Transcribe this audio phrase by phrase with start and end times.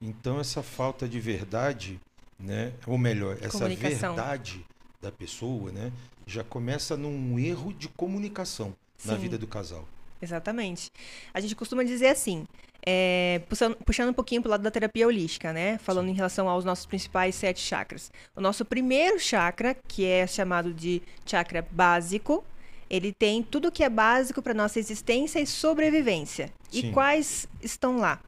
[0.00, 2.00] Então essa falta de verdade,
[2.38, 4.64] né, ou melhor, essa verdade
[5.00, 5.92] da pessoa, né,
[6.26, 9.08] já começa num erro de comunicação Sim.
[9.08, 9.86] na vida do casal.
[10.20, 10.90] Exatamente.
[11.32, 12.46] A gente costuma dizer assim,
[12.84, 15.78] é, puxando, puxando, um pouquinho para o lado da terapia holística, né?
[15.78, 16.12] Falando Sim.
[16.12, 18.10] em relação aos nossos principais sete chakras.
[18.34, 22.44] O nosso primeiro chakra, que é chamado de chakra básico,
[22.88, 26.52] ele tem tudo que é básico para nossa existência e sobrevivência.
[26.70, 26.78] Sim.
[26.78, 28.20] E quais estão lá?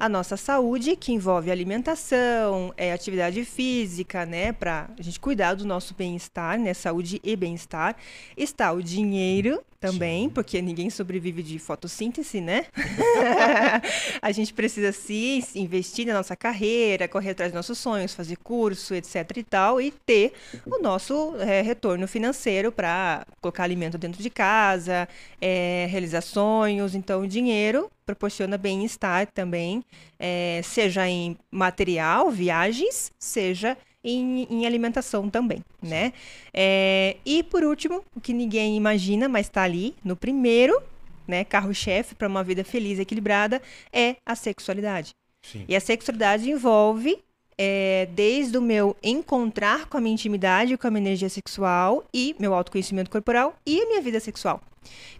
[0.00, 5.66] A nossa saúde, que envolve alimentação, é, atividade física, né, para a gente cuidar do
[5.66, 7.94] nosso bem-estar, né, saúde e bem-estar.
[8.34, 10.28] Está o dinheiro também, Sim.
[10.30, 12.66] porque ninguém sobrevive de fotossíntese, né?
[14.20, 18.94] a gente precisa sim investir na nossa carreira, correr atrás dos nossos sonhos, fazer curso,
[18.94, 20.34] etc e tal, e ter
[20.66, 25.08] o nosso é, retorno financeiro para colocar alimento dentro de casa,
[25.40, 26.94] é, realizar sonhos.
[26.94, 29.84] Então, o dinheiro proporciona bem-estar também,
[30.18, 36.12] é, seja em material, viagens, seja em, em alimentação também, né?
[36.52, 40.82] É, e por último, o que ninguém imagina, mas está ali no primeiro,
[41.26, 43.62] né, carro-chefe para uma vida feliz e equilibrada,
[43.92, 45.10] é a sexualidade.
[45.42, 45.64] Sim.
[45.68, 47.18] E a sexualidade envolve
[47.62, 52.34] é, desde o meu encontrar com a minha intimidade, com a minha energia sexual e
[52.38, 54.62] meu autoconhecimento corporal e a minha vida sexual.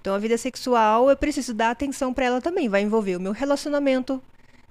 [0.01, 2.67] Então, a vida sexual, eu preciso dar atenção para ela também.
[2.67, 4.23] Vai envolver o meu relacionamento,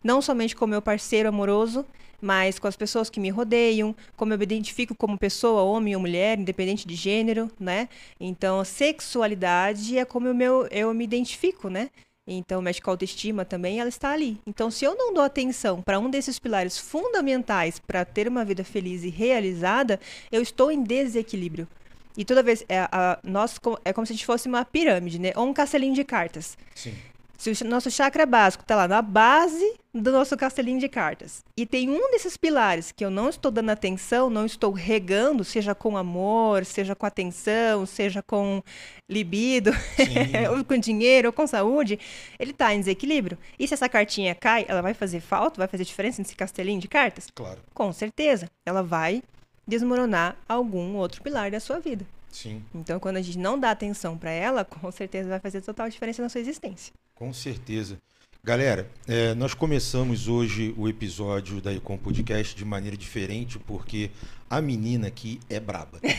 [0.04, 1.86] não somente com o meu parceiro amoroso,
[2.20, 6.02] mas com as pessoas que me rodeiam, como eu me identifico como pessoa, homem ou
[6.02, 7.88] mulher, independente de gênero, né?
[8.20, 11.92] Então, sexualidade é como eu, meu, eu me identifico, né?
[12.32, 14.40] Então, mexe com a autoestima também, ela está ali.
[14.46, 18.64] Então, se eu não dou atenção para um desses pilares fundamentais para ter uma vida
[18.64, 20.00] feliz e realizada,
[20.32, 21.68] eu estou em desequilíbrio.
[22.16, 25.32] E toda vez, é, a, nós, é como se a gente fosse uma pirâmide, né?
[25.36, 26.58] Ou um castelinho de cartas.
[26.76, 26.94] Sim.
[27.40, 31.66] Se o nosso chakra básico está lá na base do nosso castelinho de cartas e
[31.66, 35.96] tem um desses pilares que eu não estou dando atenção, não estou regando, seja com
[35.96, 38.62] amor, seja com atenção, seja com
[39.10, 39.72] libido,
[40.52, 41.98] ou com dinheiro, ou com saúde,
[42.38, 43.38] ele está em desequilíbrio.
[43.58, 46.90] E se essa cartinha cai, ela vai fazer falta, vai fazer diferença nesse castelinho de
[46.90, 47.28] cartas?
[47.34, 47.62] Claro.
[47.74, 48.52] Com certeza.
[48.68, 49.24] Ela vai
[49.66, 52.06] desmoronar algum outro pilar da sua vida.
[52.32, 52.64] Sim.
[52.74, 56.22] Então, quando a gente não dá atenção para ela, com certeza vai fazer total diferença
[56.22, 56.94] na sua existência.
[57.16, 57.98] Com certeza.
[58.42, 64.10] Galera, é, nós começamos hoje o episódio da Ecom Podcast de maneira diferente, porque
[64.50, 66.00] a menina aqui é braba.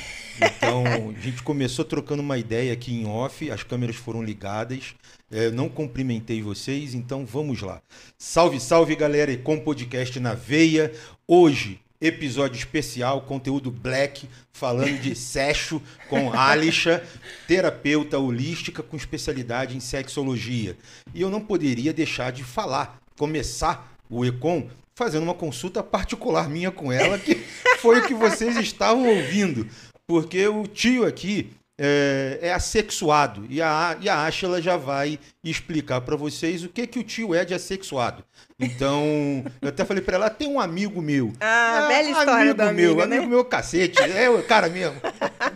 [0.57, 4.95] Então, a gente começou trocando uma ideia aqui em off, as câmeras foram ligadas,
[5.31, 7.83] é, não cumprimentei vocês, então vamos lá.
[8.17, 10.95] Salve, salve, galera, Ecom Podcast na veia.
[11.29, 17.05] Hoje, episódio especial, conteúdo black, falando de sexo com Alisha,
[17.47, 20.77] terapeuta holística com especialidade em sexologia.
[21.15, 26.71] E eu não poderia deixar de falar, começar o Econ fazendo uma consulta particular minha
[26.71, 27.35] com ela, que
[27.81, 29.67] foi o que vocês estavam ouvindo.
[30.07, 33.47] Porque o tio aqui é, é assexuado.
[33.49, 37.35] E a, e a Ashla já vai explicar para vocês o que, que o tio
[37.35, 38.23] é de assexuado.
[38.61, 41.33] Então, eu até falei para ela, tem um amigo meu.
[41.41, 43.17] Ah, é, bela história amigo do meu, amigo, né?
[43.17, 45.01] amigo meu cacete, é o cara mesmo.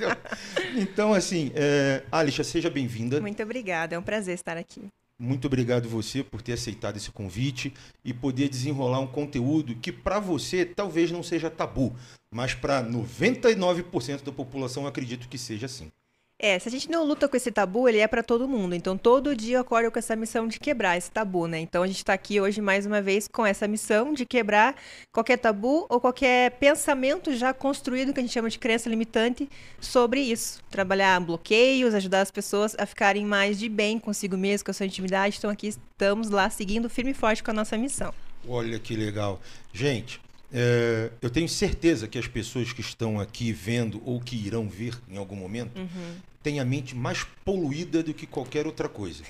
[0.75, 3.21] então, assim, é, Alicia, seja bem-vinda.
[3.21, 4.83] Muito obrigada, é um prazer estar aqui.
[5.19, 7.73] Muito obrigado você por ter aceitado esse convite
[8.05, 11.95] e poder desenrolar um conteúdo que para você talvez não seja tabu,
[12.33, 15.93] mas para 99% da população eu acredito que seja assim.
[16.37, 18.75] É, se a gente não luta com esse tabu, ele é para todo mundo.
[18.75, 21.61] Então, todo dia eu acordo com essa missão de quebrar esse tabu, né?
[21.61, 24.75] Então, a gente está aqui hoje mais uma vez com essa missão de quebrar
[25.13, 29.49] qualquer tabu ou qualquer pensamento já construído, que a gente chama de crença limitante,
[29.81, 30.61] sobre isso.
[30.71, 34.87] Trabalhar bloqueios, ajudar as pessoas a ficarem mais de bem consigo mesmo, com a sua
[34.87, 35.37] intimidade.
[35.39, 38.13] Então, aqui estamos lá seguindo firme e forte com a nossa missão.
[38.49, 39.41] Olha que legal.
[39.73, 40.21] Gente,
[40.57, 44.97] é, eu tenho certeza que as pessoas que estão aqui vendo ou que irão ver
[45.09, 46.17] em algum momento uhum.
[46.45, 49.25] têm a mente mais poluída do que qualquer outra coisa.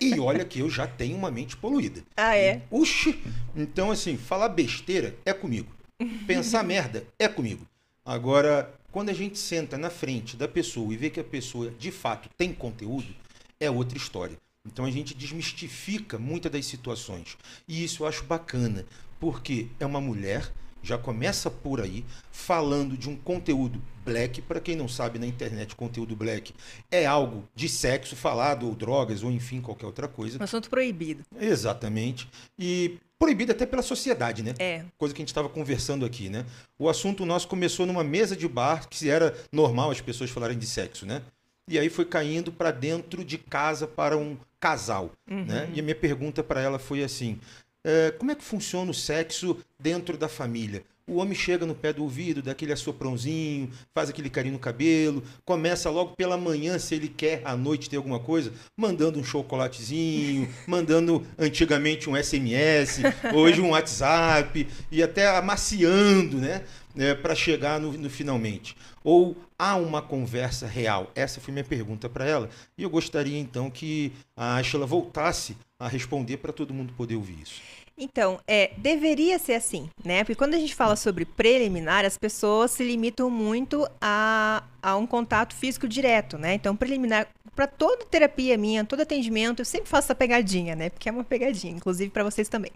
[0.00, 2.02] E olha que eu já tenho uma mente poluída.
[2.16, 2.62] Ah, é?
[2.70, 3.22] Uxi!
[3.54, 5.70] Então, assim, falar besteira é comigo.
[6.26, 7.66] Pensar merda é comigo.
[8.02, 11.90] Agora, quando a gente senta na frente da pessoa e vê que a pessoa de
[11.90, 13.14] fato tem conteúdo,
[13.60, 14.38] é outra história.
[14.66, 17.36] Então a gente desmistifica muitas das situações.
[17.68, 18.86] E isso eu acho bacana,
[19.18, 20.50] porque é uma mulher
[20.82, 24.42] já começa por aí falando de um conteúdo black.
[24.42, 26.54] Para quem não sabe, na internet, conteúdo black
[26.90, 30.38] é algo de sexo falado, ou drogas, ou enfim, qualquer outra coisa.
[30.40, 31.22] Um assunto proibido.
[31.38, 32.28] Exatamente.
[32.58, 34.54] E proibido até pela sociedade, né?
[34.58, 34.84] É.
[34.96, 36.46] Coisa que a gente estava conversando aqui, né?
[36.78, 40.66] O assunto nosso começou numa mesa de bar, que era normal as pessoas falarem de
[40.66, 41.22] sexo, né?
[41.68, 45.36] E aí foi caindo para dentro de casa para um casal, né?
[45.36, 45.44] uhum.
[45.44, 45.70] né?
[45.74, 47.38] E a minha pergunta para ela foi assim:
[47.84, 50.84] é, como é que funciona o sexo dentro da família?
[51.10, 55.24] O homem chega no pé do ouvido, dá aquele assoprãozinho, faz aquele carinho no cabelo,
[55.44, 60.48] começa logo pela manhã, se ele quer à noite ter alguma coisa, mandando um chocolatezinho,
[60.68, 63.00] mandando antigamente um SMS,
[63.34, 66.62] hoje um WhatsApp, e até amaciando, né?
[66.96, 68.76] É, para chegar no, no finalmente.
[69.04, 71.10] Ou há uma conversa real?
[71.14, 72.50] Essa foi minha pergunta para ela.
[72.76, 77.40] E eu gostaria então que a Ashla voltasse a responder para todo mundo poder ouvir
[77.42, 77.60] isso.
[78.00, 80.24] Então, é, deveria ser assim, né?
[80.24, 85.06] Porque quando a gente fala sobre preliminar, as pessoas se limitam muito a, a um
[85.06, 86.54] contato físico direto, né?
[86.54, 90.88] Então, preliminar, para toda terapia minha, todo atendimento, eu sempre faço essa pegadinha, né?
[90.88, 92.70] Porque é uma pegadinha, inclusive para vocês também.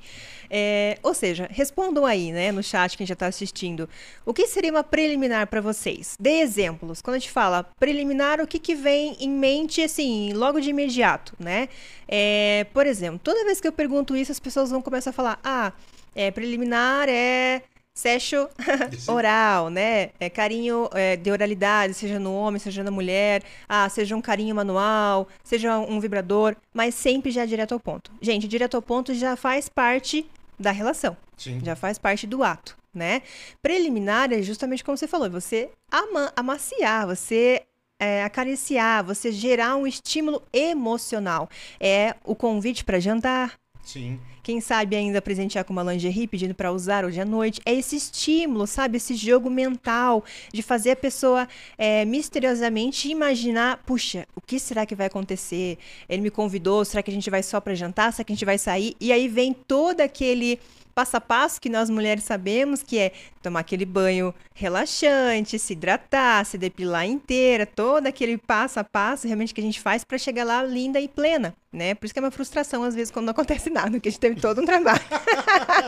[0.51, 3.89] É, ou seja, respondam aí, né, no chat quem já está assistindo.
[4.27, 6.19] O que seria uma preliminar para vocês?
[6.21, 7.01] Dê exemplos.
[7.01, 11.35] Quando a gente fala preliminar, o que, que vem em mente, assim, logo de imediato,
[11.39, 11.71] né?
[12.07, 15.39] É, por exemplo, toda vez que eu pergunto isso, as pessoas vão começar a falar:
[15.43, 15.73] ah,
[16.15, 17.63] é, preliminar é
[17.95, 18.49] sexo
[19.07, 20.11] oral, né?
[20.19, 24.55] É carinho é, de oralidade, seja no homem, seja na mulher, ah, seja um carinho
[24.55, 28.11] manual, seja um vibrador, mas sempre já direto ao ponto.
[28.21, 30.27] Gente, direto ao ponto já faz parte
[30.59, 31.17] da relação.
[31.37, 31.61] Sim.
[31.65, 33.23] Já faz parte do ato, né?
[33.63, 37.63] Preliminar é justamente como você falou, você ama amaciar, você
[38.01, 41.49] é, acariciar, você gerar um estímulo emocional.
[41.79, 43.55] É o convite para jantar.
[43.83, 44.21] Sim.
[44.45, 47.63] Quem sabe ainda presentear com uma lingerie pedindo para usar hoje à noite.
[47.65, 48.99] É esse estímulo, sabe?
[48.99, 51.49] Esse jogo mental de fazer a pessoa
[51.79, 55.79] é, misteriosamente imaginar: puxa, o que será que vai acontecer?
[56.07, 58.13] Ele me convidou, será que a gente vai só para jantar?
[58.13, 58.95] Será que a gente vai sair?
[59.01, 60.61] E aí vem todo aquele
[60.95, 63.13] passo a passo que nós mulheres sabemos, que é
[63.43, 69.53] tomar aquele banho relaxante, se hidratar, se depilar inteira, todo aquele passo a passo realmente
[69.53, 71.95] que a gente faz para chegar lá linda e plena, né?
[71.95, 74.21] Por isso que é uma frustração às vezes quando não acontece nada, que a gente
[74.21, 75.03] teve todo um trabalho.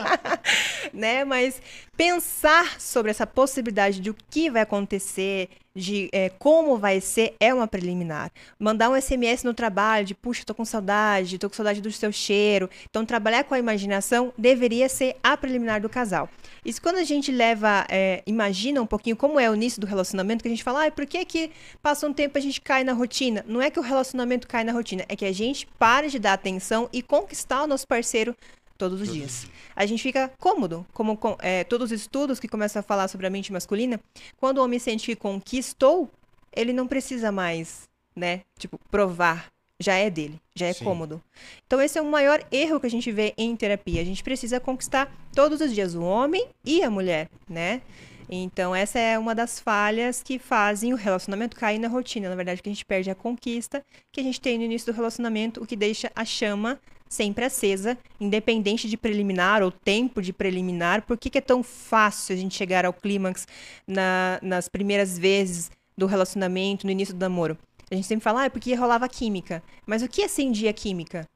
[0.93, 1.23] né?
[1.23, 1.61] Mas
[1.95, 7.53] pensar sobre essa possibilidade de o que vai acontecer, de é, como vai ser, é
[7.53, 8.31] uma preliminar.
[8.59, 12.11] Mandar um SMS no trabalho de, puxa, tô com saudade, tô com saudade do seu
[12.11, 12.69] cheiro.
[12.89, 16.29] Então, trabalhar com a imaginação deveria ser a preliminar do casal.
[16.65, 20.41] Isso quando a gente leva, é, imagina um pouquinho como é o início do relacionamento,
[20.41, 21.51] que a gente fala, ah, por que que
[21.81, 23.45] passa um tempo a gente cai na rotina?
[23.47, 26.33] Não é que o relacionamento cai na rotina, é que a gente para de dar
[26.33, 28.35] atenção e conquistar o nosso parceiro
[28.77, 29.47] todos os dias.
[29.75, 33.29] A gente fica cômodo, como é, todos os estudos que começam a falar sobre a
[33.29, 33.99] mente masculina,
[34.37, 36.09] quando o homem sente que conquistou,
[36.55, 39.51] ele não precisa mais, né, tipo, provar.
[39.79, 40.83] Já é dele, já é Sim.
[40.83, 41.21] cômodo.
[41.67, 44.01] Então, esse é o maior erro que a gente vê em terapia.
[44.01, 47.83] A gente precisa conquistar todos os dias o homem e a mulher, né?
[48.29, 52.29] Então, essa é uma das falhas que fazem o relacionamento cair na rotina.
[52.29, 54.95] Na verdade, que a gente perde a conquista que a gente tem no início do
[54.95, 56.79] relacionamento, o que deixa a chama
[57.09, 61.03] sempre acesa, independente de preliminar ou tempo de preliminar.
[61.03, 63.47] Por que, que é tão fácil a gente chegar ao clímax
[63.87, 67.57] na, nas primeiras vezes do relacionamento, no início do namoro?
[67.89, 69.63] A gente sempre fala, ah, é porque rolava química.
[69.85, 71.27] Mas o que acendia a química?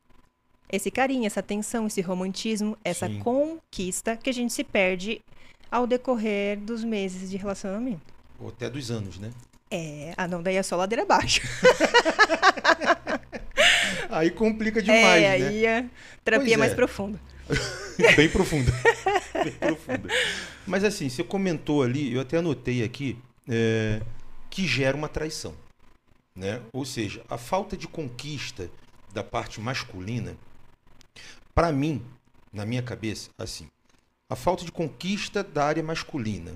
[0.69, 3.19] Esse carinho, essa atenção, esse romantismo, essa Sim.
[3.19, 5.21] conquista que a gente se perde
[5.71, 8.13] ao decorrer dos meses de relacionamento.
[8.37, 9.31] Ou até dos anos, né?
[9.69, 11.41] É, ah não, daí é só ladeira abaixo.
[14.11, 15.47] aí complica demais, é, né?
[15.47, 15.85] aí a
[16.25, 16.75] terapia é mais é.
[16.75, 17.19] profunda.
[18.17, 18.71] Bem profunda.
[19.43, 20.09] Bem profunda.
[20.67, 24.01] Mas assim, você comentou ali, eu até anotei aqui, é,
[24.49, 25.53] que gera uma traição.
[26.35, 26.61] Né?
[26.73, 28.69] Ou seja, a falta de conquista
[29.13, 30.35] da parte masculina,
[31.53, 32.01] para mim,
[32.51, 33.69] na minha cabeça, assim,
[34.31, 36.53] a falta de conquista da área masculina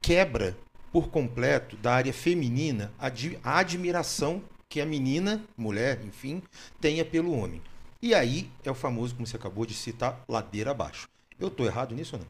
[0.00, 0.56] quebra
[0.92, 3.10] por completo da área feminina a,
[3.42, 6.40] a admiração que a menina, mulher, enfim,
[6.80, 7.60] tenha pelo homem.
[8.00, 11.08] E aí é o famoso, como você acabou de citar, ladeira abaixo.
[11.40, 12.28] Eu estou errado nisso ou não?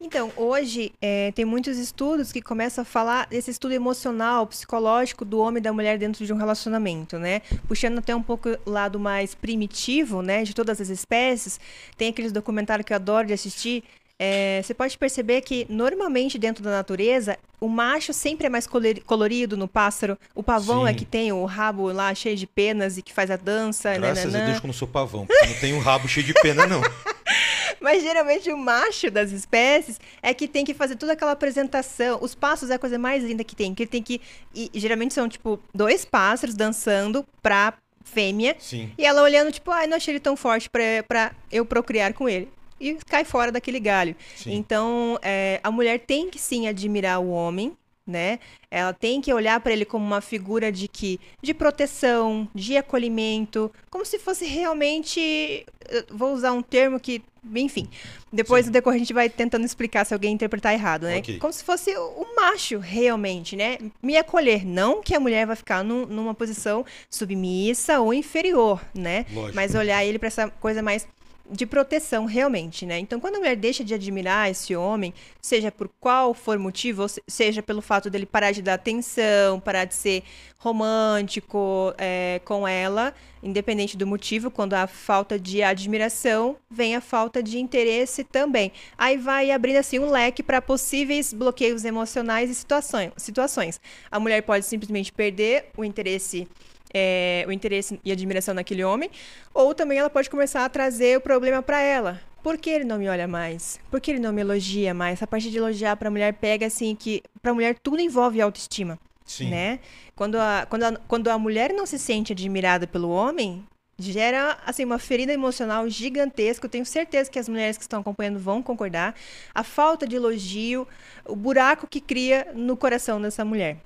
[0.00, 5.38] Então, hoje é, tem muitos estudos que começam a falar desse estudo emocional, psicológico do
[5.38, 7.40] homem e da mulher dentro de um relacionamento, né?
[7.68, 11.60] Puxando até um pouco o lado mais primitivo, né, de todas as espécies.
[11.96, 13.84] Tem aqueles documentários que eu adoro de assistir,
[14.18, 19.56] é, você pode perceber que normalmente dentro da natureza o macho sempre é mais colorido
[19.56, 20.18] no pássaro.
[20.34, 20.96] O pavão é Sim.
[20.96, 23.96] é que tem o rabo lá cheio de penas e que faz a dança.
[23.96, 24.44] Graças nananã.
[24.44, 26.66] a Deus que eu não sou pavão, porque não tenho um rabo cheio de pena,
[26.66, 26.80] não.
[27.80, 32.18] Mas geralmente o macho das espécies é que tem que fazer toda aquela apresentação.
[32.20, 33.72] Os pássaros é a coisa mais linda que tem.
[33.72, 34.20] Que ele tem que.
[34.52, 38.56] E, geralmente são, tipo, dois pássaros dançando pra fêmea.
[38.58, 38.90] Sim.
[38.98, 42.28] E ela olhando, tipo, ai, não achei ele tão forte pra, pra eu procriar com
[42.28, 42.48] ele
[42.80, 44.14] e cai fora daquele galho.
[44.36, 44.54] Sim.
[44.54, 48.38] Então, é, a mulher tem que sim admirar o homem, né?
[48.70, 53.70] Ela tem que olhar para ele como uma figura de que de proteção, de acolhimento,
[53.90, 55.66] como se fosse realmente,
[56.10, 57.22] vou usar um termo que,
[57.54, 57.88] enfim,
[58.32, 58.70] depois Sim.
[58.70, 61.18] do decorrer a gente vai tentando explicar se alguém interpretar errado, né?
[61.18, 61.38] Okay.
[61.38, 63.78] Como se fosse o macho realmente, né?
[64.02, 69.26] Me acolher, não que a mulher vai ficar num, numa posição submissa ou inferior, né?
[69.32, 69.54] Lógico.
[69.54, 71.06] Mas olhar ele para essa coisa mais
[71.50, 72.98] de proteção realmente, né?
[72.98, 77.62] Então, quando a mulher deixa de admirar esse homem, seja por qual for motivo, seja
[77.62, 80.22] pelo fato dele parar de dar atenção, parar de ser
[80.58, 87.42] romântico é, com ela, independente do motivo, quando há falta de admiração, vem a falta
[87.42, 88.72] de interesse também.
[88.96, 93.12] Aí vai abrindo assim um leque para possíveis bloqueios emocionais e situações.
[93.16, 93.80] situações.
[94.10, 96.48] A mulher pode simplesmente perder o interesse
[96.92, 99.10] é, o interesse e admiração naquele homem,
[99.52, 102.20] ou também ela pode começar a trazer o problema para ela.
[102.42, 103.80] Por que ele não me olha mais?
[103.90, 105.22] Por que ele não me elogia mais?
[105.22, 108.40] A parte de elogiar para a mulher pega assim que para a mulher tudo envolve
[108.40, 109.50] autoestima, Sim.
[109.50, 109.80] né?
[110.14, 113.66] Quando a, quando, a, quando a mulher não se sente admirada pelo homem,
[113.98, 116.66] gera assim uma ferida emocional gigantesca.
[116.66, 119.14] Eu tenho certeza que as mulheres que estão acompanhando vão concordar.
[119.52, 120.86] A falta de elogio,
[121.26, 123.78] o buraco que cria no coração dessa mulher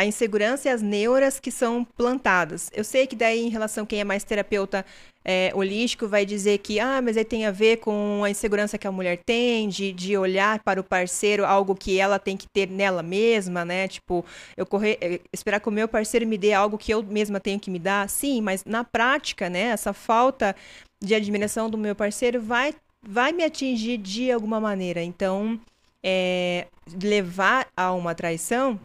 [0.00, 2.70] a insegurança e as neuras que são plantadas.
[2.72, 4.82] Eu sei que daí, em relação a quem é mais terapeuta
[5.22, 8.86] é, holístico, vai dizer que, ah, mas aí tem a ver com a insegurança que
[8.86, 12.66] a mulher tem, de, de olhar para o parceiro algo que ela tem que ter
[12.66, 13.86] nela mesma, né?
[13.88, 14.24] Tipo,
[14.56, 17.60] eu correr, é, esperar que o meu parceiro me dê algo que eu mesma tenho
[17.60, 18.08] que me dar.
[18.08, 20.56] Sim, mas na prática, né, essa falta
[20.98, 22.74] de admiração do meu parceiro vai,
[23.06, 25.02] vai me atingir de alguma maneira.
[25.02, 25.60] Então,
[26.02, 26.68] é,
[27.02, 28.80] levar a uma traição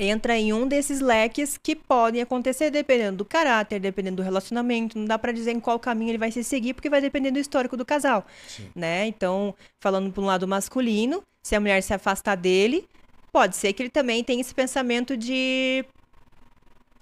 [0.00, 4.98] entra em um desses leques que podem acontecer dependendo do caráter, dependendo do relacionamento.
[4.98, 7.38] Não dá para dizer em qual caminho ele vai se seguir, porque vai depender do
[7.38, 8.70] histórico do casal, Sim.
[8.74, 9.06] né?
[9.06, 12.88] Então, falando por um lado masculino, se a mulher se afastar dele,
[13.30, 15.84] pode ser que ele também tenha esse pensamento de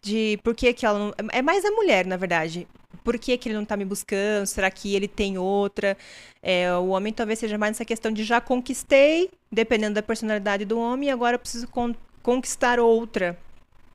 [0.01, 1.15] de por que, que ela não...
[1.33, 2.67] é mais a mulher, na verdade.
[3.05, 4.47] Por que, que ele não tá me buscando?
[4.47, 5.97] Será que ele tem outra?
[6.43, 10.79] É, o homem talvez seja mais nessa questão de já conquistei, dependendo da personalidade do
[10.79, 13.39] homem, e agora eu preciso con conquistar outra.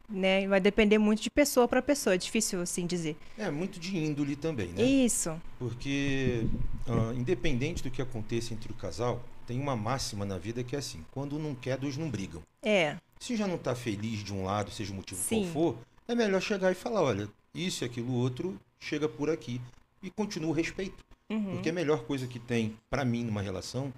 [0.09, 0.47] Né?
[0.47, 3.15] Vai depender muito de pessoa para pessoa, é difícil assim dizer.
[3.37, 4.83] É, muito de índole também, né?
[4.83, 5.41] Isso.
[5.57, 6.45] Porque,
[6.87, 10.79] uh, independente do que aconteça entre o casal, tem uma máxima na vida que é
[10.79, 12.41] assim: quando não quer, dois não brigam.
[12.61, 12.97] É.
[13.19, 15.43] Se já não está feliz de um lado, seja o motivo Sim.
[15.43, 15.77] qual for,
[16.07, 19.61] é melhor chegar e falar: olha, isso e aquilo outro chega por aqui.
[20.01, 21.03] E continua o respeito.
[21.29, 21.53] Uhum.
[21.53, 23.93] Porque a melhor coisa que tem para mim numa relação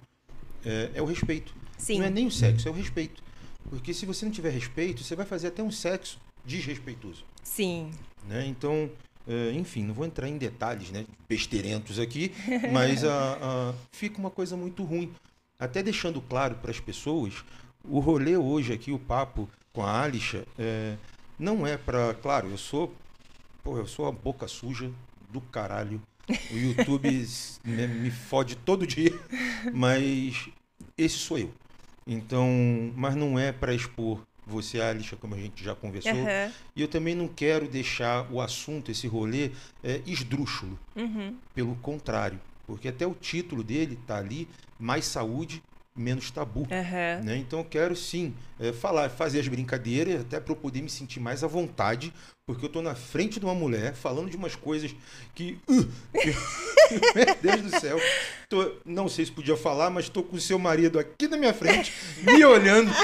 [0.64, 1.54] é, é o respeito.
[1.76, 1.98] Sim.
[1.98, 3.22] Não é nem o sexo, é o respeito.
[3.68, 7.24] Porque se você não tiver respeito, você vai fazer até um sexo desrespeitoso.
[7.42, 7.90] Sim.
[8.28, 8.46] Né?
[8.46, 8.90] Então,
[9.26, 12.32] uh, enfim, não vou entrar em detalhes né, besteirentos aqui,
[12.72, 15.12] mas uh, uh, fica uma coisa muito ruim.
[15.58, 17.44] Até deixando claro para as pessoas,
[17.82, 20.96] o rolê hoje aqui, o papo com a Alisha, é,
[21.38, 22.14] não é para.
[22.14, 22.94] Claro, eu sou.
[23.62, 24.90] Pô, eu sou a boca suja
[25.30, 26.00] do caralho.
[26.50, 27.08] O YouTube
[27.64, 29.12] me, me fode todo dia,
[29.72, 30.48] mas
[30.96, 31.50] esse sou eu.
[32.06, 32.48] Então,
[32.94, 36.12] mas não é para expor você, Alicia, como a gente já conversou.
[36.14, 36.52] Uhum.
[36.76, 39.50] E eu também não quero deixar o assunto, esse rolê,
[39.82, 40.78] é, esdrúxulo.
[40.94, 41.34] Uhum.
[41.52, 42.40] Pelo contrário.
[42.66, 44.48] Porque até o título dele está ali,
[44.78, 45.62] mais saúde,
[45.96, 46.60] menos tabu.
[46.60, 47.24] Uhum.
[47.24, 47.38] Né?
[47.38, 51.20] Então eu quero sim é, falar, fazer as brincadeiras, até para eu poder me sentir
[51.20, 52.12] mais à vontade,
[52.46, 54.94] porque eu estou na frente de uma mulher falando de umas coisas
[55.34, 55.58] que.
[55.68, 55.88] Uh,
[57.14, 58.00] meu Deus do céu.
[58.48, 61.52] Tô, não sei se podia falar, mas estou com o seu marido aqui na minha
[61.52, 62.92] frente, me olhando.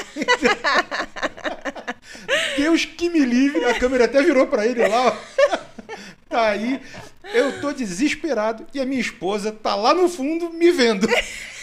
[2.56, 3.64] Deus que me livre.
[3.64, 5.08] A câmera até virou para ele lá.
[5.08, 5.58] Ó.
[6.28, 6.80] Tá aí.
[7.34, 11.06] Eu tô desesperado e a minha esposa tá lá no fundo me vendo.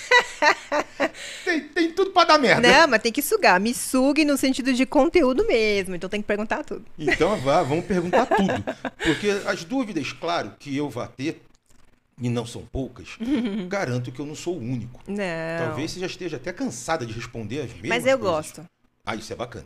[1.45, 2.67] tem, tem tudo pra dar merda.
[2.67, 3.59] Não, mas tem que sugar.
[3.59, 5.95] Me sugue no sentido de conteúdo mesmo.
[5.95, 6.85] Então tem que perguntar tudo.
[6.97, 8.63] Então vá, vamos perguntar tudo.
[9.03, 11.41] Porque as dúvidas, claro, que eu vá ter,
[12.21, 13.17] e não são poucas,
[13.67, 15.01] garanto que eu não sou o único.
[15.07, 15.67] Não.
[15.67, 18.35] Talvez você já esteja até cansada de responder as mesmas Mas eu coisas.
[18.35, 18.65] gosto.
[19.05, 19.65] Ah, isso é bacana.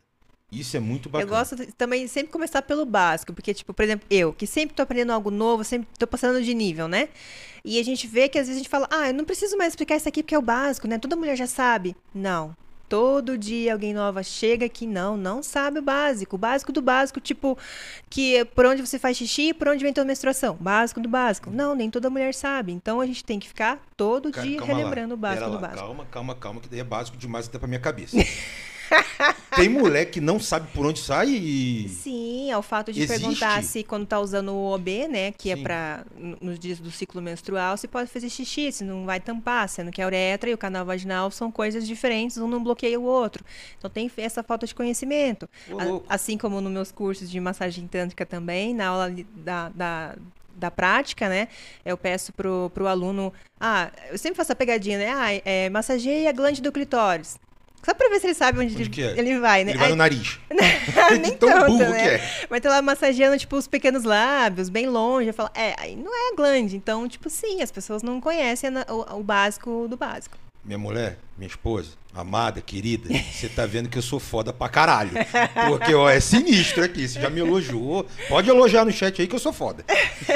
[0.54, 1.32] Isso é muito bacana.
[1.32, 4.76] Eu gosto de, também sempre começar pelo básico, porque, tipo, por exemplo, eu, que sempre
[4.76, 7.10] tô aprendendo algo novo, sempre tô passando de nível, né?
[7.66, 9.72] E a gente vê que às vezes a gente fala, ah, eu não preciso mais
[9.72, 11.00] explicar isso aqui porque é o básico, né?
[11.00, 11.96] Toda mulher já sabe.
[12.14, 12.56] Não.
[12.90, 16.36] Todo dia alguém nova chega que não, não sabe o básico.
[16.36, 17.58] O básico do básico, tipo,
[18.08, 20.56] que por onde você faz xixi e por onde vem tua menstruação.
[20.60, 21.50] Básico do básico.
[21.50, 22.72] Não, nem toda mulher sabe.
[22.72, 25.16] Então a gente tem que ficar todo dia relembrando lá.
[25.16, 25.56] o básico lá.
[25.56, 25.80] do básico.
[25.80, 28.18] Calma, calma, calma, que daí é básico demais até pra minha cabeça.
[29.56, 31.88] Tem mulher que não sabe por onde sai e.
[31.90, 33.20] Sim, é o fato de Existe?
[33.22, 35.64] perguntar se quando tá usando o OB, né, que é Sim.
[35.64, 36.06] para
[36.42, 40.02] nos dias do ciclo menstrual, se pode fazer xixi, se não vai tampar, sendo que
[40.02, 43.44] a uretra e o canal vaginal são coisas diferentes, um não bloqueia o outro.
[43.78, 45.48] Então tem essa falta de conhecimento.
[45.70, 50.16] Ô, A- assim como nos meus cursos de massagem tântrica também, na aula da, da,
[50.56, 51.48] da prática, né?
[51.86, 53.32] Eu peço pro, pro aluno.
[53.60, 55.10] Ah, eu sempre faço a pegadinha, né?
[55.10, 57.38] Ah, é, massageia a glande do clitóris.
[57.84, 59.20] Só pra ver se ele sabe onde, Onde ele, é?
[59.20, 59.72] ele vai, né?
[59.72, 60.40] Ele vai no nariz.
[61.22, 62.02] nem tão tanto, burro né?
[62.02, 62.48] que é.
[62.50, 65.28] Mas tá lá massageando, tipo, os pequenos lábios, bem longe.
[65.28, 66.78] Eu falo, é, aí não é a glande.
[66.78, 70.38] Então, tipo, sim, as pessoas não conhecem o básico do básico.
[70.64, 75.12] Minha mulher, minha esposa, amada, querida, você tá vendo que eu sou foda pra caralho.
[75.68, 77.06] Porque, ó, é sinistro aqui.
[77.06, 78.08] Você já me elogiou.
[78.30, 79.84] Pode elogiar no chat aí que eu sou foda.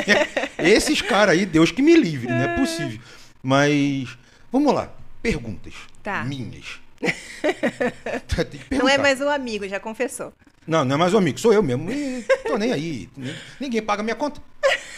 [0.59, 2.99] Esses caras aí, Deus que me livre, não é possível.
[3.41, 4.17] Mas,
[4.51, 4.91] vamos lá.
[5.21, 5.73] Perguntas.
[6.03, 6.25] Tá.
[6.25, 6.79] Minhas.
[8.71, 10.33] Não é mais um amigo, já confessou.
[10.67, 11.89] Não, não é mais um amigo, sou eu mesmo.
[11.89, 13.09] E tô nem aí.
[13.57, 14.41] Ninguém paga minha conta.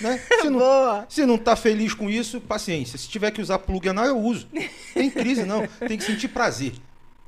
[0.02, 0.20] Né?
[0.42, 1.06] Se, não, Boa.
[1.08, 2.98] se não tá feliz com isso, paciência.
[2.98, 4.48] Se tiver que usar plug anal, eu uso.
[4.96, 5.68] Tem crise, não.
[5.68, 6.74] Tem que sentir prazer.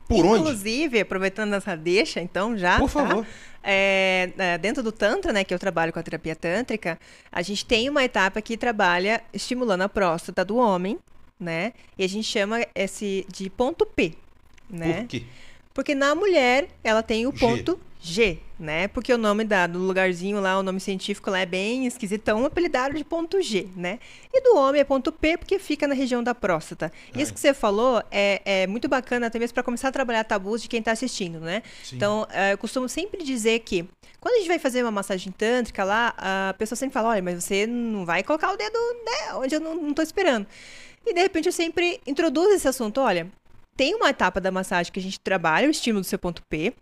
[0.08, 0.40] Por onde?
[0.40, 2.80] Inclusive, aproveitando essa deixa, então, já.
[2.80, 3.08] Por tá?
[3.08, 3.28] favor.
[3.64, 7.00] É, é, dentro do Tantra, né, que eu trabalho com a terapia tântrica,
[7.32, 10.98] a gente tem uma etapa que trabalha estimulando a próstata do homem,
[11.40, 11.74] né?
[11.98, 14.16] E a gente chama esse de ponto P,
[14.72, 15.02] né?
[15.02, 15.24] Por quê?
[15.74, 17.40] Porque na mulher ela tem o G.
[17.40, 18.88] ponto G, né?
[18.88, 22.98] Porque o nome da, do lugarzinho lá, o nome científico lá é bem esquisitão, apelidado
[22.98, 24.00] de ponto G, né?
[24.34, 26.92] E do homem é ponto P porque fica na região da próstata.
[27.14, 27.34] Isso Ai.
[27.34, 30.68] que você falou é, é muito bacana até mesmo para começar a trabalhar tabus de
[30.68, 31.62] quem está assistindo, né?
[31.84, 31.96] Sim.
[31.96, 33.88] Então, eh, eu costumo sempre dizer que
[34.20, 37.44] quando a gente vai fazer uma massagem tântrica lá, a pessoa sempre fala, olha, mas
[37.44, 40.48] você não vai colocar o dedo né, onde eu não, não tô esperando.
[41.06, 43.28] E de repente eu sempre introduzo esse assunto, olha,
[43.76, 46.74] tem uma etapa da massagem que a gente trabalha o estímulo do seu ponto P.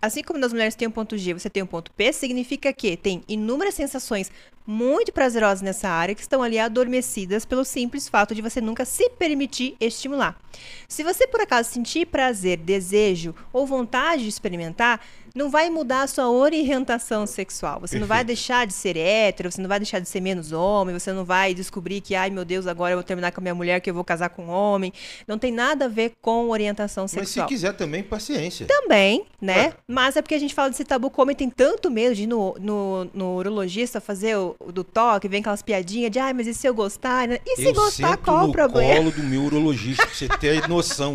[0.00, 2.96] Assim como nas mulheres tem um ponto G, você tem um ponto P, significa que
[2.96, 4.30] tem inúmeras sensações
[4.64, 9.08] muito prazerosas nessa área que estão ali adormecidas pelo simples fato de você nunca se
[9.10, 10.38] permitir estimular.
[10.86, 15.00] Se você por acaso sentir prazer, desejo ou vontade de experimentar,
[15.38, 17.80] não vai mudar a sua orientação sexual.
[17.80, 18.38] Você não vai Perfeito.
[18.38, 21.54] deixar de ser hétero, você não vai deixar de ser menos homem, você não vai
[21.54, 23.94] descobrir que, ai meu Deus, agora eu vou terminar com a minha mulher, que eu
[23.94, 24.92] vou casar com um homem.
[25.28, 27.46] Não tem nada a ver com orientação Mas se sexual.
[27.46, 28.66] quiser também, paciência.
[28.66, 29.66] Também, né?
[29.66, 29.74] Ué.
[29.86, 32.56] Mas é porque a gente fala desse tabu, como tem tanto medo de ir no,
[32.58, 36.66] no, no urologista fazer o, do toque, vem aquelas piadinhas de, ai, mas e se
[36.66, 37.30] eu gostar?
[37.30, 38.96] E se eu gostar, qual o problema?
[38.96, 41.14] colo do meu urologista, pra você ter noção.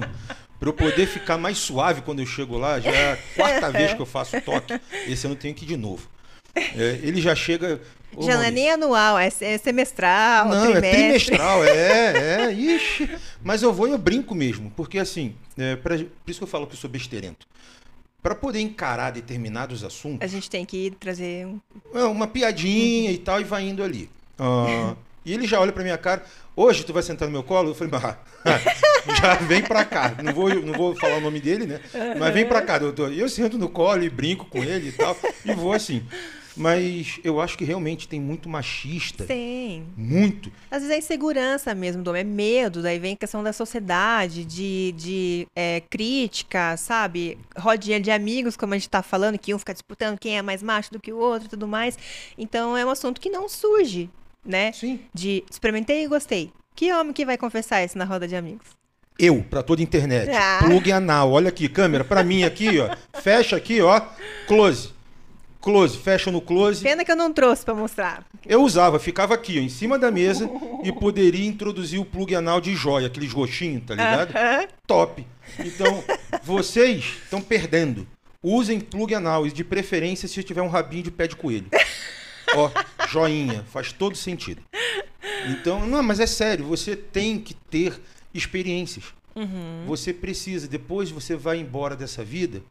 [0.63, 3.93] Pra eu poder ficar mais suave quando eu chego lá, já é a quarta vez
[3.93, 4.79] que eu faço toque.
[5.09, 6.07] Esse ano eu tenho que ir de novo.
[6.55, 7.81] É, ele já chega.
[8.17, 11.01] Já não é nem anual, é, é semestral, Não, é trimestre.
[11.35, 13.09] trimestral, é, é, ixi.
[13.43, 16.47] Mas eu vou e eu brinco mesmo, porque assim, é, pra- por isso que eu
[16.47, 17.45] falo que eu sou besteirento.
[18.21, 21.59] Pra poder encarar determinados assuntos, A gente tem que trazer um...
[21.93, 24.09] é uma piadinha e tal, e vai indo ali.
[24.39, 24.95] Ah,
[25.25, 26.23] e ele já olha pra minha cara,
[26.55, 27.69] hoje tu vai sentar no meu colo?
[27.69, 28.17] Eu falei, ah,
[29.21, 30.15] já vem pra cá.
[30.23, 31.79] Não vou, não vou falar o nome dele, né?
[32.19, 33.11] Mas vem pra cá, doutor.
[33.11, 36.05] E eu sento no colo e brinco com ele e tal, e vou assim.
[36.55, 39.25] Mas eu acho que realmente tem muito machista.
[39.25, 39.85] Tem.
[39.97, 40.51] Muito.
[40.69, 44.93] Às vezes é insegurança mesmo, Dom, é medo, daí vem a questão da sociedade, de,
[44.95, 47.37] de é, crítica, sabe?
[47.57, 50.61] Rodinha de amigos, como a gente tá falando, que um fica disputando quem é mais
[50.61, 51.97] macho do que o outro e tudo mais.
[52.37, 54.09] Então é um assunto que não surge,
[54.45, 54.71] né?
[54.71, 54.99] Sim.
[55.13, 56.51] De experimentei e gostei.
[56.75, 58.67] Que homem que vai confessar isso na roda de amigos?
[59.17, 60.31] Eu, pra toda a internet.
[60.31, 60.59] Ah.
[60.63, 61.31] Plug anal.
[61.31, 62.95] Olha aqui, câmera, pra mim aqui, ó.
[63.21, 64.01] Fecha aqui, ó.
[64.47, 64.91] Close.
[65.61, 66.83] Close, fecha no close.
[66.83, 68.25] Pena que eu não trouxe pra mostrar.
[68.45, 70.49] Eu usava, ficava aqui, ó, em cima da mesa
[70.83, 74.35] e poderia introduzir o plug anal de joia, aqueles roxinhos, tá ligado?
[74.35, 74.67] Aham.
[74.85, 75.25] Top.
[75.59, 76.03] Então,
[76.43, 78.05] vocês estão perdendo.
[78.41, 81.67] Usem plug anal e de preferência se tiver um rabinho de pé de coelho.
[82.55, 82.71] Ó,
[83.07, 84.61] joinha, faz todo sentido.
[85.49, 87.99] Então, não, mas é sério, você tem que ter
[88.33, 89.05] experiências.
[89.35, 89.83] Uhum.
[89.87, 92.61] Você precisa, depois você vai embora dessa vida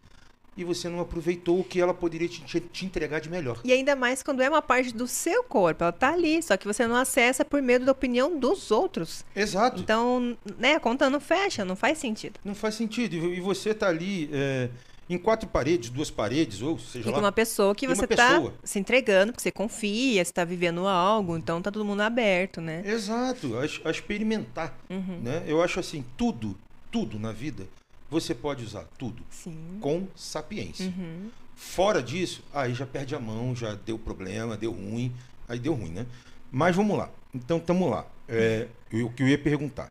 [0.57, 3.59] e você não aproveitou o que ela poderia te, te- te entregar de melhor.
[3.65, 6.67] E ainda mais quando é uma parte do seu corpo, ela tá ali, só que
[6.67, 9.25] você não acessa por medo da opinião dos outros.
[9.35, 9.81] Exato.
[9.81, 12.39] Então, né, a conta não fecha, não faz sentido.
[12.45, 13.17] Não faz sentido.
[13.35, 14.69] E você tá ali é,
[15.13, 17.19] em quatro paredes, duas paredes, ou seja E lá.
[17.19, 18.55] uma pessoa que você tá pessoa.
[18.65, 22.83] se entregando, porque você confia, você tá vivendo algo, então tá todo mundo aberto, né?
[22.85, 24.77] Exato, a, a experimentar.
[24.89, 25.21] Uhum.
[25.23, 25.43] Né?
[25.47, 26.57] Eu acho assim, tudo,
[26.91, 27.67] tudo na vida,
[28.11, 29.79] você pode usar, tudo, Sim.
[29.81, 30.87] com sapiência.
[30.87, 31.31] Uhum.
[31.57, 35.13] Fora disso, aí já perde a mão, já deu problema, deu ruim,
[35.49, 36.07] aí deu ruim, né?
[36.51, 37.09] Mas vamos lá.
[37.35, 38.07] Então, tamo lá.
[38.29, 39.91] É, o que eu ia perguntar.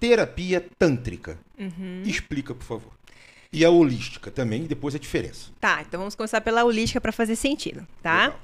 [0.00, 1.38] Terapia tântrica.
[1.58, 2.02] Uhum.
[2.04, 2.92] Explica, por favor.
[3.54, 5.52] E a holística também, e depois a diferença.
[5.60, 8.24] Tá, então vamos começar pela holística para fazer sentido, tá?
[8.24, 8.40] Legal.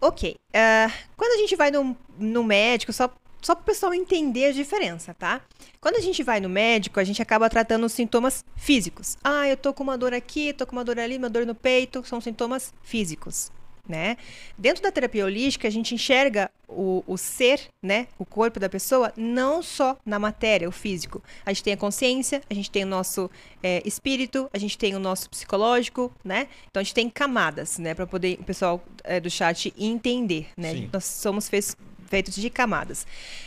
[0.00, 0.36] Ok.
[0.54, 3.10] ah, quando a gente vai no, no médico, só,
[3.40, 5.40] só para o pessoal entender a diferença, tá?
[5.80, 9.16] Quando a gente vai no médico, a gente acaba tratando os sintomas físicos.
[9.24, 11.54] Ah, eu tô com uma dor aqui, tô com uma dor ali, uma dor no
[11.54, 13.50] peito, são sintomas físicos.
[13.88, 14.18] Né?
[14.58, 19.10] Dentro da terapia holística, a gente enxerga o, o ser, né, o corpo da pessoa,
[19.16, 21.22] não só na matéria, o físico.
[21.46, 23.30] A gente tem a consciência, a gente tem o nosso
[23.62, 26.48] é, espírito, a gente tem o nosso psicológico, né?
[26.70, 30.72] Então a gente tem camadas, né, para poder o pessoal é, do chat entender, né?
[30.72, 30.90] Sim.
[30.92, 31.74] Nós somos feitos,
[32.06, 33.06] feitos de camadas.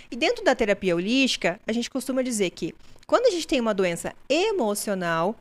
[0.10, 2.74] E dentro da terapia holística, a gente costuma dizer que
[3.06, 5.36] quando a gente tem uma doença emocional,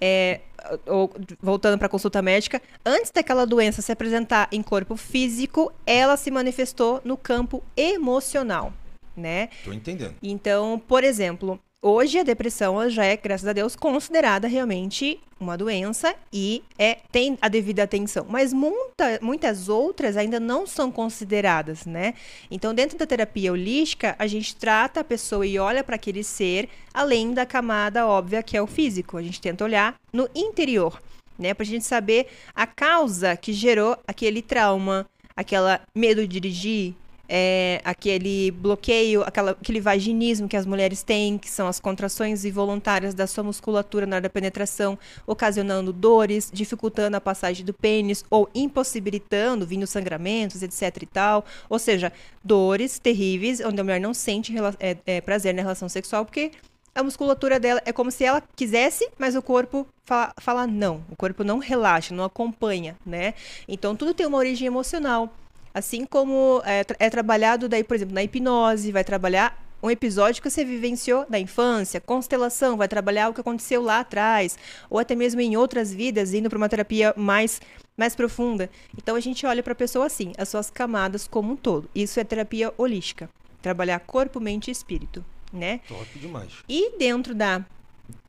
[0.00, 0.40] é,
[0.86, 6.16] ou, voltando para a consulta médica, antes daquela doença se apresentar em corpo físico, ela
[6.16, 8.72] se manifestou no campo emocional,
[9.16, 9.48] né?
[9.64, 10.14] Tô entendendo.
[10.22, 16.14] Então, por exemplo, hoje a depressão já é, graças a Deus, considerada realmente uma doença
[16.32, 18.26] e é, tem a devida atenção.
[18.28, 22.14] Mas muita, muitas outras ainda não são consideradas, né?
[22.50, 26.68] Então, dentro da terapia holística, a gente trata a pessoa e olha para aquele ser
[26.92, 29.16] além da camada óbvia que é o físico.
[29.16, 31.00] A gente tenta olhar no interior,
[31.38, 31.54] né?
[31.54, 36.94] Pra gente saber a causa que gerou aquele trauma, aquela medo de dirigir,
[37.32, 43.14] é, aquele bloqueio, aquela, aquele vaginismo que as mulheres têm, que são as contrações involuntárias
[43.14, 48.50] da sua musculatura na hora da penetração, ocasionando dores, dificultando a passagem do pênis ou
[48.52, 51.44] impossibilitando, vindo sangramentos, etc e tal.
[51.68, 52.12] Ou seja,
[52.42, 56.50] dores terríveis, onde a mulher não sente é, é, prazer na relação sexual, porque
[56.92, 61.04] a musculatura dela é como se ela quisesse, mas o corpo fala, fala não.
[61.08, 63.34] O corpo não relaxa, não acompanha, né?
[63.68, 65.32] Então tudo tem uma origem emocional.
[65.72, 70.50] Assim como é, é trabalhado daí, por exemplo, na hipnose, vai trabalhar um episódio que
[70.50, 74.58] você vivenciou na infância, constelação, vai trabalhar o que aconteceu lá atrás,
[74.90, 77.60] ou até mesmo em outras vidas, indo para uma terapia mais
[77.96, 78.70] mais profunda.
[78.96, 81.88] Então a gente olha para a pessoa assim, as suas camadas como um todo.
[81.94, 83.28] Isso é terapia holística,
[83.60, 85.80] trabalhar corpo, mente e espírito, né?
[85.86, 86.52] Top demais.
[86.66, 87.62] E dentro da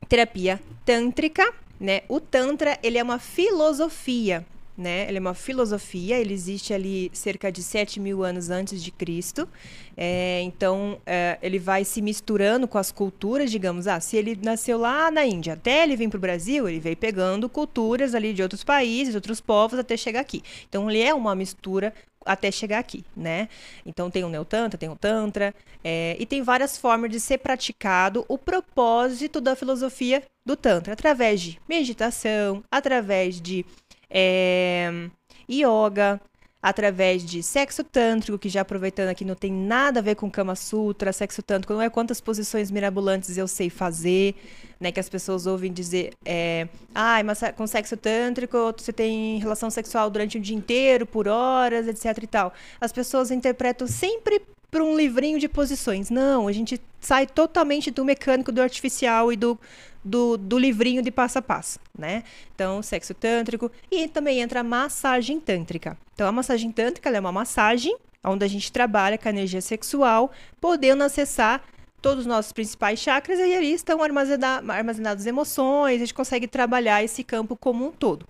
[0.10, 2.02] terapia tântrica, né?
[2.10, 4.46] O tantra, ele é uma filosofia,
[4.78, 5.08] né?
[5.08, 9.48] Ele é uma filosofia, ele existe ali cerca de 7 mil anos antes de Cristo.
[9.96, 14.78] É, então, é, ele vai se misturando com as culturas, digamos, ah, se ele nasceu
[14.78, 18.42] lá na Índia, até ele vir para o Brasil, ele veio pegando culturas ali de
[18.42, 20.42] outros países, outros povos, até chegar aqui.
[20.68, 21.94] Então, ele é uma mistura
[22.26, 23.50] até chegar aqui, né?
[23.86, 25.54] Então tem o neotantra, tem o tantra,
[25.84, 31.42] é, e tem várias formas de ser praticado o propósito da filosofia do tantra, através
[31.42, 33.66] de meditação, através de
[34.12, 35.10] é,
[35.50, 36.20] yoga,
[36.62, 40.56] através de sexo tântrico, que já aproveitando aqui não tem nada a ver com Kama
[40.56, 44.36] Sutra, sexo tântrico não é quantas posições mirabolantes eu sei fazer,
[44.80, 49.70] né, que as pessoas ouvem dizer, é, ah, mas com sexo tântrico você tem relação
[49.72, 52.54] sexual durante o dia inteiro, por horas, etc e tal.
[52.80, 54.42] As pessoas interpretam sempre
[54.72, 56.10] para um livrinho de posições.
[56.10, 59.60] Não, a gente sai totalmente do mecânico, do artificial e do,
[60.04, 62.24] do, do livrinho de passo a passo, né?
[62.56, 65.98] Então, sexo tântrico e também entra a massagem tântrica.
[66.14, 70.32] Então, a massagem tântrica é uma massagem onde a gente trabalha com a energia sexual,
[70.60, 71.64] podendo acessar
[72.02, 77.04] todos os nossos principais chakras e ali estão armazena- armazenadas emoções, a gente consegue trabalhar
[77.04, 78.26] esse campo como um todo.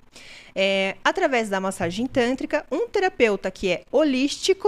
[0.54, 4.68] É, através da massagem tântrica, um terapeuta que é holístico,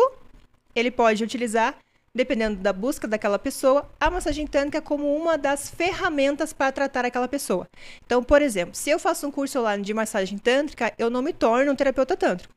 [0.76, 1.78] ele pode utilizar,
[2.14, 7.28] dependendo da busca daquela pessoa, a massagem tântrica como uma das ferramentas para tratar aquela
[7.28, 7.68] pessoa.
[8.06, 11.34] Então, por exemplo, se eu faço um curso online de massagem tântrica, eu não me
[11.34, 12.54] torno um terapeuta tântrico.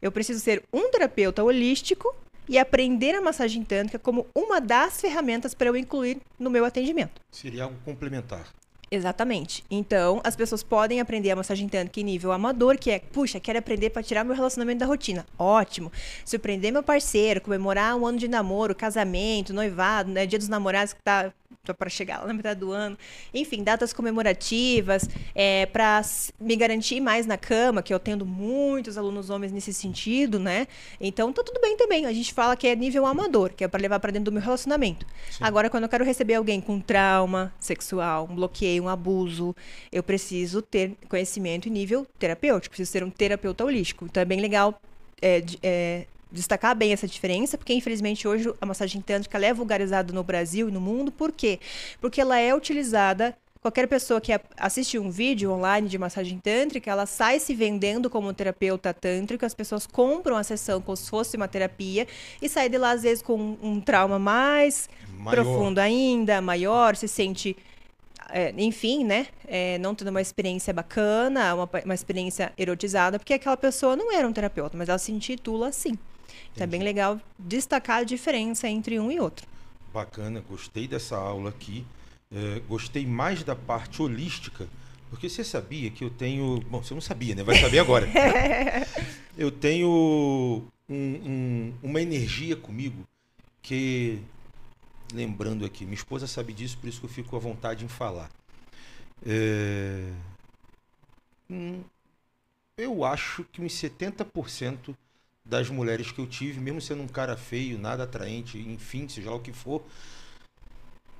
[0.00, 2.14] Eu preciso ser um terapeuta holístico
[2.48, 7.20] e aprender a massagem tântrica como uma das ferramentas para eu incluir no meu atendimento.
[7.30, 8.46] Seria algo complementar.
[8.94, 9.64] Exatamente.
[9.70, 13.58] Então, as pessoas podem aprender a massagem tântrica em nível amador, que é, puxa, quero
[13.58, 15.24] aprender para tirar meu relacionamento da rotina.
[15.38, 15.90] Ótimo.
[16.26, 21.02] Surpreender meu parceiro, comemorar um ano de namoro, casamento, noivado, né, dia dos namorados que
[21.02, 22.98] tá para chegar lá na metade do ano.
[23.32, 26.02] Enfim, datas comemorativas, é, para
[26.40, 30.66] me garantir mais na cama, que eu tendo muitos alunos homens nesse sentido, né?
[31.00, 32.04] Então, tá tudo bem também.
[32.04, 34.42] A gente fala que é nível amador, que é para levar para dentro do meu
[34.42, 35.06] relacionamento.
[35.30, 35.44] Sim.
[35.44, 39.54] Agora, quando eu quero receber alguém com trauma sexual, um bloqueio, um abuso,
[39.92, 44.04] eu preciso ter conhecimento em nível terapêutico, preciso ser um terapeuta holístico.
[44.06, 44.80] Então, é bem legal
[45.22, 50.12] é, é, destacar bem essa diferença, porque infelizmente hoje a massagem tântrica ela é vulgarizada
[50.12, 51.12] no Brasil e no mundo.
[51.12, 51.60] Por quê?
[52.00, 53.36] Porque ela é utilizada.
[53.60, 58.32] Qualquer pessoa que assiste um vídeo online de massagem tântrica, ela sai se vendendo como
[58.34, 62.08] terapeuta tântrico, as pessoas compram a sessão como se fosse uma terapia
[62.40, 65.30] e sai de lá às vezes com um, um trauma mais Maior.
[65.30, 67.56] profundo ainda, maior, se sente
[68.32, 73.56] é, enfim, né, é, não tendo uma experiência bacana, uma, uma experiência erotizada, porque aquela
[73.56, 75.96] pessoa não era um terapeuta, mas ela se intitula assim.
[76.52, 79.46] Então é bem legal destacar a diferença entre um e outro.
[79.92, 81.84] Bacana, gostei dessa aula aqui.
[82.30, 84.66] É, gostei mais da parte holística,
[85.10, 86.60] porque você sabia que eu tenho.
[86.70, 87.42] Bom, você não sabia, né?
[87.42, 88.08] Vai saber agora.
[89.36, 93.06] eu tenho um, um, uma energia comigo
[93.60, 94.18] que.
[95.12, 98.30] Lembrando aqui, minha esposa sabe disso, por isso que eu fico à vontade em falar.
[99.26, 100.10] É,
[101.50, 101.82] hum,
[102.78, 104.96] eu acho que uns 70%
[105.44, 109.36] das mulheres que eu tive, mesmo sendo um cara feio, nada atraente, enfim, seja lá
[109.36, 109.82] o que for,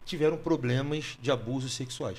[0.05, 2.19] tiveram problemas de abusos sexuais.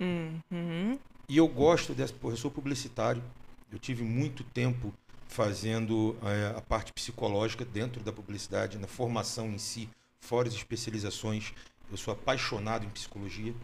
[0.00, 0.98] Uhum.
[1.28, 2.12] E eu gosto dessa.
[2.12, 3.22] Porra, eu sou publicitário,
[3.70, 4.92] eu tive muito tempo
[5.28, 9.88] fazendo é, a parte psicológica dentro da publicidade, na formação em si,
[10.20, 11.52] fora as especializações.
[11.90, 13.54] Eu sou apaixonado em psicologia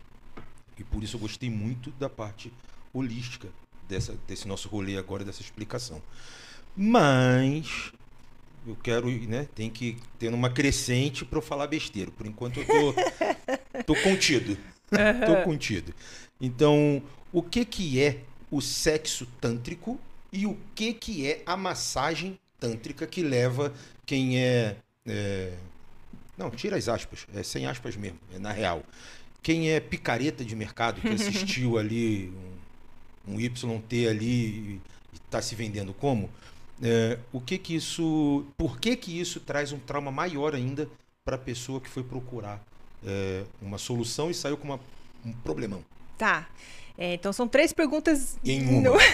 [0.79, 2.53] e por isso eu gostei muito da parte
[2.93, 3.49] holística
[3.89, 6.03] dessa, desse nosso rolê agora, dessa explicação.
[6.77, 7.93] Mas
[8.67, 12.11] eu quero, né, tem que ter uma crescente para eu falar besteira.
[12.11, 12.95] Por enquanto eu tô,
[13.95, 14.57] tô contido.
[15.27, 15.95] tô contido.
[16.41, 19.99] Então, o que que é o sexo tântrico
[20.33, 23.73] e o que que é a massagem tântrica que leva
[24.07, 25.53] quem é, é
[26.37, 28.83] não, tira as aspas, é sem aspas mesmo, é na real.
[29.43, 32.33] Quem é picareta de mercado que assistiu ali
[33.27, 34.81] um, um YT ali e
[35.15, 36.31] está se vendendo como,
[36.83, 40.89] é, o que que isso, por que que isso traz um trauma maior ainda
[41.25, 42.63] para a pessoa que foi procurar
[43.05, 44.81] é, uma solução e saiu com uma,
[45.25, 45.85] um problemão?
[46.19, 46.47] Tá.
[46.97, 48.91] É, então são três perguntas em uma.
[48.91, 48.97] No...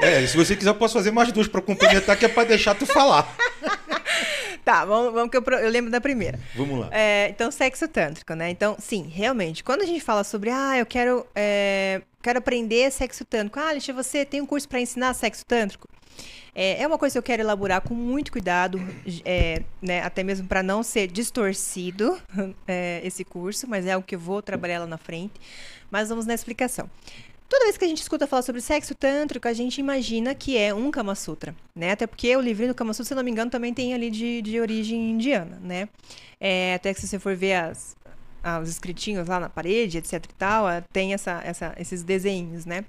[0.00, 0.22] É.
[0.22, 0.26] é.
[0.26, 2.86] se você quiser, eu posso fazer mais duas para complementar, que é para deixar tu
[2.86, 3.36] falar.
[4.64, 6.38] Tá, vamos, vamos que eu, eu, lembro da primeira.
[6.54, 6.90] Vamos lá.
[6.92, 8.50] É, então, sexo tântrico, né?
[8.50, 13.24] Então, sim, realmente, quando a gente fala sobre, ah, eu quero, é, quero aprender sexo
[13.24, 13.58] tântrico.
[13.58, 15.88] Ah, Alicia, você tem um curso para ensinar sexo tântrico?
[16.54, 18.80] É, é uma coisa que eu quero elaborar com muito cuidado,
[19.24, 22.20] é, né, até mesmo para não ser distorcido
[22.66, 25.34] é, esse curso, mas é algo que eu vou trabalhar lá na frente.
[25.90, 26.90] Mas vamos na explicação.
[27.48, 30.74] Toda vez que a gente escuta falar sobre sexo tântrico, a gente imagina que é
[30.74, 31.92] um Kama Sutra, né?
[31.92, 34.42] Até porque o livrinho do Kama Sutra, se não me engano, também tem ali de,
[34.42, 35.88] de origem indiana, né?
[36.38, 37.96] É, até que se você for ver as,
[38.42, 42.64] ah, os escritinhos lá na parede, etc e tal, ah, tem essa, essa, esses desenhos,
[42.64, 42.84] né?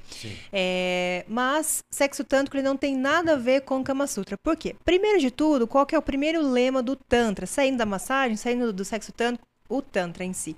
[0.52, 4.38] É, mas sexo tântrico ele não tem nada a ver com Kama Sutra.
[4.38, 4.76] Por quê?
[4.84, 7.46] Primeiro de tudo, qual que é o primeiro lema do Tantra?
[7.46, 10.56] Saindo da massagem, saindo do sexo tântrico, o Tantra em si.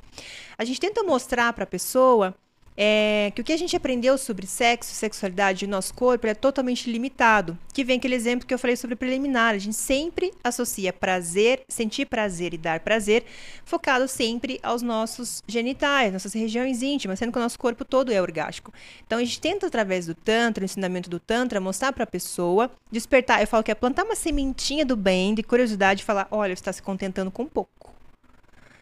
[0.58, 2.34] A gente tenta mostrar para a pessoa
[2.84, 6.91] é, que o que a gente aprendeu sobre sexo, sexualidade e nosso corpo é totalmente
[6.91, 7.56] limitado.
[7.72, 9.54] Que vem aquele exemplo que eu falei sobre preliminar.
[9.54, 13.24] A gente sempre associa prazer, sentir prazer e dar prazer,
[13.63, 18.20] focado sempre aos nossos genitais, nossas regiões íntimas, sendo que o nosso corpo todo é
[18.20, 18.74] orgástico.
[19.06, 22.72] Então a gente tenta, através do Tantra, o ensinamento do Tantra, mostrar para a pessoa,
[22.91, 23.41] despertar.
[23.41, 26.62] Eu falo que é plantar uma sementinha do bem, de curiosidade, e falar: olha, você
[26.62, 28.01] está se contentando com pouco.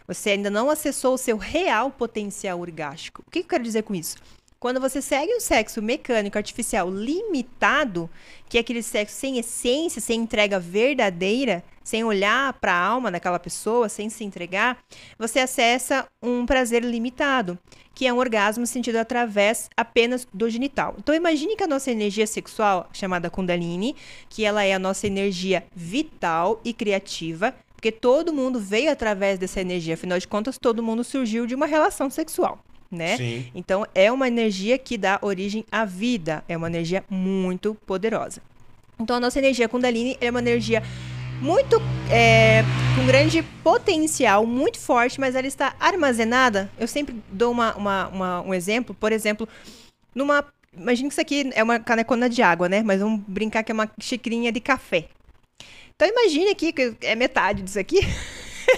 [0.09, 3.23] Você ainda não acessou o seu real potencial orgástico.
[3.27, 4.17] O que eu quero dizer com isso?
[4.59, 8.09] Quando você segue um sexo mecânico artificial limitado,
[8.49, 13.37] que é aquele sexo sem essência, sem entrega verdadeira, sem olhar para a alma daquela
[13.37, 14.79] pessoa, sem se entregar,
[15.15, 17.55] você acessa um prazer limitado,
[17.93, 20.95] que é um orgasmo sentido através apenas do genital.
[20.97, 23.95] Então imagine que a nossa energia sexual, chamada Kundalini,
[24.27, 29.61] que ela é a nossa energia vital e criativa, porque todo mundo veio através dessa
[29.61, 32.59] energia, afinal de contas, todo mundo surgiu de uma relação sexual.
[32.91, 33.15] Né?
[33.15, 33.49] Sim.
[33.55, 38.41] Então é uma energia que dá origem à vida, é uma energia muito poderosa.
[38.99, 40.83] Então a nossa energia Kundalini é uma energia
[41.39, 41.77] muito
[42.11, 42.63] é,
[42.97, 46.69] com grande potencial, muito forte, mas ela está armazenada.
[46.77, 49.47] Eu sempre dou uma, uma, uma, um exemplo, por exemplo,
[50.13, 50.43] numa.
[50.73, 52.83] Imagina que isso aqui é uma canecona de água, né?
[52.83, 55.07] Mas vamos brincar que é uma xicrinha de café.
[55.99, 57.99] Então imagine aqui, que é metade disso aqui,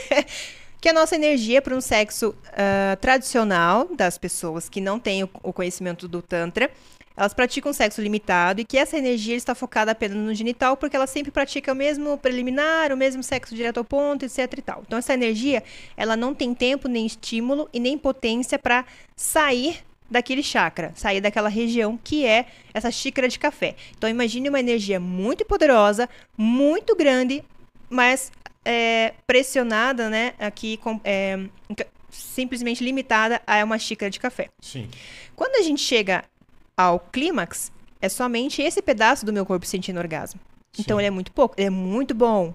[0.81, 5.29] que a nossa energia para um sexo uh, tradicional das pessoas que não têm o,
[5.43, 6.71] o, conhecimento do Tantra,
[7.15, 11.05] elas praticam sexo limitado e que essa energia está focada apenas no genital, porque ela
[11.05, 14.83] sempre pratica o mesmo preliminar, o mesmo sexo direto ao ponto, etc e tal.
[14.87, 15.63] Então essa energia,
[15.95, 18.83] ela não tem tempo, nem estímulo e nem potência para
[19.15, 23.75] sair daquele chakra, sair daquela região que é essa xícara de café.
[23.97, 27.41] Então imagine uma energia muito poderosa, muito grande,
[27.89, 28.29] mas
[28.65, 30.33] é, pressionada, né?
[30.37, 31.39] Aqui com, é,
[32.09, 34.49] simplesmente limitada a uma xícara de café.
[34.59, 34.89] Sim.
[35.33, 36.25] Quando a gente chega
[36.75, 37.71] ao clímax,
[38.01, 40.41] é somente esse pedaço do meu corpo sentindo orgasmo.
[40.73, 40.81] Então, Sim.
[40.81, 42.53] Então ele é muito pouco, ele é muito bom.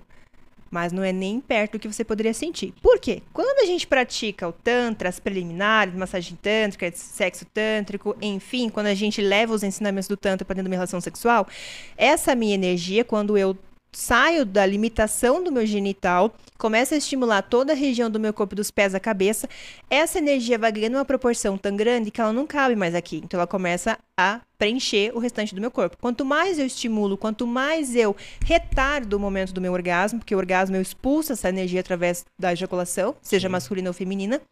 [0.77, 2.75] Mas não é nem perto do que você poderia sentir.
[2.83, 3.23] Por quê?
[3.33, 8.95] Quando a gente pratica o tantra, as preliminares, massagem tântrica, sexo tântrico, enfim, quando a
[8.95, 11.49] gente leva os ensinamentos do tantra para dentro de uma relação sexual,
[11.97, 13.57] essa minha energia, quando eu
[13.97, 18.55] saio da limitação do meu genital, começa a estimular toda a região do meu corpo,
[18.55, 19.49] dos pés à cabeça,
[19.89, 23.23] essa energia vai ganhando uma proporção tão grande que ela não cabe mais aqui.
[23.25, 25.97] Então ela começa a preencher o restante do meu corpo.
[25.99, 30.39] Quanto mais eu estimulo, quanto mais eu retardo o momento do meu orgasmo, porque o
[30.39, 33.53] orgasmo eu expulso essa energia através da ejaculação, seja Sim.
[33.53, 34.43] masculina ou feminina,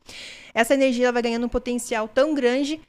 [0.55, 2.81] essa energia ela vai ganhando um potencial tão grande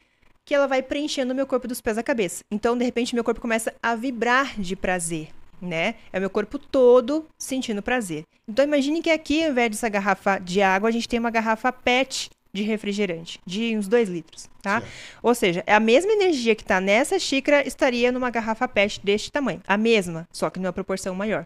[0.46, 2.46] que ela vai preenchendo o meu corpo dos pés à cabeça.
[2.50, 5.28] Então, de repente, meu corpo começa a vibrar de prazer
[5.62, 5.96] né?
[6.12, 8.24] É o meu corpo todo sentindo prazer.
[8.48, 11.72] Então imagine que aqui, ao invés dessa garrafa de água, a gente tem uma garrafa
[11.72, 14.80] PET de refrigerante, de uns 2 litros, tá?
[14.80, 14.88] Sim.
[15.22, 19.62] Ou seja, a mesma energia que está nessa xícara estaria numa garrafa PET deste tamanho.
[19.68, 21.46] A mesma, só que numa proporção maior.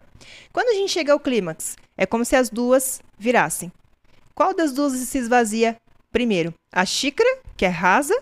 [0.52, 3.72] Quando a gente chega ao clímax, é como se as duas virassem.
[4.36, 5.76] Qual das duas se esvazia
[6.12, 6.54] primeiro?
[6.72, 8.14] A xícara, que é rasa,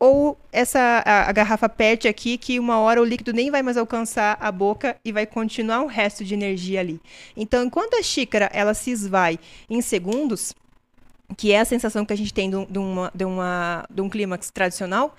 [0.00, 3.76] ou essa a, a, garrafa PET aqui que uma hora o líquido nem vai mais
[3.76, 7.00] alcançar a boca e vai continuar um resto de energia ali.
[7.36, 10.54] Então, enquanto a xícara ela se esvai em segundos,
[11.36, 14.08] que é a sensação que a gente tem de, de, uma, de, uma, de um
[14.08, 15.16] clímax tradicional,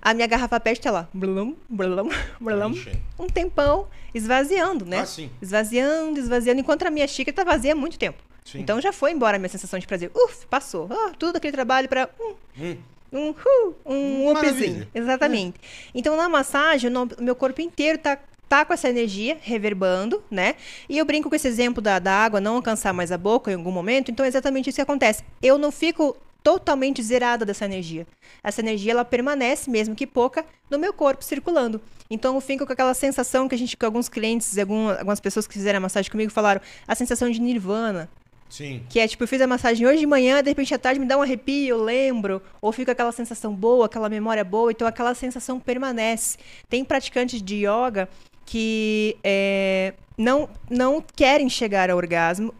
[0.00, 2.08] a minha garrafa PET tá lá, blum, blum,
[2.40, 2.74] blum,
[3.18, 5.00] um tempão esvaziando, né?
[5.00, 5.30] Ah, sim.
[5.42, 8.22] Esvaziando, esvaziando, enquanto a minha xícara tá vazia há muito tempo.
[8.44, 8.60] Sim.
[8.60, 10.12] Então já foi embora a minha sensação de prazer.
[10.14, 10.88] Uf, passou.
[10.88, 12.76] Ah, tudo aquele trabalho para hum, hum
[13.12, 14.86] um, uh, um upzinho.
[14.94, 15.56] Exatamente.
[15.62, 15.90] É.
[15.94, 20.54] Então, na massagem, o meu corpo inteiro tá tá com essa energia reverbando, né?
[20.88, 23.54] E eu brinco com esse exemplo da, da água não alcançar mais a boca em
[23.54, 25.24] algum momento, então é exatamente isso que acontece.
[25.42, 28.06] Eu não fico totalmente zerada dessa energia.
[28.44, 31.80] Essa energia ela permanece, mesmo que pouca, no meu corpo circulando.
[32.08, 35.48] Então eu fico com aquela sensação que a gente, que alguns clientes, algumas, algumas pessoas
[35.48, 38.08] que fizeram a massagem comigo falaram, a sensação de nirvana,
[38.48, 38.84] Sim.
[38.88, 41.06] Que é tipo, eu fiz a massagem hoje de manhã, de repente à tarde me
[41.06, 45.14] dá um arrepio, eu lembro, ou fica aquela sensação boa, aquela memória boa, então aquela
[45.14, 46.38] sensação permanece.
[46.68, 48.08] Tem praticantes de yoga
[48.44, 52.54] que é, não, não querem chegar ao orgasmo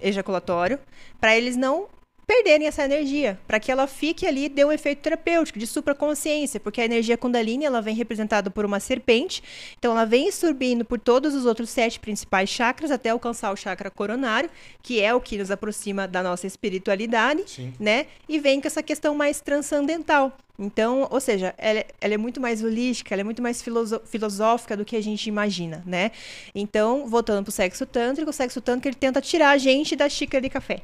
[0.00, 0.78] ejaculatório,
[1.20, 1.86] para eles não
[2.26, 6.58] perderem essa energia, para que ela fique ali e dê um efeito terapêutico de supraconsciência,
[6.58, 9.42] porque a energia Kundalini ela vem representada por uma serpente,
[9.78, 13.90] então ela vem subindo por todos os outros sete principais chakras até alcançar o chakra
[13.90, 14.50] coronário,
[14.82, 17.72] que é o que nos aproxima da nossa espiritualidade, Sim.
[17.78, 18.06] né?
[18.28, 20.36] E vem com essa questão mais transcendental.
[20.58, 23.62] Então, ou seja, ela, ela, é muito mais holística, ela é muito mais
[24.06, 26.10] filosófica do que a gente imagina, né?
[26.54, 30.08] Então, voltando para o sexo tântrico, o sexo tântrico ele tenta tirar a gente da
[30.08, 30.82] xícara de café.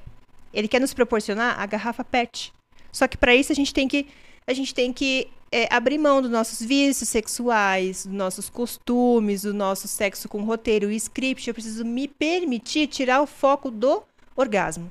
[0.53, 2.53] Ele quer nos proporcionar a garrafa PET.
[2.91, 4.07] Só que para isso a gente tem que
[4.47, 9.55] a gente tem que é, abrir mão dos nossos vícios sexuais, dos nossos costumes, do
[9.55, 11.47] nosso sexo com roteiro e script.
[11.47, 14.03] Eu preciso me permitir tirar o foco do
[14.35, 14.91] orgasmo.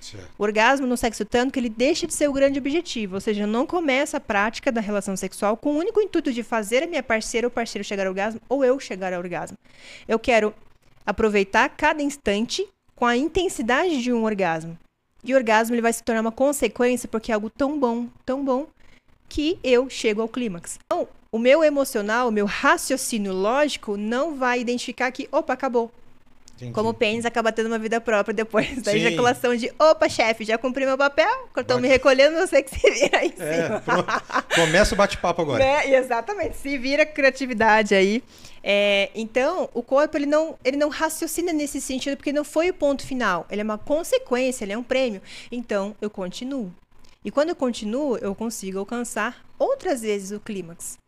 [0.00, 0.28] Certo.
[0.36, 3.44] O orgasmo no sexo tanto que ele deixa de ser o grande objetivo, ou seja,
[3.44, 6.88] eu não começo a prática da relação sexual com o único intuito de fazer a
[6.88, 9.56] minha parceira ou parceiro chegar ao orgasmo ou eu chegar ao orgasmo.
[10.08, 10.52] Eu quero
[11.06, 14.76] aproveitar cada instante com a intensidade de um orgasmo.
[15.24, 18.44] E o orgasmo ele vai se tornar uma consequência porque é algo tão bom, tão
[18.44, 18.66] bom,
[19.28, 20.78] que eu chego ao clímax.
[20.84, 25.90] Então, o meu emocional, o meu raciocínio lógico não vai identificar que, opa, acabou.
[26.62, 26.74] Entendi.
[26.74, 28.98] Como o pênis acaba tendo uma vida própria depois da Sim.
[28.98, 33.18] ejaculação de, opa, chefe, já cumpri meu papel, estão me recolhendo, você que se vira
[33.18, 35.64] aí é, Começa o bate-papo agora.
[35.64, 35.96] Né?
[35.96, 38.22] Exatamente, se vira criatividade aí.
[38.62, 42.74] É, então, o corpo ele não, ele não raciocina nesse sentido porque não foi o
[42.74, 43.44] ponto final.
[43.50, 45.20] Ele é uma consequência, ele é um prêmio.
[45.50, 46.72] Então, eu continuo.
[47.24, 51.01] E quando eu continuo, eu consigo alcançar outras vezes o clímax.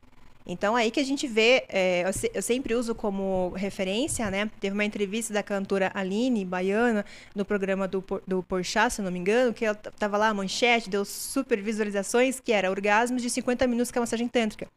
[0.46, 4.50] Então, aí que a gente vê, é, eu, se, eu, sempre uso como referência, né?
[4.60, 7.02] Teve uma entrevista da cantora Aline, baiana,
[7.34, 10.90] no programa do, do Porchat, se não me engano, que ela tava lá, a manchete,
[10.90, 14.68] deu super visualizações, que era orgasmos de 50 minutos com a massagem tântrica.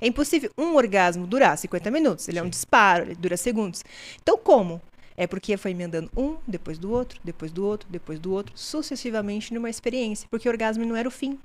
[0.00, 3.84] É impossível um orgasmo durar 50 minutos, ele é um disparo, ele dura segundos.
[4.22, 4.80] Então, como?
[5.16, 9.52] É porque foi emendando um, depois do outro, depois do outro, depois do outro, sucessivamente
[9.52, 11.36] numa experiência, porque o orgasmo não era o fim,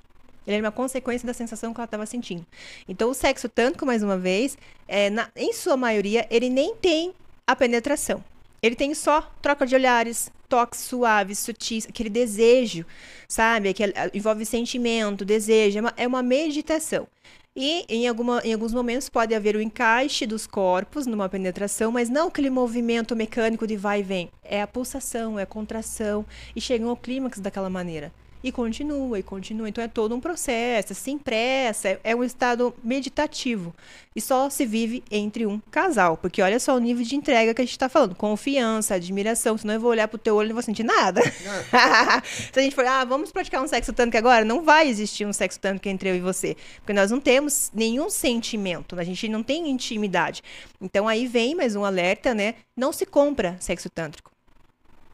[0.46, 2.46] ele era uma consequência da sensação que ela estava sentindo.
[2.88, 7.14] Então, o sexo tanto, mais uma vez, é, na, em sua maioria, ele nem tem
[7.46, 8.24] a penetração.
[8.62, 12.86] Ele tem só troca de olhares, toques suaves, sutis, aquele desejo,
[13.28, 13.70] sabe?
[13.70, 17.08] Aquele, envolve sentimento, desejo, é uma, é uma meditação.
[17.56, 22.10] E em, alguma, em alguns momentos pode haver o encaixe dos corpos numa penetração, mas
[22.10, 24.32] não aquele movimento mecânico de vai e vem.
[24.44, 26.26] É a pulsação, é a contração,
[26.56, 28.14] e chegam ao clímax daquela maneira.
[28.44, 29.70] E continua, e continua.
[29.70, 33.74] Então é todo um processo, sem pressa, é, é um estado meditativo.
[34.16, 36.18] E só se vive entre um casal.
[36.18, 38.16] Porque olha só o nível de entrega que a gente está falando.
[38.16, 39.58] Confiança, admiração.
[39.58, 41.22] Senão eu vou olhar pro teu olho e não vou sentir nada.
[42.52, 45.34] se a gente for, ah, vamos praticar um sexo tântrico agora, não vai existir um
[45.34, 46.58] sexo tântrico entre eu e você.
[46.78, 50.44] Porque nós não temos nenhum sentimento, a gente não tem intimidade.
[50.82, 52.56] Então aí vem mais um alerta, né?
[52.76, 54.32] Não se compra sexo tântrico.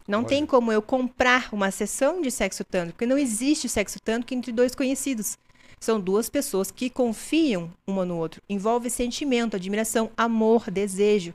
[0.07, 0.27] Não Olha.
[0.27, 4.51] tem como eu comprar uma sessão de sexo tântrico, porque não existe sexo tântrico entre
[4.51, 5.37] dois conhecidos.
[5.79, 8.41] São duas pessoas que confiam uma no outro.
[8.49, 11.33] Envolve sentimento, admiração, amor, desejo.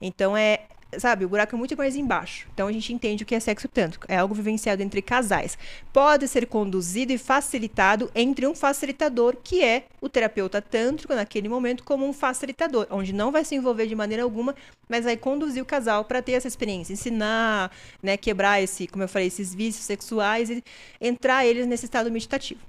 [0.00, 0.62] Então é,
[0.98, 2.46] sabe, o buraco é muito mais embaixo.
[2.52, 4.06] Então a gente entende o que é sexo tântrico.
[4.08, 5.56] É algo vivenciado entre casais.
[5.92, 11.84] Pode ser conduzido e facilitado entre um facilitador, que é o terapeuta tântrico, naquele momento,
[11.84, 14.54] como um facilitador, onde não vai se envolver de maneira alguma,
[14.88, 17.70] mas vai conduzir o casal para ter essa experiência, ensinar,
[18.02, 20.62] né, quebrar esse, como eu falei, esses vícios sexuais e
[21.00, 22.60] entrar eles nesse estado meditativo.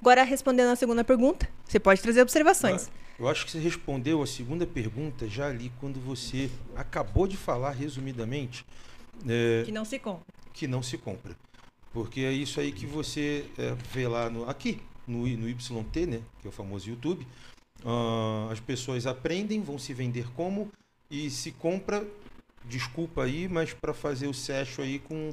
[0.00, 2.90] Agora, respondendo a segunda pergunta, você pode trazer observações.
[3.22, 7.70] Eu acho que você respondeu a segunda pergunta já ali quando você acabou de falar
[7.70, 8.66] resumidamente.
[9.28, 10.26] É, que não se compra.
[10.52, 11.36] Que não se compra.
[11.92, 16.20] Porque é isso aí que você é, vê lá no, aqui, no, no YT, né?
[16.40, 17.24] Que é o famoso YouTube.
[17.84, 20.68] Uh, as pessoas aprendem, vão se vender como
[21.08, 22.04] e se compra,
[22.64, 25.32] desculpa aí, mas para fazer o sexo aí com,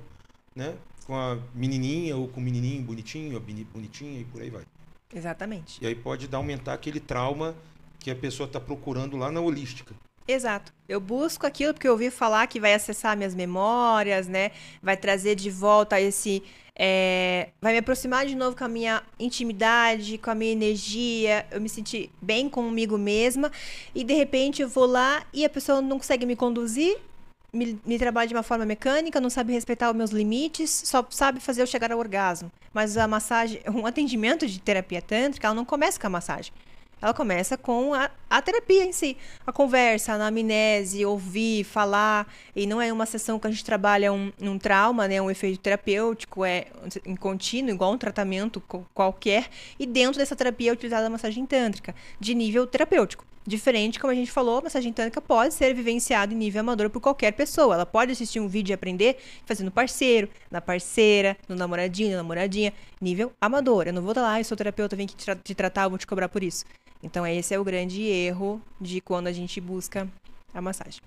[0.55, 0.77] né,
[1.07, 4.63] com a menininha ou com o menininho bonitinho, bonitinha e por aí vai.
[5.11, 5.83] Exatamente.
[5.83, 7.55] E aí pode aumentar aquele trauma
[7.99, 9.93] que a pessoa está procurando lá na holística.
[10.27, 10.71] Exato.
[10.87, 14.51] Eu busco aquilo porque eu ouvi falar que vai acessar minhas memórias, né?
[14.81, 16.43] Vai trazer de volta esse.
[16.75, 17.49] É...
[17.59, 21.67] vai me aproximar de novo com a minha intimidade, com a minha energia, eu me
[21.67, 23.51] sentir bem comigo mesma.
[23.93, 26.95] E de repente eu vou lá e a pessoa não consegue me conduzir,
[27.51, 31.39] me, me trabalha de uma forma mecânica, não sabe respeitar os meus limites, só sabe
[31.39, 32.51] fazer eu chegar ao orgasmo.
[32.71, 36.53] Mas a massagem, um atendimento de terapia tântrica, ela não começa com a massagem.
[37.01, 39.15] Ela começa com a, a terapia em si.
[39.47, 42.27] A conversa, a anamnese, ouvir, falar.
[42.55, 45.21] E não é uma sessão que a gente trabalha um, um trauma, né?
[45.21, 46.67] Um efeito terapêutico, é
[47.05, 48.61] em contínuo, igual um tratamento
[48.93, 49.47] qualquer.
[49.79, 53.29] E dentro dessa terapia é utilizada a massagem tântrica, de nível terapêutico.
[53.47, 57.01] Diferente, como a gente falou, a massagem tântrica pode ser vivenciada em nível amador por
[57.01, 57.73] qualquer pessoa.
[57.73, 62.71] Ela pode assistir um vídeo e aprender fazendo parceiro, na parceira, no namoradinho, na namoradinha,
[63.01, 63.87] nível amador.
[63.87, 65.97] Eu não vou estar lá, eu sou terapeuta, vem aqui te, tra te tratar, vou
[65.97, 66.63] te cobrar por isso.
[67.01, 70.07] Então, esse é o grande erro de quando a gente busca
[70.53, 71.01] a massagem.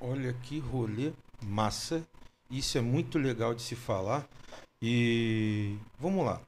[0.00, 1.12] Olha que rolê
[1.44, 2.02] massa.
[2.50, 4.26] Isso é muito legal de se falar.
[4.82, 6.40] E vamos lá.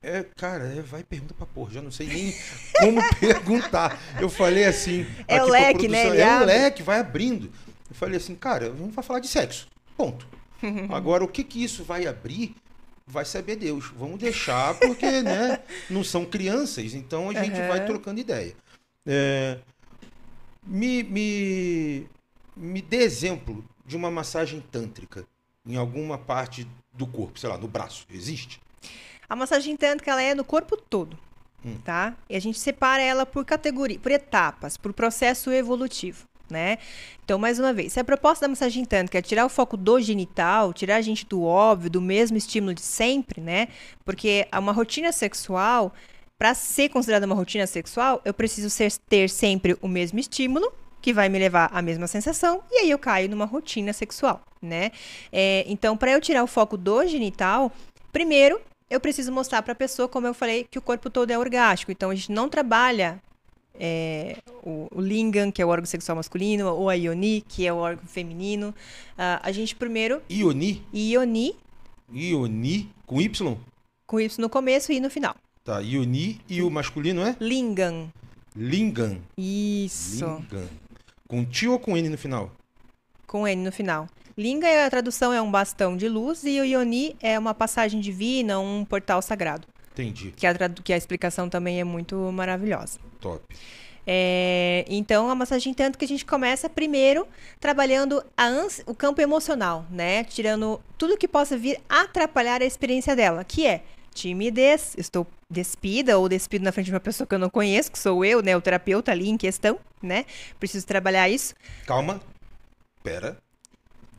[0.00, 2.34] É, cara, é, vai pergunta pra porra, já não sei nem
[2.78, 3.98] como perguntar.
[4.20, 5.04] Eu falei assim.
[5.26, 6.06] É o leque, né?
[6.06, 6.44] Ele é abre.
[6.44, 7.50] o leque, vai abrindo.
[7.88, 9.66] Eu falei assim, cara, vamos falar de sexo.
[9.96, 10.26] Ponto.
[10.90, 12.54] Agora, o que que isso vai abrir?
[13.08, 13.86] Vai saber Deus.
[13.96, 17.68] Vamos deixar, porque, né, não são crianças, então a gente uhum.
[17.68, 18.54] vai trocando ideia.
[19.06, 19.58] É,
[20.62, 22.06] me, me,
[22.54, 25.26] me dê exemplo de uma massagem tântrica
[25.66, 28.06] em alguma parte do corpo, sei lá, no braço.
[28.12, 28.60] Existe?
[29.26, 31.18] A massagem tântrica ela é no corpo todo,
[31.64, 31.78] hum.
[31.82, 32.14] tá?
[32.28, 36.27] E a gente separa ela por categoria, por etapas, por processo evolutivo.
[36.50, 36.78] Né?
[37.22, 40.00] Então, mais uma vez, se a proposta da massagem tântrica é tirar o foco do
[40.00, 43.68] genital, tirar a gente do óbvio, do mesmo estímulo de sempre, né?
[44.02, 45.92] Porque uma rotina sexual,
[46.38, 50.72] para ser considerada uma rotina sexual, eu preciso ser, ter sempre o mesmo estímulo,
[51.02, 54.90] que vai me levar à mesma sensação, e aí eu caio numa rotina sexual, né?
[55.30, 57.70] É, então, para eu tirar o foco do genital,
[58.10, 58.58] primeiro
[58.90, 61.92] eu preciso mostrar para a pessoa, como eu falei, que o corpo todo é orgástico.
[61.92, 63.20] Então a gente não trabalha
[63.78, 67.72] é, o, o, lingam, que é o órgão sexual masculino, ou a ioni, que é
[67.72, 68.70] o órgão feminino.
[68.70, 70.20] Uh, a gente primeiro.
[70.30, 70.82] Ioni?
[70.92, 71.56] Ioni.
[72.12, 73.56] Ioni com Y?
[74.06, 75.36] Com Y no começo e no final.
[75.64, 77.36] Tá, ioni e o masculino é?
[77.40, 78.10] Lingam.
[78.56, 79.18] Lingam.
[79.36, 80.24] Isso.
[80.24, 80.68] Lingam.
[81.28, 82.50] Com T ou com N no final?
[83.26, 84.08] Com N no final.
[84.38, 88.60] Linga, a tradução é um bastão de luz e o Ioni é uma passagem divina,
[88.60, 89.66] um portal sagrado.
[89.98, 90.32] Entendi.
[90.36, 93.00] Que a, que a explicação também é muito maravilhosa.
[93.20, 93.42] Top.
[94.06, 97.26] É, então, a massagem tanto que a gente começa primeiro
[97.60, 98.24] trabalhando
[98.86, 100.24] o campo emocional, né?
[100.24, 103.82] Tirando tudo que possa vir atrapalhar a experiência dela, que é
[104.14, 107.98] timidez, estou despida ou despido na frente de uma pessoa que eu não conheço, que
[107.98, 108.56] sou eu, né?
[108.56, 110.24] O terapeuta ali em questão, né?
[110.58, 111.54] Preciso trabalhar isso.
[111.86, 112.20] Calma.
[113.02, 113.36] Pera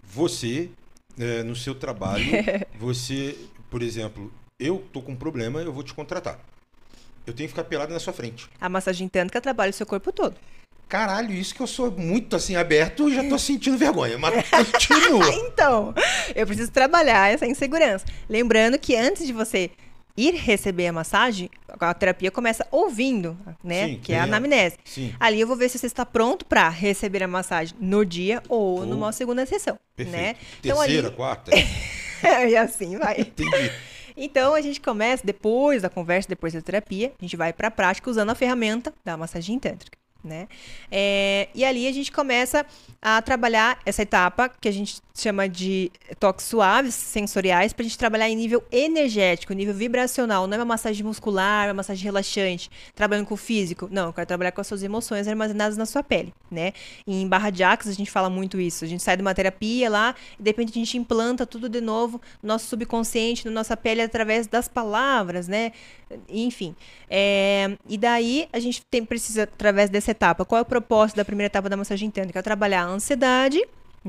[0.03, 0.69] você,
[1.17, 2.25] é, no seu trabalho,
[2.79, 3.37] você,
[3.69, 6.39] por exemplo, eu tô com um problema, eu vou te contratar.
[7.25, 8.49] Eu tenho que ficar pelado na sua frente.
[8.59, 10.35] A massagem tântrica trabalha o seu corpo todo.
[10.87, 15.29] Caralho, isso que eu sou muito assim aberto, já tô sentindo vergonha, mas continua.
[15.45, 15.93] então,
[16.35, 18.05] eu preciso trabalhar essa insegurança.
[18.27, 19.69] Lembrando que antes de você
[20.17, 21.49] ir receber a massagem,
[21.79, 23.87] a terapia começa ouvindo, né?
[23.87, 24.77] Sim, que é a anamnese.
[24.83, 25.13] Sim.
[25.19, 28.85] Ali eu vou ver se você está pronto para receber a massagem no dia ou
[28.85, 30.17] numa segunda sessão, Perfeito.
[30.17, 30.35] né?
[30.61, 31.51] Terceira, quarta.
[32.49, 33.21] e assim vai.
[33.21, 33.71] Entendi.
[34.21, 37.71] Então a gente começa depois da conversa, depois da terapia, a gente vai para a
[37.71, 40.47] prática usando a ferramenta da massagem tântrica, né?
[40.91, 42.65] É, e ali a gente começa
[43.01, 47.97] a trabalhar essa etapa que a gente chama de toques suaves, sensoriais, para a gente
[47.97, 50.47] trabalhar em nível energético, nível vibracional.
[50.47, 53.87] Não é uma massagem muscular, uma massagem relaxante, trabalhando com o físico.
[53.91, 56.73] Não, eu quero trabalhar com as suas emoções armazenadas na sua pele, né?
[57.07, 58.83] E em Barra de Axis a gente fala muito isso.
[58.83, 61.81] A gente sai de uma terapia lá e de repente a gente implanta tudo de
[61.81, 65.71] novo no nosso subconsciente, na nossa pele através das palavras, né?
[66.27, 66.75] Enfim.
[67.09, 71.25] É, e daí a gente tem, precisa, através dessa etapa, qual é o propósito da
[71.25, 72.41] primeira etapa da massagem tântrica?
[72.43, 73.59] Trabalhar a ansiedade,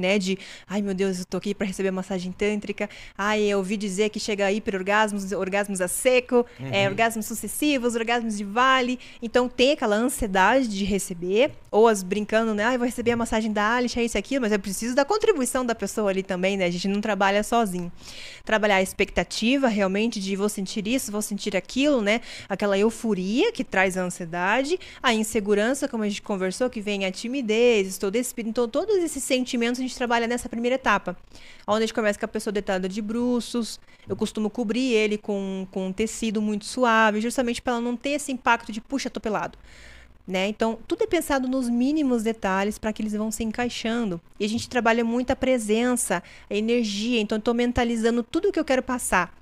[0.00, 0.18] né?
[0.18, 2.88] De, ai meu Deus, eu tô aqui para receber massagem tântrica.
[3.16, 8.36] Ai, eu ouvi dizer que chega a hiperorgasmos, orgasmos a seco, é, orgasmos sucessivos, orgasmos
[8.36, 8.98] de vale.
[9.22, 12.64] Então tem aquela ansiedade de receber, ou as brincando, né?
[12.64, 15.04] Ai, vou receber a massagem da Alice, é isso e aquilo, mas eu preciso da
[15.04, 16.64] contribuição da pessoa ali também, né?
[16.64, 17.92] A gente não trabalha sozinho.
[18.44, 22.20] Trabalhar a expectativa realmente de vou sentir isso, vou sentir aquilo, né?
[22.48, 27.12] Aquela euforia que traz a ansiedade, a insegurança, como a gente conversou, que vem a
[27.12, 31.16] timidez, todo esse, então todos esses sentimentos a gente trabalha nessa primeira etapa,
[31.66, 35.66] onde a gente começa com a pessoa deitada de bruços, eu costumo cobrir ele com,
[35.70, 39.20] com um tecido muito suave, justamente para ela não ter esse impacto de puxa, tô
[39.20, 39.58] pelado.
[40.26, 40.46] Né?
[40.46, 44.20] Então, tudo é pensado nos mínimos detalhes para que eles vão se encaixando.
[44.38, 47.20] E a gente trabalha muito a presença, a energia.
[47.20, 49.34] Então, eu estou mentalizando tudo o que eu quero passar.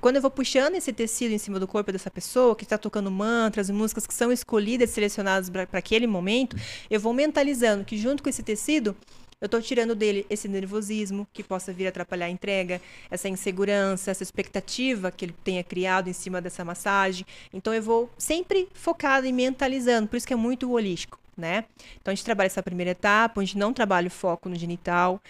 [0.00, 3.08] Quando eu vou puxando esse tecido em cima do corpo dessa pessoa, que está tocando
[3.08, 6.56] mantras, músicas que são escolhidas, selecionadas para aquele momento,
[6.90, 8.96] eu vou mentalizando que junto com esse tecido,
[9.38, 12.80] eu estou tirando dele esse nervosismo que possa vir atrapalhar a entrega,
[13.10, 17.26] essa insegurança, essa expectativa que ele tenha criado em cima dessa massagem.
[17.52, 21.64] Então eu vou sempre focado e mentalizando, por isso que é muito holístico, né?
[22.00, 25.20] Então a gente trabalha essa primeira etapa, onde não trabalha o foco no genital.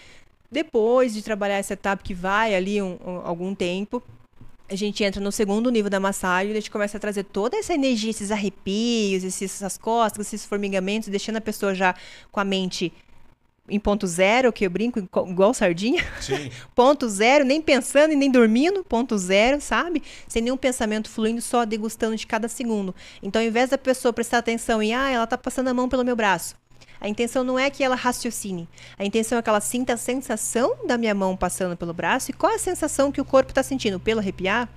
[0.49, 4.01] Depois de trabalhar essa etapa que vai ali um- um- algum tempo,
[4.69, 7.57] a gente entra no segundo nível da massagem, e a gente começa a trazer toda
[7.57, 11.95] essa energia, esses arrepios, esses, essas costas, esses formigamentos, deixando a pessoa já
[12.31, 12.93] com a mente
[13.69, 16.51] em ponto zero, que eu brinco igual- sardinha, Sim.
[16.75, 20.03] ponto zero, nem pensando e nem dormindo, ponto zero, sabe?
[20.29, 22.95] Sem nenhum pensamento fluindo, só degustando de cada segundo.
[23.23, 26.05] Então, ao invés da pessoa prestar atenção em, ah, ela tá passando a mão pelo
[26.05, 26.55] meu braço.
[27.01, 28.69] A intenção não é que ela raciocine.
[28.99, 32.35] A intenção é que ela sinta a sensação da minha mão passando pelo braço e
[32.35, 34.01] qual a sensação que o corpo está sentindo.
[34.01, 34.69] Pelo arrepiar,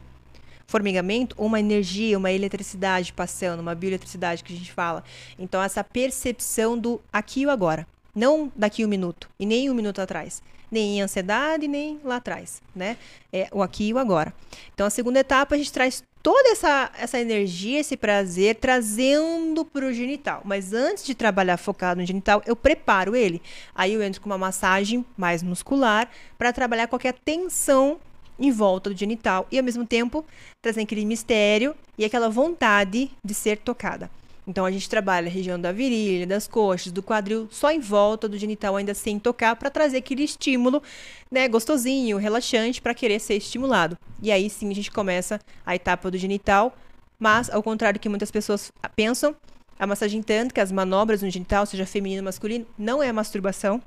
[0.68, 5.04] formigamento, ou uma energia, uma eletricidade passando, uma bioeletricidade que a gente fala.
[5.38, 7.88] Então, essa percepção do aqui e o agora.
[8.20, 10.44] Não daqui um minuto, e nem um minuto atrás.
[10.70, 12.98] Nem em ansiedade, nem lá atrás, né?
[13.32, 14.34] É o aqui e o agora.
[14.74, 19.86] Então, a segunda etapa, a gente traz toda essa, essa energia, esse prazer, trazendo para
[19.86, 20.42] o genital.
[20.44, 23.42] Mas antes de trabalhar focado no genital, eu preparo ele.
[23.74, 28.02] Aí eu entro com uma massagem mais muscular para trabalhar qualquer tensão
[28.38, 30.26] em volta do genital e ao mesmo tempo
[30.62, 34.12] trazendo aquele mistério e aquela vontade de ser tocada.
[34.50, 38.28] Então a gente trabalha a região da virilha, das coxas, do quadril, só em volta
[38.28, 40.82] do genital ainda sem tocar para trazer aquele estímulo,
[41.30, 43.95] né, gostosinho, relaxante para querer ser estimulado.
[44.20, 46.76] E aí sim a gente começa a etapa do genital,
[47.20, 49.36] mas ao contrário do que muitas pessoas pensam,
[49.78, 53.80] a massagem tântrica, as manobras no genital, seja feminino ou masculino, não é masturbação.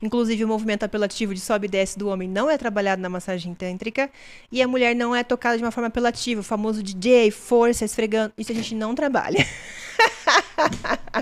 [0.00, 3.54] Inclusive, o movimento apelativo de sobe e desce do homem não é trabalhado na massagem
[3.54, 4.10] tântrica.
[4.52, 8.32] E a mulher não é tocada de uma forma apelativa, o famoso DJ, força, esfregando.
[8.36, 9.38] Isso a gente não trabalha.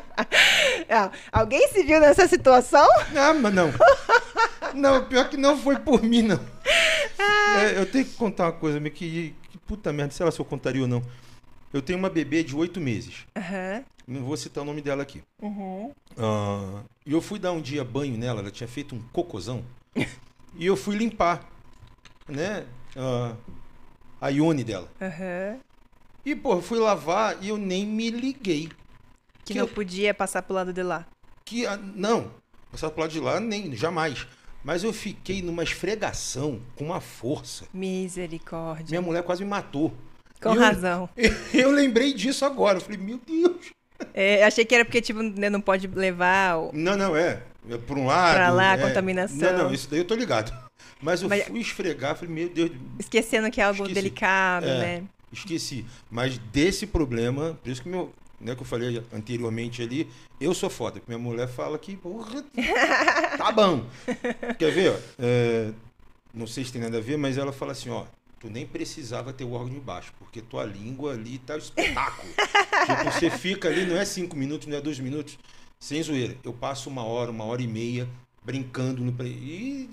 [0.88, 2.86] Ah, Alguém se viu nessa situação?
[3.16, 3.70] Ah, mas não.
[4.74, 6.40] Não, pior que não foi por mim, não.
[7.58, 10.40] É, eu tenho que contar uma coisa, meio que, que puta merda, sei lá se
[10.40, 11.02] eu contaria ou não.
[11.72, 13.24] Eu tenho uma bebê de oito meses.
[13.36, 13.84] Aham.
[14.06, 15.22] Não vou citar o nome dela aqui.
[15.40, 15.92] Uhum.
[16.18, 19.64] Ah, E eu fui dar um dia banho nela, ela tinha feito um cocôzão.
[20.56, 21.40] e eu fui limpar,
[22.28, 22.64] né?
[22.96, 23.34] ah,
[24.20, 24.88] a ione dela.
[25.00, 25.58] Aham.
[26.24, 28.68] E, pô, fui lavar e eu nem me liguei.
[29.44, 31.06] Que Que não eu- podia passar pro lado de lá.
[31.44, 32.30] Que, ah, não,
[32.72, 34.26] passar pro lado de lá, nem, jamais.
[34.64, 37.66] Mas eu fiquei numa esfregação com uma força.
[37.74, 38.86] Misericórdia.
[38.88, 39.92] Minha mulher quase me matou.
[40.42, 41.08] Com E eu- razão.
[41.52, 42.78] Eu lembrei disso agora.
[42.78, 43.70] Eu falei, meu Deus.
[44.14, 46.56] É, achei que era porque, tipo, né, não pode levar.
[46.58, 47.42] o- Não, não, é.
[47.70, 48.34] é por um lado.
[48.36, 48.78] Pra lá, é.
[48.78, 49.36] contaminação.
[49.52, 50.52] Não, não, isso daí eu tô ligado.
[51.00, 53.94] Mas eu Mas- fui esfregar, falei, meu Deus, Esquecendo que é algo Esqueci.
[53.94, 54.78] delicado, É.
[54.78, 55.02] né?
[55.34, 55.84] Esqueci.
[56.10, 60.08] Mas desse problema, por isso que meu, né, que eu falei anteriormente ali,
[60.40, 61.00] eu sou foda.
[61.06, 62.44] Minha mulher fala que, porra,
[63.36, 63.86] tá bom.
[64.58, 64.98] Quer ver?
[65.18, 65.72] É,
[66.32, 68.04] não sei se tem nada a ver, mas ela fala assim, ó,
[68.38, 72.28] tu nem precisava ter o órgão de baixo, porque tua língua ali tá espetáculo.
[72.86, 75.38] tipo, você fica ali, não é cinco minutos, não é dois minutos,
[75.78, 76.36] sem zoeira.
[76.44, 78.08] Eu passo uma hora, uma hora e meia
[78.44, 79.88] brincando no e,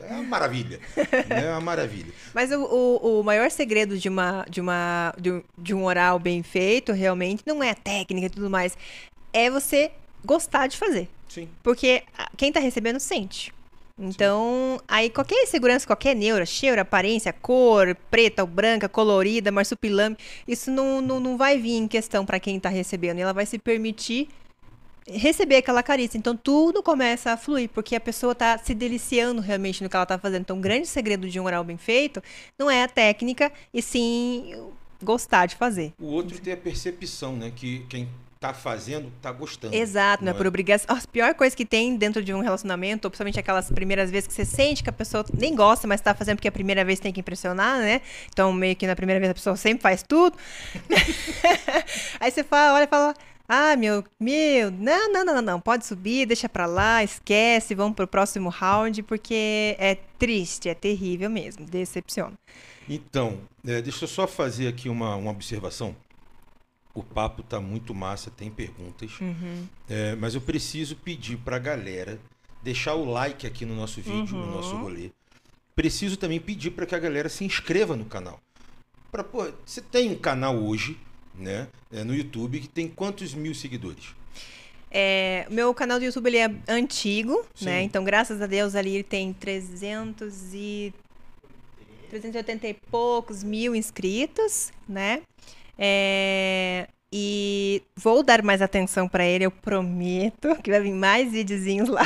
[0.00, 0.80] é uma maravilha
[1.28, 5.74] é uma maravilha mas o, o, o, maior segredo de uma de uma de, de
[5.74, 8.76] um oral bem feito realmente não é a técnica e tudo mais
[9.32, 9.90] é você
[10.24, 12.04] gostar de fazer sim porque
[12.36, 13.52] quem está recebendo sente
[14.00, 14.84] então, Sim.
[14.86, 21.00] aí qualquer segurança, qualquer neura, cheiro, aparência, cor, preta ou branca, colorida, marsupilame, isso não,
[21.00, 23.18] não, não vai vir em questão para quem está recebendo.
[23.18, 24.28] Ela vai se permitir
[25.08, 26.18] receber aquela carícia.
[26.18, 30.02] Então tudo começa a fluir, porque a pessoa está se deliciando realmente no que ela
[30.04, 30.42] está fazendo.
[30.42, 32.22] Então o grande segredo de um oral bem feito
[32.58, 34.54] não é a técnica, e sim
[35.02, 35.92] gostar de fazer.
[35.98, 37.52] O outro tem a percepção, né?
[37.54, 38.08] Que quem
[38.40, 39.74] tá fazendo, tá gostando.
[39.74, 40.96] Exato, não é, é por obrigação.
[40.96, 44.34] A pior coisa que tem dentro de um relacionamento, ou principalmente aquelas primeiras vezes que
[44.34, 47.12] você sente que a pessoa nem gosta, mas tá fazendo porque a primeira vez tem
[47.12, 48.00] que impressionar, né?
[48.32, 50.36] Então, meio que na primeira vez a pessoa sempre faz tudo.
[52.20, 53.14] Aí você fala, olha e fala,
[53.48, 58.06] ah, meu, meu, não, não, não, não, pode subir, deixa pra lá, esquece, vamos pro
[58.06, 62.34] próximo round, porque é triste, é terrível mesmo, decepciona.
[62.86, 65.96] Então, é, deixa eu só fazer aqui uma, uma observação.
[66.92, 69.66] O papo tá muito massa, tem perguntas, uhum.
[69.88, 72.20] é, mas eu preciso pedir pra galera
[72.62, 74.46] deixar o like aqui no nosso vídeo, uhum.
[74.46, 75.10] no nosso rolê.
[75.74, 78.40] Preciso também pedir para que a galera se inscreva no canal.
[79.10, 80.98] Pra, pô, você tem um canal hoje,
[81.38, 84.16] né, é, no YouTube, que tem quantos mil seguidores?
[84.90, 87.66] É, meu canal do YouTube ele é antigo, Sim.
[87.66, 87.82] né?
[87.82, 90.94] Então, graças a Deus, ali ele tem 300 e
[92.08, 95.20] 380 e poucos mil inscritos, né?
[95.78, 101.88] É, e vou dar mais atenção para ele, eu prometo que vai vir mais videozinhos
[101.88, 102.04] lá.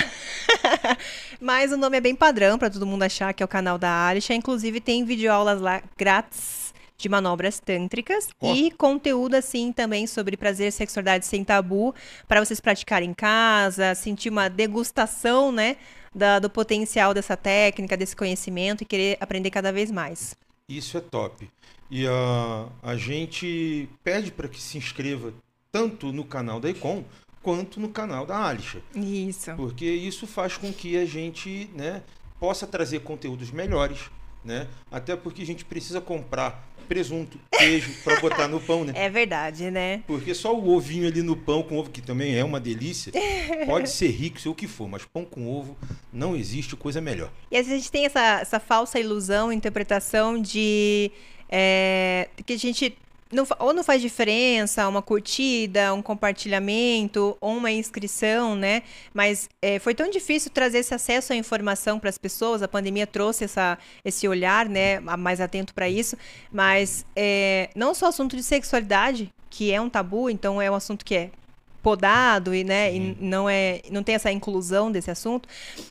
[1.41, 4.09] Mas o nome é bem padrão para todo mundo achar que é o canal da
[4.09, 4.35] Alisha.
[4.35, 6.62] Inclusive tem videoaulas lá grátis
[7.03, 8.55] de manobras tântricas oh.
[8.55, 11.95] e conteúdo assim também sobre prazer e sexualidade sem tabu
[12.29, 15.77] para vocês praticarem em casa, sentir uma degustação, né,
[16.15, 20.37] da, do potencial dessa técnica, desse conhecimento e querer aprender cada vez mais.
[20.69, 21.51] Isso é top.
[21.91, 25.35] E a, a gente pede para que se inscreva
[25.71, 27.05] tanto no canal da Econ
[27.43, 28.81] quanto no canal da Alisha.
[28.95, 29.53] Isso.
[29.57, 32.03] Porque isso faz com que a gente né,
[32.39, 34.11] possa trazer conteúdos melhores,
[34.45, 34.67] né?
[34.91, 38.93] Até porque a gente precisa comprar presunto, queijo para botar no pão, né?
[38.95, 40.03] É verdade, né?
[40.07, 43.13] Porque só o ovinho ali no pão com ovo, que também é uma delícia,
[43.67, 45.77] pode ser rico, sei o que for, mas pão com ovo
[46.13, 47.31] não existe coisa melhor.
[47.51, 51.11] E a gente tem essa, essa falsa ilusão, interpretação de
[51.49, 52.97] é, que a gente
[53.33, 58.83] não, ou não faz diferença uma curtida, um compartilhamento ou uma inscrição, né?
[59.13, 62.63] Mas é, foi tão difícil trazer esse acesso à informação para as pessoas.
[62.63, 66.17] A pandemia trouxe essa, esse olhar, né, mais atento para isso.
[66.53, 71.05] Mas é, não só assunto de sexualidade, que é um tabu, então é um assunto
[71.05, 71.31] que é
[71.83, 75.49] podado e, né, e não é não tem essa inclusão desse assunto,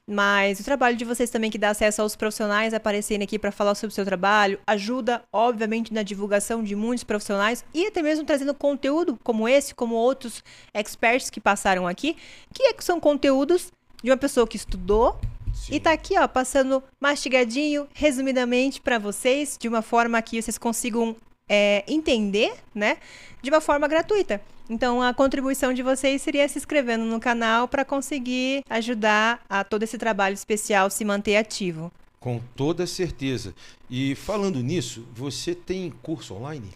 [0.10, 3.76] mas o trabalho de vocês também que dá acesso aos profissionais aparecerem aqui para falar
[3.76, 8.54] sobre o seu trabalho ajuda, obviamente, na divulgação de muitos profissionais e até mesmo trazendo
[8.54, 12.16] conteúdo como esse, como outros experts que passaram aqui,
[12.54, 13.72] que é são conteúdos
[14.04, 15.20] de uma pessoa que estudou
[15.54, 15.76] Sim.
[15.76, 21.16] e tá aqui, ó, passando mastigadinho, resumidamente para vocês, de uma forma que vocês consigam
[21.48, 22.98] é, entender, né,
[23.42, 24.42] de uma forma gratuita.
[24.72, 29.84] Então, a contribuição de vocês seria se inscrevendo no canal para conseguir ajudar a todo
[29.84, 31.91] esse trabalho especial se manter ativo.
[32.22, 33.53] Com toda certeza.
[33.89, 36.69] E falando nisso, você tem curso online?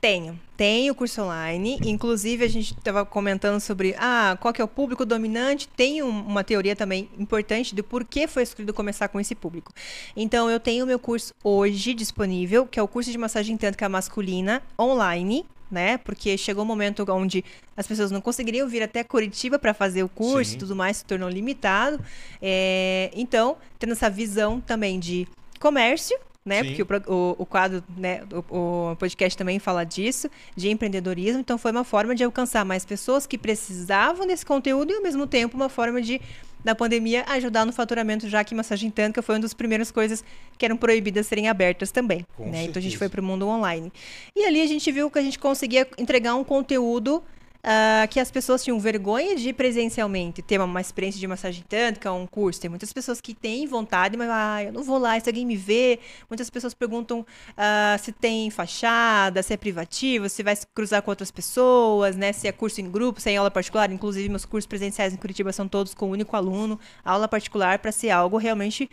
[0.00, 1.78] Tenho, tenho curso online.
[1.84, 5.68] Inclusive, a gente estava comentando sobre ah, qual que é o público dominante.
[5.68, 9.70] Tem um, uma teoria também importante do porquê foi escolhido começar com esse público.
[10.16, 13.86] Então, eu tenho o meu curso hoje disponível, que é o curso de massagem tântrica
[13.86, 15.98] masculina online né?
[15.98, 17.44] Porque chegou um momento onde
[17.76, 20.56] as pessoas não conseguiriam vir até Curitiba para fazer o curso Sim.
[20.56, 22.00] e tudo mais, se tornou limitado.
[22.40, 25.26] É, então, tendo essa visão também de
[25.58, 26.62] comércio, né?
[26.62, 26.74] Sim.
[26.74, 28.22] Porque o, o, o, quadro, né?
[28.50, 31.40] O, o, podcast também fala disso, de empreendedorismo.
[31.40, 35.26] Então, foi uma forma de alcançar mais pessoas que precisavam desse conteúdo e, ao mesmo
[35.26, 36.20] tempo, uma forma de
[36.64, 40.24] da pandemia ajudar no faturamento, já que massagem tântrica foi uma das primeiras coisas
[40.56, 42.26] que eram proibidas serem abertas também.
[42.38, 42.64] Né?
[42.64, 43.92] Então a gente foi para o mundo online.
[44.34, 47.22] E ali a gente viu que a gente conseguia entregar um conteúdo
[47.64, 51.64] uh, que as pessoas tinham vergonha de ir presencialmente, ter uma, uma experiência de massagem
[51.68, 52.60] tântrica, um curso.
[52.60, 55.56] Tem muitas pessoas que têm vontade, mas ah, eu não vou lá, se alguém me
[55.56, 55.98] vê.
[56.28, 61.10] Muitas pessoas perguntam uh, se tem fachada, se é privativo, se vai se cruzar com
[61.10, 62.32] outras pessoas, né?
[62.32, 63.90] Se é curso em grupo, se é em aula particular.
[63.90, 67.90] Inclusive, meus cursos presenciais em Curitiba são todos com um único aluno, aula particular para
[67.90, 68.88] ser algo realmente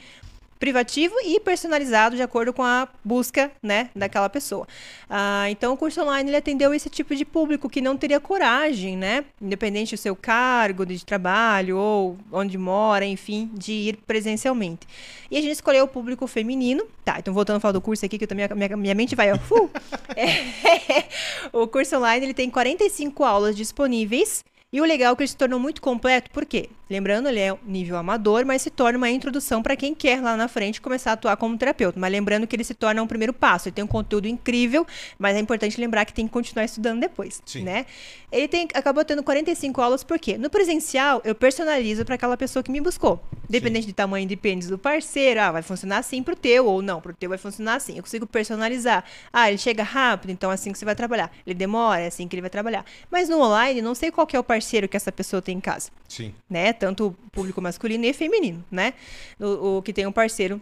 [0.61, 4.67] privativo e personalizado de acordo com a busca, né, daquela pessoa.
[5.09, 8.95] Ah, então, o curso online ele atendeu esse tipo de público que não teria coragem,
[8.95, 14.87] né, independente do seu cargo de trabalho ou onde mora, enfim, de ir presencialmente.
[15.31, 16.85] E a gente escolheu o público feminino.
[17.03, 19.31] Tá, então voltando a falar do curso aqui, que eu também, minha, minha mente vai,
[19.31, 19.69] ó, uh,
[20.15, 21.05] é,
[21.51, 25.35] o curso online ele tem 45 aulas disponíveis e o legal é que ele se
[25.35, 26.69] tornou muito completo, por quê?
[26.89, 30.47] Lembrando, ele é nível amador, mas se torna uma introdução para quem quer lá na
[30.47, 31.97] frente começar a atuar como terapeuta.
[31.99, 33.69] Mas lembrando que ele se torna um primeiro passo.
[33.69, 34.85] Ele tem um conteúdo incrível,
[35.17, 37.63] mas é importante lembrar que tem que continuar estudando depois, Sim.
[37.63, 37.85] né?
[38.29, 40.37] Ele tem, acabou tendo 45 aulas, por quê?
[40.37, 43.21] No presencial, eu personalizo para aquela pessoa que me buscou.
[43.49, 43.91] Dependente Sim.
[43.91, 47.13] do tamanho de pênis do parceiro, ah, vai funcionar assim pro teu, ou não, pro
[47.13, 47.97] teu vai funcionar assim.
[47.97, 49.03] Eu consigo personalizar.
[49.31, 51.31] Ah, ele chega rápido, então é assim que você vai trabalhar.
[51.45, 52.85] Ele demora, é assim que ele vai trabalhar.
[53.09, 55.89] Mas no online, não sei qual é o parceiro que essa pessoa tem em casa.
[56.07, 56.33] Sim.
[56.49, 56.73] Né?
[56.73, 58.93] Tanto público masculino e feminino, né?
[59.39, 60.61] O, o que tem um parceiro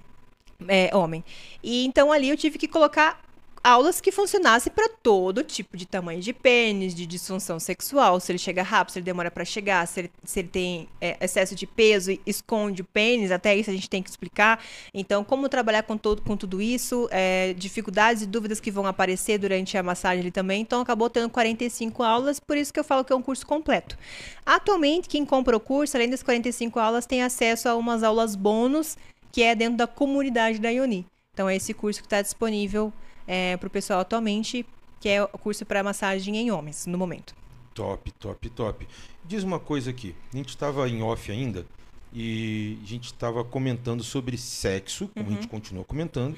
[0.67, 1.23] é, homem.
[1.63, 3.21] E então ali eu tive que colocar
[3.63, 8.39] aulas que funcionassem para todo tipo de tamanho de pênis, de disfunção sexual, se ele
[8.39, 11.67] chega rápido, se ele demora para chegar, se ele, se ele tem é, excesso de
[11.67, 14.63] peso e esconde o pênis, até isso a gente tem que explicar.
[14.93, 19.37] Então, como trabalhar com, todo, com tudo isso, é, dificuldades e dúvidas que vão aparecer
[19.37, 20.61] durante a massagem ali também.
[20.61, 23.97] Então, acabou tendo 45 aulas, por isso que eu falo que é um curso completo.
[24.45, 28.97] Atualmente, quem compra o curso, além das 45 aulas, tem acesso a umas aulas bônus,
[29.31, 31.05] que é dentro da comunidade da Ioni.
[31.33, 32.91] Então, é esse curso que está disponível
[33.29, 34.65] é, para o pessoal atualmente,
[34.99, 37.35] que é o curso para massagem em homens, no momento.
[37.75, 38.87] Top, top, top.
[39.23, 40.15] Diz uma coisa aqui.
[40.33, 41.63] A gente estava em off ainda
[42.11, 45.31] e a gente estava comentando sobre sexo, como uhum.
[45.31, 45.49] a gente uhum.
[45.49, 46.35] continua comentando.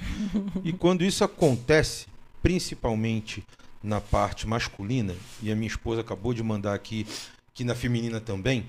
[0.65, 2.07] e quando isso acontece,
[2.43, 3.41] principalmente
[3.81, 7.07] na parte masculina, e a minha esposa acabou de mandar aqui
[7.53, 8.65] que na feminina também,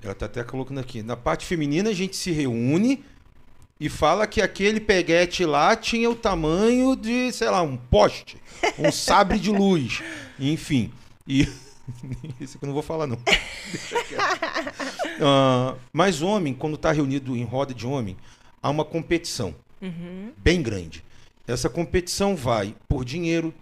[0.00, 3.04] ela está até colocando aqui, na parte feminina a gente se reúne
[3.82, 8.36] e fala que aquele peguete lá tinha o tamanho de, sei lá, um poste,
[8.78, 10.00] um sabre de luz,
[10.38, 10.92] enfim.
[11.26, 11.48] E
[12.40, 13.16] isso que eu não vou falar não.
[15.18, 18.16] uh, mas homem, quando está reunido em roda de homem,
[18.62, 20.30] há uma competição uhum.
[20.36, 21.04] bem grande.
[21.44, 23.52] Essa competição vai por dinheiro,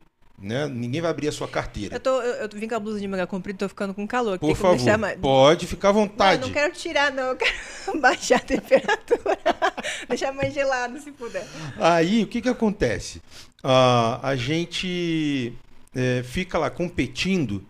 [0.40, 0.66] né?
[0.66, 1.96] Ninguém vai abrir a sua carteira.
[1.96, 4.38] Eu, tô, eu, eu vim com a blusa de manga comprida, tô ficando com calor.
[4.38, 5.18] Por favor, mais...
[5.18, 6.40] pode ficar à vontade.
[6.40, 7.24] Não, não quero tirar, não.
[7.24, 7.54] Eu quero
[8.00, 9.38] baixar a temperatura.
[10.08, 11.46] deixar mais gelado, se puder.
[11.78, 13.18] Aí, o que que acontece?
[13.62, 15.52] Uh, a gente
[15.94, 17.62] é, fica lá competindo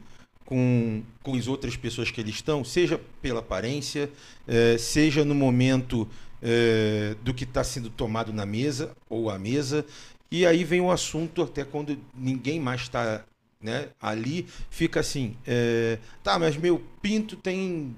[0.45, 4.11] com, com as outras pessoas que eles estão, seja pela aparência,
[4.47, 6.09] é, seja no momento
[6.43, 9.85] é, do que está sendo tomado na mesa ou à mesa,
[10.31, 13.25] e aí vem o assunto, até quando ninguém mais está
[13.61, 17.95] né, ali, fica assim: é, tá, mas meu pinto tem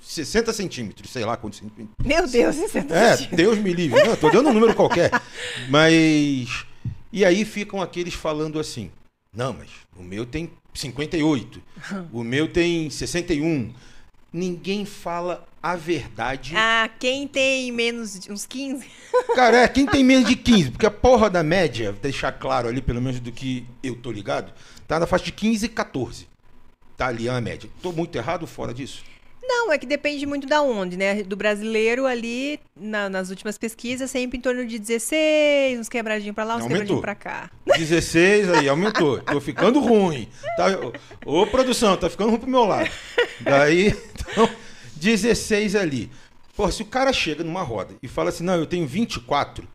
[0.00, 2.06] 60 centímetros, sei lá quantos centímetros.
[2.06, 4.02] Meu Deus, 60 É, Deus me livre.
[4.02, 5.10] Não, tô dando um número qualquer.
[5.68, 6.66] Mas.
[7.12, 8.90] E aí ficam aqueles falando assim:
[9.32, 11.62] não, mas o meu tem 58,
[12.12, 13.72] o meu tem 61.
[14.34, 16.54] Ninguém fala a verdade.
[16.56, 18.84] Ah, quem tem menos de uns 15?
[19.36, 22.82] Cara, é, quem tem menos de 15, porque a porra da média, deixar claro ali,
[22.82, 24.52] pelo menos do que eu tô ligado,
[24.88, 26.26] tá na faixa de 15 e 14.
[26.96, 27.70] Tá ali a média.
[27.80, 29.04] Tô muito errado fora disso?
[29.46, 31.22] Não, é que depende muito da onde, né?
[31.22, 36.44] Do brasileiro ali, na, nas últimas pesquisas, sempre em torno de 16, uns quebradinhos pra
[36.44, 37.50] lá, uns quebradinhos pra cá.
[37.66, 39.20] 16 aí, aumentou.
[39.24, 40.28] Tô ficando ruim.
[40.56, 40.66] Tá,
[41.26, 42.90] ô, produção, tá ficando ruim pro meu lado.
[43.40, 43.94] Daí,
[44.30, 44.48] então,
[44.96, 46.10] 16 ali.
[46.56, 49.66] Pô, se o cara chega numa roda e fala assim, não, eu tenho 24,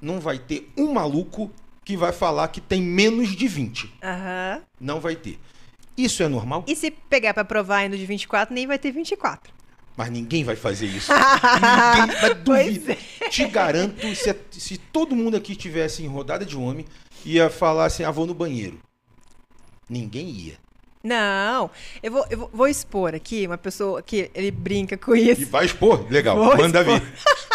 [0.00, 1.50] não vai ter um maluco
[1.84, 3.94] que vai falar que tem menos de 20.
[4.02, 4.62] Aham.
[4.80, 5.38] Não vai ter.
[6.04, 6.64] Isso é normal?
[6.66, 9.52] E se pegar para provar indo de 24, nem vai ter 24.
[9.96, 11.12] Mas ninguém vai fazer isso.
[11.12, 12.96] ninguém vai duvidar.
[13.20, 13.28] É.
[13.28, 16.86] Te garanto, se, se todo mundo aqui estivesse em rodada de homem,
[17.24, 18.80] ia falar assim, ah, vou no banheiro.
[19.88, 20.54] Ninguém ia.
[21.02, 21.70] Não,
[22.02, 25.40] eu vou, eu vou expor aqui uma pessoa que ele brinca com isso.
[25.40, 26.06] E vai expor?
[26.10, 27.00] Legal, vou manda expor.
[27.00, 27.12] vir.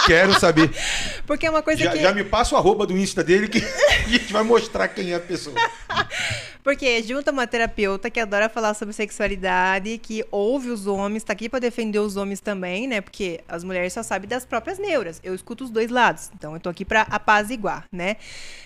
[0.08, 0.72] Quero saber.
[1.28, 2.02] Porque é uma coisa já, que.
[2.02, 5.16] Já me passa o arroba do Insta dele que a gente vai mostrar quem é
[5.16, 5.56] a pessoa.
[6.64, 11.48] Porque junta uma terapeuta que adora falar sobre sexualidade, que ouve os homens, tá aqui
[11.48, 13.00] para defender os homens também, né?
[13.00, 15.22] Porque as mulheres só sabem das próprias neuras.
[15.24, 16.32] Eu escuto os dois lados.
[16.34, 18.16] Então eu tô aqui para apaziguar, né?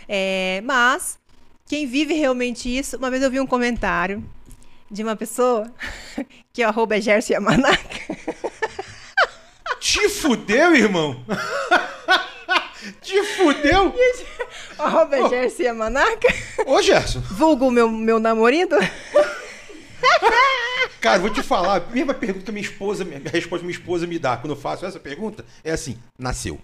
[0.07, 1.19] É, mas
[1.67, 4.23] quem vive realmente isso, uma vez eu vi um comentário
[4.89, 5.71] de uma pessoa
[6.51, 8.17] que o arroba é Gerson Yamanaka.
[9.79, 11.23] Te fudeu, irmão?
[13.01, 13.93] Te fudeu?
[14.77, 16.27] O arroba é Gerson Yamanaka.
[16.65, 17.19] Ô, Gerson.
[17.19, 18.75] Vulgo meu, meu namorado.
[20.99, 24.05] Cara, vou te falar, a mesma pergunta que minha esposa, a resposta que minha esposa
[24.05, 26.59] me dá quando eu faço essa pergunta é assim: nasceu.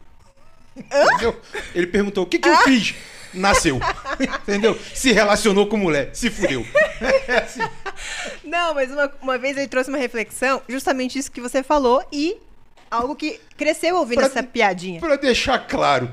[0.75, 1.39] Entendeu?
[1.73, 2.95] Ele perguntou: o que, que eu fiz?
[3.35, 3.79] Nasceu.
[4.19, 4.77] Entendeu?
[4.93, 6.65] Se relacionou com mulher, se fudeu.
[7.27, 7.59] É assim.
[8.43, 12.37] Não, mas uma, uma vez ele trouxe uma reflexão, justamente isso que você falou, e
[12.89, 14.99] algo que cresceu ouvindo Pra- essa piadinha.
[14.99, 16.09] Pra deixar claro,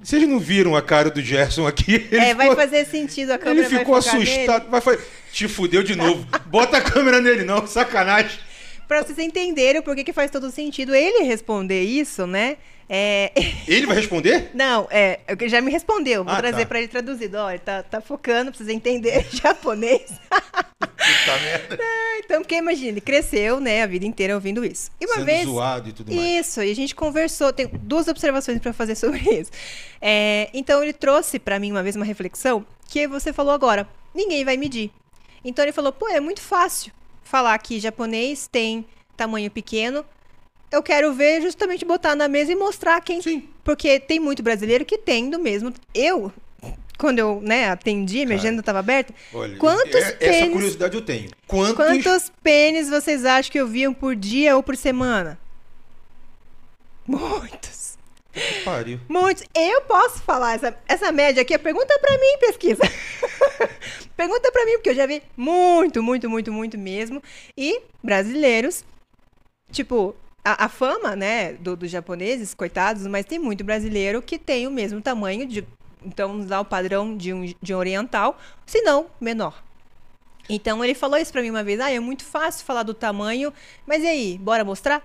[0.00, 2.06] vocês não viram a cara do Gerson aqui?
[2.10, 4.30] Ele É, vai ficou- fazer sentido, a câmera Ele ficou vai focar nele.
[4.32, 4.70] assustado.
[4.70, 5.00] Vai fazer.
[5.32, 6.26] Te fudeu de novo.
[6.46, 8.38] Bota a câmera nele, não, sacanagem.
[8.86, 12.56] Pra vocês entenderem o porquê que faz todo sentido ele responder isso, né?
[12.92, 13.30] É...
[13.68, 14.50] Ele vai responder?
[14.52, 16.24] Não, é, ele já me respondeu.
[16.24, 16.66] Vou Ah, trazer tá.
[16.66, 17.38] pra ele traduzido.
[17.48, 20.10] Ele tá, tá focando, precisa entender japonês.
[20.28, 21.78] Puta merda.
[22.24, 24.90] então, porque imagina, ele cresceu, né, a vida inteira ouvindo isso.
[25.00, 25.44] E uma Sendo vez.
[25.44, 26.46] zoado e tudo mais.
[26.48, 29.52] Isso, e a gente conversou, tem duas observações pra fazer sobre isso.
[30.02, 34.44] É, então ele trouxe pra mim uma vez uma reflexão que você falou agora, ninguém
[34.44, 34.90] vai medir.
[35.44, 38.84] Então ele falou, pô, é muito fácil falar que japonês tem
[39.16, 40.04] tamanho pequeno.
[40.70, 43.20] Eu quero ver justamente botar na mesa e mostrar quem.
[43.20, 43.48] Sim.
[43.64, 45.72] Porque tem muito brasileiro que tem do mesmo.
[45.92, 46.32] Eu,
[46.98, 49.12] quando eu né, atendi, minha Cara, agenda estava aberta.
[49.34, 51.30] Olha, Quantos é- essa pênis- curiosidade eu tenho.
[51.46, 55.38] Quantos, Quantos pênis vocês acham que eu viam por dia ou por semana?
[57.06, 57.98] Muitos.
[58.64, 59.00] pariu?
[59.08, 59.42] Muitos.
[59.54, 61.58] Eu posso falar essa, essa média aqui.
[61.58, 62.82] Pergunta pra mim, pesquisa.
[64.16, 67.20] pergunta pra mim, porque eu já vi muito, muito, muito, muito mesmo.
[67.56, 68.84] E brasileiros,
[69.72, 70.14] tipo,
[70.44, 74.70] a, a fama, né, do- dos japoneses, coitados, mas tem muito brasileiro que tem o
[74.70, 75.66] mesmo tamanho de.
[76.04, 79.62] Então, dar o padrão de um, de um oriental, se não menor.
[80.48, 83.52] Então ele falou isso pra mim uma vez, ah, é muito fácil falar do tamanho,
[83.86, 85.02] mas e aí, bora mostrar?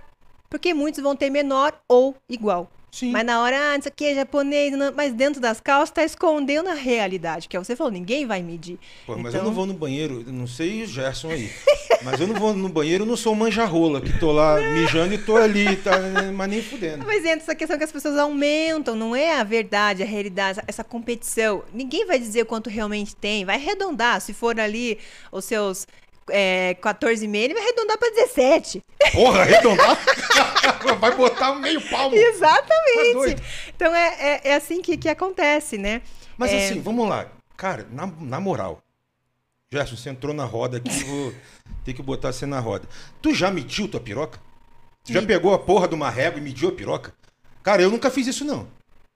[0.50, 2.70] Porque muitos vão ter menor ou igual.
[2.96, 3.12] Sim.
[3.12, 6.70] Mas na hora, ah, isso aqui é japonês, não- mas dentro das calças tá escondendo
[6.70, 8.80] a realidade, que é você falou, ninguém vai medir.
[9.06, 11.50] Pô, mas Então- eu não vou no banheiro, não sei o Gerson aí.
[12.04, 15.38] Mas eu não vou no banheiro, não sou manjarrola, que tô lá mijando e tô
[15.38, 15.92] ali, tá,
[16.36, 17.04] mas nem fudendo.
[17.06, 20.84] Mas entra essa questão que as pessoas aumentam, não é a verdade, a realidade, essa
[20.84, 21.64] competição.
[21.74, 24.22] Ninguém vai dizer quanto realmente tem, vai arredondar.
[24.22, 25.00] Se for ali
[25.32, 25.88] os seus
[26.30, 28.84] é, 14 meses, ele vai arredondar para 17.
[29.14, 29.98] Porra, arredondar?
[31.00, 32.12] Vai botar meio palmo.
[32.16, 33.14] Tá Exatamente.
[33.14, 33.42] doido.
[33.76, 36.02] então é, é, é assim que, que acontece, né?
[36.38, 36.66] Mas É.
[36.66, 37.28] assim, vamos lá.
[37.58, 38.82] Cara, na, na moral.
[39.72, 41.34] Gerson, você entrou na roda aqui, vou
[41.84, 42.88] ter que botar você na roda.
[43.22, 44.40] Tu já mediu tua piroca?
[45.04, 47.14] Tu já pegou a porra de uma régua e mediu a piroca?
[47.64, 48.68] Cara, eu nunca fiz isso, não.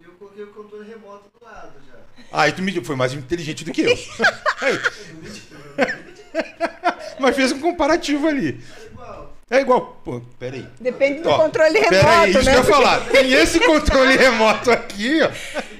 [0.03, 1.99] Eu coloquei o controle remoto do lado já.
[2.31, 3.95] Ah, e tu mediu, foi mais inteligente do que eu.
[4.61, 4.79] Aí.
[7.19, 8.59] Mas fez um comparativo ali.
[8.79, 9.33] É igual.
[9.51, 10.01] É igual.
[10.05, 10.65] Pô, peraí.
[10.79, 12.51] Depende do Ó, controle remoto, Peraí, isso né?
[12.51, 13.05] que eu ia falar.
[13.09, 15.29] Tem esse controle remoto aqui, ó.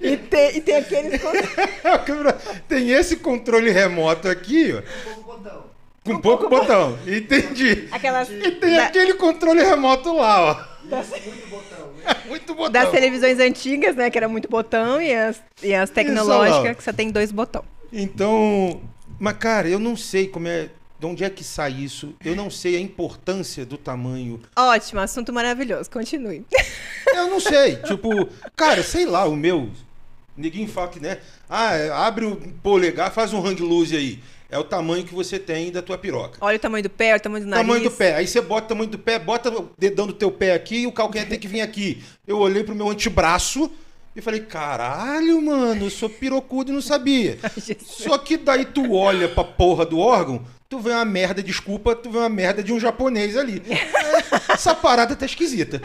[0.02, 1.22] E tem, e tem aqueles.
[2.68, 4.80] Tem esse controle remoto aqui, ó.
[4.80, 5.64] Um pouco botão.
[6.06, 6.98] Com pouco botão.
[7.06, 7.88] Entendi.
[7.92, 10.70] Aquelas E tem da- aquele controle remoto lá, ó.
[10.84, 11.88] Muito botão.
[11.98, 12.16] né?
[12.28, 12.72] Muito botão.
[12.72, 14.10] das televisões antigas, né?
[14.10, 17.66] Que era muito botão, e as, e as tecnológicas, que só tem dois botões.
[17.94, 18.82] Então,
[19.20, 20.70] mas cara, eu não sei como é,
[21.00, 22.14] de onde é que sai isso.
[22.24, 24.42] Eu não sei a importância do tamanho.
[24.56, 25.90] Ótimo, assunto maravilhoso.
[25.90, 26.46] Continue.
[27.16, 27.78] Eu não sei.
[27.78, 28.10] tipo,
[28.56, 29.70] cara, sei lá, o meu.
[30.36, 31.20] Ninguém fala que, né?
[31.50, 34.20] Ah, abre o polegar, faz um hang loose aí.
[34.50, 36.38] É o tamanho que você tem da tua piroca.
[36.42, 37.68] Olha o tamanho do pé, olha o tamanho do nariz.
[37.68, 38.16] Tamanho do pé.
[38.16, 40.88] Aí você bota o tamanho do pé, bota o dedão do teu pé aqui e
[40.88, 42.04] o calcanhar tem que vir aqui.
[42.28, 43.72] Eu olhei pro meu antebraço
[44.16, 47.38] e falei, caralho, mano, eu sou pirocudo e não sabia.
[47.86, 52.12] Só que daí tu olha pra porra do órgão, tu vê uma merda, desculpa, tu
[52.12, 53.62] vê uma merda de um japonês ali.
[54.50, 55.82] É, Essa parada tá esquisita.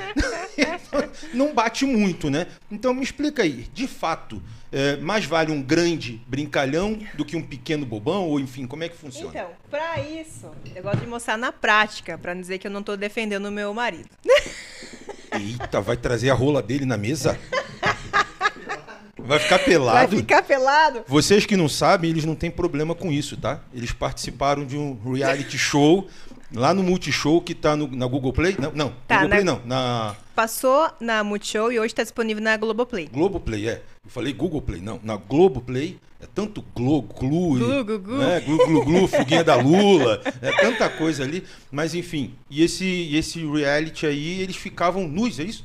[1.32, 2.46] Não bate muito, né?
[2.70, 7.42] Então me explica aí, de fato, é, mais vale um grande brincalhão do que um
[7.42, 8.28] pequeno bobão?
[8.28, 9.30] Ou enfim, como é que funciona?
[9.30, 12.82] Então, pra isso, eu gosto de mostrar na prática, pra não dizer que eu não
[12.82, 14.08] tô defendendo o meu marido.
[15.32, 17.38] Eita, vai trazer a rola dele na mesa?
[19.24, 20.16] Vai ficar Vai pelado?
[20.16, 21.04] ficar pelado?
[21.08, 23.60] Vocês que não sabem, eles não têm problema com isso, tá?
[23.72, 26.06] Eles participaram de um reality show
[26.54, 28.54] lá no Multishow que tá no, na Google Play.
[28.58, 32.42] Não, não, Tá, Google Play na- não, na Passou na Multishow e hoje tá disponível
[32.42, 33.06] na Globoplay.
[33.06, 33.82] Globoplay, é.
[34.04, 35.00] Eu falei Google Play, não.
[35.02, 38.18] Na Globoplay é tanto glo, glu, Glu, glu, glu.
[38.18, 38.40] né?
[38.40, 41.44] glu, glu, glu, foguinha da Lula, é tanta coisa ali.
[41.72, 45.64] Mas enfim, e esse, esse reality aí, eles ficavam nus, é isso?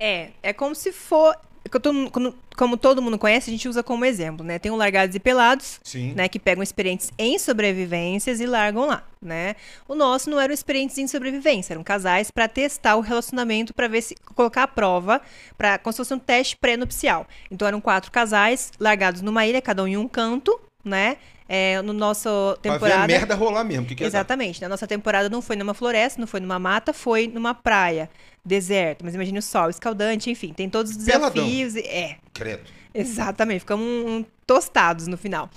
[0.00, 1.34] É, é como se for.
[1.68, 4.58] Quando- como todo mundo conhece, a gente usa como exemplo, né?
[4.58, 6.12] Tem o Largados e Pelados, Sim.
[6.14, 6.28] né?
[6.28, 9.54] Que pegam experientes em sobrevivências e largam lá, né?
[9.86, 14.02] O nosso não eram experientes em sobrevivência, eram casais para testar o relacionamento, para ver
[14.02, 15.20] se colocar à prova,
[15.56, 17.26] para como se fosse um teste pré-nupcial.
[17.50, 21.16] Então eram quatro casais largados numa ilha, cada um em um canto, né?
[21.50, 22.28] É, no nosso
[22.60, 23.04] Pra ver temporada.
[23.04, 23.86] a merda rolar mesmo.
[23.86, 24.60] Que, que é Exatamente.
[24.60, 28.10] Na nossa temporada não foi numa floresta, não foi numa mata, foi numa praia,
[28.48, 29.04] deserto.
[29.04, 31.30] Mas imagine o sol escaldante, enfim, tem todos os Peladão.
[31.44, 31.76] desafios.
[31.76, 32.62] e- É, Credo.
[32.92, 33.60] exatamente.
[33.60, 35.48] Ficamos um- um tostados no final.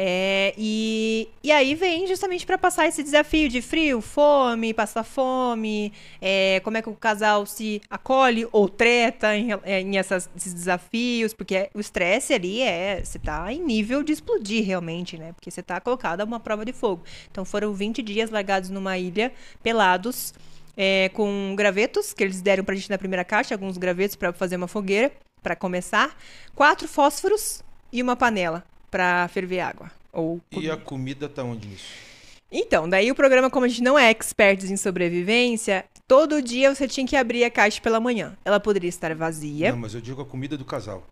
[0.00, 5.92] É, e, e aí vem justamente para passar esse desafio de frio, fome, passar fome,
[6.20, 10.54] é, como é que o casal se acolhe ou treta em, é, em essas- esses
[10.54, 15.32] desafios, porque o estresse ali é, você tá em nível de explodir realmente, né?
[15.32, 17.02] Porque você tá colocado a uma prova de fogo.
[17.28, 19.32] Então foram 20 dias largados numa ilha,
[19.64, 20.32] pelados,
[20.80, 24.54] é, com gravetos que eles deram pra gente na primeira caixa, alguns gravetos para fazer
[24.54, 25.10] uma fogueira,
[25.42, 26.16] para começar,
[26.54, 29.90] quatro fósforos e uma panela para ferver água.
[30.12, 32.08] Ou E a comida tá onde nisso?
[32.50, 36.86] Então, daí o programa, como a gente não é expertos em sobrevivência, todo dia você
[36.86, 38.36] tinha que abrir a caixa pela manhã.
[38.44, 39.72] Ela poderia estar vazia.
[39.72, 41.04] Não, mas eu digo a comida do casal.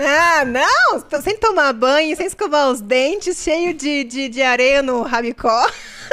[0.00, 1.20] Ah, não!
[1.22, 5.66] Sem tomar banho, sem escovar os dentes, cheio de, de, de areia no rabicó.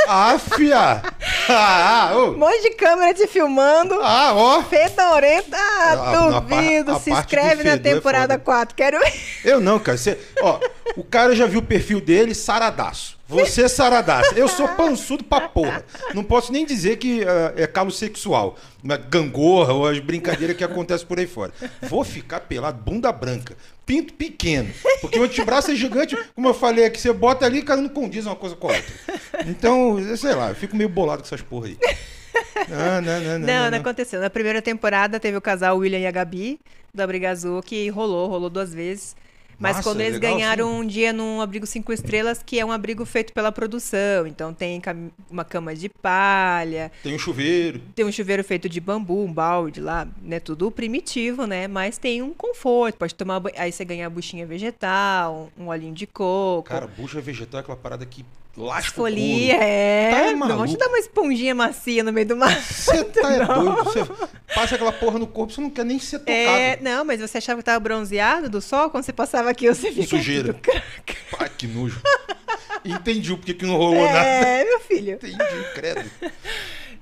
[0.07, 1.01] Ah, fia!
[1.53, 2.37] Ah, Um ô.
[2.37, 3.99] monte de câmera te filmando.
[4.01, 4.61] ah, ó!
[4.63, 6.91] Fedorenta, ah, A- a duvido.
[6.93, 8.43] a Se inscreve na é temporada foda.
[8.45, 8.75] 4.
[8.75, 9.13] Quero ver.
[9.43, 9.97] Eu não, cara.
[9.97, 10.59] Você, ó,
[10.95, 13.17] o cara já viu o perfil dele, saradaço.
[13.31, 14.35] Você é saradaço.
[14.35, 15.85] Eu sou pançudo pra porra.
[16.13, 18.57] Não posso nem dizer que ah, é calo sexual.
[18.83, 21.53] Uma gangorra ou as brincadeiras que acontecem por aí fora.
[21.83, 23.55] Vou ficar pelado, bunda branca,
[23.85, 24.73] pinto pequeno.
[24.99, 28.25] Porque o antebraço é gigante, como eu falei aqui, você bota ali, cara, não condiz
[28.25, 28.93] uma coisa com a outra.
[29.47, 31.77] Então, sei lá, eu fico meio bolado com essas porra aí.
[32.67, 33.47] Não, não, não, não.
[33.47, 34.19] Não, não, aconteceu.
[34.19, 36.59] Na primeira temporada teve o casal William e a Gabi,
[36.93, 39.15] do Abrigo Azul, que rolou, rolou duas vezes.
[39.61, 40.79] Mas Massa, quando eles legal, ganharam sim.
[40.79, 44.25] um dia num abrigo cinco estrelas, que é um abrigo feito pela produção.
[44.25, 44.81] Então tem
[45.29, 47.79] uma cama de palha, Tem um chuveiro.
[47.93, 50.39] tem um chuveiro feito de bambu, um balde lá, né?
[50.39, 51.67] Tudo primitivo, né?
[51.67, 52.97] Mas tem um conforto.
[52.97, 53.39] Pode tomar.
[53.55, 56.67] Aí você ganha a buchinha vegetal, um olhinho de coco.
[56.67, 58.25] Cara, bucha vegetal é aquela parada que
[58.57, 59.63] lasca o Folia, couro.
[59.65, 60.11] é.
[60.11, 60.77] Tá Não vão te maluco.
[60.77, 62.59] dar uma esponjinha macia no meio do mar.
[62.61, 63.83] Você tá é doido.
[63.83, 63.99] Você
[64.53, 66.37] passa aquela porra no corpo, você não quer nem ser tocado.
[66.37, 68.89] É, não, mas você achava que tava bronzeado do sol?
[68.89, 70.55] Quando você passava aqui, você fica Sujeira.
[71.39, 72.01] Ai, que nojo.
[72.83, 74.25] Entendi o porquê que não rolou nada.
[74.25, 75.13] É, meu filho.
[75.13, 75.37] Entendi,
[75.75, 76.09] credo.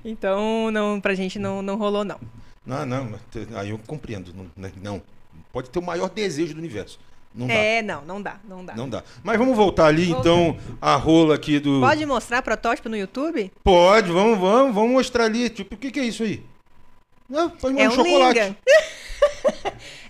[0.04, 2.18] Então, não, pra gente não, não rolou, não.
[2.64, 3.18] Não, não,
[3.56, 4.32] aí eu compreendo.
[4.34, 5.02] Não, né, não.
[5.52, 6.98] Pode ter o maior desejo do universo.
[7.34, 7.54] Não dá.
[7.54, 8.74] É, não, não dá, não dá.
[8.74, 9.04] Não dá.
[9.22, 11.80] Mas vamos voltar ali, então, a rola aqui do.
[11.80, 13.52] Pode mostrar protótipo no YouTube?
[13.62, 15.48] Pode, vamos, vamos, vamos mostrar ali.
[15.48, 16.42] Tipo, o que, que é isso aí?
[17.28, 18.56] Não, foi é um um chocolate.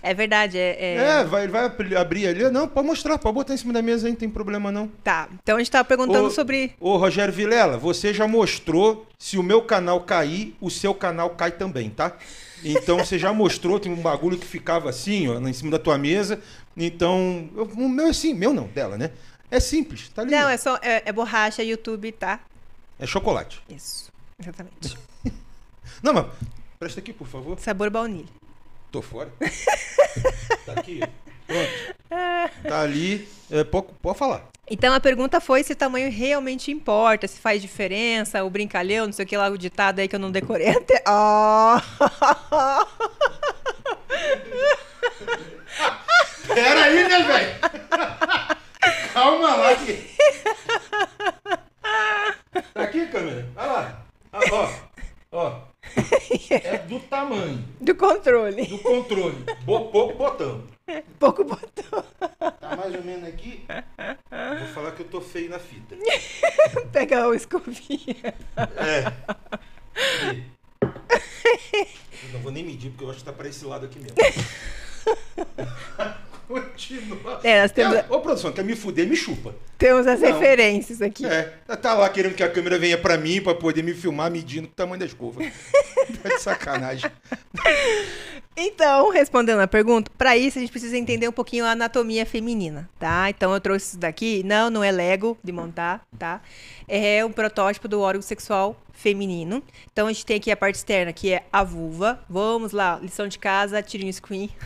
[0.03, 2.49] é verdade, é, é- É, vai, vai abri- abrir ali.
[2.49, 4.87] Não, pode mostrar, pode botar em cima da mesa aí, não tem problema não.
[5.03, 6.73] Tá, então a gente tava perguntando Ô- sobre...
[6.79, 11.51] Ô, Rogério Vilela, você já mostrou se o meu canal cair, o seu canal cai
[11.51, 12.15] também, tá?
[12.63, 15.97] Então você já mostrou, tem um bagulho que ficava assim, ó, em cima da tua
[15.97, 16.39] mesa.
[16.77, 19.11] Então, eu- o meu é assim, meu não, dela, né?
[19.49, 20.31] É simples, tá ali.
[20.31, 20.77] Não, é só...
[20.81, 22.39] É, é borracha, YouTube, tá?
[22.99, 23.61] É chocolate.
[23.67, 24.95] Isso, exatamente.
[26.03, 26.25] Não, mas
[26.79, 27.59] presta aqui, por favor.
[27.59, 28.25] Sabor baunilha.
[28.91, 29.31] Tô fora.
[30.65, 30.99] tá aqui.
[31.47, 31.71] Pronto.
[32.67, 33.27] Tá ali.
[33.49, 34.49] É, pode, pode falar.
[34.69, 39.13] Então a pergunta foi se o tamanho realmente importa, se faz diferença, o brincalhão, não
[39.13, 41.03] sei o que lá, o ditado aí que eu não decorei até.
[41.07, 41.81] Oh!
[46.53, 47.55] Pera aí, né, velho?
[49.13, 49.73] Calma lá.
[49.75, 50.11] Que...
[52.73, 53.47] Tá aqui, câmera?
[53.55, 54.01] Olha lá.
[54.33, 54.69] Ah, Ó,
[55.31, 55.61] ó.
[56.49, 58.65] É do tamanho, Do controle.
[58.65, 59.45] do controle.
[59.63, 60.63] Bo- pouco botão.
[61.19, 62.03] Pouco botão.
[62.59, 63.63] Tá mais ou menos aqui.
[64.59, 65.95] Vou falar que eu tô feio na fita.
[66.91, 68.33] Pega o escovinha.
[68.77, 69.13] É.
[70.29, 70.51] Aí.
[72.23, 74.15] Eu não vou nem medir, porque eu acho que tá pra esse lado aqui mesmo.
[76.51, 77.39] Continua.
[77.43, 79.55] É, nós temos, É, Ô, produção, quer me fuder, me chupa.
[79.77, 80.27] temos as Não.
[80.27, 81.25] referências aqui.
[81.25, 81.43] É,
[81.81, 84.71] tá lá querendo que a câmera venha pra mim pra poder me filmar medindo o
[84.71, 85.41] tamanho da escova.
[86.21, 87.09] tá de sacanagem.
[88.55, 92.89] Então, respondendo a pergunta, para isso a gente precisa entender um pouquinho a anatomia feminina,
[92.99, 93.29] tá?
[93.29, 96.41] Então eu trouxe isso daqui, não, não é Lego de montar, tá?
[96.87, 99.63] É um protótipo do órgão sexual feminino.
[99.91, 102.23] Então a gente tem aqui a parte externa, que é a vulva.
[102.29, 104.49] Vamos lá, lição de casa, tirinho screen.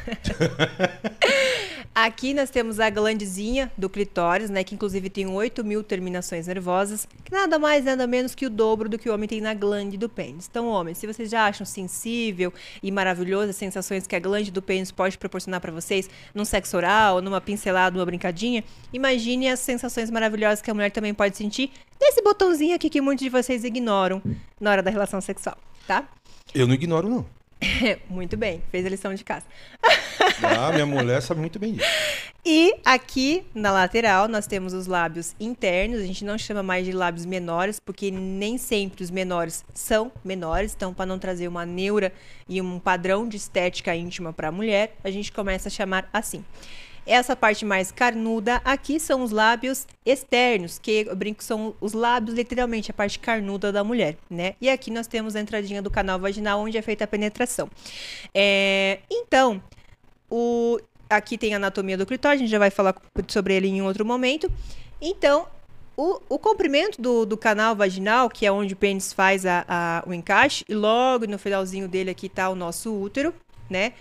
[1.95, 4.65] Aqui nós temos a glandezinha do clitóris, né?
[4.65, 8.89] Que inclusive tem 8 mil terminações nervosas, que nada mais, nada menos que o dobro
[8.89, 10.45] do que o homem tem na glande do pênis.
[10.51, 14.61] Então, homens, se vocês já acham sensível e maravilhoso as sensações que a glande do
[14.61, 18.61] pênis pode proporcionar para vocês num sexo oral, numa pincelada, numa brincadinha,
[18.91, 23.23] imagine as sensações maravilhosas que a mulher também pode sentir desse botãozinho aqui que muitos
[23.23, 24.21] de vocês ignoram
[24.59, 25.57] na hora da relação sexual,
[25.87, 26.07] tá?
[26.53, 27.25] Eu não ignoro, não.
[28.09, 29.45] Muito bem, fez a lição de casa.
[30.43, 31.87] Ah, minha mulher sabe muito bem disso.
[32.45, 36.91] E aqui na lateral nós temos os lábios internos, a gente não chama mais de
[36.91, 42.11] lábios menores, porque nem sempre os menores são menores, então para não trazer uma neura
[42.49, 46.43] e um padrão de estética íntima para a mulher, a gente começa a chamar assim.
[47.05, 52.35] Essa parte mais carnuda aqui são os lábios externos, que eu brinco são os lábios,
[52.35, 54.55] literalmente, a parte carnuda da mulher, né?
[54.59, 57.69] E aqui nós temos a entradinha do canal vaginal, onde é feita a penetração.
[58.33, 59.61] É, então,
[60.29, 60.79] o,
[61.09, 62.95] aqui tem a anatomia do clitóris, a gente já vai falar
[63.27, 64.51] sobre ele em outro momento.
[64.99, 65.47] Então,
[65.95, 70.03] o, o comprimento do, do, canal vaginal, que é onde o pênis faz a, a,
[70.05, 73.33] o encaixe, e logo no finalzinho dele aqui está o nosso útero,
[73.69, 73.93] né?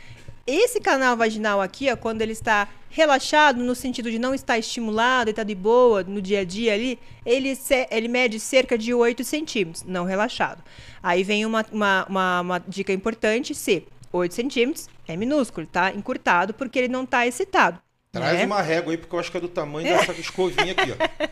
[0.47, 5.29] Esse canal vaginal aqui, ó, quando ele está relaxado, no sentido de não estar estimulado
[5.29, 7.59] e está de boa no dia a dia ali, ele,
[7.91, 10.63] ele mede cerca de 8 centímetros, não relaxado.
[11.03, 15.93] Aí vem uma, uma, uma, uma dica importante, se 8 centímetros é minúsculo, tá?
[15.93, 17.81] Encurtado, porque ele não está excitado.
[18.13, 18.47] Traz né?
[18.47, 21.27] uma régua aí, porque eu acho que é do tamanho dessa escovinha aqui, ó.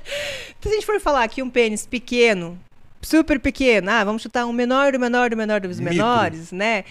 [0.60, 2.58] Se a gente for falar aqui um pênis pequeno,
[3.00, 5.94] super pequeno, ah, vamos chutar um menor do menor do menor dos Micro.
[5.94, 6.84] menores, né?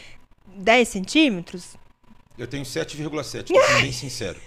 [0.56, 1.76] 10 centímetros,
[2.38, 4.40] eu tenho 7,7, tô sendo bem sincero.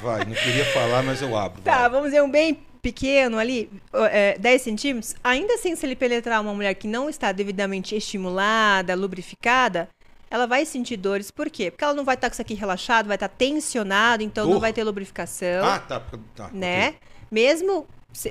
[0.00, 1.62] Vai, não queria falar, mas eu abro.
[1.62, 1.90] Tá, vai.
[1.90, 3.70] vamos ver um bem pequeno ali,
[4.10, 5.14] é, 10 centímetros.
[5.22, 9.88] Ainda assim, se ele penetrar uma mulher que não está devidamente estimulada, lubrificada,
[10.28, 11.30] ela vai sentir dores.
[11.30, 11.70] Por quê?
[11.70, 14.54] Porque ela não vai estar com isso aqui relaxado, vai estar tensionado, então Dor?
[14.54, 15.64] não vai ter lubrificação.
[15.64, 16.00] Ah, tá.
[16.34, 16.88] tá né?
[16.88, 16.98] ok.
[17.30, 17.86] Mesmo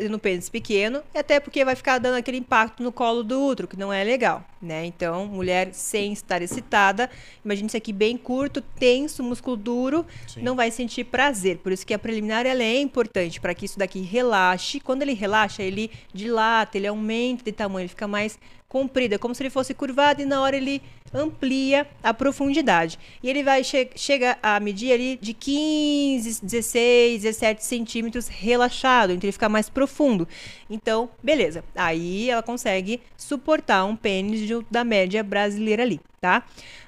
[0.09, 3.67] no pênis pequeno, e até porque vai ficar dando aquele impacto no colo do útero,
[3.67, 4.85] que não é legal, né?
[4.85, 7.09] Então, mulher sem estar excitada,
[7.43, 10.41] imagine isso aqui bem curto, tenso, músculo duro, Sim.
[10.41, 11.57] não vai sentir prazer.
[11.57, 14.79] Por isso que a preliminar ela é importante para que isso daqui relaxe.
[14.79, 18.37] Quando ele relaxa, ele dilata, ele aumenta de tamanho, ele fica mais
[18.71, 20.81] comprido, é como se ele fosse curvado e na hora ele
[21.13, 22.97] amplia a profundidade.
[23.21, 29.27] E ele vai che chega a medir ali de 15, 16, 17 centímetros relaxado, então
[29.27, 30.25] ele fica mais profundo.
[30.69, 31.65] Então, beleza.
[31.75, 36.43] Aí ela consegue suportar um pênis de- da média brasileira ali, tá?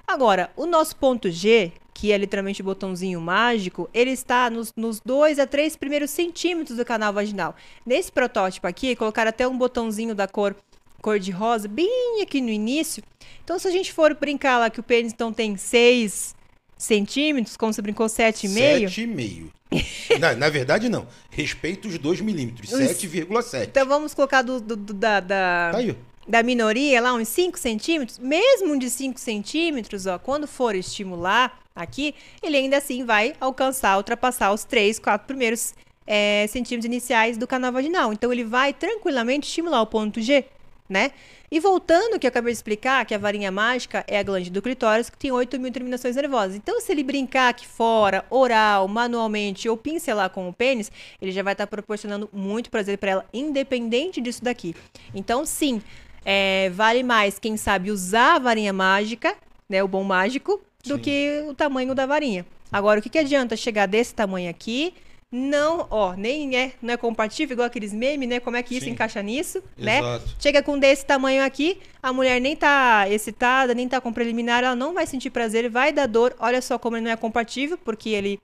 [0.07, 5.01] Agora, o nosso ponto G, que é literalmente o botãozinho mágico, ele está nos, nos
[5.01, 7.53] 2 a 3 primeiros centímetros do canal vaginal.
[7.85, 10.55] Nesse protótipo aqui, colocaram até um botãozinho da cor
[11.03, 13.03] cor de rosa, bem aqui no início.
[13.43, 16.33] Então, se a gente for brincar lá que o pênis então tem 6
[16.77, 18.85] centímetros, como você brincou, 7,5.
[18.87, 19.49] 7,5.
[20.19, 21.05] na, na verdade, não.
[21.29, 22.71] Respeita os 2 milímetros.
[22.71, 23.63] Os- 7,7.
[23.67, 25.95] Então vamos colocar do, do- do- da, da, Tá aí.
[26.25, 28.17] da minoria lá uns 5 centímetros.
[28.17, 33.97] Mesmo um de 5 centímetros, ó, quando for estimular aqui, ele ainda assim vai alcançar,
[33.97, 35.73] ultrapassar os 3, 4 primeiros
[36.07, 38.13] é, centímetros iniciais do canal vaginal.
[38.13, 40.45] Então ele vai tranquilamente estimular o ponto G,
[40.93, 41.11] né?
[41.51, 44.61] E voltando, que eu acabei de explicar, que a varinha mágica é a glande do
[44.61, 46.55] clitóris, que tem 8 mil terminações nervosas.
[46.55, 50.91] Então, se ele brincar aqui fora, oral, manualmente ou pincelar com o pênis,
[51.21, 54.75] ele já vai estar proporcionando muito prazer para ela, independente disso daqui.
[55.13, 55.81] Então, sim,
[56.23, 59.35] é, vale mais quem sabe usar a varinha mágica,
[59.67, 61.01] né, o bom mágico, do Sim.
[61.01, 62.45] que o tamanho da varinha.
[62.71, 64.93] Agora, o que, que adianta chegar desse tamanho aqui?
[65.35, 68.39] Não, ó, nem é, não é compatível, igual aqueles memes, né?
[68.39, 68.91] Como é que isso Sim.
[68.91, 69.97] encaixa nisso, né?
[69.97, 70.35] Exato.
[70.37, 74.75] Chega com desse tamanho aqui, a mulher nem tá excitada, nem tá com preliminar, ela
[74.75, 76.35] não vai sentir prazer, vai dar dor.
[76.37, 78.39] Olha só como ele não é compatível, porque ele,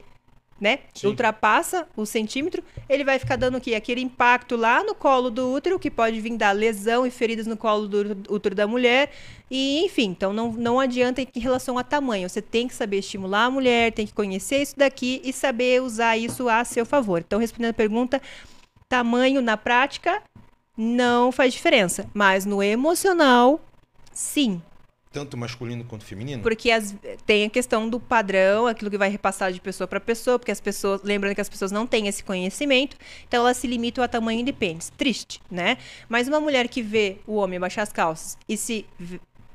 [0.60, 1.08] né, Sim.
[1.08, 2.64] ultrapassa o centímetro.
[2.88, 3.76] Ele vai ficar dando o quê?
[3.76, 7.56] Aquele impacto lá no colo do útero, que pode vir dar lesão e feridas no
[7.56, 9.12] colo do útero da mulher.
[9.50, 12.30] E, enfim, então não, não adianta em relação a tamanho.
[12.30, 16.18] Você tem que saber estimular a mulher, tem que conhecer isso daqui e saber usar
[16.18, 17.20] isso a seu favor.
[17.26, 18.22] Então, respondendo a pergunta,
[18.88, 20.22] tamanho na prática
[20.78, 23.60] não faz diferença, mas no emocional,
[24.14, 24.62] sim.
[25.12, 26.44] Tanto masculino quanto feminino?
[26.44, 26.96] Porque as-
[27.26, 30.62] tem a questão do padrão, aquilo que vai repassar de pessoa para pessoa, porque as
[30.62, 32.96] pessoas, lembrando que as pessoas não têm esse conhecimento,
[33.28, 34.92] então elas se limitam a tamanho de pênis.
[34.96, 35.78] Triste, né?
[36.08, 38.86] Mas uma mulher que vê o homem baixar as calças e se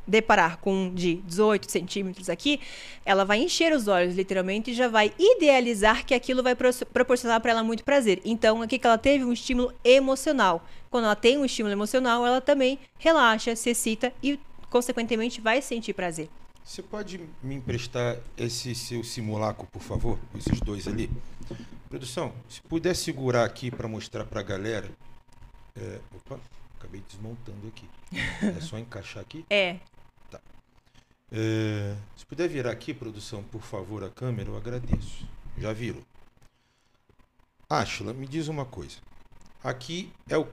[0.06, 2.60] deparar com um de 18 centímetros aqui,
[3.06, 7.40] ela vai encher os olhos, literalmente, e já vai idealizar que aquilo vai pro- proporcionar
[7.40, 8.20] para ela muito prazer.
[8.24, 10.66] Então, aqui que ela teve um estímulo emocional.
[10.90, 14.38] Quando ela tem um estímulo emocional, ela também relaxa, se excita e,
[14.74, 16.28] consequentemente, vai sentir prazer.
[16.64, 20.18] Você pode me emprestar esse seu simulacro, por favor?
[20.36, 21.08] Esses dois ali.
[21.88, 24.90] Produção, se puder segurar aqui para mostrar para a galera.
[25.76, 26.40] É, opa,
[26.76, 27.88] acabei desmontando aqui.
[28.42, 29.44] É só encaixar aqui.
[29.52, 29.76] É,
[31.30, 35.24] É, se puder virar aqui, produção, por favor, a câmera, eu agradeço.
[35.56, 36.02] Já virou.
[37.70, 38.96] Ashla, me diz uma coisa.
[39.62, 40.48] Aqui é o.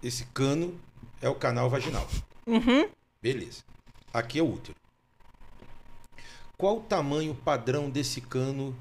[0.00, 0.80] Esse cano
[1.20, 2.08] é o canal vaginal.
[2.46, 2.88] Uhum.
[3.24, 3.62] Beleza.
[4.12, 4.76] Aqui é o útero.
[6.58, 8.76] Qual o tamanho padrão desse cano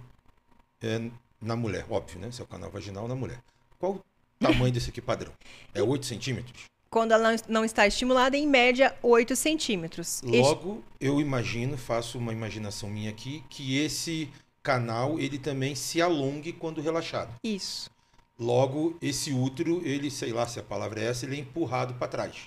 [0.81, 1.09] é,
[1.39, 1.85] na mulher?
[1.89, 2.27] Óbvio, né?
[2.27, 3.41] Esse é o canal vaginal na mulher.
[3.79, 4.03] Qual o
[4.37, 5.31] tamanho desse aqui padrão?
[5.73, 6.65] É 8 centímetros?
[6.89, 10.21] quando ela não- está estimulada, em média 8 centímetros.
[10.23, 14.29] Logo, eu imagino, faço uma imaginação minha aqui, que esse
[14.61, 17.33] canal ele também se alongue quando relaxado.
[17.43, 17.89] Isso.
[18.37, 22.07] Logo, esse útero, ele, sei lá se a palavra é essa, ele é empurrado para
[22.07, 22.43] trás.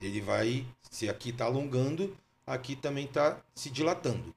[0.00, 2.16] Ele vai, se aqui está alongando,
[2.46, 4.34] aqui também está se dilatando.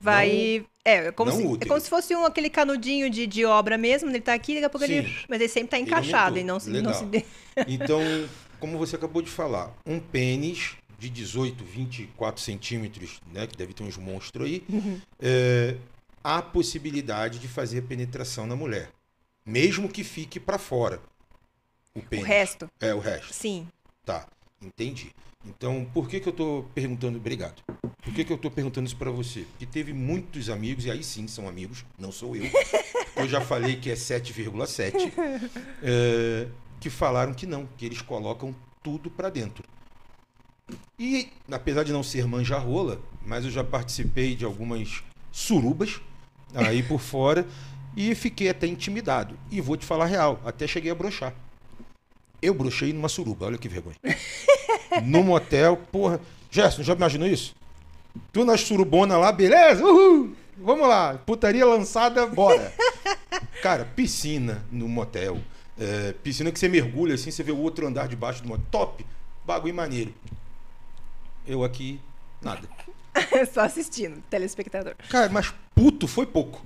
[0.00, 0.64] Vai.
[0.84, 3.76] é, é como, não se, é como se fosse um, aquele canudinho de, de obra
[3.76, 4.08] mesmo.
[4.08, 5.06] Ele tá aqui, daqui a pouco ele.
[5.06, 5.14] Sim.
[5.28, 6.70] Mas ele sempre tá Ele encaixado e não se.
[6.70, 6.94] Não Legal.
[6.94, 7.24] se de-
[7.68, 8.00] Então,
[8.58, 13.82] como você acabou de falar, um pênis de 18, 24 centímetros, né, que deve ter
[13.82, 15.00] uns monstros aí, Uhum.
[15.18, 15.76] é,
[16.24, 18.90] há possibilidade de fazer penetração na mulher,
[19.46, 21.00] mesmo que fique para fora.
[21.94, 22.26] O o pênis.
[22.26, 22.70] resto.
[22.80, 23.32] É, o resto.
[23.34, 23.66] Sim.
[24.04, 24.26] Tá,
[24.62, 25.12] entendi.
[25.46, 27.18] Então, por que, que eu tô perguntando?
[27.18, 27.62] Obrigado.
[28.02, 29.40] Por que, que eu tô perguntando isso para você?
[29.40, 32.44] Porque teve muitos amigos, e aí sim são amigos, não sou eu.
[33.16, 35.12] eu já falei que é 7,7,
[35.82, 39.64] é, que falaram que não, que eles colocam tudo para dentro.
[40.98, 46.00] E, apesar de não ser manja-rola, mas eu já participei de algumas surubas
[46.54, 47.46] aí por fora
[47.96, 49.38] e fiquei até intimidado.
[49.50, 51.34] E vou te falar real, até cheguei a brochar.
[52.42, 53.96] Eu brochei numa suruba, olha que vergonha.
[55.04, 56.20] no motel, porra.
[56.50, 57.54] Gerson, já imaginou isso?
[58.32, 59.84] Tu nas surubona lá, beleza?
[59.84, 60.34] Uhul!
[60.56, 62.72] Vamos lá, putaria lançada, bora.
[63.62, 65.38] Cara, piscina no motel.
[65.78, 68.66] É, piscina que você mergulha assim, você vê o outro andar debaixo do motel.
[68.70, 69.06] Top!
[69.44, 70.14] Bagulho maneiro.
[71.46, 72.00] Eu aqui,
[72.42, 72.68] nada.
[73.52, 74.94] Só assistindo, telespectador.
[75.08, 76.64] Cara, mas puto foi pouco.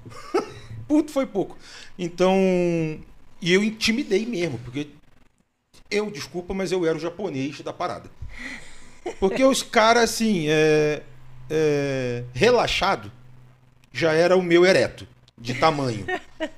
[0.89, 1.57] puto foi pouco.
[1.99, 2.35] Então,
[3.41, 4.89] e eu intimidei mesmo, porque
[5.91, 8.11] eu, desculpa, mas eu era o japonês da parada.
[9.21, 11.03] Porque os caras, assim, é,
[11.51, 13.13] é, relaxado,
[13.93, 15.07] já era o meu ereto,
[15.37, 16.07] de tamanho.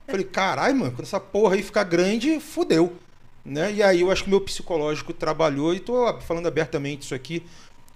[0.06, 2.96] Falei, caralho, mano, quando essa porra aí ficar grande, fudeu.
[3.44, 3.72] Né?
[3.74, 7.44] E aí eu acho que o meu psicológico trabalhou e tô falando abertamente isso aqui,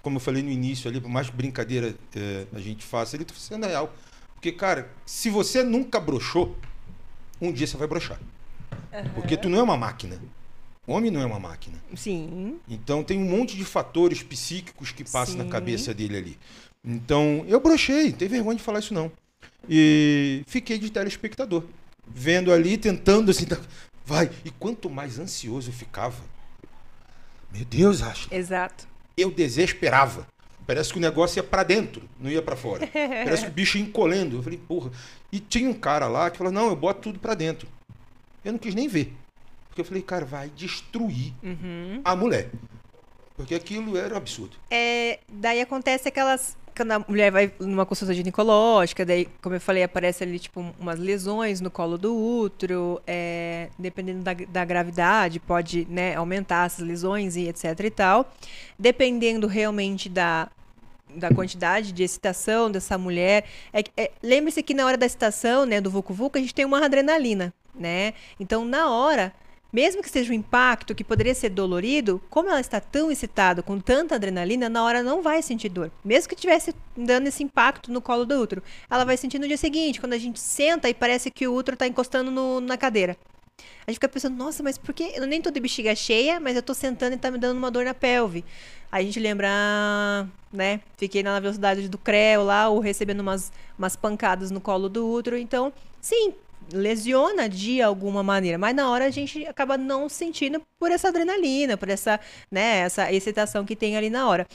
[0.01, 3.33] como eu falei no início ali, por mais brincadeira é, a gente faça, ele tô
[3.33, 3.93] sendo real.
[4.33, 6.57] Porque, cara, se você nunca broxou,
[7.39, 8.19] um dia você vai broxar.
[9.13, 10.19] Porque tu não é uma máquina.
[10.87, 11.77] Homem não é uma máquina.
[11.95, 12.59] Sim.
[12.67, 15.49] Então tem um monte de fatores psíquicos que passam na Sim.
[15.49, 16.37] cabeça dele ali.
[16.83, 19.11] Então eu brochei, não tem vergonha de falar isso não.
[19.69, 21.63] E fiquei de telespectador,
[22.07, 23.59] vendo ali, tentando assim, tá-
[24.03, 24.31] vai.
[24.43, 26.17] E quanto mais ansioso eu ficava,
[27.53, 28.33] meu Deus, acho.
[28.33, 28.87] Exato.
[29.15, 30.27] Eu desesperava.
[30.65, 32.87] Parece que o negócio ia pra dentro, não ia pra fora.
[32.93, 34.37] Parece que o bicho ia encolhendo.
[34.37, 34.91] Eu falei, porra.
[35.31, 37.67] E tinha um cara lá que falou: não, eu boto tudo pra dentro.
[38.43, 39.13] Eu não quis nem ver.
[39.71, 42.01] Porque eu falei, cara, vai destruir Uhum.
[42.03, 42.49] a mulher.
[43.37, 44.57] Porque aquilo era um absurdo.
[44.69, 46.57] É, daí acontece aquelas.
[46.75, 50.99] Quando a mulher vai numa consulta ginecológica, daí, como eu falei, aparece ali, tipo, umas
[50.99, 57.35] lesões no colo do útero, é, dependendo da, da gravidade, pode né, aumentar essas lesões
[57.37, 58.31] e etc e tal.
[58.77, 60.49] Dependendo realmente da,
[61.15, 63.45] da quantidade de excitação dessa mulher.
[63.73, 66.65] É, é, Lembre-se que na hora da excitação, né, do Vucu Vucu, a gente tem
[66.65, 68.13] uma adrenalina, né?
[68.39, 69.33] Então, na hora,
[69.71, 73.79] mesmo que seja um impacto que poderia ser dolorido, como ela está tão excitada, com
[73.79, 75.91] tanta adrenalina, na hora não vai sentir dor.
[76.03, 79.57] Mesmo que tivesse dando esse impacto no colo do útero, ela vai sentir no dia
[79.57, 83.17] seguinte, quando a gente senta e parece que o útero está encostando no- na cadeira.
[83.85, 86.55] A gente fica pensando, nossa, mas por que eu nem tô de bexiga cheia, mas
[86.55, 88.43] eu tô sentando e tá me dando uma dor na pelve.
[88.91, 90.81] Aí a gente lembra, ah, né?
[90.97, 95.37] Fiquei na velocidade do creu lá, ou recebendo umas, umas pancadas no colo do útero.
[95.37, 96.33] Então, sim,
[96.73, 101.77] lesiona de alguma maneira, mas na hora a gente acaba não sentindo por essa adrenalina,
[101.77, 102.19] por essa,
[102.49, 104.47] né, essa excitação que tem ali na hora.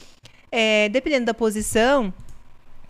[0.50, 2.12] É, dependendo da posição,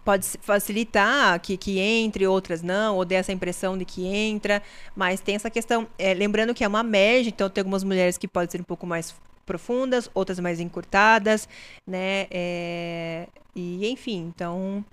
[0.04, 4.62] pode facilitar que, que entre, outras não, ou dê essa impressão de que entra,
[4.94, 8.28] mas tem essa questão, é, lembrando que é uma média, então tem algumas mulheres que
[8.28, 11.48] podem ser um pouco mais profundas, outras mais encurtadas,
[11.86, 12.26] né?
[12.30, 14.84] É, e enfim, então.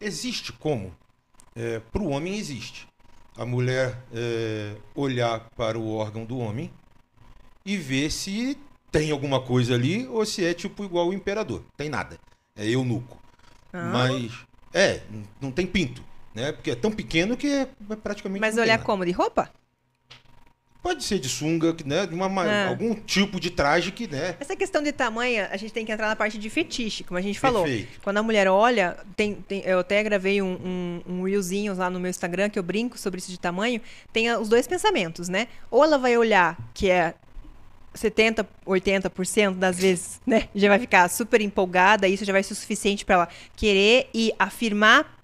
[0.00, 0.94] Existe como?
[1.54, 2.89] É, para o homem existe.
[3.40, 6.70] A mulher é, olhar para o órgão do homem
[7.64, 8.54] e ver se
[8.92, 11.62] tem alguma coisa ali ou se é tipo igual o imperador.
[11.74, 12.18] Tem nada.
[12.54, 13.18] É eunuco.
[13.72, 13.90] Ah.
[13.94, 14.32] Mas
[14.74, 15.00] é,
[15.40, 16.04] não tem pinto,
[16.34, 16.52] né?
[16.52, 17.68] Porque é tão pequeno que é
[18.02, 19.06] praticamente Mas olhar como?
[19.06, 19.50] De roupa?
[20.82, 22.06] Pode ser de sunga, né?
[22.06, 22.68] De uma, ma- Ah.
[22.68, 24.34] algum tipo de traje que, né?
[24.40, 27.20] Essa questão de tamanho, a gente tem que entrar na parte de fetiche, como a
[27.20, 27.64] gente falou.
[27.64, 28.00] Perfeito.
[28.02, 30.52] Quando a mulher olha, tem, tem- eu até gravei um,
[31.06, 33.80] um, um reelzinho lá no meu Instagram que eu brinco sobre isso de tamanho.
[34.12, 35.48] Tem os dois pensamentos, né?
[35.70, 37.12] Ou ela vai olhar, que é
[37.92, 40.48] 70, 80% das vezes, né?
[40.54, 44.32] Já vai ficar super empolgada, isso já vai ser o suficiente para ela querer e
[44.38, 45.19] afirmar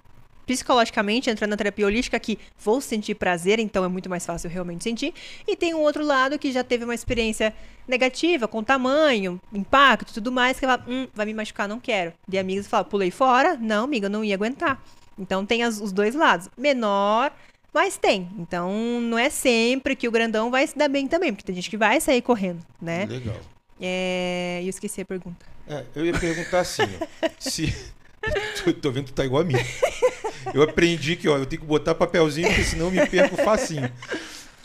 [0.47, 4.85] psicologicamente, entrando na terapia holística, que vou sentir prazer, então é muito mais fácil realmente
[4.85, 5.13] sentir.
[5.47, 7.53] E tem um outro lado que já teve uma experiência
[7.87, 12.13] negativa, com tamanho, impacto tudo mais, que fala, hum, vai me machucar, não quero.
[12.27, 14.81] De amigas fala, pulei fora, não, amiga, eu não ia aguentar.
[15.19, 16.49] Então tem as- os dois lados.
[16.57, 17.33] Menor,
[17.73, 18.29] mas tem.
[18.39, 18.71] Então
[19.01, 21.77] não é sempre que o grandão vai se dar bem também, porque tem gente que
[21.77, 23.07] vai sair correndo, né?
[23.07, 23.37] Legal.
[23.81, 24.61] É...
[24.63, 25.45] E eu esqueci a pergunta.
[25.69, 27.75] É, eu ia perguntar assim, ó, se.
[28.65, 29.55] tô, tô vendo que tu tá igual a mim.
[30.55, 33.91] Eu aprendi que, ó, eu tenho que botar papelzinho, porque senão eu me perco facinho.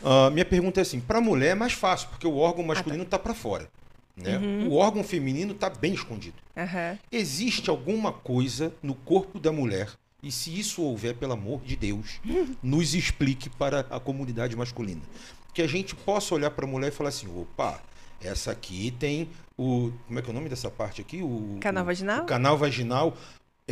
[0.04, 3.20] Ah, minha pergunta é assim: pra mulher é mais fácil, porque o órgão masculino tá
[3.20, 3.70] para fora.
[4.16, 4.40] Né?
[4.68, 6.36] O órgão feminino tá bem escondido.
[6.56, 6.98] Aham.
[7.12, 9.90] Existe alguma coisa no corpo da mulher,
[10.22, 12.20] e se isso houver, pelo amor de Deus,
[12.62, 15.02] nos explique para a comunidade masculina.
[15.54, 17.82] Que a gente possa olhar para a mulher e falar assim: opa,
[18.22, 19.92] essa aqui tem o.
[20.08, 21.22] Como é que é o nome dessa parte aqui?
[21.24, 22.24] O, Canal o- vaginal?
[22.24, 23.18] O canal vaginal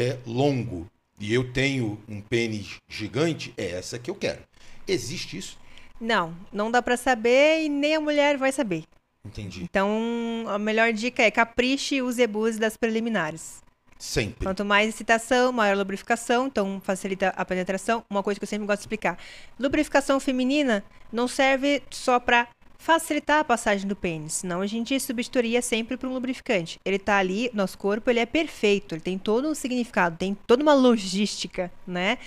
[0.01, 0.87] é longo
[1.19, 4.41] e eu tenho um pênis gigante, é essa que eu quero.
[4.87, 5.57] Existe isso?
[5.99, 8.83] Não, não dá pra saber e nem a mulher vai saber.
[9.25, 9.61] Entendi.
[9.63, 13.61] Então, a melhor dica é capriche e use abuse das preliminares.
[13.97, 14.45] Sempre.
[14.45, 18.01] Quanto mais excitação, maior lubrificação, então facilita a penetração.
[18.09, 19.17] Uma coisa que eu sempre gosto de explicar.
[19.59, 22.47] Lubrificação feminina não serve só para
[22.79, 26.79] facilitar a passagem do pênis, senão a gente substituiria sempre por um lubrificante.
[26.85, 30.63] Ele tá ali, nosso corpo, ele é perfeito, ele tem todo um significado, tem toda
[30.63, 32.17] uma logística, né?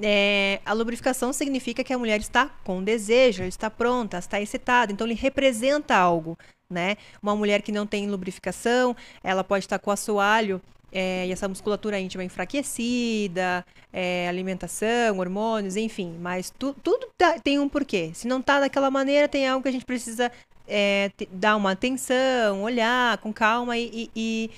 [0.00, 4.90] É, a lubrificação significa que a mulher está com desejo, ela está pronta, está excitada,
[4.90, 6.38] então ele representa algo,
[6.70, 6.96] né?
[7.22, 10.60] Uma mulher que não tem lubrificação, ela pode estar com assoalho
[10.92, 16.16] é, e essa musculatura íntima enfraquecida, é, alimentação, hormônios, enfim.
[16.20, 18.10] Mas tu- tudo tá- tem um porquê.
[18.14, 20.30] Se não tá daquela maneira, tem algo que a gente precisa
[20.70, 24.50] é, te- dar uma atenção, olhar com calma e, e-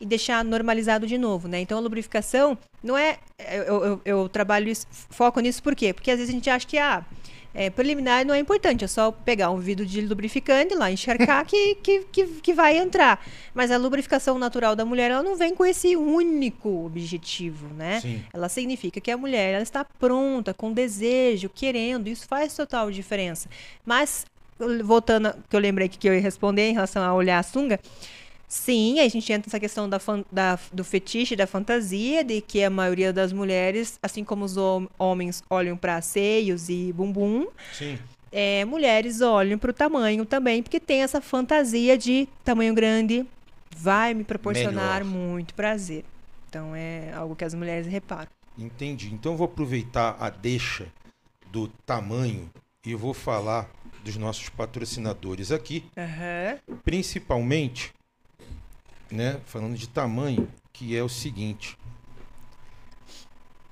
[0.00, 1.58] e- deixar normalizado de novo, né?
[1.60, 3.18] Então a lubrificação não é.
[3.66, 5.92] Eu, eu- eu trabalho isso, foco nisso por quê?
[5.92, 7.04] Porque às vezes a gente acha que ah,
[7.56, 11.76] é, preliminar não é importante, é só pegar um vidro de lubrificante lá, encharcar que,
[11.82, 13.24] que, que, que vai entrar.
[13.54, 18.00] Mas a lubrificação natural da mulher, ela não vem com esse único objetivo, né?
[18.00, 18.22] Sim.
[18.30, 22.08] Ela significa que a mulher ela está pronta, com desejo, querendo.
[22.08, 23.48] Isso faz total diferença.
[23.86, 24.26] Mas,
[24.84, 27.80] voltando, que eu lembrei que eu ia responder em relação a olhar a sunga.
[28.48, 29.98] Sim, a gente entra nessa questão da,
[30.30, 34.86] da- do fetiche, da fantasia, de que a maioria das mulheres, assim como os hom-
[34.98, 37.98] homens olham para seios e bumbum, Sim.
[38.30, 43.26] é, mulheres olham para o tamanho também, porque tem essa fantasia de tamanho grande
[43.76, 45.04] vai me proporcionar Melhor.
[45.04, 46.04] muito prazer.
[46.48, 48.28] Então é algo que as mulheres reparam.
[48.56, 49.12] Entendi.
[49.12, 50.86] Então eu vou aproveitar a deixa
[51.50, 52.48] do tamanho
[52.84, 53.68] e vou falar
[54.04, 56.58] dos nossos patrocinadores aqui, Aham.
[56.84, 57.92] principalmente,
[59.10, 61.76] né, falando de tamanho, que é o seguinte.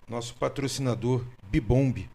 [0.09, 2.11] Nosso patrocinador Bibombe.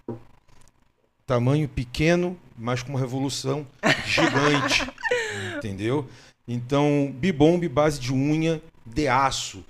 [1.26, 3.68] Tamanho pequeno, mas com uma revolução
[4.06, 4.88] gigante.
[5.58, 6.08] entendeu?
[6.48, 9.64] Então, Bibombe base de unha de aço.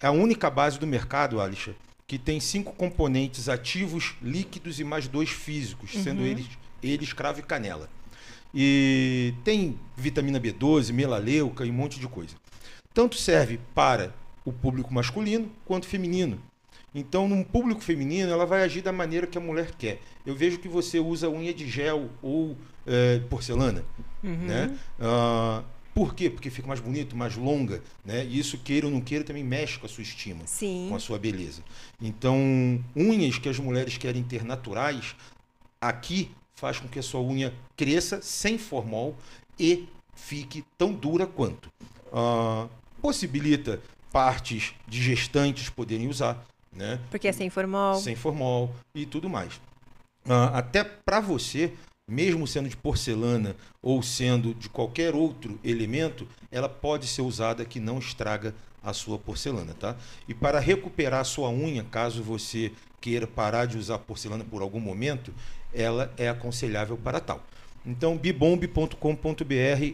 [0.00, 1.74] É a única base do mercado, Alisha,
[2.06, 6.46] que tem cinco componentes ativos, líquidos e mais dois físicos, sendo eles,
[6.82, 7.88] eles cravo e canela.
[8.54, 12.34] E tem vitamina B12, melaleuca e um monte de coisa.
[12.92, 14.14] Tanto serve para
[14.44, 16.40] o público masculino quanto feminino.
[16.94, 20.00] Então, num público feminino, ela vai agir da maneira que a mulher quer.
[20.26, 22.56] Eu vejo que você usa unha de gel ou
[22.86, 23.84] eh, porcelana,
[24.22, 24.76] né?
[24.98, 25.62] Ah,
[25.94, 26.28] por quê?
[26.28, 28.24] Porque fica mais bonito, mais longa, né?
[28.24, 30.86] E isso, queira ou não queira, também mexe com a sua estima Sim.
[30.88, 31.62] com a sua beleza.
[32.00, 32.36] Então,
[32.96, 35.14] unhas que as mulheres querem ter naturais,
[35.80, 39.16] aqui faz com que a sua unha cresça sem formol
[39.58, 41.70] e fique tão dura quanto.
[42.12, 42.68] Ah,
[43.00, 43.80] possibilita
[44.12, 47.00] partes de gestantes poderem usar, né?
[47.10, 47.96] Porque é sem formol.
[47.96, 49.60] Sem formol e tudo mais.
[50.28, 51.72] Ah, até para você,
[52.08, 57.80] mesmo sendo de porcelana ou sendo de qualquer outro elemento, ela pode ser usada que
[57.80, 59.96] não estraga a sua porcelana, tá?
[60.26, 64.80] E para recuperar a sua unha, caso você queira parar de usar porcelana por algum
[64.80, 65.32] momento,
[65.72, 67.44] ela é aconselhável para tal.
[67.84, 68.94] Então, bibomb.com.br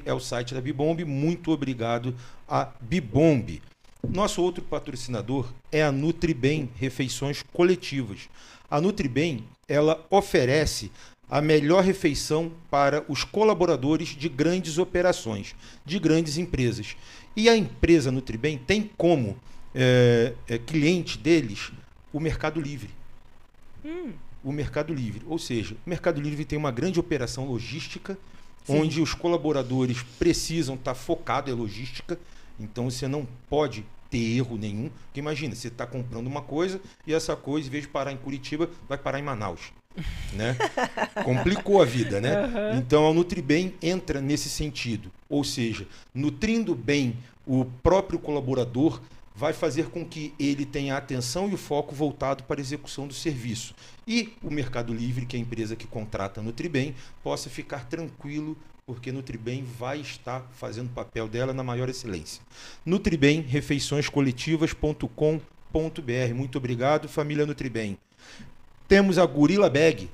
[0.05, 1.05] é o site da Bibomb.
[1.05, 2.15] Muito obrigado
[2.49, 3.63] a Bibomb.
[4.09, 8.29] Nosso outro patrocinador é a Nutribem Refeições Coletivas.
[8.71, 10.91] A Nutribem, ela oferece
[11.29, 15.55] a melhor refeição para os colaboradores de grandes operações,
[15.85, 16.97] de grandes empresas.
[17.35, 19.37] E a empresa Nutribem tem como
[19.75, 21.73] é, é, cliente deles
[22.13, 22.91] o Mercado Livre.
[23.85, 24.13] Hum,
[24.47, 25.23] O Mercado Livre.
[25.27, 28.17] Ou seja, o Mercado Livre tem uma grande operação logística,
[28.65, 28.81] Sim.
[28.81, 32.17] onde os colaboradores precisam estar focados em logística.
[32.61, 34.89] Então você não pode ter erro nenhum.
[35.07, 38.17] Porque imagina, você está comprando uma coisa e essa coisa, em vez de parar em
[38.17, 39.73] Curitiba, vai parar em Manaus.
[40.35, 40.55] Né?
[41.25, 42.77] Complicou a vida, né?
[42.77, 45.11] Então a Nutribem entra nesse sentido.
[45.27, 47.17] Ou seja, nutrindo bem
[47.47, 49.01] o próprio colaborador
[49.37, 53.07] vai fazer com que ele tenha a atenção e o foco voltado para a execução
[53.07, 53.75] do serviço.
[54.07, 58.57] E o Mercado Livre, que é a empresa que contrata a Nutribem, possa ficar tranquilo,
[58.87, 62.43] porque Nutribem vai estar fazendo o papel dela na maior excelência.
[62.85, 66.35] Nutribem, refeiçõescoletivas.com.br.
[66.35, 67.99] Muito obrigado, família Nutribem.
[68.89, 70.09] Temos a Gorilla Bag.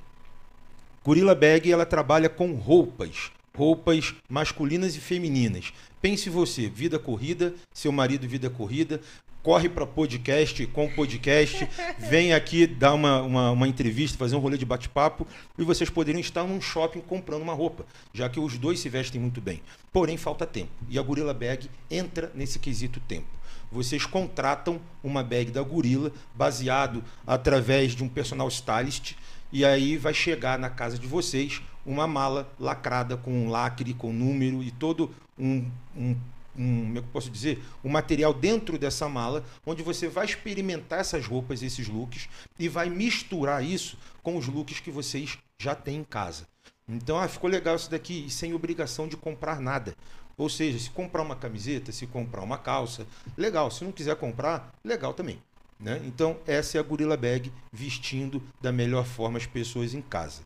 [1.05, 5.73] Gorilla Bag ela trabalha com roupas, roupas masculinas e femininas.
[6.03, 9.01] Pense você, vida corrida, seu marido vida corrida,
[9.41, 11.69] corre para podcast com podcast,
[12.11, 15.25] vem aqui dar uma, uma, uma entrevista, fazer um rolê de bate-papo
[15.57, 19.21] e vocês poderiam estar num shopping comprando uma roupa, já que os dois se vestem
[19.21, 19.63] muito bem.
[19.93, 20.73] Porém, falta tempo.
[20.91, 23.29] E a Gorilla Bag entra nesse quesito tempo
[23.71, 29.15] vocês contratam uma bag da Gorilla baseado através de um personal stylist
[29.51, 34.13] e aí vai chegar na casa de vocês uma mala lacrada com um lacre, com
[34.13, 36.17] número e todo um, um,
[36.57, 41.01] um como é eu posso dizer, um material dentro dessa mala onde você vai experimentar
[41.01, 42.29] essas roupas, esses looks
[42.59, 46.47] e vai misturar isso com os looks que vocês já têm em casa.
[46.89, 49.95] Então, ah, ficou legal isso daqui e sem obrigação de comprar nada.
[50.37, 53.07] Ou seja, se comprar uma camiseta, se comprar uma calça,
[53.37, 53.71] legal.
[53.71, 55.39] Se não quiser comprar, legal também.
[55.79, 56.01] Né?
[56.05, 60.43] Então, essa é a Gorilla Bag vestindo da melhor forma as pessoas em casa.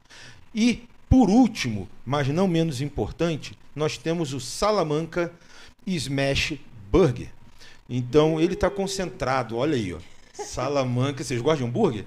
[0.55, 5.33] E, por último, mas não menos importante, nós temos o Salamanca
[5.87, 6.55] Smash
[6.91, 7.29] Burger.
[7.89, 9.99] Então, ele está concentrado, olha aí, ó.
[10.33, 12.05] Salamanca, vocês gostam de hambúrguer?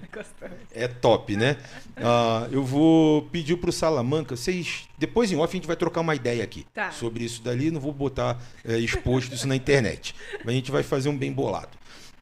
[0.71, 1.57] É top, né?
[1.97, 4.88] Ah, eu vou pedir pro Salamanca, vocês.
[4.99, 6.91] Depois em off a gente vai trocar uma ideia aqui Tá.
[6.91, 7.71] sobre isso dali.
[7.71, 10.13] Não vou botar é, exposto isso na internet.
[10.45, 11.69] Mas a gente vai fazer um bem bolado.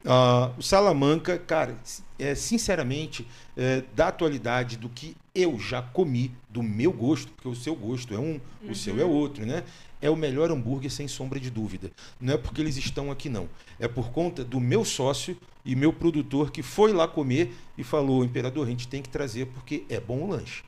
[0.04, 1.76] Ah, o Salamanca, cara,
[2.18, 3.26] é, sinceramente,
[3.56, 8.14] é, da atualidade do que eu já comi, do meu gosto, porque o seu gosto
[8.14, 9.64] é um, o seu é outro, né?
[10.00, 11.90] É o melhor hambúrguer, sem sombra de dúvida.
[12.20, 13.48] Não é porque eles estão aqui, não.
[13.80, 18.24] É por conta do meu sócio e meu produtor que foi lá comer e falou:
[18.24, 20.62] Imperador, a gente tem que trazer porque é bom o lanche.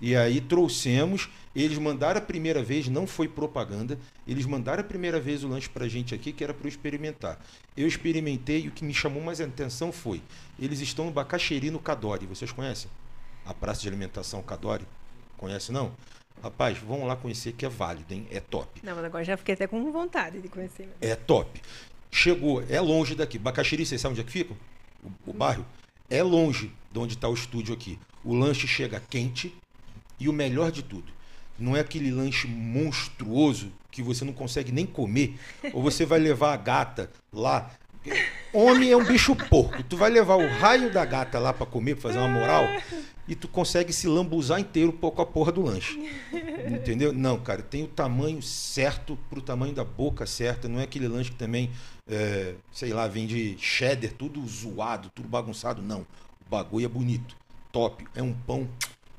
[0.00, 5.20] E aí trouxemos, eles mandaram a primeira vez, não foi propaganda, eles mandaram a primeira
[5.20, 7.38] vez o lanche pra gente aqui, que era para eu experimentar.
[7.76, 10.20] Eu experimentei e o que me chamou mais a atenção foi,
[10.58, 12.90] eles estão no Bacaxeri, no Cadore, vocês conhecem?
[13.46, 14.84] A praça de alimentação Cadore?
[15.36, 15.92] Conhece não?
[16.42, 18.26] Rapaz, vão lá conhecer que é válido, hein?
[18.30, 18.80] É top.
[18.82, 20.88] Não, mas agora já fiquei até com vontade de conhecer.
[21.00, 21.60] É top.
[22.10, 23.38] Chegou, é longe daqui.
[23.38, 24.54] Bacaxiri, vocês sabem onde é que fica?
[25.02, 25.64] O, o bairro?
[26.10, 27.98] É longe de onde está o estúdio aqui.
[28.22, 29.54] O lanche chega quente
[30.18, 31.12] e o melhor de tudo,
[31.58, 35.38] não é aquele lanche monstruoso que você não consegue nem comer,
[35.72, 37.70] ou você vai levar a gata lá.
[38.52, 39.82] Homem é um bicho porco.
[39.82, 42.66] Tu vai levar o raio da gata lá para comer, pra fazer uma moral,
[43.26, 45.98] e tu consegue se lambuzar inteiro pouco a porra do lanche.
[46.68, 47.12] Entendeu?
[47.12, 50.68] Não, cara, tem o tamanho certo pro tamanho da boca certa.
[50.68, 51.70] Não é aquele lanche que também,
[52.06, 55.80] é, sei lá, vem de cheddar, tudo zoado, tudo bagunçado.
[55.80, 56.00] Não.
[56.46, 57.36] O bagulho é bonito,
[57.72, 58.04] top.
[58.14, 58.68] É um pão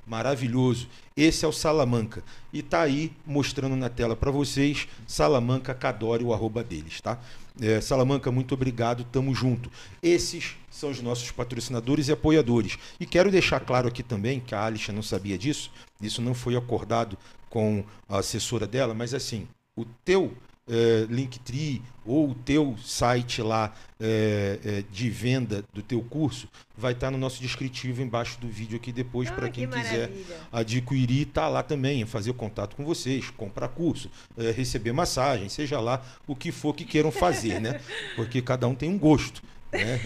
[0.06, 0.88] maravilhoso.
[1.16, 2.24] Esse é o Salamanca.
[2.52, 7.20] E tá aí mostrando na tela para vocês, Salamanca Cadore, o arroba deles, tá?
[7.60, 9.72] É, Salamanca, muito obrigado, tamo junto.
[10.04, 12.78] Esses são os nossos patrocinadores e apoiadores.
[13.00, 15.72] E quero deixar claro aqui também, que a Alicia não sabia disso,
[16.02, 17.18] isso não foi acordado
[17.50, 20.34] com a assessora dela, mas assim, o teu
[20.68, 26.48] é, Linktree ou o teu site lá é, é, de venda do teu curso
[26.78, 30.10] vai estar no nosso descritivo embaixo do vídeo aqui depois Ah, para que quem quiser
[30.10, 30.38] maravilha.
[30.52, 36.04] adquirir, tá lá também, fazer contato com vocês, comprar curso, eh, receber massagem, seja lá
[36.28, 37.80] o que for que queiram fazer, né?
[38.16, 40.00] Porque cada um tem um gosto, né?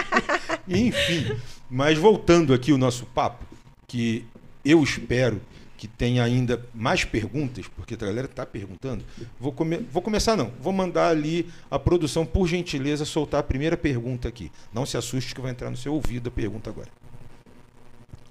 [0.68, 1.36] Enfim,
[1.70, 3.44] mas voltando aqui o nosso papo,
[3.86, 4.24] que
[4.64, 5.40] eu espero
[5.76, 9.04] que tem ainda mais perguntas, porque a galera está perguntando,
[9.38, 10.50] vou, come vou começar não.
[10.60, 14.50] Vou mandar ali a produção, por gentileza, soltar a primeira pergunta aqui.
[14.72, 16.88] Não se assuste que vai entrar no seu ouvido a pergunta agora.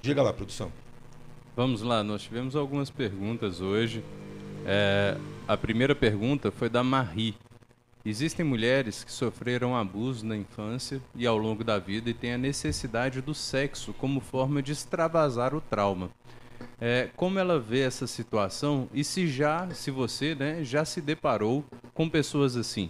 [0.01, 0.72] Diga lá, produção.
[1.55, 4.03] Vamos lá, nós tivemos algumas perguntas hoje.
[4.65, 5.17] É,
[5.47, 7.35] a primeira pergunta foi da Marie.
[8.03, 12.38] Existem mulheres que sofreram abuso na infância e ao longo da vida e têm a
[12.38, 16.11] necessidade do sexo como forma de extravasar o trauma.
[16.80, 21.64] É, como ela vê essa situação e se já, se você, né, já se deparou
[21.93, 22.89] com pessoas assim?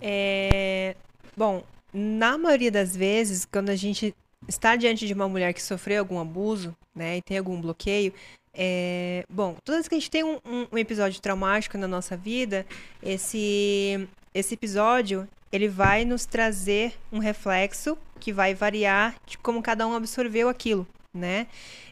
[0.00, 0.94] É,
[1.36, 4.14] bom, na maioria das vezes, quando a gente
[4.46, 8.12] está diante de uma mulher que sofreu algum abuso, né, e tem algum bloqueio,
[8.60, 12.66] é, bom, toda vez que a gente tem um, um, episódio traumático na nossa vida,
[13.02, 19.86] esse, esse episódio ele vai nos trazer um reflexo que vai variar de como cada
[19.86, 21.46] um absorveu aquilo, né?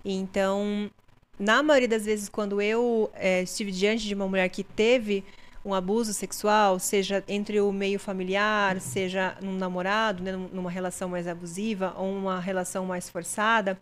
[0.04, 0.90] Então,
[1.38, 5.24] na maioria das vezes, quando eu é, estive diante de uma mulher que teve
[5.64, 11.26] um abuso sexual, seja entre o meio familiar, seja num namorado, né, numa relação mais
[11.26, 13.78] abusiva ou uma relação mais forçada,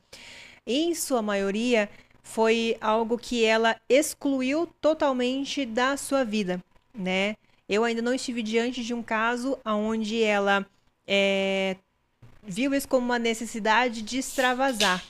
[0.66, 1.90] em sua maioria
[2.22, 6.58] foi algo que ela excluiu totalmente da sua vida,
[6.94, 7.36] né?
[7.68, 10.66] Eu ainda não estive diante de um caso onde ela
[11.06, 11.76] é,
[12.42, 15.02] viu isso como uma necessidade de extravasar.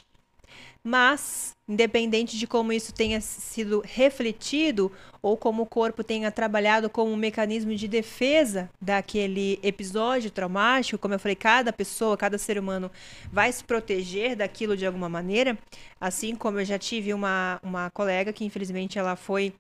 [0.87, 4.93] Mas, independente de como isso tenha sido refletido
[5.23, 11.15] ou como o corpo tenha trabalhado como um mecanismo de defesa daquele episódio traumático, como
[11.15, 12.91] eu falei, cada pessoa, cada ser humano
[13.33, 15.57] vai se proteger daquilo de alguma maneira.
[15.99, 19.55] Assim como eu já tive uma, uma colega que, infelizmente, ela foi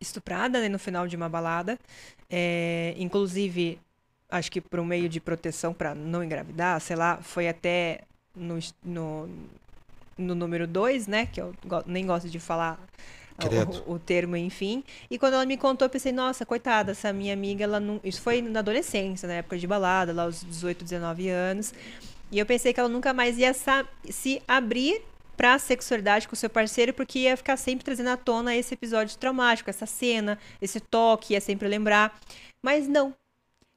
[0.00, 1.76] estuprada né, no final de uma balada.
[2.30, 3.80] É, inclusive,
[4.30, 8.02] acho que por um meio de proteção para não engravidar, sei lá, foi até
[8.36, 9.28] no, no,
[10.16, 11.26] no número 2, né?
[11.26, 11.54] Que eu
[11.86, 12.78] nem gosto de falar
[13.86, 14.84] o, o, termo, enfim.
[15.10, 18.00] E quando ela me contou, eu pensei, nossa, coitada, essa minha amiga, ela não...
[18.04, 21.74] isso foi na adolescência, na época de balada, lá aos 18, 19 anos.
[22.30, 25.02] E eu pensei que ela nunca mais ia se abrir
[25.36, 28.74] para a sexualidade com o seu parceiro, porque ia ficar sempre trazendo à tona esse
[28.74, 32.16] episódio traumático, essa cena, esse toque, ia sempre lembrar.
[32.62, 33.12] Mas não,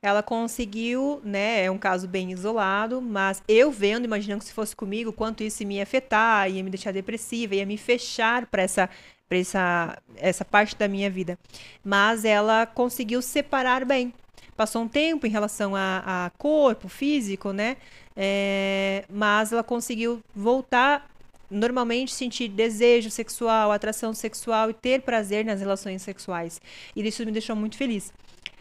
[0.02, 1.64] ela conseguiu, né?
[1.64, 5.64] É um caso bem isolado, mas eu vendo, imaginando que se fosse comigo, quanto isso
[5.64, 8.90] ia me afetar, ia me deixar depressiva, ia me fechar para essa
[9.28, 11.38] para essa, essa parte da minha vida.
[11.84, 14.14] Mas ela conseguiu separar bem.
[14.56, 17.78] Passou um tempo em relação a, a corpo físico, né?
[18.16, 21.10] É, mas ela conseguiu voltar
[21.50, 26.60] normalmente sentir desejo sexual, atração sexual e ter prazer nas relações sexuais.
[26.96, 28.12] E isso me deixou muito feliz.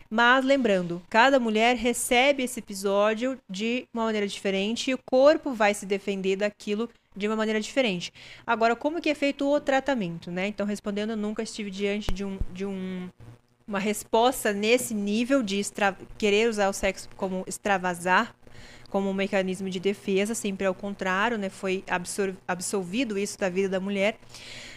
[0.08, 5.74] Mas lembrando, cada mulher recebe esse episódio de uma maneira diferente e o corpo vai
[5.74, 8.12] se defender daquilo de uma maneira diferente.
[8.46, 10.46] Agora, como que é feito o tratamento, né?
[10.46, 13.08] Então, respondendo, eu nunca estive diante de um, de um
[13.66, 15.96] uma resposta nesse nível de extra...
[16.16, 18.32] querer usar o sexo como extravasar
[18.88, 21.48] como um mecanismo de defesa, sempre ao contrário, né?
[21.50, 22.34] Foi absor...
[22.46, 24.16] absolvido isso da vida da mulher.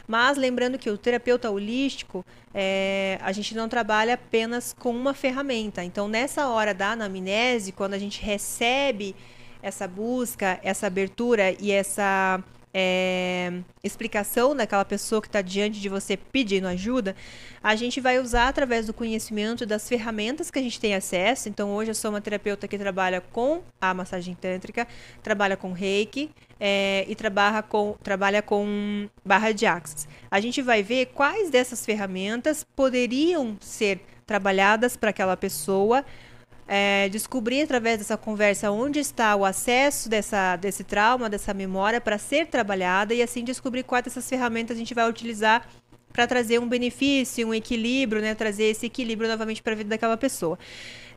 [0.09, 5.83] Mas lembrando que o terapeuta holístico, é, a gente não trabalha apenas com uma ferramenta.
[5.83, 9.15] Então, nessa hora da anamnese, quando a gente recebe
[9.61, 12.43] essa busca, essa abertura e essa
[12.73, 13.51] é,
[13.83, 17.15] explicação daquela pessoa que está diante de você pedindo ajuda,
[17.63, 21.49] a gente vai usar através do conhecimento das ferramentas que a gente tem acesso.
[21.49, 24.87] Então, hoje eu sou uma terapeuta que trabalha com a massagem tântrica,
[25.23, 26.29] trabalha com reiki
[26.59, 30.07] é, e trabalha com, trabalha com barra de axis.
[30.29, 36.05] A gente vai ver quais dessas ferramentas poderiam ser trabalhadas para aquela pessoa
[36.71, 42.19] é, descobrir através dessa conversa onde está o acesso dessa, desse trauma, dessa memória para
[42.19, 45.67] ser trabalhada e assim descobrir quais dessas ferramentas a gente vai utilizar
[46.13, 48.35] para trazer um benefício, um equilíbrio, né?
[48.35, 50.59] Trazer esse equilíbrio novamente para a vida daquela pessoa.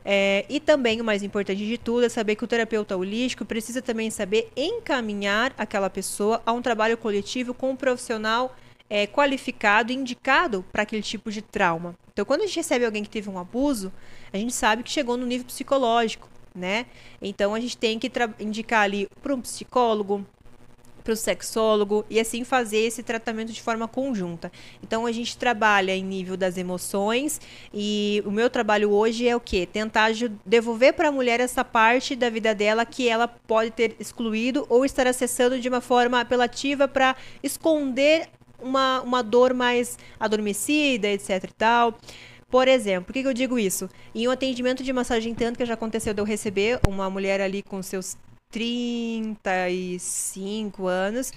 [0.03, 3.81] É, e também, o mais importante de tudo, é saber que o terapeuta holístico precisa
[3.81, 8.55] também saber encaminhar aquela pessoa a um trabalho coletivo com um profissional
[8.93, 11.95] é, qualificado e indicado para aquele tipo de trauma.
[12.11, 13.91] Então, quando a gente recebe alguém que teve um abuso,
[14.31, 16.85] a gente sabe que chegou no nível psicológico, né?
[17.19, 20.23] Então, a gente tem que indicar ali para um psicólogo,
[21.03, 24.51] para o sexólogo e assim fazer esse tratamento de forma conjunta.
[24.81, 27.41] Então a gente trabalha em nível das emoções
[27.73, 29.65] e o meu trabalho hoje é o que?
[29.65, 30.11] Tentar
[30.45, 34.85] devolver para a mulher essa parte da vida dela que ela pode ter excluído ou
[34.85, 38.29] estar acessando de uma forma apelativa para esconder
[38.63, 41.95] uma, uma dor mais adormecida, etc e tal.
[42.49, 43.89] Por exemplo, por que, que eu digo isso?
[44.13, 47.81] Em um atendimento de massagem tântrica já aconteceu de eu receber uma mulher ali com
[47.81, 48.15] seus
[48.51, 51.31] 35 anos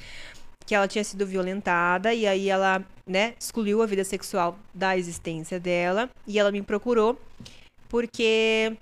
[0.66, 5.60] que ela tinha sido violentada e aí ela, né, excluiu a vida sexual da existência
[5.60, 7.18] dela e ela me procurou
[7.88, 8.76] porque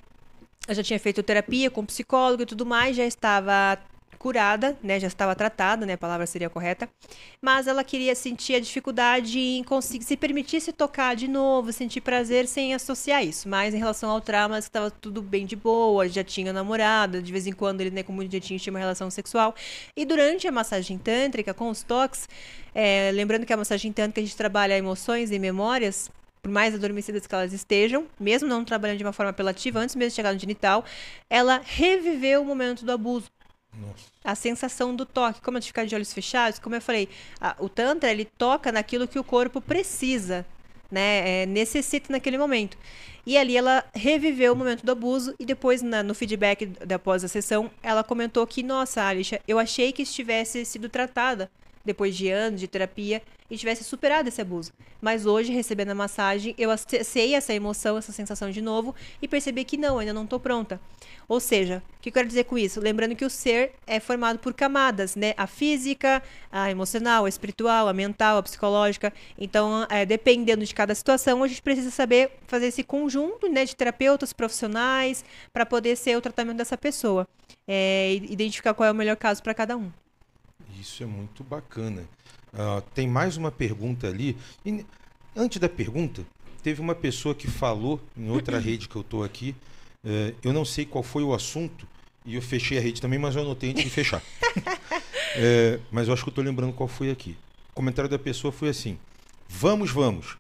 [0.67, 3.79] eu já tinha feito terapia com psicólogo e tudo mais, já estava
[4.25, 6.89] curada, né, já estava tratada, né, a palavra seria correta,
[7.43, 12.01] mas ela queria sentir a dificuldade em conseguir se permitir se tocar de novo, sentir
[12.01, 13.47] prazer sem associar isso.
[13.47, 17.47] Mas em relação ao trauma, estava tudo bem de boa, já tinha namorada, de vez
[17.47, 19.55] em quando ele, né, já tinha, tinha uma relação sexual.
[19.95, 22.27] E durante a massagem tântrica com os toques,
[22.75, 26.11] é, lembrando que a massagem tântrica a gente trabalha emoções e memórias,
[26.43, 30.13] por mais adormecidas que elas estejam, mesmo não trabalhando de uma forma apelativa, antes mesmo
[30.13, 30.83] de chegar no genital,
[31.29, 33.27] ela reviveu o momento do abuso.
[33.81, 34.05] Nossa.
[34.23, 37.09] A sensação do toque, como de ficar de olhos fechados, como eu falei,
[37.41, 40.47] a- o Tantra ele toca naquilo que o corpo precisa,
[40.91, 41.43] né?
[41.43, 42.77] é, necessita naquele momento.
[43.27, 47.25] E ali ela reviveu o momento do abuso e depois na- no feedback da após
[47.25, 51.51] a sessão, ela comentou que, nossa, Alicia, eu achei que estivesse sido tratada
[51.85, 54.73] depois de anos de terapia e tivesse superado esse abuso.
[55.01, 59.65] Mas hoje, recebendo a massagem, eu acessei essa emoção, essa sensação de novo e percebi
[59.65, 60.81] que não, ainda não estou pronta.
[61.29, 62.81] Ou seja, o que eu quero dizer com isso?
[62.81, 65.35] Lembrando que o ser é formado por camadas, né?
[65.37, 69.13] A física, a emocional, a espiritual, a mental, a psicológica.
[69.39, 73.75] Então, é, dependendo de cada situação, a gente precisa saber fazer esse conjunto né, de
[73.77, 77.27] terapeutas profissionais para poder ser o tratamento dessa pessoa.
[77.67, 79.91] É, identificar qual é o melhor caso para cada um.
[80.81, 82.05] Isso é muito bacana.
[82.53, 84.37] Ah, tem mais uma pergunta ali.
[84.65, 84.85] E,
[85.35, 86.25] antes da pergunta,
[86.63, 89.55] teve uma pessoa que falou em outra rede que eu estou aqui.
[90.05, 91.87] eh, eu não sei qual foi o assunto
[92.25, 94.23] e eu fechei a rede também, mas eu anotei antes de fechar.
[95.37, 97.37] Eh, mas eu acho que eu estou lembrando qual foi aqui.
[97.71, 98.97] O comentário da pessoa foi assim:
[99.49, 100.37] Vamos, vamos.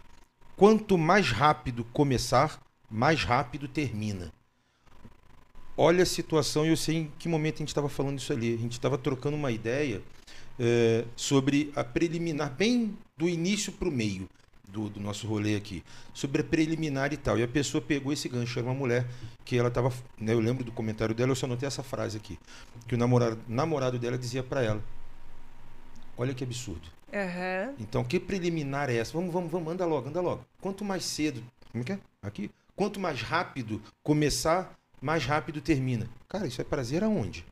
[0.56, 4.32] Quanto mais rápido começar, mais rápido termina.
[5.77, 8.55] Olha a situação, e eu sei em que momento a gente estava falando isso ali.
[8.55, 10.01] A gente estava trocando uma ideia
[10.59, 14.28] é, sobre a preliminar, bem do início para o meio
[14.68, 17.39] do, do nosso rolê aqui, sobre a preliminar e tal.
[17.39, 19.06] E a pessoa pegou esse gancho, era uma mulher
[19.44, 22.39] que ela estava, né, eu lembro do comentário dela, eu só anotei essa frase aqui,
[22.86, 24.82] que o namorado, namorado dela dizia para ela:
[26.16, 26.89] Olha que absurdo.
[27.12, 27.74] Aham.
[27.78, 29.12] Então, que preliminar é essa?
[29.12, 30.44] Vamos, vamos, vamos, anda logo, anda logo.
[30.60, 31.98] Quanto mais cedo, como é que é?
[32.22, 32.51] Aqui.
[32.74, 36.09] Quanto mais rápido começar, mais rápido termina.
[36.28, 37.44] Cara, isso é prazer aonde?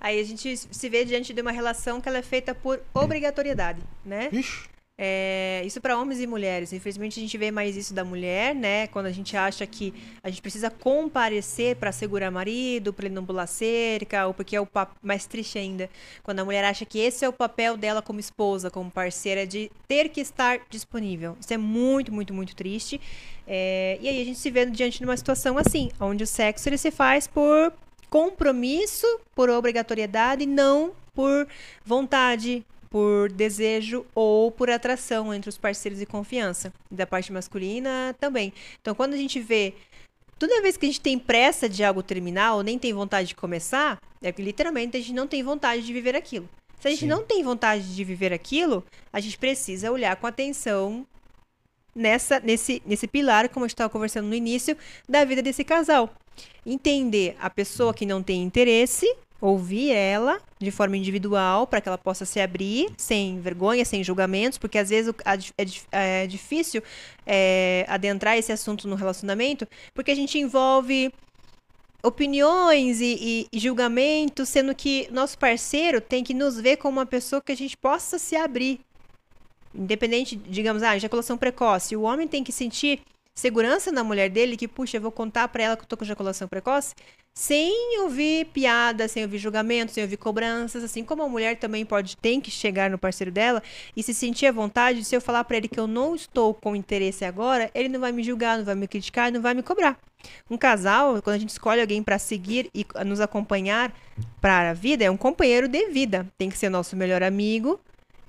[0.00, 3.80] Aí a gente se vê diante de uma relação que ela é feita por obrigatoriedade,
[4.04, 4.28] né?
[4.32, 6.72] Ixi, É, isso para homens e mulheres.
[6.72, 8.86] Infelizmente a gente vê mais isso da mulher, né?
[8.86, 9.92] Quando a gente acha que
[10.22, 14.60] a gente precisa comparecer para segurar marido, para ele não pular cerca, ou porque é
[14.60, 14.92] o pap...
[15.02, 15.90] mais triste ainda,
[16.22, 19.68] quando a mulher acha que esse é o papel dela como esposa, como parceira, de
[19.88, 21.36] ter que estar disponível.
[21.40, 23.00] Isso é muito, muito, muito triste.
[23.46, 26.68] É, e aí a gente se vê diante de uma situação assim, onde o sexo
[26.68, 27.72] ele se faz por
[28.14, 31.48] compromisso, por obrigatoriedade, não por
[31.84, 36.72] vontade, por desejo ou por atração entre os parceiros e confiança.
[36.88, 38.52] Da parte masculina também.
[38.80, 39.74] Então, quando a gente vê.
[40.38, 43.34] Toda vez que a gente tem pressa de algo terminar ou nem tem vontade de
[43.34, 46.48] começar, é que literalmente a gente não tem vontade de viver aquilo.
[46.78, 47.06] Se a gente Sim.
[47.08, 51.04] não tem vontade de viver aquilo, a gente precisa olhar com atenção
[51.94, 54.76] nessa, nesse, nesse pilar, como gente estava conversando no início,
[55.08, 56.10] da vida desse casal.
[56.66, 59.06] Entender a pessoa que não tem interesse,
[59.40, 64.56] ouvir ela de forma individual para que ela possa se abrir sem vergonha, sem julgamentos,
[64.58, 65.12] porque às vezes
[65.92, 66.82] é, é difícil
[67.26, 71.12] é, adentrar esse assunto no relacionamento, porque a gente envolve
[72.02, 77.40] opiniões e- e julgamentos, sendo que nosso parceiro tem que nos ver como uma pessoa
[77.40, 78.80] que a gente possa se abrir.
[79.74, 81.96] Independente, digamos, ah, ejaculação precoce.
[81.96, 83.00] O homem tem que sentir
[83.34, 86.04] segurança na mulher dele, que, puxa, eu vou contar pra ela que eu tô com
[86.04, 86.94] ejaculação precoce,
[87.34, 92.16] sem ouvir piada, sem ouvir julgamento, sem ouvir cobranças, assim como a mulher também pode,
[92.16, 93.60] tem que chegar no parceiro dela
[93.96, 96.76] e se sentir à vontade, se eu falar pra ele que eu não estou com
[96.76, 99.98] interesse agora, ele não vai me julgar, não vai me criticar, não vai me cobrar.
[100.48, 103.92] Um casal, quando a gente escolhe alguém pra seguir e nos acompanhar
[104.40, 106.26] para a vida, é um companheiro de vida.
[106.38, 107.80] Tem que ser nosso melhor amigo,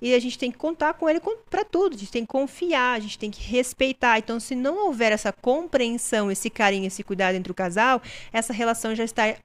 [0.01, 1.95] e a gente tem que contar com ele para tudo.
[1.95, 4.17] A gente tem que confiar, a gente tem que respeitar.
[4.19, 8.01] Então, se não houver essa compreensão, esse carinho, esse cuidado entre o casal,
[8.31, 9.35] essa relação já está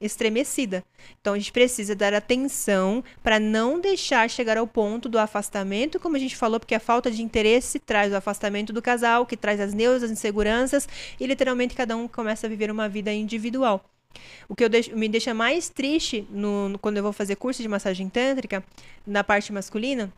[0.00, 0.84] estremecida.
[1.20, 6.16] Então, a gente precisa dar atenção para não deixar chegar ao ponto do afastamento, como
[6.16, 9.60] a gente falou, porque a falta de interesse traz o afastamento do casal, que traz
[9.60, 10.88] as neuras, as inseguranças,
[11.18, 13.84] e literalmente cada um começa a viver uma vida individual.
[14.48, 17.68] O que deixo- me deixa mais triste no, no- quando eu vou fazer curso de
[17.68, 18.64] massagem tântrica,
[19.06, 20.12] na parte masculina,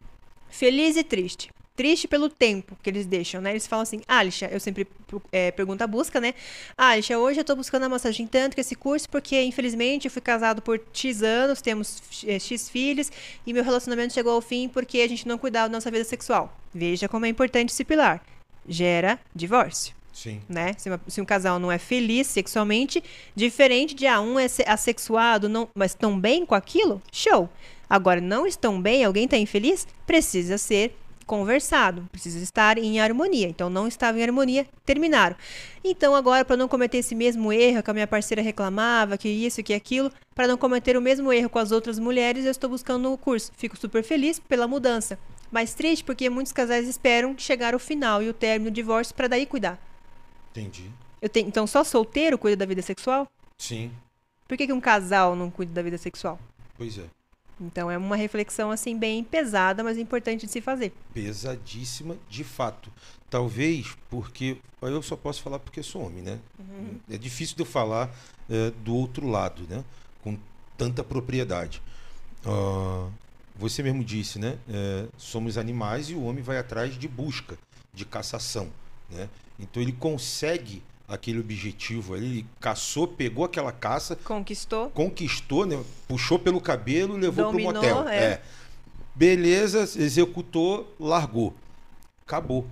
[0.49, 1.51] feliz e triste.
[1.77, 3.51] triste pelo tempo que eles deixam, né?
[3.53, 4.87] Eles falam assim, Alicia, eu sempre
[5.33, 6.35] é, pergunto a busca, né?
[6.77, 10.61] Alicia, hoje eu tô buscando a massagem tântrica, esse curso, porque infelizmente eu fui casado
[10.61, 13.11] por X anos, temos é, X filhos,
[13.47, 16.55] e meu relacionamento chegou ao fim porque a gente não cuidava da nossa vida sexual.
[16.75, 18.23] Veja como é importante esse pilar.
[18.69, 19.95] Gera divórcio.
[20.13, 20.41] Sim.
[20.49, 20.75] Né?
[20.77, 23.03] Se, uma- se um casal não é feliz sexualmente,
[23.35, 27.49] diferente de ah, um é se- assexuado, não, mas estão bem com aquilo, show.
[27.89, 30.95] Agora, não estão bem, alguém está infeliz, precisa ser
[31.27, 33.49] conversado, precisa estar em harmonia.
[33.49, 35.37] Então, não estava em harmonia, terminaram.
[35.83, 39.63] Então, agora, para não cometer esse mesmo erro que a minha parceira reclamava, que isso,
[39.63, 43.13] que aquilo, para não cometer o mesmo erro com as outras mulheres, eu estou buscando
[43.13, 43.53] o curso.
[43.57, 45.19] Fico super feliz pela mudança.
[45.53, 49.29] Mas triste porque muitos casais esperam chegar ao final e o término, o divórcio, para
[49.29, 49.79] daí cuidar.
[50.51, 50.91] Entendi.
[51.21, 53.31] Eu tenho, então, só solteiro cuida da vida sexual?
[53.59, 53.93] Sim,
[54.49, 56.39] Por que, que um casal não cuida da vida sexual?
[56.77, 57.05] pois é.
[57.61, 60.95] Então, é uma reflexão, assim, bem pesada, mas importante de se fazer.
[61.13, 62.91] Pesadíssima, de fato.
[63.29, 64.57] Talvez porque.
[64.81, 66.39] Eu só posso falar porque sou homem, né?
[67.11, 68.11] É difícil de eu falar
[68.49, 69.85] é, do outro lado, né?
[70.23, 70.39] Com
[70.79, 71.83] tanta propriedade.
[72.47, 73.09] Ah,
[73.55, 74.57] você mesmo disse, né?
[74.67, 77.59] É, somos animais e o homem vai atrás de busca,
[77.93, 78.71] de caçação,
[79.11, 79.29] né?
[79.59, 84.91] Então ele consegue aquele objetivo ali, ele caçou, pegou aquela caça, Conquistou.
[84.91, 85.83] conquistou, né?
[86.07, 88.09] Puxou pelo cabelo e levou Dominou, pro motel.
[88.09, 88.41] é.
[89.15, 91.55] Beleza, executou, largou.
[92.25, 92.67] Acabou.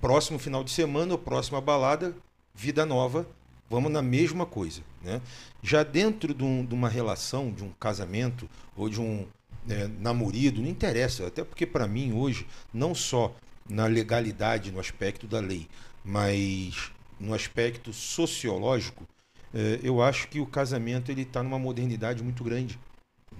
[0.00, 2.14] Próximo final de semana, ou próxima balada,
[2.54, 3.26] vida nova,
[3.70, 4.80] vamos na mesma coisa.
[5.02, 5.20] Né?
[5.62, 9.26] Já dentro de, um- de uma relação, de um casamento, ou de um
[9.68, 13.34] é, namorido, não interessa, até porque para mim hoje, não só
[13.68, 15.68] na legalidade, no aspecto da lei,
[16.04, 19.06] mas no aspecto sociológico,
[19.54, 22.78] é, eu acho que o casamento ele está numa modernidade muito grande,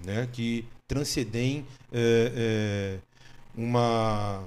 [0.03, 0.27] né?
[0.31, 2.99] que transcendem é, é,
[3.55, 4.43] uma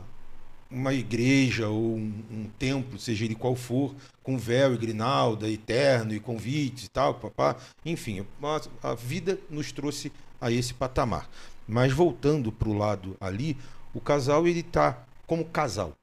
[0.71, 5.57] uma igreja ou um, um templo, seja ele qual for, com véu e grinalda, e
[5.57, 7.57] terno e convites e tal, papá.
[7.85, 11.29] Enfim, a, a vida nos trouxe a esse patamar.
[11.67, 13.57] Mas voltando para o lado ali,
[13.95, 15.95] o casal ele está como casal,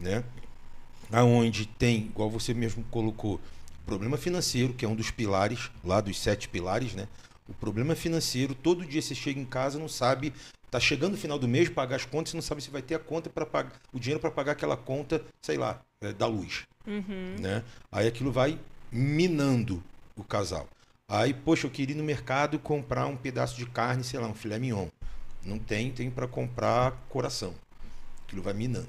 [0.00, 0.24] né?
[1.12, 3.38] Aonde tem, igual você mesmo colocou,
[3.84, 7.08] problema financeiro, que é um dos pilares, lá dos sete pilares, né?
[7.48, 10.32] O problema financeiro, todo dia você chega em casa não sabe,
[10.70, 12.94] tá chegando o final do mês, pagar as contas, você não sabe se vai ter
[12.94, 16.62] a conta para pagar o dinheiro para pagar aquela conta, sei lá, é, da luz,
[16.86, 17.36] Uhum.
[17.40, 17.62] né?
[17.90, 18.58] Aí aquilo vai
[18.90, 19.82] minando
[20.16, 20.68] o casal.
[21.10, 24.34] Aí, poxa, eu queria ir no mercado comprar um pedaço de carne, sei lá, um
[24.34, 24.88] filé mignon.
[25.44, 27.54] Não tem, tem para comprar coração.
[28.32, 28.88] Aquilo vai minando.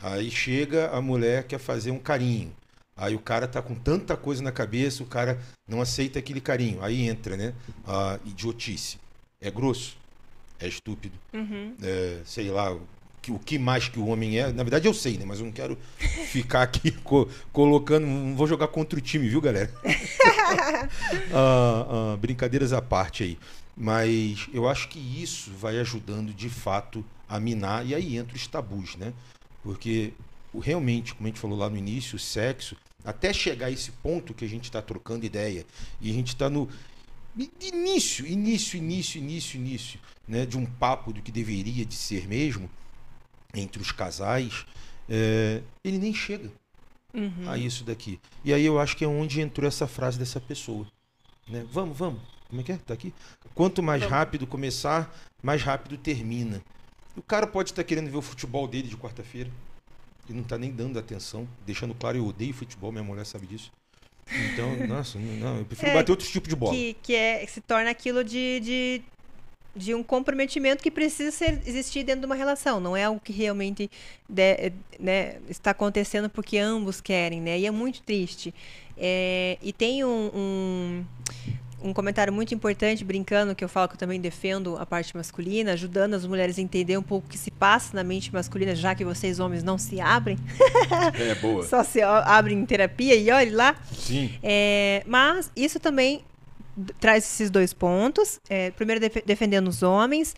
[0.00, 2.52] Aí chega a mulher quer fazer um carinho.
[2.96, 6.80] Aí o cara tá com tanta coisa na cabeça, o cara não aceita aquele carinho.
[6.80, 7.54] Aí entra, né?
[7.84, 8.98] A idiotice.
[9.40, 9.96] É grosso,
[10.60, 11.74] é estúpido, Uhum.
[11.82, 14.52] é, sei lá, o que, mais que o homem é.
[14.52, 15.24] Na verdade eu sei, né?
[15.26, 15.76] Mas eu não quero
[16.30, 18.06] ficar aqui co- colocando.
[18.06, 19.72] Não vou jogar contra o time, viu, galera?
[21.32, 23.38] Ah, ah, brincadeiras à parte aí.
[23.76, 28.46] Mas eu acho que isso vai ajudando de fato a minar, e aí entra os
[28.46, 29.12] tabus, né?
[29.62, 30.12] Porque
[30.62, 34.34] realmente, como a gente falou lá no início, o sexo, até chegar a esse ponto
[34.34, 35.64] que a gente está trocando ideia,
[36.00, 36.68] e a gente está no
[37.60, 40.44] início, início, início, início, início, né?
[40.46, 42.68] De um papo do que deveria de ser mesmo,
[43.54, 44.64] entre os casais,
[45.08, 46.50] é, ele nem chega
[47.14, 47.48] Uhum.
[47.48, 48.20] a isso daqui.
[48.44, 50.86] E aí eu acho que é onde entrou essa frase dessa pessoa.
[51.48, 51.64] Né?
[51.72, 52.20] Vamos, vamos.
[52.48, 52.76] Como é que é?
[52.76, 53.14] Tá aqui?
[53.54, 54.14] Quanto mais Vamos.
[54.14, 56.62] rápido começar, mais rápido termina.
[57.18, 59.50] O cara pode estar querendo ver o futebol dele de quarta-feira.
[60.28, 61.48] E não tá nem dando atenção.
[61.66, 63.72] Deixando claro, eu odeio futebol, minha mulher sabe disso.
[64.52, 66.74] Então, nossa, não, eu prefiro É, bater outro tipo de bola.
[66.74, 69.02] Que, que é, se torna aquilo de, de,
[69.74, 72.78] de um comprometimento que precisa ser, existir dentro de uma relação.
[72.78, 73.90] Não é algo que realmente
[74.28, 77.58] de- né, está acontecendo porque ambos querem, né?
[77.58, 78.54] E é muito triste.
[78.96, 81.04] É, e tem um, um,
[81.82, 85.72] um comentário muito importante, brincando, que eu falo que eu também defendo a parte masculina,
[85.72, 88.94] ajudando as mulheres a entender um pouco o que se passa na mente masculina, já
[88.94, 90.36] que vocês homens não se abrem,
[91.14, 91.62] É, boa.
[91.66, 93.76] só se abrem em terapia e olhe lá.
[93.92, 94.30] Sim.
[94.42, 96.24] É, mas isso também
[96.98, 98.40] traz esses dois pontos.
[98.50, 100.34] É, primeiro, def- defendendo os homens,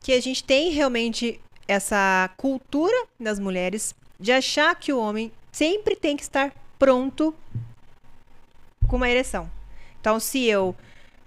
[0.00, 5.94] que a gente tem realmente essa cultura das mulheres de achar que o homem sempre
[5.94, 7.32] tem que estar pronto
[8.88, 9.48] com uma ereção.
[10.02, 10.74] Então, se eu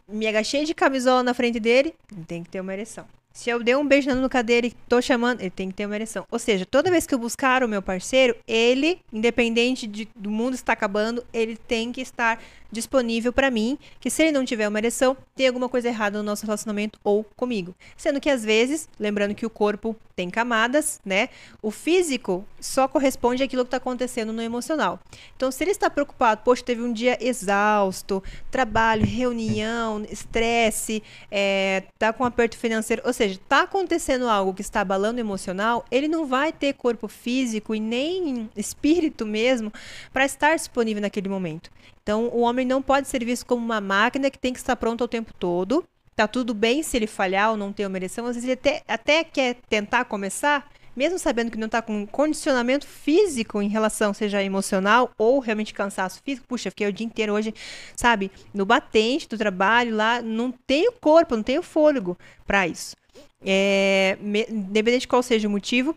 [0.06, 3.06] me agachei de camisola na frente dele, ele tem que ter uma ereção.
[3.32, 5.96] Se eu dei um beijo na nuca dele tô chamando, ele tem que ter uma
[5.96, 6.26] ereção.
[6.30, 10.56] Ou seja, toda vez que eu buscar o meu parceiro, ele, independente de- do mundo
[10.56, 12.42] estar acabando, ele tem que estar
[12.76, 16.24] disponível para mim, que se ele não tiver uma ereção, tem alguma coisa errada no
[16.24, 17.74] nosso relacionamento ou comigo.
[17.98, 21.30] Sendo que às vezes, lembrando que o corpo tem camadas, né?
[21.62, 25.00] O físico só corresponde àquilo que está acontecendo no emocional.
[25.36, 32.14] Então, se ele está preocupado, poxa, teve um dia exausto, trabalho, reunião, estresse, é, tá
[32.14, 36.26] com aperto financeiro, ou seja, está acontecendo algo que está abalando o emocional, ele não
[36.26, 39.72] vai ter corpo físico e nem espírito mesmo
[40.14, 41.70] para estar disponível naquele momento.
[42.06, 45.04] Então, o homem não pode ser visto como uma máquina que tem que estar pronta
[45.04, 45.84] o tempo todo.
[46.16, 48.28] Tá tudo bem se ele falhar ou não ter uma ereção.
[48.28, 52.86] Às vezes ele até, até quer tentar começar, mesmo sabendo que não está com condicionamento
[52.86, 56.46] físico em relação, seja emocional ou realmente cansaço físico.
[56.48, 57.56] Puxa, fiquei o dia inteiro hoje,
[57.96, 62.16] sabe, no batente do trabalho lá, não tenho corpo, não tenho fôlego
[62.46, 62.96] para isso.
[63.44, 65.96] É, independente de qual seja o motivo,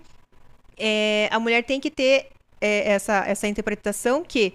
[0.79, 2.29] é, a mulher tem que ter
[2.61, 4.55] é, essa, essa interpretação que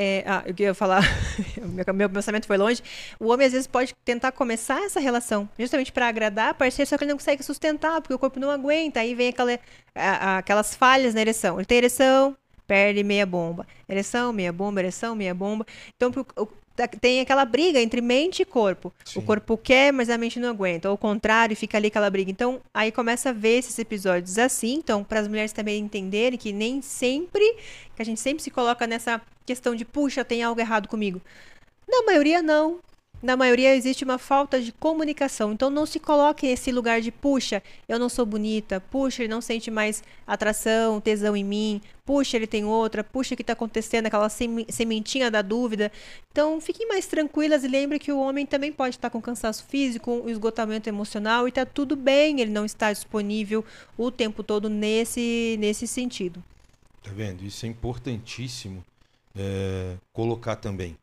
[0.00, 1.02] é, ah, eu ia falar,
[1.58, 2.80] meu, meu pensamento foi longe.
[3.18, 6.96] O homem às vezes pode tentar começar essa relação justamente para agradar a parceiro, só
[6.96, 9.00] que ele não consegue sustentar, porque o corpo não aguenta.
[9.00, 9.58] Aí vem aquela,
[9.96, 11.58] a, a, aquelas falhas na ereção.
[11.58, 13.66] Ele tem ereção, perde meia bomba.
[13.88, 15.66] Ereção, meia bomba, ereção, meia bomba.
[15.96, 16.46] Então, o,
[16.86, 18.92] tem aquela briga entre mente e corpo.
[19.04, 19.18] Sim.
[19.18, 20.88] O corpo quer, mas a mente não aguenta.
[20.88, 22.30] Ou o contrário, fica ali aquela briga.
[22.30, 24.74] Então, aí começa a ver esses episódios assim.
[24.74, 27.44] Então, para as mulheres também entenderem que nem sempre,
[27.96, 31.20] que a gente sempre se coloca nessa questão de, puxa, tem algo errado comigo.
[31.88, 32.80] Na maioria, não
[33.22, 35.52] na maioria existe uma falta de comunicação.
[35.52, 39.40] Então não se coloque nesse lugar de puxa, eu não sou bonita, puxa, ele não
[39.40, 44.06] sente mais atração, tesão em mim, puxa, ele tem outra, puxa, o que está acontecendo,
[44.06, 45.90] aquela sementinha da dúvida.
[46.30, 50.12] Então fiquem mais tranquilas e lembre que o homem também pode estar com cansaço físico,
[50.12, 53.64] um esgotamento emocional e está tudo bem, ele não está disponível
[53.96, 56.42] o tempo todo nesse, nesse sentido.
[57.02, 57.44] Tá vendo?
[57.44, 58.84] Isso é importantíssimo
[59.36, 60.96] é, colocar também.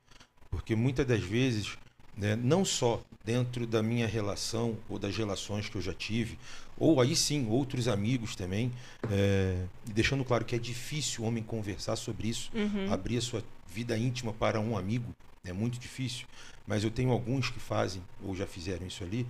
[0.49, 1.77] Porque muitas das vezes
[2.17, 2.35] né?
[2.35, 6.37] não só dentro da minha relação ou das relações que eu já tive,
[6.77, 8.71] ou aí sim outros amigos também,
[9.11, 12.91] é, deixando claro que é difícil o homem conversar sobre isso, uhum.
[12.91, 16.27] abrir a sua vida íntima para um amigo, é muito difícil,
[16.67, 19.25] mas eu tenho alguns que fazem, ou já fizeram isso ali,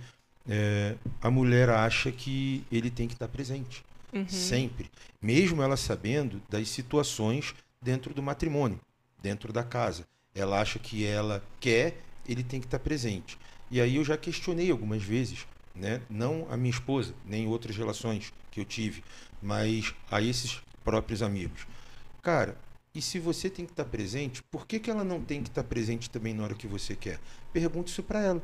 [0.48, 4.28] é, a mulher acha que ele tem que estar presente, uhum.
[4.28, 4.90] sempre,
[5.20, 8.80] mesmo ela sabendo das situações dentro do matrimônio,
[9.22, 10.06] dentro da casa.
[10.34, 13.38] Ela acha que ela quer ele tem que estar presente.
[13.70, 16.00] E aí eu já questionei algumas vezes, né?
[16.08, 19.02] não a minha esposa, nem outras relações que eu tive,
[19.42, 21.66] mas a esses próprios amigos.
[22.22, 22.56] Cara,
[22.94, 25.64] e se você tem que estar presente, por que, que ela não tem que estar
[25.64, 27.20] presente também na hora que você quer?
[27.52, 28.42] Pergunta isso para ela.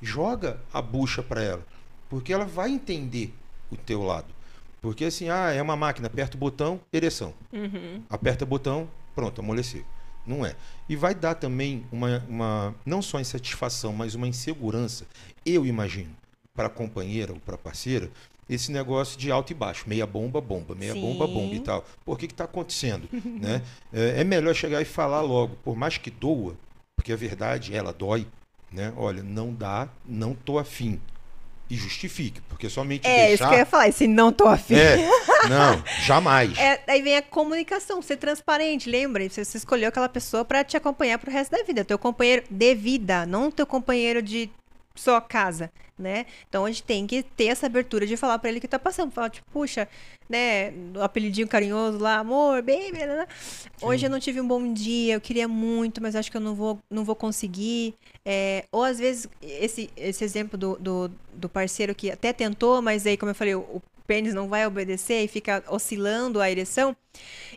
[0.00, 1.66] Joga a bucha para ela,
[2.08, 3.34] porque ela vai entender
[3.70, 4.32] o teu lado.
[4.80, 7.34] Porque assim, ah, é uma máquina, aperta o botão, ereção.
[7.52, 8.02] Uhum.
[8.08, 9.84] Aperta o botão, pronto, amoleceu.
[10.30, 10.54] Não é.
[10.88, 15.04] E vai dar também uma, uma não só insatisfação, mas uma insegurança,
[15.44, 16.14] eu imagino,
[16.54, 18.08] para a companheira ou para a parceira,
[18.48, 21.00] esse negócio de alto e baixo, meia bomba, bomba, meia Sim.
[21.00, 21.84] bomba, bomba e tal.
[22.04, 23.08] Por que está acontecendo?
[23.12, 23.60] né?
[23.92, 26.56] É, é, melhor chegar e falar logo, por mais que doa,
[26.94, 28.24] porque a verdade, ela dói,
[28.70, 28.92] né?
[28.96, 31.00] Olha, não dá, não tô afim
[31.70, 33.34] e justifique, porque somente é, deixar...
[33.34, 34.74] isso que eu ia falar, se não tô afim.
[34.74, 34.96] É,
[35.48, 36.58] não, jamais.
[36.58, 39.28] É, aí vem a comunicação, ser transparente, lembra?
[39.28, 42.74] Você, você escolheu aquela pessoa para te acompanhar pro resto da vida, teu companheiro de
[42.74, 44.50] vida, não teu companheiro de
[44.94, 46.26] sua casa, né?
[46.48, 49.10] Então a gente tem que ter essa abertura de falar para ele que tá passando,
[49.10, 49.88] falar tipo, puxa,
[50.28, 53.00] né, o apelidinho carinhoso lá, amor, baby,
[53.82, 56.54] hoje eu não tive um bom dia, eu queria muito, mas acho que eu não
[56.54, 57.94] vou, não vou conseguir.
[58.24, 63.06] É, ou às vezes esse, esse exemplo do, do, do, parceiro que até tentou, mas
[63.06, 66.96] aí como eu falei, o, pênis não vai obedecer e fica oscilando a ereção.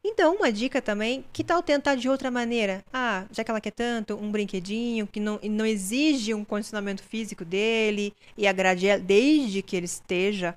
[0.03, 2.85] Então, uma dica também, que tal tentar de outra maneira?
[2.93, 7.43] Ah, já que ela quer tanto, um brinquedinho que não, não exige um condicionamento físico
[7.43, 10.55] dele e agrade desde que ele esteja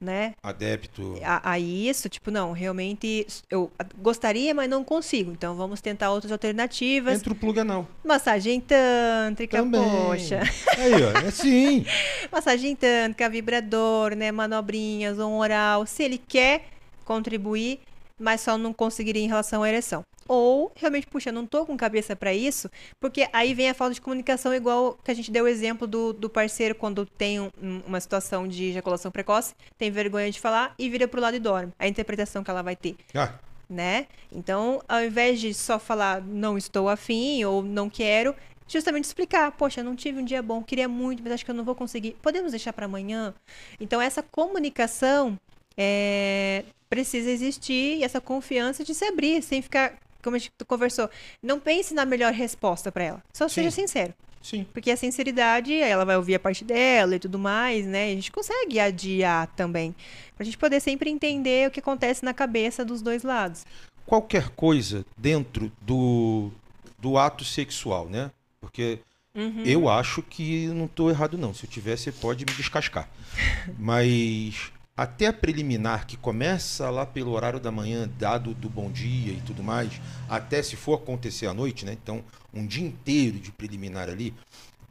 [0.00, 0.34] né?
[0.42, 1.18] Adepto.
[1.22, 5.32] A, a, isso, tipo, não, realmente eu gostaria, mas não consigo.
[5.32, 7.14] Então vamos tentar outras alternativas.
[7.14, 7.86] Entra o plug anal.
[8.04, 9.80] Massagem tântrica, Também.
[9.80, 10.40] poxa.
[10.76, 11.84] Aí, ó, é sim.
[12.30, 14.30] Massagem tântrica, vibrador, né?
[14.30, 15.86] Manobrinhas, um oral.
[15.86, 16.64] Se ele quer
[17.04, 17.80] contribuir,
[18.18, 20.04] mas só não conseguiria em relação à ereção.
[20.26, 22.70] Ou realmente, puxa, não tô com cabeça para isso,
[23.00, 26.12] porque aí vem a falta de comunicação, igual que a gente deu o exemplo do,
[26.12, 27.50] do parceiro quando tem um,
[27.86, 31.72] uma situação de ejaculação precoce, tem vergonha de falar e vira pro lado e dorme.
[31.78, 32.96] A interpretação que ela vai ter.
[33.14, 33.32] Ah.
[33.70, 34.06] Né?
[34.30, 38.34] Então, ao invés de só falar não estou afim ou não quero,
[38.66, 41.64] justamente explicar, poxa, não tive um dia bom, queria muito, mas acho que eu não
[41.64, 42.16] vou conseguir.
[42.22, 43.34] Podemos deixar para amanhã?
[43.80, 45.38] Então, essa comunicação
[45.78, 51.08] é, precisa existir essa confiança de se abrir, sem ficar como a gente conversou,
[51.40, 53.22] não pense na melhor resposta para ela.
[53.32, 53.82] Só seja Sim.
[53.82, 54.12] sincero.
[54.42, 54.66] Sim.
[54.72, 58.06] Porque a sinceridade, ela vai ouvir a parte dela e tudo mais, né?
[58.06, 59.94] A gente consegue adiar também.
[60.36, 63.64] Pra gente poder sempre entender o que acontece na cabeça dos dois lados.
[64.06, 66.50] Qualquer coisa dentro do,
[66.98, 68.30] do ato sexual, né?
[68.60, 68.98] Porque
[69.34, 69.62] Uhum.
[69.64, 71.54] eu acho que não estou errado, não.
[71.54, 73.08] Se eu tiver, você pode me descascar.
[73.78, 79.32] Mas até a preliminar, que começa lá pelo horário da manhã, dado do bom dia
[79.32, 79.92] e tudo mais,
[80.28, 81.92] até se for acontecer à noite, né?
[81.92, 82.22] Então,
[82.52, 84.34] um dia inteiro de preliminar ali.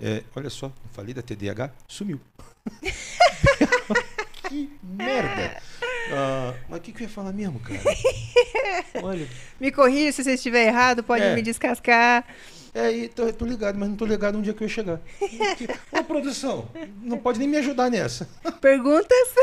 [0.01, 2.21] é, olha só, falei da TDAH, sumiu.
[4.47, 5.61] que merda!
[6.09, 7.81] Ah, mas o que, que eu ia falar mesmo, cara?
[9.03, 9.27] Olha,
[9.59, 11.35] Me corrija se você estiver errado, pode É.
[11.35, 12.23] me descascar.
[12.77, 15.01] É, e tô, tô ligado, mas não tô ligado onde é que eu ia chegar.
[15.91, 16.69] Ô, produção,
[17.01, 18.29] não pode nem me ajudar nessa.
[18.61, 19.33] Perguntas?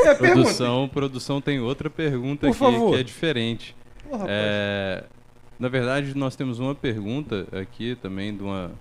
[0.00, 0.42] É a pergunta.
[0.42, 2.92] Produção, produção tem outra pergunta Por aqui favor.
[2.92, 3.74] que é diferente.
[4.10, 4.26] Rapaz.
[4.28, 5.04] É,
[5.58, 8.72] na verdade, nós temos uma pergunta aqui também de uma,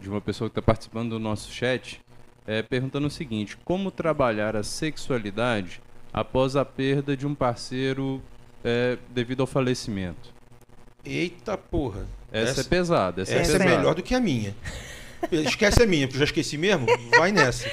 [0.00, 2.00] de uma pessoa que está participando do nosso chat,
[2.46, 5.82] é, perguntando o seguinte: como trabalhar a sexualidade
[6.12, 8.22] após a perda de um parceiro
[8.62, 10.32] é, devido ao falecimento?
[11.04, 12.06] Eita porra.
[12.32, 13.22] Essa, é pesada.
[13.22, 13.76] Essa, essa é é pesada.
[13.76, 14.54] melhor do que a minha.
[15.30, 16.86] Esquece a minha, porque eu já esqueci mesmo.
[17.16, 17.70] Vai nessa.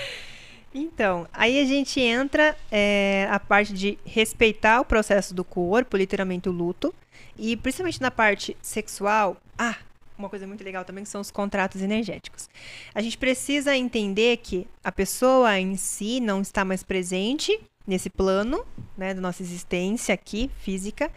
[0.74, 6.50] Então, aí a gente entra é, a parte de respeitar o processo do corpo, literalmente
[6.50, 6.94] o luto.
[7.38, 9.76] E principalmente na parte sexual, ah,
[10.18, 12.50] uma coisa muito legal também que são os contratos energéticos.
[12.94, 18.66] A gente precisa entender que a pessoa em si não está mais presente nesse plano,
[18.98, 21.12] né, da nossa existência aqui, física,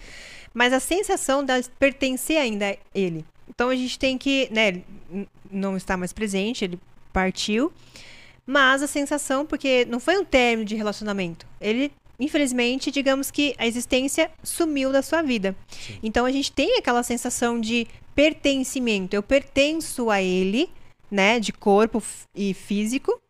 [0.57, 3.27] mas a sensação de pertencer ainda a ele.
[3.47, 4.81] Então a gente tem que, né,
[5.51, 6.81] não está mais presente, ele
[7.13, 7.71] partiu,
[8.47, 11.47] mas a sensação, porque não foi um término de relacionamento.
[11.61, 15.55] Ele, infelizmente, digamos que a existência sumiu da sua vida.
[16.03, 19.15] Então a gente tem aquela sensação de pertencimento.
[19.15, 20.71] Eu pertenço a ele,
[21.11, 21.39] né?
[21.39, 22.03] De corpo
[22.35, 23.21] e físico.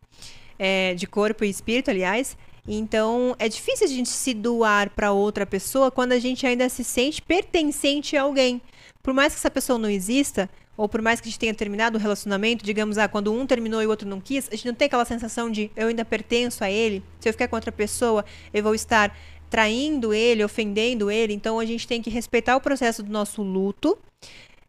[0.59, 2.37] é, de corpo e espírito, aliás.
[2.67, 6.83] Então é difícil a gente se doar para outra pessoa quando a gente ainda se
[6.83, 8.61] sente pertencente a alguém.
[9.01, 11.97] Por mais que essa pessoa não exista, ou por mais que a gente tenha terminado
[11.97, 14.75] o relacionamento, digamos, ah, quando um terminou e o outro não quis, a gente não
[14.75, 17.03] tem aquela sensação de eu ainda pertenço a ele.
[17.19, 18.23] Se eu ficar com outra pessoa,
[18.53, 19.15] eu vou estar
[19.49, 21.33] traindo ele, ofendendo ele.
[21.33, 23.97] Então a gente tem que respeitar o processo do nosso luto,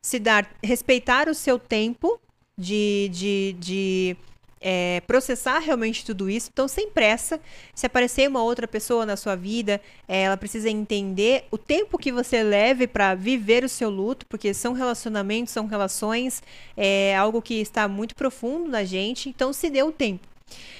[0.00, 2.18] se dar, respeitar o seu tempo
[2.56, 4.16] de, de, de
[4.60, 6.50] é, processar realmente tudo isso.
[6.52, 7.40] Então, sem pressa,
[7.74, 12.12] se aparecer uma outra pessoa na sua vida, é, ela precisa entender o tempo que
[12.12, 16.42] você leve para viver o seu luto, porque são relacionamentos, são relações,
[16.76, 19.28] é algo que está muito profundo na gente.
[19.28, 20.26] Então, se dê o tempo.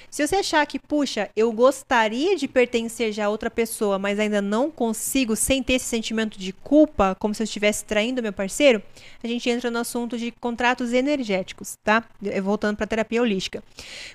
[0.09, 4.41] Se você achar que, puxa, eu gostaria de pertencer já a outra pessoa, mas ainda
[4.41, 8.81] não consigo sem ter esse sentimento de culpa, como se eu estivesse traindo meu parceiro,
[9.23, 12.03] a gente entra no assunto de contratos energéticos, tá?
[12.41, 13.63] Voltando para terapia holística.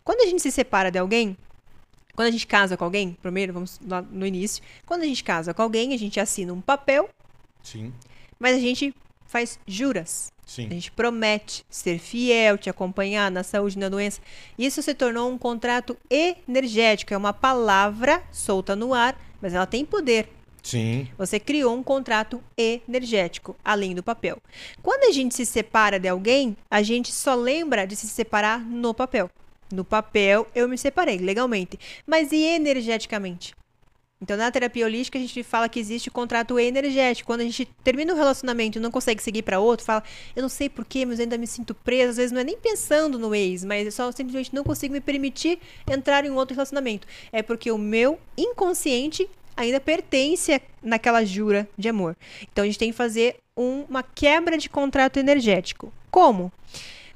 [0.02, 1.36] Quando a gente se separa de alguém,
[2.14, 5.54] quando a gente casa com alguém, primeiro, vamos lá no início, quando a gente casa
[5.54, 7.08] com alguém, a gente assina um papel,
[7.62, 7.92] Sim,
[8.38, 8.94] mas a gente
[9.34, 10.32] faz juras.
[10.46, 10.68] sim.
[10.70, 14.20] A gente promete ser fiel, te acompanhar na saúde e na doença.
[14.56, 19.84] Isso se tornou um contrato energético, é uma palavra solta no ar, mas ela tem
[19.84, 20.28] poder.
[20.62, 21.08] Sim.
[21.18, 24.38] Você criou um contrato energético, além do papel.
[24.80, 28.94] Quando a gente se separa de alguém, a gente só lembra de se separar no
[28.94, 29.28] papel.
[29.72, 31.76] No papel, eu me separei legalmente.
[32.06, 33.52] Mas e energeticamente?
[34.24, 37.26] Então, na terapia holística, a gente fala que existe o contrato energético.
[37.26, 40.02] Quando a gente termina um relacionamento e não consegue seguir para outro, fala,
[40.34, 42.12] eu não sei porquê, mas eu ainda me sinto presa.
[42.12, 45.00] Às vezes não é nem pensando no ex, mas eu só simplesmente não consigo me
[45.00, 47.06] permitir entrar em um outro relacionamento.
[47.30, 52.16] É porque o meu inconsciente ainda pertence naquela jura de amor.
[52.50, 55.92] Então, a gente tem que fazer um- uma quebra de contrato energético.
[56.10, 56.50] Como?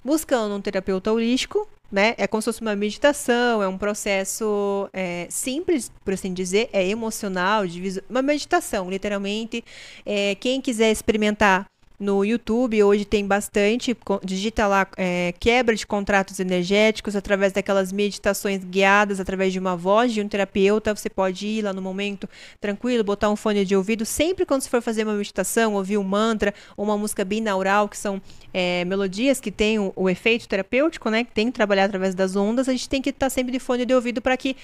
[0.04, 2.14] Buscando um terapeuta holístico, né?
[2.18, 6.86] É como se fosse uma meditação, é um processo é, simples, por assim dizer, é
[6.86, 9.64] emocional, de visu- uma meditação, literalmente.
[10.04, 11.66] É, quem quiser experimentar
[11.98, 18.62] no YouTube, hoje tem bastante, digita lá é, quebra de contratos energéticos através daquelas meditações
[18.62, 20.94] guiadas, através de uma voz de um terapeuta.
[20.94, 22.28] Você pode ir lá no momento
[22.60, 24.04] tranquilo, botar um fone de ouvido.
[24.04, 27.96] Sempre quando você for fazer uma meditação, ouvir um mantra ou uma música binaural, que
[27.96, 28.22] são
[28.54, 31.24] é, melodias que têm o, o efeito terapêutico, né?
[31.24, 33.84] Que tem que trabalhar através das ondas, a gente tem que estar sempre de fone
[33.84, 34.56] de ouvido para que,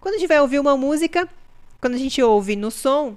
[0.00, 1.28] quando a gente vai ouvir uma música,
[1.80, 3.16] quando a gente ouve no som,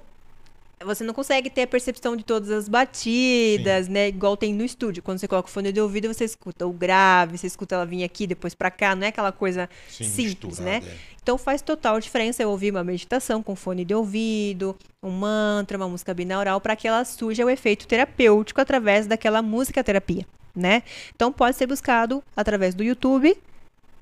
[0.84, 4.08] você não consegue ter a percepção de todas as batidas, né?
[4.08, 5.02] Igual tem no estúdio.
[5.02, 8.04] Quando você coloca o fone de ouvido, você escuta o grave, você escuta ela vir
[8.04, 8.94] aqui, depois pra cá.
[8.94, 10.82] Não é aquela coisa Sim, simples, né?
[10.84, 11.12] é.
[11.22, 15.88] Então faz total diferença eu ouvir uma meditação com fone de ouvido, um mantra, uma
[15.88, 20.82] música binaural, para que ela surja o efeito terapêutico através daquela música terapia, né?
[21.14, 23.36] Então pode ser buscado através do YouTube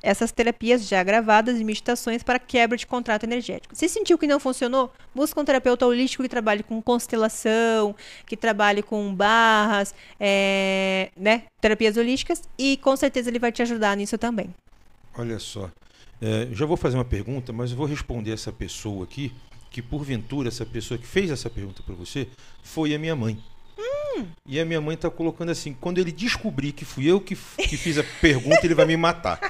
[0.02, 3.74] essas terapias já gravadas de meditações para quebra de contrato energético.
[3.74, 7.94] Se sentiu que não funcionou, busca um terapeuta holístico que trabalhe com constelação,
[8.27, 13.97] que trabalhe com barras, é, né, terapias holísticas e com certeza ele vai te ajudar
[13.97, 14.55] nisso também.
[15.16, 15.70] Olha só,
[16.20, 19.32] é, já vou fazer uma pergunta, mas eu vou responder essa pessoa aqui,
[19.70, 22.27] que porventura essa pessoa que fez essa pergunta para você
[22.62, 23.39] foi a minha mãe.
[23.78, 24.27] Hum.
[24.47, 27.77] E a minha mãe está colocando assim: quando ele descobrir que fui eu que, que
[27.77, 29.40] fiz a pergunta, ele vai me matar.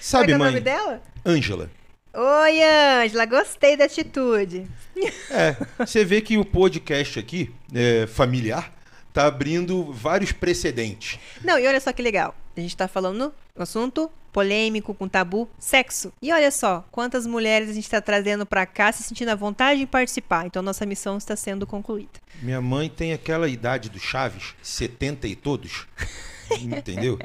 [0.00, 0.50] Sabe, Qual é, o mãe?
[0.50, 1.02] nome dela?
[1.24, 1.70] Ângela.
[2.14, 2.62] Oi,
[3.04, 4.66] Ângela, gostei da atitude.
[5.30, 8.72] É, você vê que o podcast aqui, é, familiar,
[9.12, 11.20] tá abrindo vários precedentes.
[11.44, 12.34] Não, e olha só que legal.
[12.56, 16.12] A gente tá falando um assunto polêmico, com tabu, sexo.
[16.20, 19.80] E olha só, quantas mulheres a gente está trazendo para cá se sentindo à vontade
[19.80, 20.46] em participar.
[20.46, 22.20] Então nossa missão está sendo concluída.
[22.42, 25.86] Minha mãe tem aquela idade do Chaves, 70 e todos.
[26.60, 27.18] Entendeu?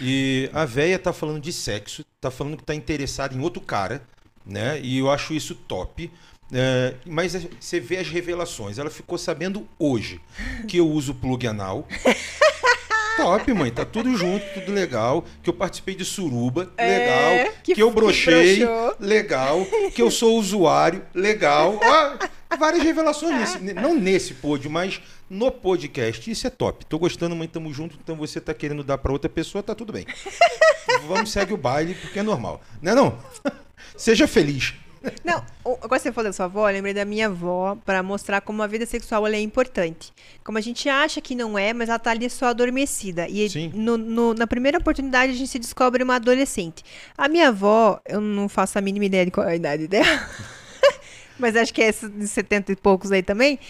[0.00, 4.02] E a véia tá falando de sexo, tá falando que tá interessada em outro cara,
[4.44, 4.80] né?
[4.82, 6.10] E eu acho isso top.
[6.52, 8.78] É, mas você vê as revelações.
[8.78, 10.20] Ela ficou sabendo hoje
[10.68, 11.86] que eu uso plug anal.
[13.16, 15.24] Top, mãe, tá tudo junto, tudo legal.
[15.42, 17.52] Que eu participei de suruba, É, legal.
[17.62, 18.60] que- Que, eu brochei,
[19.00, 19.66] legal.
[19.94, 21.80] Que eu sou usuário, legal.
[21.82, 22.26] Ó,
[22.58, 26.30] várias revelações nesse, não nesse pódio, mas no podcast.
[26.30, 26.84] Isso é top.
[26.86, 27.96] Tô gostando, mãe, tamo junto.
[28.02, 30.06] Então você tá querendo dar pra outra pessoa, tá tudo bem.
[31.08, 32.60] Vamos segue o baile, porque é normal.
[32.80, 33.18] Não é não?
[33.96, 34.74] Seja feliz.
[35.24, 35.44] Não,
[35.82, 38.66] agora você falou da sua avó, eu lembrei da minha avó para mostrar como a
[38.66, 40.12] vida sexual é importante.
[40.42, 43.28] Como a gente acha que não é, mas ela tá ali só adormecida.
[43.28, 46.82] E no- no- na primeira oportunidade a gente se descobre uma adolescente.
[47.16, 50.28] A minha avó, eu não faço a mínima ideia de qual é a idade dela,
[51.38, 53.60] mas acho que é essa de 70 e poucos aí também.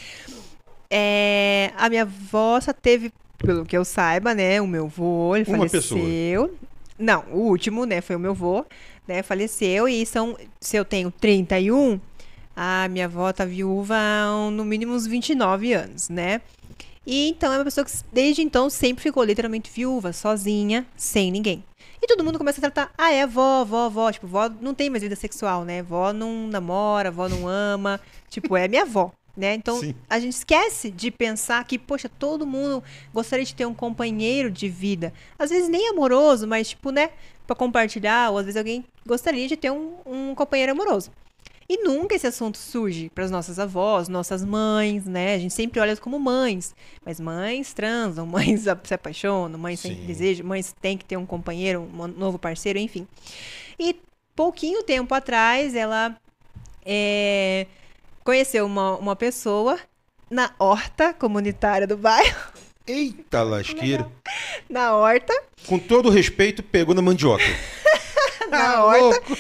[0.91, 5.45] É, a minha avó só teve, pelo que eu saiba, né, o meu avô, ele
[5.49, 6.55] Uma faleceu.
[6.99, 8.65] Não, o último, né, foi o meu avô,
[9.07, 12.01] né, faleceu e são, se eu tenho 31,
[12.55, 16.41] a minha avó tá viúva há no mínimo uns 29 anos, né?
[17.07, 21.63] E então é uma pessoa que desde então sempre ficou literalmente viúva, sozinha, sem ninguém.
[22.03, 24.11] E todo mundo começa a tratar, ah, é vó, vó, vó.
[24.11, 25.83] Tipo, vó não tem mais vida sexual, né?
[25.83, 28.01] Vó não namora, vó não ama.
[28.29, 29.55] tipo, é minha avó, né?
[29.55, 29.95] Então Sim.
[30.09, 32.83] a gente esquece de pensar que, poxa, todo mundo
[33.13, 35.13] gostaria de ter um companheiro de vida.
[35.39, 37.11] Às vezes nem amoroso, mas tipo, né?
[37.47, 41.11] Pra compartilhar, ou às vezes alguém gostaria de ter um, um companheiro amoroso.
[41.69, 45.35] E nunca esse assunto surge para as nossas avós, nossas mães, né?
[45.35, 46.75] A gente sempre olha como mães.
[47.05, 51.81] Mas mães transam, mães se apaixonam, mães têm desejo, mães têm que ter um companheiro,
[51.83, 53.07] um novo parceiro, enfim.
[53.79, 53.97] E
[54.37, 56.17] pouquinho tempo atrás, ela
[56.85, 57.67] é,
[58.27, 59.79] conheceu uma, uma pessoa
[60.29, 62.37] na horta comunitária do bairro,
[62.87, 64.07] Eita lasqueira.
[64.69, 65.33] na horta,
[65.67, 67.43] Com todo respeito, pegou na mandioca.
[68.51, 69.01] na Ah, horta.
[69.01, 69.39] louco.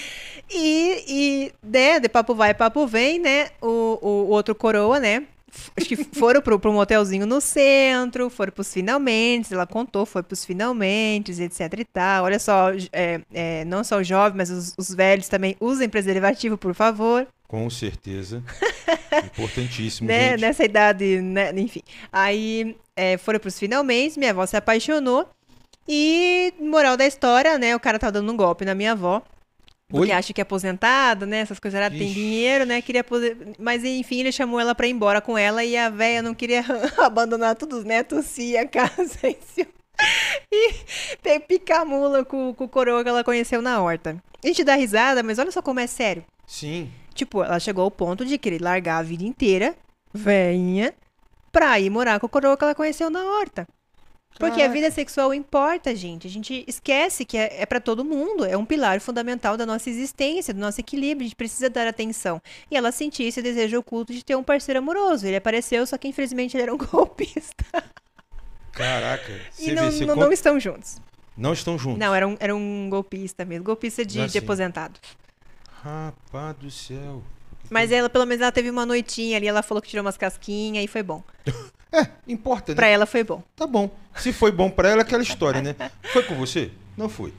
[0.48, 3.48] E, e, né, de papo vai, papo vem, né?
[3.60, 5.24] O, o, o outro coroa, né?
[5.77, 10.44] Acho que foram pro, pro motelzinho no centro, foram pros finalmente, ela contou, foi pros
[10.44, 12.24] finalmente, etc e tal.
[12.24, 16.59] Olha só, é, é, não só os jovens, mas os, os velhos também usem preservativo,
[16.59, 17.27] por favor.
[17.47, 18.43] Com certeza.
[19.24, 20.40] Importantíssimo, né, gente.
[20.40, 21.82] nessa idade, né, enfim.
[22.12, 25.28] Aí é, foram pros finalmente, minha avó se apaixonou.
[25.89, 29.23] E, moral da história, né, o cara tá dando um golpe na minha avó.
[29.88, 30.16] Porque Oi?
[30.18, 31.38] acha que é aposentado, né?
[31.38, 32.82] Essas coisas, ela tem dinheiro, né?
[32.82, 36.20] Queria apose- Mas enfim, ele chamou ela pra ir embora com ela e a véia
[36.22, 36.64] não queria
[36.98, 39.68] abandonar todos os netos e a casa e se-
[40.52, 40.72] e
[41.22, 44.16] pe- picar a mula com, com o coroa que ela conheceu na horta.
[44.42, 46.24] A gente dá risada, mas olha só como é sério.
[46.46, 46.90] Sim.
[47.14, 49.74] Tipo, ela chegou ao ponto de querer largar a vida inteira,
[50.12, 50.92] veinha,
[51.52, 53.66] pra ir morar com o coroa que ela conheceu na horta.
[54.38, 56.26] Porque a vida sexual importa, gente.
[56.26, 58.44] A gente esquece que é, é para todo mundo.
[58.44, 61.24] É um pilar fundamental da nossa existência, do nosso equilíbrio.
[61.24, 62.40] A gente precisa dar atenção.
[62.70, 65.26] E ela sentia esse desejo oculto de ter um parceiro amoroso.
[65.26, 67.64] Ele apareceu, só que infelizmente ele era um golpista.
[68.72, 69.32] Caraca.
[69.58, 70.98] E não, não, não estão juntos.
[71.36, 71.98] não estão juntos.
[71.98, 73.64] Não, era um, era um golpista mesmo.
[73.64, 75.00] Golpista de, Ah, de aposentado.
[75.82, 77.22] Rapaz do céu.
[77.70, 79.46] Mas ela, pelo menos, ela teve uma noitinha ali.
[79.48, 81.22] Ela falou que tirou umas casquinhas e foi bom.
[81.97, 82.77] É, importa, né?
[82.77, 83.43] Pra ela foi bom.
[83.55, 83.90] Tá bom.
[84.16, 85.74] Se foi bom pra ela, aquela história, né?
[86.12, 86.70] Foi com você?
[86.97, 87.32] Não foi.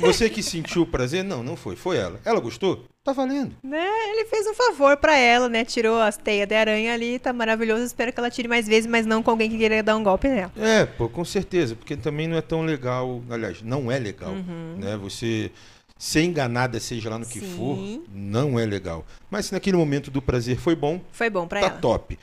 [0.00, 1.24] Você que sentiu o prazer?
[1.24, 1.74] Não, não foi.
[1.76, 2.20] Foi ela.
[2.24, 2.84] Ela gostou?
[3.02, 3.52] Tá valendo.
[3.62, 3.84] Né?
[4.10, 5.64] Ele fez um favor pra ela, né?
[5.64, 7.82] Tirou as teias de aranha ali, tá maravilhoso.
[7.82, 10.28] Espero que ela tire mais vezes, mas não com alguém que queira dar um golpe
[10.28, 10.52] nela.
[10.56, 11.74] É, pô, com certeza.
[11.74, 13.20] Porque também não é tão legal.
[13.28, 14.76] Aliás, não é legal, Uhum.
[14.78, 14.96] né?
[14.98, 15.50] Você
[15.98, 17.56] ser enganada, seja lá no que Sim.
[17.56, 17.78] for,
[18.12, 19.04] não é legal.
[19.30, 21.78] Mas se naquele momento do prazer foi bom, Foi bom pra tá ela.
[21.78, 22.16] top.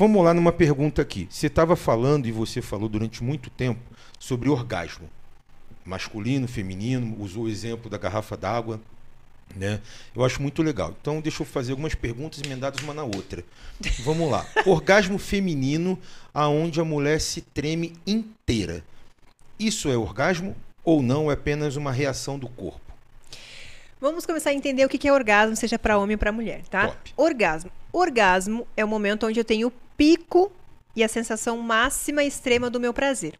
[0.00, 1.28] Vamos lá numa pergunta aqui.
[1.28, 3.82] Você estava falando e você falou durante muito tempo
[4.18, 5.10] sobre orgasmo.
[5.84, 8.80] Masculino, feminino, usou o exemplo da garrafa d'água.
[9.54, 9.78] Né?
[10.16, 10.96] Eu acho muito legal.
[10.98, 13.44] Então, deixa eu fazer algumas perguntas emendadas uma na outra.
[14.02, 14.46] Vamos lá.
[14.64, 15.98] Orgasmo feminino,
[16.32, 18.82] aonde a mulher se treme inteira.
[19.58, 21.30] Isso é orgasmo ou não?
[21.30, 22.80] É apenas uma reação do corpo?
[24.00, 26.86] Vamos começar a entender o que é orgasmo, seja para homem ou para mulher, tá?
[26.86, 27.12] Top.
[27.18, 27.70] Orgasmo.
[27.92, 29.70] Orgasmo é o momento onde eu tenho
[30.00, 30.50] pico
[30.96, 33.38] e a sensação máxima extrema do meu prazer.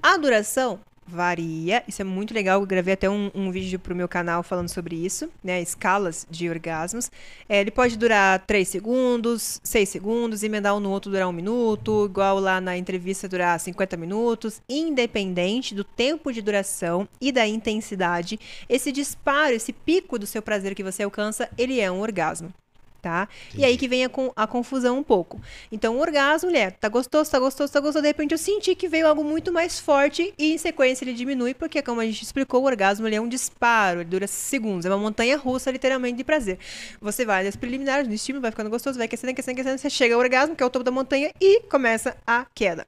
[0.00, 2.60] A duração varia, isso é muito legal.
[2.60, 5.60] Eu gravei até um, um vídeo pro meu canal falando sobre isso, né?
[5.60, 7.10] Escalas de orgasmos.
[7.48, 12.06] É, ele pode durar 3 segundos, 6 segundos, emendar um no outro durar um minuto,
[12.08, 18.38] igual lá na entrevista durar 50 minutos, independente do tempo de duração e da intensidade.
[18.68, 22.54] Esse disparo, esse pico do seu prazer que você alcança, ele é um orgasmo.
[23.00, 23.28] Tá?
[23.56, 25.40] E aí que vem a, a confusão um pouco.
[25.72, 28.02] Então, o orgasmo, mulher, tá gostoso, tá gostoso, tá gostoso.
[28.02, 31.54] De repente eu senti que veio algo muito mais forte e em sequência ele diminui,
[31.54, 34.88] porque, como a gente explicou, o orgasmo ele é um disparo, ele dura segundos, é
[34.90, 36.58] uma montanha russa, literalmente, de prazer.
[37.00, 40.14] Você vai das preliminares, no estímulo, vai ficando gostoso, vai aquecendo, aquecendo, aquecendo, você chega
[40.14, 42.86] ao orgasmo, que é o topo da montanha, e começa a queda.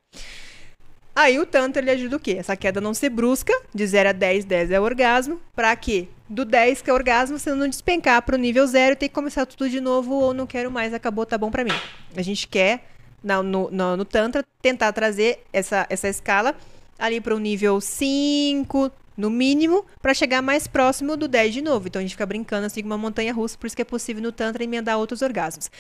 [1.14, 2.36] Aí o Tantra ele ajuda o quê?
[2.39, 6.09] Essa queda não ser brusca, de 0 a 10, 10 é orgasmo, pra quê?
[6.28, 9.44] Do 10, que é orgasmo, você não despencar pro nível 0 e ter que começar
[9.44, 11.72] tudo de novo, ou não quero mais, acabou, tá bom pra mim.
[12.16, 12.86] A gente quer,
[13.22, 16.55] no, no, no Tantra, tentar trazer essa, essa escala
[16.98, 21.89] ali pro nível 5, no mínimo, pra chegar mais próximo do 10 de novo.
[21.89, 24.22] Então a gente fica brincando assim com uma montanha russa, por isso que é possível
[24.22, 25.70] no Tantra emendar outros orgasmos.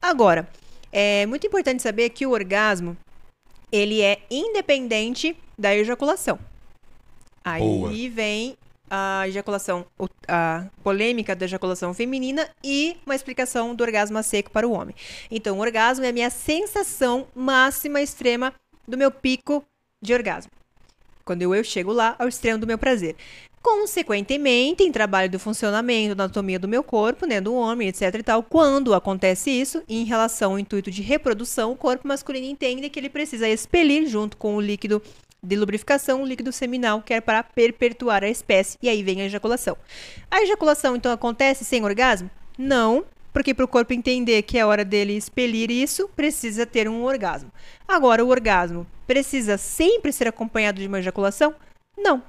[0.00, 0.48] Agora,
[0.92, 2.96] é muito importante saber que o orgasmo,
[3.72, 6.38] ele é independente da ejaculação.
[7.42, 7.90] Aí Boa.
[8.10, 8.56] vem
[8.88, 9.86] a ejaculação,
[10.28, 14.94] a polêmica da ejaculação feminina e uma explicação do orgasmo a seco para o homem.
[15.30, 18.52] Então, o orgasmo é a minha sensação máxima extrema
[18.86, 19.64] do meu pico
[20.00, 20.52] de orgasmo.
[21.24, 23.16] Quando eu, eu chego lá ao extremo do meu prazer.
[23.62, 28.22] Consequentemente, em trabalho do funcionamento, da anatomia do meu corpo, né, do homem, etc e
[28.22, 32.98] tal, quando acontece isso, em relação ao intuito de reprodução, o corpo masculino entende que
[32.98, 35.00] ele precisa expelir junto com o líquido
[35.40, 39.26] de lubrificação, o líquido seminal, que é para perpetuar a espécie, e aí vem a
[39.26, 39.76] ejaculação.
[40.30, 42.30] A ejaculação, então, acontece sem orgasmo?
[42.58, 47.04] Não, porque para o corpo entender que é hora dele expelir isso, precisa ter um
[47.04, 47.50] orgasmo.
[47.86, 51.54] Agora, o orgasmo precisa sempre ser acompanhado de uma ejaculação?
[51.96, 52.22] Não.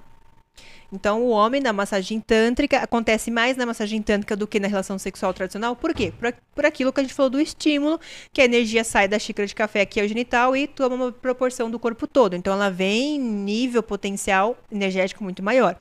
[0.93, 4.99] Então, o homem na massagem tântrica acontece mais na massagem tântrica do que na relação
[4.99, 5.75] sexual tradicional.
[5.75, 6.13] Por quê?
[6.19, 7.99] Por, por aquilo que a gente falou do estímulo,
[8.31, 11.71] que a energia sai da xícara de café aqui ao genital e toma uma proporção
[11.71, 12.35] do corpo todo.
[12.35, 15.75] Então, ela vem em nível potencial energético muito maior.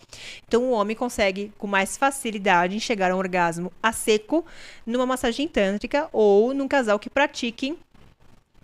[0.48, 4.46] Então, o homem consegue com mais facilidade chegar a um orgasmo a seco
[4.86, 7.76] numa massagem tântrica ou num casal que pratiquem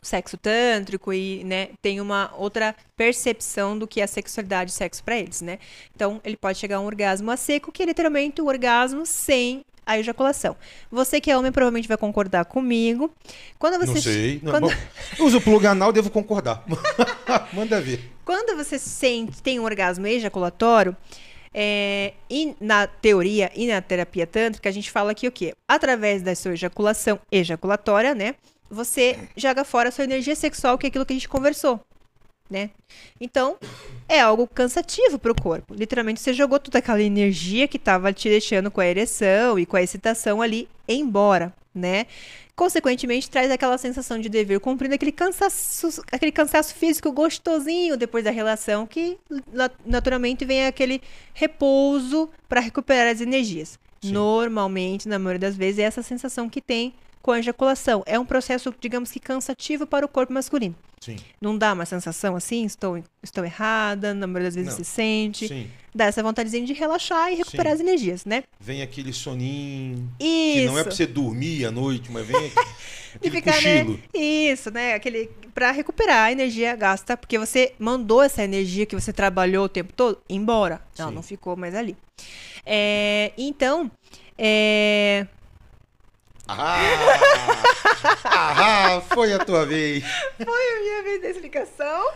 [0.09, 5.17] sexo tântrico e, né, tem uma outra percepção do que é sexualidade e sexo para
[5.19, 5.59] eles, né?
[5.95, 9.65] Então, ele pode chegar a um orgasmo a seco, que é literalmente o orgasmo sem
[9.87, 10.55] a ejaculação.
[10.91, 13.11] Você que é homem provavelmente vai concordar comigo.
[13.59, 14.41] Quando você Não sei.
[14.43, 14.75] Não, quando- bom,
[15.19, 16.63] eu uso plug anal, devo concordar.
[17.55, 18.13] Manda ver.
[18.25, 20.95] Quando você sente, tem um orgasmo ejaculatório,
[21.55, 25.55] é, e na teoria e na terapia tântrica, a gente fala que o quê?
[25.67, 28.35] Através da sua ejaculação ejaculatória, né?
[28.71, 31.81] Você joga fora a sua energia sexual, que é aquilo que a gente conversou,
[32.51, 32.71] né?
[33.21, 33.57] Então,
[34.09, 35.75] é algo cansativo pro corpo.
[35.75, 39.77] Literalmente, você jogou toda aquela energia que tava te deixando com a ereção e com
[39.77, 42.07] a excitação ali embora, né?
[42.55, 48.33] Consequentemente, traz aquela sensação de dever cumprido, aquele cansaço, aquele cansaço físico gostosinho depois da
[48.33, 49.17] relação, que
[49.53, 51.01] na- naturalmente vem aquele
[51.33, 53.79] repouso para recuperar as energias.
[54.03, 54.13] Sim.
[54.13, 56.93] Normalmente, na maioria das vezes, é essa sensação que tem
[57.23, 58.03] com a ejaculação.
[58.07, 60.75] É um processo, digamos que cansativo para o corpo masculino.
[61.01, 62.65] Sim, Não dá uma sensação assim?
[62.65, 64.85] Estou, estou errada, na maioria das vezes Não.
[64.85, 65.47] se sente.
[65.47, 65.71] sim.
[65.95, 67.75] Dá essa vontadezinha de relaxar e recuperar Sim.
[67.75, 68.45] as energias, né?
[68.61, 70.13] Vem aquele soninho.
[70.19, 70.67] Que Isso.
[70.73, 72.53] não é pra você dormir à noite, mas vem
[73.15, 73.93] aquele ficar, cochilo.
[73.95, 74.01] né?
[74.21, 74.95] Isso, né?
[74.95, 79.69] Aquele para recuperar a energia gasta, porque você mandou essa energia que você trabalhou o
[79.69, 80.81] tempo todo embora.
[80.99, 81.97] Não, não ficou mais ali.
[82.67, 83.91] É, então,
[84.37, 85.27] é,
[86.49, 86.79] Ah,
[88.25, 90.03] ah, foi a tua vez.
[90.37, 92.11] foi a minha vez da explicação.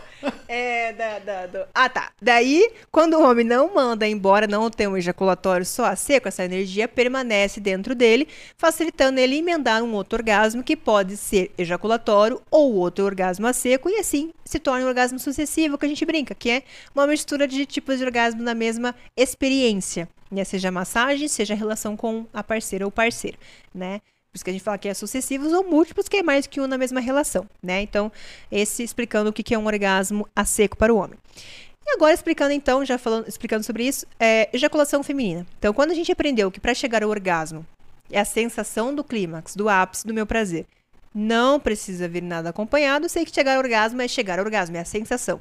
[0.47, 2.11] É, da, da- do- Ah, tá.
[2.21, 6.43] Daí, quando o homem não manda embora, não tem um ejaculatório só a seco, essa
[6.45, 8.27] energia permanece dentro dele,
[8.57, 13.89] facilitando ele emendar um outro orgasmo que pode ser ejaculatório ou outro orgasmo a seco,
[13.89, 16.63] e assim se torna um orgasmo sucessivo, que a gente brinca, que é
[16.95, 20.43] uma mistura de tipos de orgasmo na mesma experiência, né?
[20.43, 23.37] Seja massagem, seja relação com a parceira ou parceiro,
[23.73, 24.01] né?
[24.33, 26.59] Por isso que a gente fala que é sucessivos ou múltiplos, que é mais que
[26.59, 27.83] um na mesma relação, né?
[27.83, 28.11] Então,
[28.51, 31.19] esse explicando o que é um orgasmo a seco para o homem.
[31.85, 35.45] E agora explicando então, já falando, explicando sobre isso, é, ejaculação feminina.
[35.59, 37.63] Então, quando a gente aprendeu que para chegar ao orgasmo
[38.11, 40.65] é a sensação do clímax, do ápice do meu prazer,
[41.13, 44.79] não precisa vir nada acompanhado, sei que chegar ao orgasmo é chegar ao orgasmo, é
[44.79, 45.39] a sensação.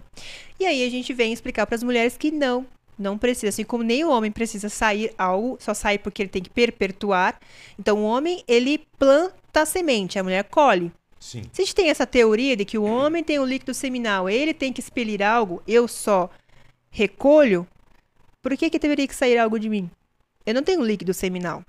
[0.61, 2.67] E aí a gente vem explicar para as mulheres que não,
[2.99, 6.43] não precisa, assim como nem o homem precisa sair algo, só sai porque ele tem
[6.43, 7.39] que perpetuar.
[7.79, 10.93] Então o homem, ele planta a semente, a mulher colhe.
[11.19, 11.43] Sim.
[11.53, 14.53] Se a gente tem essa teoria de que o homem tem o líquido seminal, ele
[14.53, 16.29] tem que expelir algo, eu só
[16.91, 17.67] recolho,
[18.43, 19.89] por que, que teria que sair algo de mim?
[20.45, 21.65] Eu não tenho líquido seminal.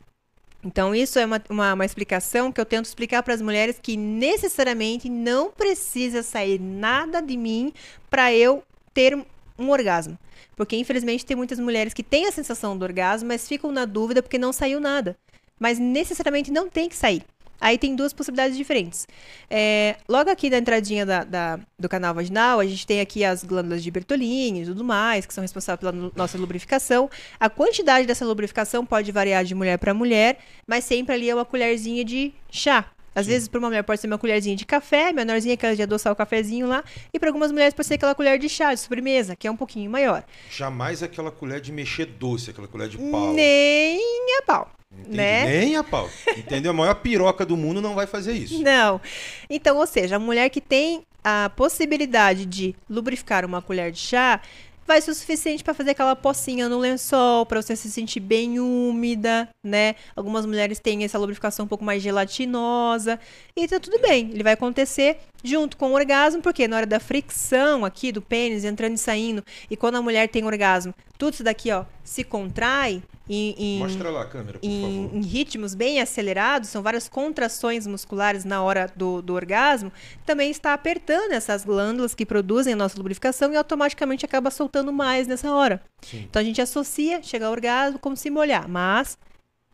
[0.64, 3.98] Então, isso é uma, uma, uma explicação que eu tento explicar para as mulheres que
[3.98, 7.74] necessariamente não precisa sair nada de mim
[8.10, 8.64] para eu
[8.94, 9.26] ter
[9.58, 10.18] um orgasmo.
[10.56, 14.22] Porque, infelizmente, tem muitas mulheres que têm a sensação do orgasmo, mas ficam na dúvida
[14.22, 15.16] porque não saiu nada.
[15.60, 17.24] Mas necessariamente não tem que sair.
[17.62, 19.08] Aí tem duas possibilidades diferentes.
[19.50, 23.42] É, logo aqui na entradinha da, da- do canal vaginal, a gente tem aqui as
[23.42, 27.10] glândulas de Bertolini e tudo mais, que são responsáveis pela nossa lubrificação.
[27.40, 31.46] A quantidade dessa lubrificação pode variar de mulher para mulher, mas sempre ali é uma
[31.46, 32.86] colherzinha de chá.
[33.16, 36.12] Às vezes, para uma mulher pode ser uma colherzinha de café, menorzinha, aquela de adoçar
[36.12, 36.84] o cafezinho lá.
[37.14, 39.58] E para algumas mulheres pode ser aquela colher de chá, de sobremesa, que é um
[39.58, 40.24] pouquinho maior.
[40.50, 43.34] Jamais aquela colher de mexer doce, aquela colher de pau.
[43.34, 44.00] Nem
[44.40, 44.72] a pau.
[44.92, 45.18] Entendi.
[45.18, 45.46] né?
[45.46, 46.10] Nem a pau.
[46.38, 46.72] Entendeu?
[46.72, 48.62] A maior piroca do mundo não vai fazer isso.
[48.62, 49.02] Não.
[49.50, 54.42] Então, ou seja, a mulher que tem a possibilidade de lubrificar uma colher de chá
[54.86, 58.60] vai ser o suficiente para fazer aquela pocinha no lençol, para você se sentir bem
[58.60, 59.96] úmida, né?
[60.16, 63.20] Algumas mulheres têm essa lubrificação um pouco mais gelatinosa.
[63.56, 64.32] E tá tudo bem.
[64.32, 68.64] Ele vai acontecer junto com o orgasmo, porque na hora da fricção aqui do pênis
[68.64, 73.02] entrando e saindo, e quando a mulher tem orgasmo, tudo isso daqui, ó, se contrai
[73.30, 73.80] em, em-
[74.12, 79.34] lá câmera, em, em ritmos bem acelerados, são várias contrações musculares na hora do, do
[79.34, 79.92] orgasmo,
[80.26, 85.28] também está apertando essas glândulas que produzem a nossa lubrificação e automaticamente acaba soltando mais
[85.28, 85.82] nessa hora.
[86.02, 86.26] Sim.
[86.30, 89.18] Então a gente associa chegar ao orgasmo como se molhar, mas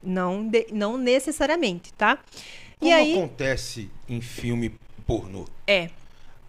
[0.04, 2.20] não, de- não necessariamente, tá?
[2.80, 4.74] Como e aí, acontece em filme
[5.06, 5.46] pornô?
[5.68, 5.90] é,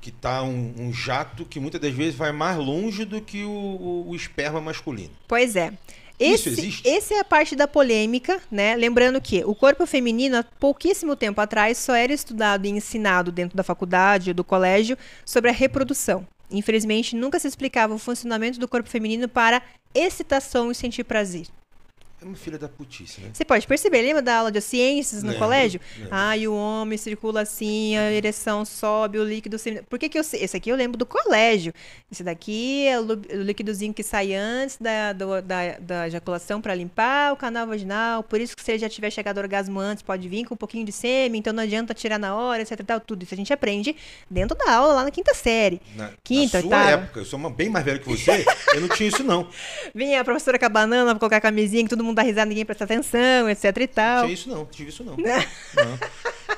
[0.00, 3.50] Que tá um, um jato que muitas das vezes vai mais longe do que o,
[3.50, 5.10] o- o esperma masculino.
[5.28, 5.72] Pois é.
[6.18, 6.88] Isso Esse, existe?
[6.88, 8.76] esse é a parte da polêmica, né?
[8.76, 13.56] Lembrando que o corpo feminino, há pouquíssimo tempo atrás, só era estudado e ensinado dentro
[13.56, 16.26] da faculdade ou do colégio sobre a reprodução.
[16.50, 19.62] Infelizmente, nunca se explicava o funcionamento do corpo feminino para
[19.94, 21.46] excitação e sentir prazer.
[22.22, 23.30] É uma filha da putice, né?
[23.32, 25.80] Você pode perceber, lembra da aula de ciências no Lembro, colégio?
[25.96, 26.08] lembro.
[26.14, 29.56] Ah, e o homem circula assim, a ereção sobe, o líquido...
[29.88, 30.42] Por que que eu sei?
[30.42, 31.72] Esse aqui eu lembro do colégio.
[32.12, 33.04] Esse daqui é o
[33.42, 38.22] líquidozinho que sai antes da, do- da, da ejaculação para limpar o canal vaginal.
[38.22, 40.58] Por isso que se ele já tiver chegado ao orgasmo antes, pode vir com um
[40.58, 43.00] pouquinho de sêmen, então não adianta tirar na hora, etc tal.
[43.00, 43.96] Tudo isso a gente aprende
[44.28, 45.80] dentro da aula, lá na quinta série.
[45.96, 46.90] Na, Quinta, na sua oitava.
[46.90, 48.44] época, eu sou uma bem mais velho que você,
[48.74, 49.48] eu não tinha isso não.
[49.94, 52.46] Vinha a professora com a banana pra colocar a camisinha, que todo mundo dá risada,
[52.46, 54.22] ninguém presta atenção, etc e Não tal.
[54.22, 55.16] tinha isso não, não tive isso não.
[55.16, 55.98] Não.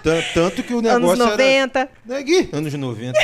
[0.03, 1.79] Tan- Tanto que o negócio Anos 90.
[1.81, 1.91] era...
[2.05, 2.49] Né, Gui?
[2.53, 3.19] Anos 90.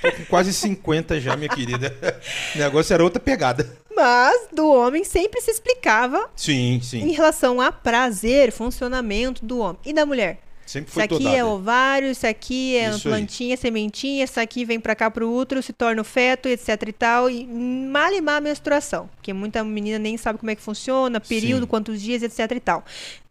[0.00, 1.96] Tô com quase 50 já, minha querida.
[2.54, 3.68] O negócio era outra pegada.
[3.94, 7.10] Mas do homem sempre se explicava Sim, em sim.
[7.12, 9.78] relação a prazer, funcionamento do homem.
[9.84, 10.38] E da mulher?
[10.68, 11.30] Sempre Isso foi aqui toda.
[11.34, 13.14] é ovário, isso aqui é Isso aí.
[13.14, 16.92] plantinha, sementinha, isso aqui vem pra cá pro útero, se torna o feto, etc e
[16.92, 17.30] tal.
[17.30, 19.08] E mal e mal a menstruação.
[19.16, 21.68] Porque muita menina nem sabe como é que funciona, período, Sim.
[21.68, 22.84] quantos dias, etc e tal.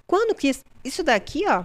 [0.08, 1.64] Quando que isso- isso daqui, ó,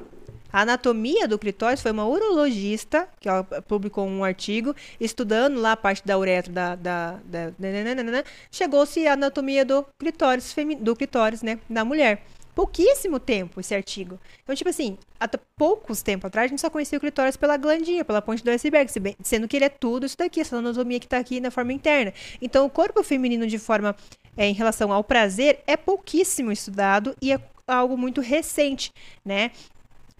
[0.52, 5.76] a anatomia do clitóris foi uma urologista que ó, publicou um artigo estudando lá a
[5.78, 11.82] parte da uretra da, da, da- chegou-se a anatomia do clitóris do clitóris, né, da
[11.82, 12.22] mulher.
[12.54, 14.20] Pouquíssimo tempo esse artigo.
[14.42, 18.04] Então, tipo assim, até poucos tempos atrás a gente só conhecia o clitóris pela glandinha,
[18.04, 18.90] pela ponte do iceberg,
[19.22, 22.12] sendo que ele é tudo isso daqui, essa anatomia que tá aqui na forma interna.
[22.42, 23.96] Então, o corpo feminino de forma
[24.36, 28.92] é, em relação ao prazer é pouquíssimo estudado e é algo muito recente,
[29.24, 29.50] né?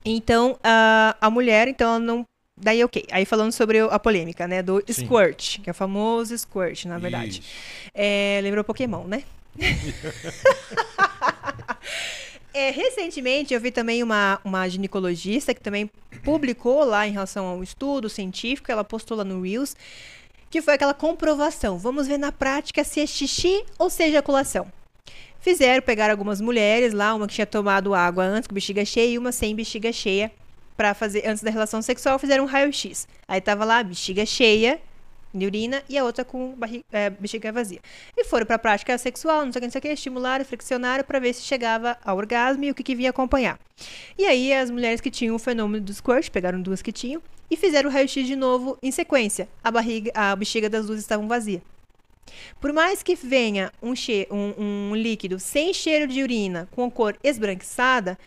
[0.05, 2.27] Então, a, a mulher, então, ela não.
[2.57, 3.05] Daí, ok.
[3.11, 4.63] Aí falando sobre a polêmica, né?
[4.63, 5.05] Do Sim.
[5.05, 7.43] squirt, que é o famoso squirt, na verdade.
[7.95, 9.23] É, lembrou Pokémon, né?
[12.55, 15.91] É, recentemente eu vi também uma, uma ginecologista que também
[16.23, 19.75] publicou lá em relação a um estudo científico, ela postou lá no Reels,
[20.51, 21.79] que foi aquela comprovação.
[21.79, 24.71] Vamos ver na prática se é xixi ou se é ejaculação.
[25.41, 29.19] Fizeram, pegaram algumas mulheres lá, uma que tinha tomado água antes com bexiga cheia e
[29.19, 30.31] uma sem bexiga cheia
[30.77, 33.09] para fazer antes da relação sexual, fizeram um raio-x.
[33.27, 34.79] Aí tava lá bexiga cheia
[35.35, 37.81] de urina e a outra com barriga, é, bexiga vazia.
[38.17, 40.45] E foram para a prática sexual, não sei o que, não sei o que, estimularam,
[40.45, 43.59] friccionaram para ver se chegava ao orgasmo e o que, que vinha acompanhar.
[44.19, 47.57] E aí as mulheres que tinham o fenômeno do squirt, pegaram duas que tinham e
[47.57, 49.49] fizeram o raio-x de novo em sequência.
[49.63, 51.63] A barriga, a bexiga das duas estavam vazia.
[52.61, 53.93] Por mais que venha um,
[54.31, 58.19] um, um líquido sem cheiro de urina, com cor esbranquiçada,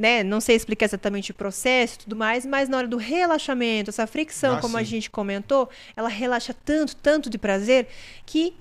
[0.00, 0.24] né?
[0.24, 4.06] Não sei explicar exatamente o processo e tudo mais, mas na hora do relaxamento, essa
[4.06, 4.80] fricção, ah, como sim.
[4.80, 7.86] a gente comentou, ela relaxa tanto, tanto de prazer,
[8.24, 8.54] que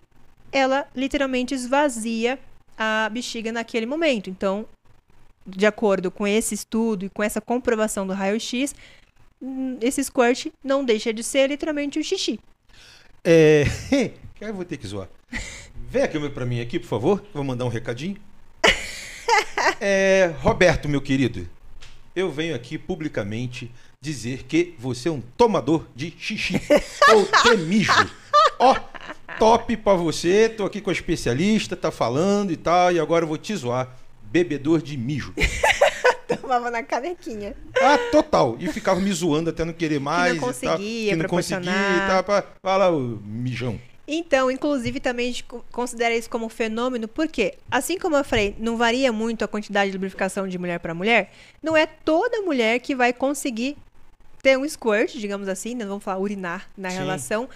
[0.51, 2.37] ela literalmente esvazia
[2.77, 4.29] a bexiga naquele momento.
[4.29, 4.65] Então,
[5.47, 8.75] de acordo com esse estudo e com essa comprovação do raio-x,
[9.41, 12.37] hum, esse squirt não deixa de ser literalmente o xixi.
[13.23, 13.63] É.
[14.41, 15.07] Eu vou ter que zoar.
[15.89, 17.23] Vem aqui para mim aqui, por favor.
[17.33, 18.17] Vou mandar um recadinho.
[19.81, 21.47] É, Roberto, meu querido,
[22.15, 23.71] eu venho aqui publicamente
[24.01, 26.59] dizer que você é um tomador de xixi
[27.13, 27.91] ou temijo.
[28.57, 28.75] Ó,
[29.37, 33.27] top pra você, tô aqui com a especialista, tá falando e tal, e agora eu
[33.27, 33.95] vou te zoar.
[34.23, 35.33] Bebedor de mijo.
[36.27, 37.55] Tomava na canequinha.
[37.81, 38.55] Ah, total.
[38.59, 40.33] E ficava me zoando até não querer mais.
[40.33, 42.43] Que não conseguia, e tal, que não conseguia e tal.
[42.61, 43.79] Fala o mijão.
[44.11, 48.55] Então, inclusive, também a gente considera isso como um fenômeno, porque, assim como eu falei,
[48.57, 51.31] não varia muito a quantidade de lubrificação de mulher para mulher,
[51.61, 53.77] não é toda mulher que vai conseguir
[54.41, 55.85] ter um squirt, digamos assim, né?
[55.85, 56.97] vamos falar urinar na Sim.
[56.97, 57.47] relação.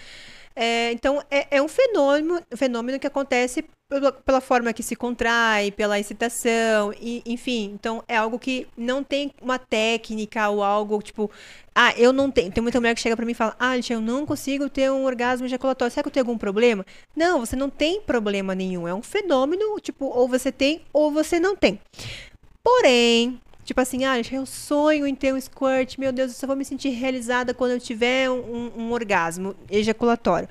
[0.56, 5.72] É, então, é, é, um fenômeno, fenômeno que acontece pela, pela, forma que se contrai,
[5.72, 7.72] pela excitação, e, enfim.
[7.74, 11.28] Então, é algo que não tem uma técnica ou algo, tipo,
[11.74, 12.52] ah, eu não tenho.
[12.52, 15.04] Tem muita mulher que chega para mim e fala: Ah, eu não consigo ter um
[15.04, 15.92] orgasmo ejaculatório.
[15.92, 16.86] Será que eu tenho algum problema?
[17.16, 18.86] Não, você não tem problema nenhum.
[18.86, 21.80] É um fenômeno, tipo, ou você tem ou você não tem.
[22.62, 25.98] Porém, tipo assim, ah, eu sonho em ter um squirt.
[25.98, 30.48] Meu Deus, eu só vou me sentir realizada quando eu tiver um, um orgasmo ejaculatório.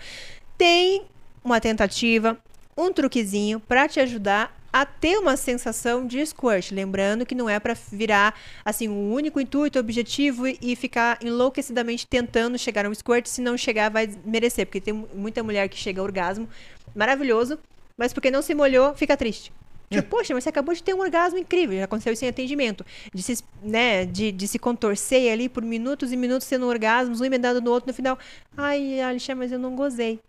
[0.58, 1.04] Tem
[1.44, 2.38] uma tentativa,
[2.76, 6.72] um truquezinho para te ajudar a ter uma sensação de squirt.
[6.72, 8.34] Lembrando que não é para virar
[8.66, 13.28] assim o um único intuito, objetivo e ficar enlouquecidamente tentando chegar a um squirt.
[13.28, 14.66] Se não chegar, vai merecer.
[14.66, 16.50] Porque tem muita mulher que chega ao orgasmo
[16.96, 17.60] maravilhoso,
[17.96, 19.54] mas porque não se molhou, fica triste.
[20.02, 22.86] Tipo, poxa, mas você acabou de ter um orgasmo incrível, já aconteceu isso em atendimento.
[23.14, 27.26] De se, né, de, de se contorcer ali por minutos e minutos tendo orgasmos, um
[27.26, 28.18] emendado no outro, no final.
[28.56, 30.20] Ai, Alexandre, mas eu não gozei.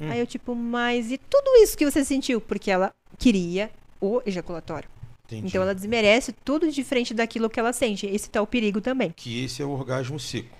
[0.00, 0.10] Hum.
[0.10, 2.40] Aí eu, tipo, mas e tudo isso que você sentiu?
[2.40, 3.70] Porque ela queria
[4.00, 4.88] o ejaculatório.
[5.26, 5.48] Entendi.
[5.48, 8.06] Então ela desmerece tudo diferente daquilo que ela sente.
[8.06, 9.12] Esse tá o perigo também.
[9.16, 10.54] Que esse é o orgasmo seco.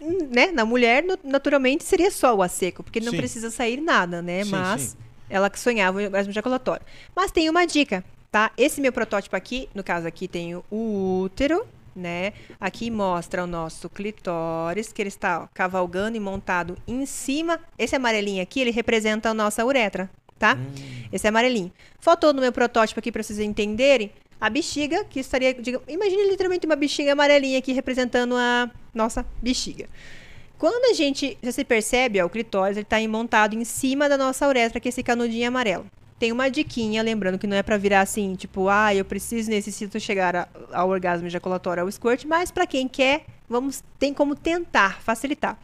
[0.00, 0.52] Hum, né?
[0.52, 3.16] Na mulher, naturalmente, seria só o a seco, porque não sim.
[3.16, 4.44] precisa sair nada, né?
[4.44, 4.96] Sim, Mas sim.
[5.28, 6.84] Ela que sonhava o orgasmo ejaculatório.
[7.14, 8.50] Mas tem uma dica, tá?
[8.56, 10.64] Esse meu protótipo aqui, no caso aqui, tem o
[11.24, 12.32] útero, né?
[12.60, 17.58] Aqui mostra o nosso clitóris, que ele está ó, cavalgando e montado em cima.
[17.78, 20.54] Esse amarelinho aqui, ele representa a nossa uretra, tá?
[20.54, 21.08] Hum.
[21.12, 21.72] Esse é amarelinho.
[21.98, 26.66] Faltou no meu protótipo aqui para vocês entenderem a bexiga, que estaria, diga, imagine literalmente
[26.66, 29.88] uma bexiga amarelinha aqui representando a nossa bexiga.
[30.58, 34.80] Quando a gente, você percebe, ó, o clitóris está montado em cima da nossa uretra,
[34.80, 35.86] que é esse canudinho amarelo
[36.18, 40.00] tem uma diquinha, lembrando que não é para virar assim, tipo, ah, eu preciso, necessito
[40.00, 45.00] chegar a, ao orgasmo ejaculatório, ao squirt, mas para quem quer, vamos, tem como tentar
[45.02, 45.58] facilitar.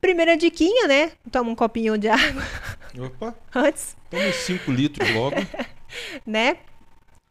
[0.00, 1.12] Primeira diquinha, né?
[1.32, 2.42] Toma um copinho de água.
[2.98, 3.34] Opa.
[3.54, 3.96] Antes.
[4.10, 5.36] Toma 5 litros logo.
[6.26, 6.58] né?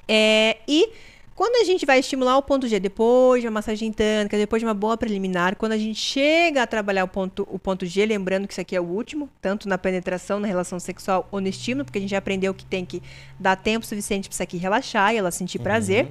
[0.08, 0.90] É, e
[1.36, 4.66] quando a gente vai estimular o ponto G, depois de uma massagem tântrica, depois de
[4.66, 8.48] uma boa preliminar, quando a gente chega a trabalhar o ponto, o ponto G, lembrando
[8.48, 11.86] que isso aqui é o último, tanto na penetração, na relação sexual ou no estímulo,
[11.86, 13.02] porque a gente já aprendeu que tem que
[13.40, 15.64] dar tempo suficiente para isso aqui relaxar e ela sentir uhum.
[15.64, 16.08] prazer.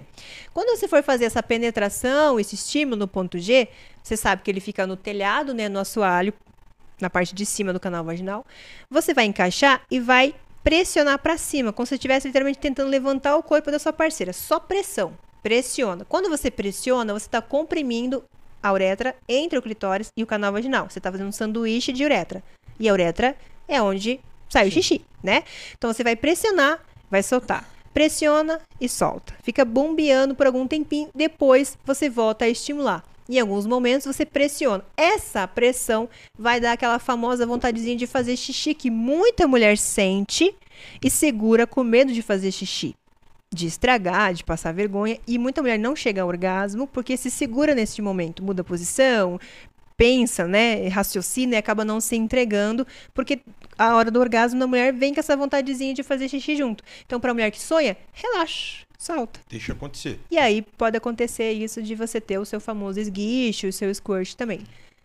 [0.53, 3.69] Quando você for fazer essa penetração, esse estímulo no ponto G,
[4.03, 6.35] você sabe que ele fica no telhado, né, no assoalho,
[7.01, 8.45] na parte de cima do canal vaginal.
[8.91, 13.43] Você vai encaixar e vai pressionar para cima, como se estivesse literalmente tentando levantar o
[13.43, 14.33] corpo da sua parceira.
[14.33, 15.13] Só pressão.
[15.43, 16.05] Pressiona.
[16.05, 18.23] Quando você pressiona, você está comprimindo
[18.63, 20.89] a uretra entre o clitóris e o canal vaginal.
[20.89, 22.43] Você está fazendo um sanduíche de uretra.
[22.79, 23.37] E a uretra
[23.67, 25.43] é onde sai o xixi, né?
[25.77, 26.81] Então você vai pressionar,
[27.11, 27.69] vai soltar.
[27.93, 29.35] Pressiona e solta.
[29.43, 33.05] Fica bombeando por algum tempinho, depois você volta a estimular.
[33.33, 34.85] Em alguns momentos você pressiona.
[34.95, 36.07] Essa pressão
[36.39, 40.55] vai dar aquela famosa vontadezinha de fazer xixi que muita mulher sente
[41.03, 42.95] e segura com medo de fazer xixi,
[43.51, 45.19] de estragar, de passar vergonha.
[45.27, 49.41] E muita mulher não chega ao orgasmo porque se segura nesse momento, muda a posição,
[49.97, 53.41] pensa, né, raciocina e acaba não se entregando, porque
[53.79, 56.85] a hora do orgasmo da mulher vem com essa vontadezinha de fazer xixi junto.
[57.07, 59.41] Então, para a mulher que sonha, relaxa, salta.
[59.49, 60.21] Deixa acontecer.
[60.31, 64.35] E aí pode acontecer isso de você ter o seu famoso esguicho, o seu squirt
[64.35, 64.61] também.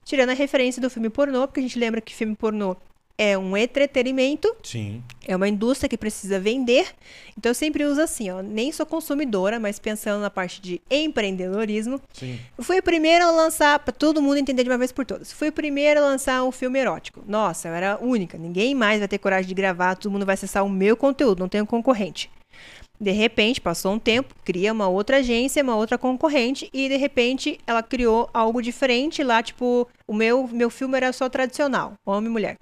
[0.06, 2.78] Tirando a referência do filme pornô, porque a gente lembra que filme pornô
[3.18, 5.02] é um entretenimento, Sim.
[5.28, 6.88] é uma indústria que precisa vender.
[7.36, 11.99] Então eu sempre uso assim, ó, nem sou consumidora, mas pensando na parte de empreendedorismo,
[12.14, 12.40] Sim.
[12.56, 15.32] eu fui a primeira a lançar, pra todo mundo entender de uma vez por todas,
[15.32, 17.24] fui a primeira a lançar um filme erótico.
[17.28, 20.36] Nossa, eu era a única, ninguém mais vai ter coragem de gravar, todo mundo vai
[20.36, 22.30] acessar o meu conteúdo, não tenho concorrente.
[22.99, 27.60] De repente, passou um tempo, cria uma outra agência, uma outra concorrente, e de repente
[27.68, 32.34] ela criou algo diferente lá, tipo, o meu, meu filme era só tradicional, homem e
[32.34, 32.57] mulher.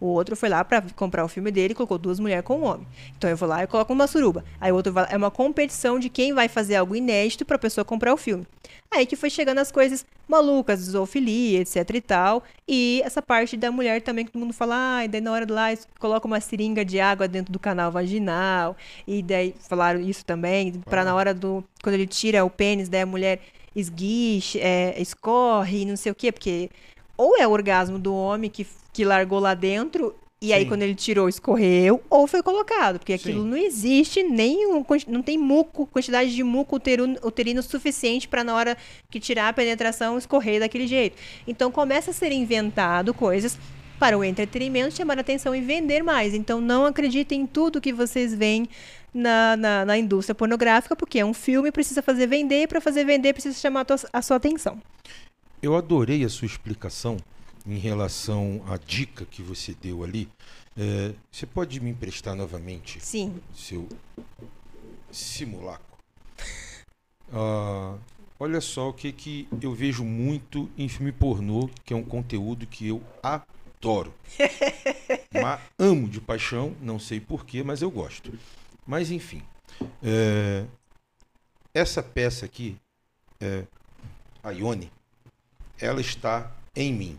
[0.00, 2.64] O outro foi lá pra comprar o filme dele e colocou duas mulheres com um
[2.64, 2.86] homem.
[3.16, 4.44] Então eu vou lá e coloco uma suruba.
[4.60, 7.84] Aí o outro vai, é uma competição de quem vai fazer algo inédito pra pessoa
[7.84, 8.46] comprar o filme.
[8.90, 12.42] Aí que foi chegando as coisas malucas, zoofilia, etc e tal.
[12.66, 15.46] E essa parte da mulher também que todo mundo fala, ah, e daí na hora
[15.46, 15.68] do lá
[15.98, 18.76] coloca uma seringa de água dentro do canal vaginal.
[19.06, 21.62] E daí falaram isso também, pra na hora do.
[21.82, 23.40] Quando ele tira o pênis, daí a mulher
[23.74, 26.70] esguiche, é, escorre, não sei o quê, porque
[27.20, 30.14] ou é o orgasmo do homem que, que largou lá dentro.
[30.42, 30.68] E aí, Sim.
[30.68, 33.48] quando ele tirou, escorreu, ou foi colocado, porque aquilo Sim.
[33.50, 34.56] não existe, nem
[35.06, 38.74] não tem muco, quantidade de muco uterino, uterino suficiente para na hora
[39.10, 41.18] que tirar a penetração escorrer daquele jeito.
[41.46, 43.58] Então começa a ser inventado coisas
[43.98, 46.32] para o entretenimento, chamar a atenção e vender mais.
[46.32, 48.66] Então não acreditem em tudo que vocês veem
[49.12, 53.04] na, na, na indústria pornográfica, porque é um filme, precisa fazer vender, e para fazer
[53.04, 54.80] vender precisa chamar a, tua- a sua atenção.
[55.62, 57.18] Eu adorei a sua explicação
[57.66, 60.26] em relação à dica que você deu ali.
[60.74, 63.40] É, você pode me emprestar novamente Sim.
[63.54, 63.88] seu
[65.10, 65.84] simulacro?
[67.32, 67.96] Ah,
[68.40, 72.66] olha só o que, que eu vejo muito em filme pornô, que é um conteúdo
[72.66, 74.12] que eu adoro.
[75.32, 78.36] mas amo de paixão, não sei porquê, mas eu gosto.
[78.84, 79.44] Mas enfim,
[80.02, 80.66] é,
[81.72, 82.76] essa peça aqui,
[83.40, 83.64] é,
[84.42, 84.90] a Ione,
[85.80, 87.18] ela está em mim,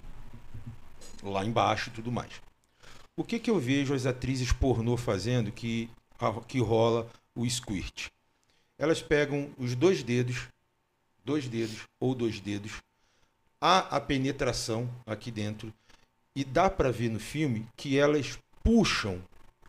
[1.23, 2.41] lá embaixo e tudo mais.
[3.17, 5.89] O que, que eu vejo as atrizes pornô fazendo que,
[6.47, 8.07] que rola o squirt?
[8.77, 10.47] Elas pegam os dois dedos,
[11.23, 12.81] dois dedos ou dois dedos,
[13.59, 15.73] há a penetração aqui dentro
[16.35, 19.21] e dá para ver no filme que elas puxam.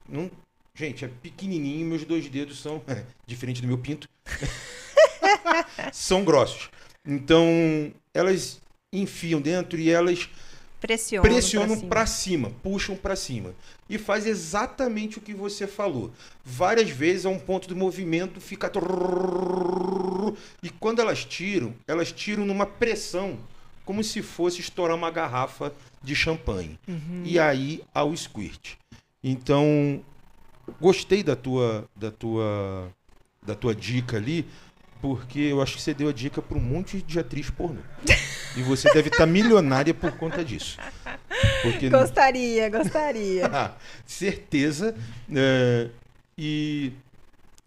[0.09, 0.31] Não,
[0.75, 2.83] gente, é pequenininho, meus dois dedos são
[3.27, 4.09] diferente do meu pinto,
[5.93, 6.71] são grossos.
[7.05, 8.62] Então elas
[8.93, 10.29] enfiam dentro e elas
[10.81, 11.23] Pressionam.
[11.23, 12.49] pressionam para cima.
[12.49, 13.55] cima, puxam para cima
[13.89, 16.11] e faz exatamente o que você falou.
[16.45, 18.71] Várias vezes a um ponto do movimento fica
[20.63, 23.39] e quando elas tiram, elas tiram numa pressão
[23.85, 26.79] como se fosse estourar uma garrafa de champanhe.
[27.25, 28.75] E aí há o squirt.
[29.23, 30.03] Então,
[30.81, 32.93] gostei da tua da tua
[33.45, 34.47] da tua dica ali,
[35.03, 37.81] porque eu acho que você deu a dica para um monte de atriz pornô.
[38.57, 40.79] E você deve estar milionária por conta disso.
[41.63, 43.47] Porque Gostaria, gostaria.
[43.53, 43.73] ah,
[44.07, 44.95] certeza.
[45.35, 45.89] é,
[46.39, 46.93] e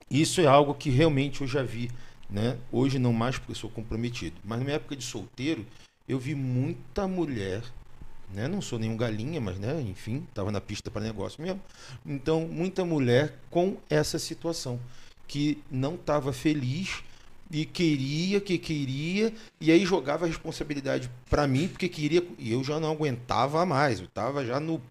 [0.10, 1.92] isso é algo que realmente eu já vi.
[2.30, 2.58] Né?
[2.72, 4.36] Hoje não mais porque sou comprometido.
[4.44, 5.66] Mas na minha época de solteiro,
[6.08, 7.64] eu vi muita mulher.
[8.34, 8.48] Né?
[8.48, 9.82] Não sou nenhum galinha, mas né?
[9.82, 11.62] enfim, estava na pista para negócio mesmo.
[12.06, 14.80] Então, muita mulher com essa situação.
[15.28, 17.04] Que não estava feliz
[17.52, 22.64] e queria, que queria, e aí jogava a responsabilidade para mim, porque queria, e eu
[22.64, 24.82] já não aguentava mais, eu tava já no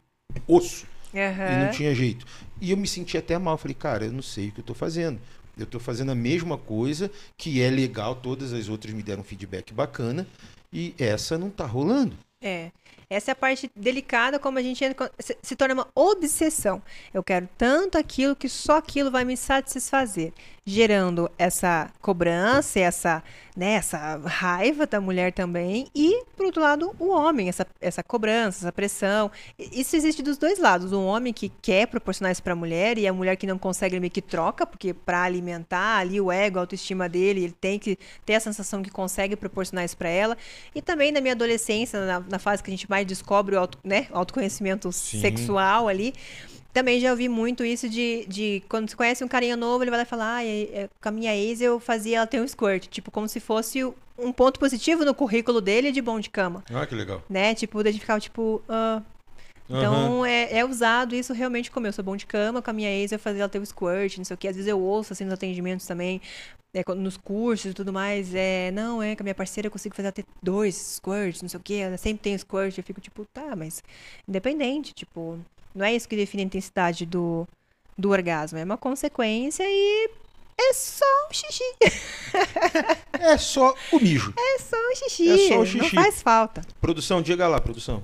[0.47, 2.27] osso e não tinha jeito.
[2.61, 4.75] E eu me senti até mal, falei, cara, eu não sei o que eu tô
[4.75, 5.21] fazendo.
[5.57, 9.73] Eu tô fazendo a mesma coisa, que é legal, todas as outras me deram feedback
[9.73, 10.27] bacana,
[10.73, 12.17] e essa não tá rolando.
[12.45, 12.71] É.
[13.09, 14.85] Essa é a parte delicada, como a gente
[15.43, 16.83] se, torna uma obsessão.
[17.13, 20.33] Eu quero tanto aquilo que só aquilo vai me satisfazer,
[20.65, 23.23] gerando essa cobrança, essa,
[23.57, 28.65] né, essa raiva da mulher também, e, por outro lado, o homem, essa, essa cobrança,
[28.65, 29.31] essa pressão.
[29.59, 30.93] Isso existe dos dois lados.
[30.93, 34.01] O homem que quer proporcionar isso para a mulher e a mulher que não consegue,
[34.01, 37.99] meio que troca, porque para alimentar ali o ego, a autoestima dele, ele tem que
[38.25, 40.37] ter a sensação que consegue proporcionar isso para ela.
[40.75, 43.79] E também na minha adolescência, na, na fase que a gente mais descobre o auto,
[43.85, 45.21] né, autoconhecimento Sim.
[45.21, 46.13] sexual ali,
[46.73, 49.99] também já ouvi muito isso de, de quando você conhece um carinha novo, ele vai
[50.01, 52.49] lá e falar, ah, é- é, com a minha ex eu fazia ela ter um
[52.49, 52.89] squirt.
[52.89, 53.85] Tipo, como se fosse
[54.19, 57.23] um ponto positivo no currículo dele de bom de cama Ah, que legal.
[57.31, 57.55] né?
[57.55, 59.01] Tipo, daí a gente ficava tipo, ah,
[59.69, 62.91] Então é, é usado isso realmente como eu sou bom de cama, com a minha
[62.91, 64.47] ex eu fazia ela ter o squirt, não sei o que.
[64.49, 66.21] Às vezes eu ouço assim nos atendimentos também,
[66.75, 68.35] é, quando- nos cursos e tudo mais.
[68.35, 71.49] É, não, é, com a minha parceira eu consigo fazer ela ter dois squirts, não
[71.49, 71.75] sei o que.
[71.77, 72.77] Ela sempre tem squirt.
[72.77, 73.83] Eu fico tipo, tá, mas
[74.29, 75.39] independente, tipo,
[75.75, 77.47] não é isso que define a intensidade do,
[77.97, 78.59] do orgasmo.
[78.59, 80.11] É uma consequência e
[80.59, 81.65] é só um xixi.
[83.19, 84.33] É só o mijo.
[84.39, 85.29] É só um xixi.
[85.31, 85.95] É só o Não xixi.
[85.97, 86.63] faz falta.
[86.81, 88.03] Produção, diga lá, produção.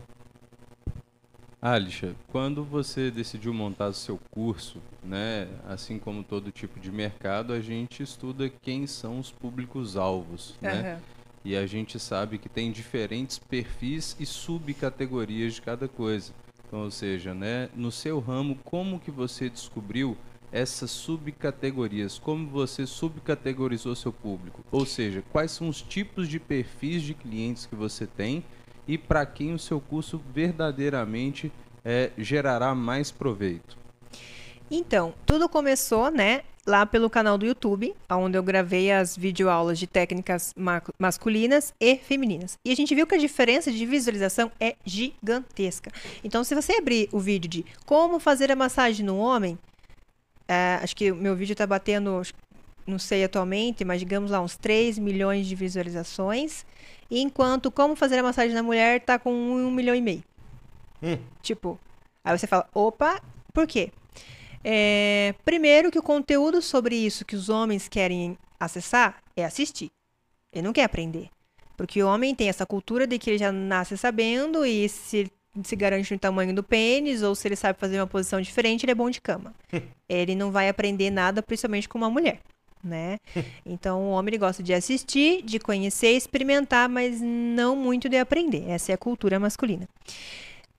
[1.63, 7.53] Alicia, quando você decidiu montar o seu curso, né, assim como todo tipo de mercado,
[7.53, 10.93] a gente estuda quem são os públicos-alvos, né?
[10.93, 11.01] Aham.
[11.43, 16.33] E a gente sabe que tem diferentes perfis e subcategorias de cada coisa.
[16.67, 20.17] Então, ou seja, né, no seu ramo, como que você descobriu
[20.53, 22.19] essas subcategorias?
[22.19, 24.65] Como você subcategorizou seu público?
[24.71, 28.45] Ou seja, quais são os tipos de perfis de clientes que você tem
[28.87, 31.53] e para quem o seu curso verdadeiramente
[31.85, 33.79] é, gerará mais proveito?
[34.71, 39.87] Então, tudo começou, né, lá pelo canal do YouTube, onde eu gravei as videoaulas de
[39.87, 42.57] técnicas ma- masculinas e femininas.
[42.65, 45.91] E a gente viu que a diferença de visualização é gigantesca.
[46.23, 49.59] Então, se você abrir o vídeo de como fazer a massagem no homem,
[50.47, 52.23] é, acho que o meu vídeo está batendo,
[52.87, 56.65] não sei atualmente, mas digamos lá, uns 3 milhões de visualizações.
[57.11, 60.25] Enquanto como fazer a massagem na mulher tá com um milhão e meio.
[61.03, 61.19] Hum.
[61.43, 61.79] Tipo,
[62.23, 63.21] aí você fala, opa,
[63.53, 63.91] por quê?
[64.63, 69.91] É, primeiro que o conteúdo sobre isso que os homens querem acessar é assistir.
[70.53, 71.31] Ele não quer aprender.
[71.77, 75.31] Porque o homem tem essa cultura de que ele já nasce sabendo e se
[75.65, 78.93] se garante no tamanho do pênis ou se ele sabe fazer uma posição diferente, ele
[78.93, 79.53] é bom de cama.
[80.09, 82.41] ele não vai aprender nada, principalmente com uma mulher,
[82.83, 83.19] né?
[83.65, 88.69] Então o homem ele gosta de assistir, de conhecer, experimentar, mas não muito de aprender.
[88.69, 89.89] Essa é a cultura masculina.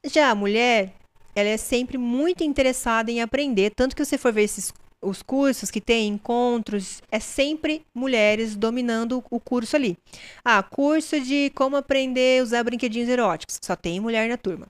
[0.05, 0.93] Já a mulher,
[1.35, 5.71] ela é sempre muito interessada em aprender, tanto que você for ver esses os cursos
[5.71, 9.97] que tem encontros, é sempre mulheres dominando o curso ali.
[10.45, 14.67] Ah, curso de como aprender a usar brinquedinhos eróticos, só tem mulher na turma.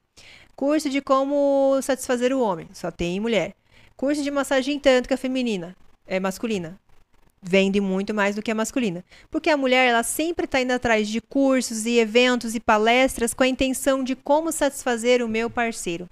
[0.56, 3.54] Curso de como satisfazer o homem, só tem mulher.
[3.98, 5.76] Curso de massagem tântrica feminina,
[6.08, 6.80] é masculina.
[7.44, 9.04] Vende muito mais do que a masculina.
[9.32, 13.44] Porque a mulher, ela sempre está indo atrás de cursos e eventos e palestras com
[13.44, 16.08] a intenção de como satisfazer o meu parceiro.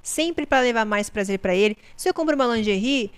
[0.00, 1.76] Sempre para levar mais prazer para ele.
[1.96, 3.10] Se eu compro uma lingerie,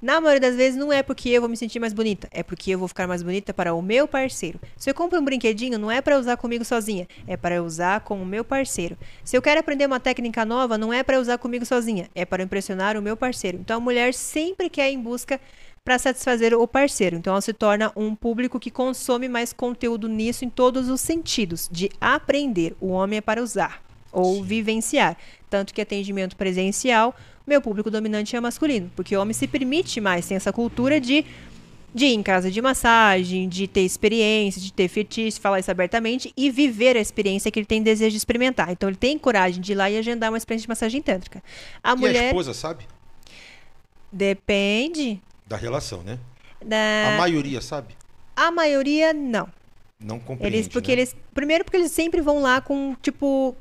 [0.00, 2.70] na maioria das vezes não é porque eu vou me sentir mais bonita, é porque
[2.70, 4.58] eu vou ficar mais bonita para o meu parceiro.
[4.76, 8.20] Se eu compro um brinquedinho, não é para usar comigo sozinha, é para usar com
[8.20, 8.98] o meu parceiro.
[9.22, 12.42] Se eu quero aprender uma técnica nova, não é para usar comigo sozinha, é para
[12.42, 13.58] impressionar o meu parceiro.
[13.58, 15.40] Então a mulher sempre quer em busca
[15.84, 17.16] para satisfazer o parceiro.
[17.16, 21.68] Então ela se torna um público que consome mais conteúdo nisso em todos os sentidos,
[21.70, 22.74] de aprender.
[22.80, 25.16] O homem é para usar ou vivenciar.
[25.50, 27.14] Tanto que atendimento presencial,
[27.46, 31.22] meu público dominante é masculino, porque o homem se permite mais, tem essa cultura de,
[31.94, 36.32] de ir em casa de massagem, de ter experiência, de ter fetiche, falar isso abertamente
[36.34, 38.70] e viver a experiência que ele tem desejo de experimentar.
[38.70, 41.42] Então ele tem coragem de ir lá e agendar uma experiência de massagem tântrica.
[41.82, 42.86] A e a mulher esposa sabe?
[44.10, 46.18] depende Da relação, né?
[46.64, 47.94] da A maioria sabe?
[48.36, 49.48] a maioria não.
[50.00, 51.02] Não compreende, Eles, porque né?
[51.02, 51.16] eles.
[51.32, 53.54] Primeiro, porque eles sempre vão lá com, tipo.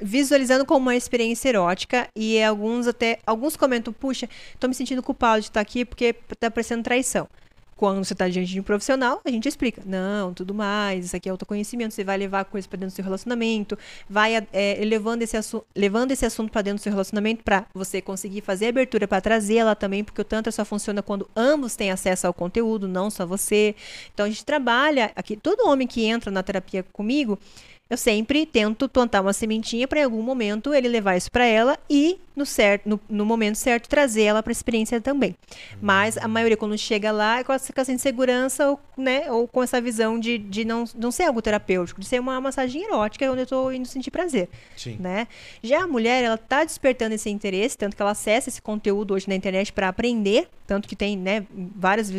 [0.00, 2.08] Visualizando como uma experiência erótica.
[2.16, 3.20] E alguns até.
[3.26, 4.28] Alguns comentam, puxa,
[4.58, 7.28] tô me sentindo culpado de estar aqui porque tá parecendo traição.
[7.76, 9.82] Quando você tá diante de um profissional, a gente explica.
[9.84, 13.04] Não, tudo mais, isso aqui é autoconhecimento, você vai levar coisas para dentro do seu
[13.04, 13.76] relacionamento,
[14.08, 15.36] vai é, levando, esse
[15.74, 19.56] levando esse assunto para dentro do seu relacionamento para você conseguir fazer abertura para trazer
[19.56, 23.26] ela também, porque o Tantra só funciona quando ambos têm acesso ao conteúdo, não só
[23.26, 23.74] você.
[24.12, 27.38] Então a gente trabalha aqui, todo homem que entra na terapia comigo,
[27.90, 31.78] eu sempre tento plantar uma sementinha para em algum momento ele levar isso para ela
[31.88, 35.36] e no certo, no, no momento certo trazer ela para a experiência também.
[35.80, 39.80] Mas a maioria quando chega lá é com essa, insegurança ou, né, ou com essa
[39.80, 43.44] visão de, de não, não ser algo terapêutico, de ser uma massagem erótica onde eu
[43.44, 44.96] estou indo sentir prazer Sim.
[44.98, 45.26] né?
[45.62, 49.28] Já a mulher, ela tá despertando esse interesse, tanto que ela acessa esse conteúdo hoje
[49.28, 51.46] na internet para aprender, tanto que tem, né,
[51.76, 52.10] várias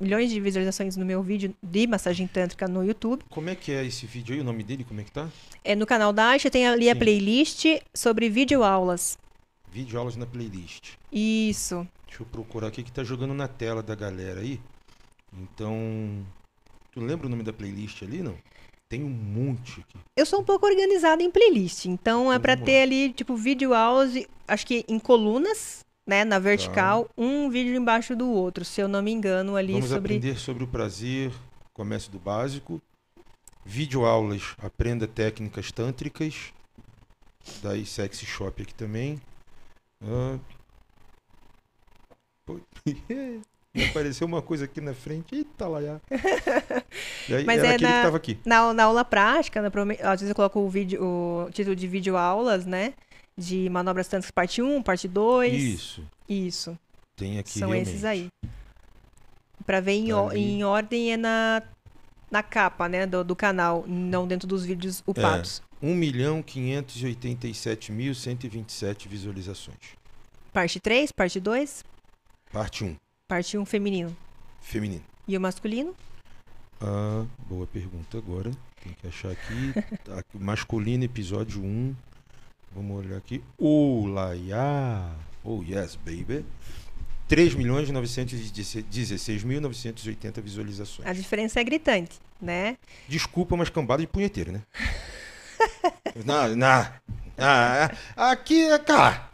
[0.00, 3.22] milhões de visualizações no meu vídeo de massagem tântrica no YouTube.
[3.28, 4.40] Como é que é esse vídeo aí?
[4.40, 5.28] O nome dele, como é que tá?
[5.64, 6.98] É, no canal da Aisha tem ali a Sim.
[6.98, 9.18] playlist sobre videoaulas.
[9.70, 10.94] Vídeo aulas na playlist.
[11.12, 11.86] Isso.
[12.06, 14.60] Deixa eu procurar aqui que tá jogando na tela da galera aí.
[15.32, 16.26] Então.
[16.92, 18.36] Tu lembra o nome da playlist ali, não?
[18.88, 19.98] Tem um monte aqui.
[20.16, 24.14] Eu sou um pouco organizada em playlist, então é para ter ali, tipo, videoaulas,
[24.48, 29.02] acho que em colunas, né, na vertical, um vídeo embaixo do outro, se eu não
[29.02, 30.16] me engano, ali Vamos sobre...
[30.16, 31.30] aprender sobre o prazer.
[31.74, 32.80] Comece do básico.
[33.62, 34.54] Vídeo aulas.
[34.56, 36.52] Aprenda técnicas tântricas.
[37.62, 39.20] Daí Sexy Shop aqui também.
[40.02, 40.38] Ah.
[43.90, 45.34] Apareceu uma coisa aqui na frente.
[45.34, 46.00] Eita lá já.
[47.28, 48.38] E aí, Mas é na- que tava aqui.
[48.44, 51.86] Na, na aula prática, na prome- às vezes eu coloco o, vídeo, o título de
[51.86, 52.94] vídeo aulas, né?
[53.36, 55.52] De manobras tanques parte 1, parte 2.
[55.52, 56.02] Isso.
[56.26, 56.78] Isso.
[57.14, 57.90] Tem aqui São realmente.
[57.90, 58.28] esses aí.
[59.66, 61.62] Pra ver em, Tá em ordem é na,
[62.30, 63.06] na capa, né?
[63.06, 65.62] Do, do canal, não dentro dos vídeos upados.
[65.82, 69.96] 1 milhão 587 mil 127 visualizações.
[70.52, 71.84] Parte 3, parte 2,
[72.52, 72.96] Parte 1,
[73.28, 74.16] parte 1 feminino.
[74.60, 75.04] feminino.
[75.26, 75.94] E o masculino?
[76.80, 78.50] Ah, boa pergunta agora.
[78.82, 79.74] Tem que achar aqui.
[80.04, 81.94] Tá Masculino, episódio 1.
[82.74, 83.42] Vamos olhar aqui.
[83.58, 85.10] Oh, Laia.
[85.44, 86.44] Oh, yes, baby.
[87.28, 91.06] 3 milhões 916 mil 980 visualizações.
[91.06, 92.76] A diferença é gritante, né?
[93.06, 94.62] Desculpa, mas cambada de punheteiro, né?
[96.24, 96.86] não, não.
[97.36, 99.30] Ah, aqui é cá.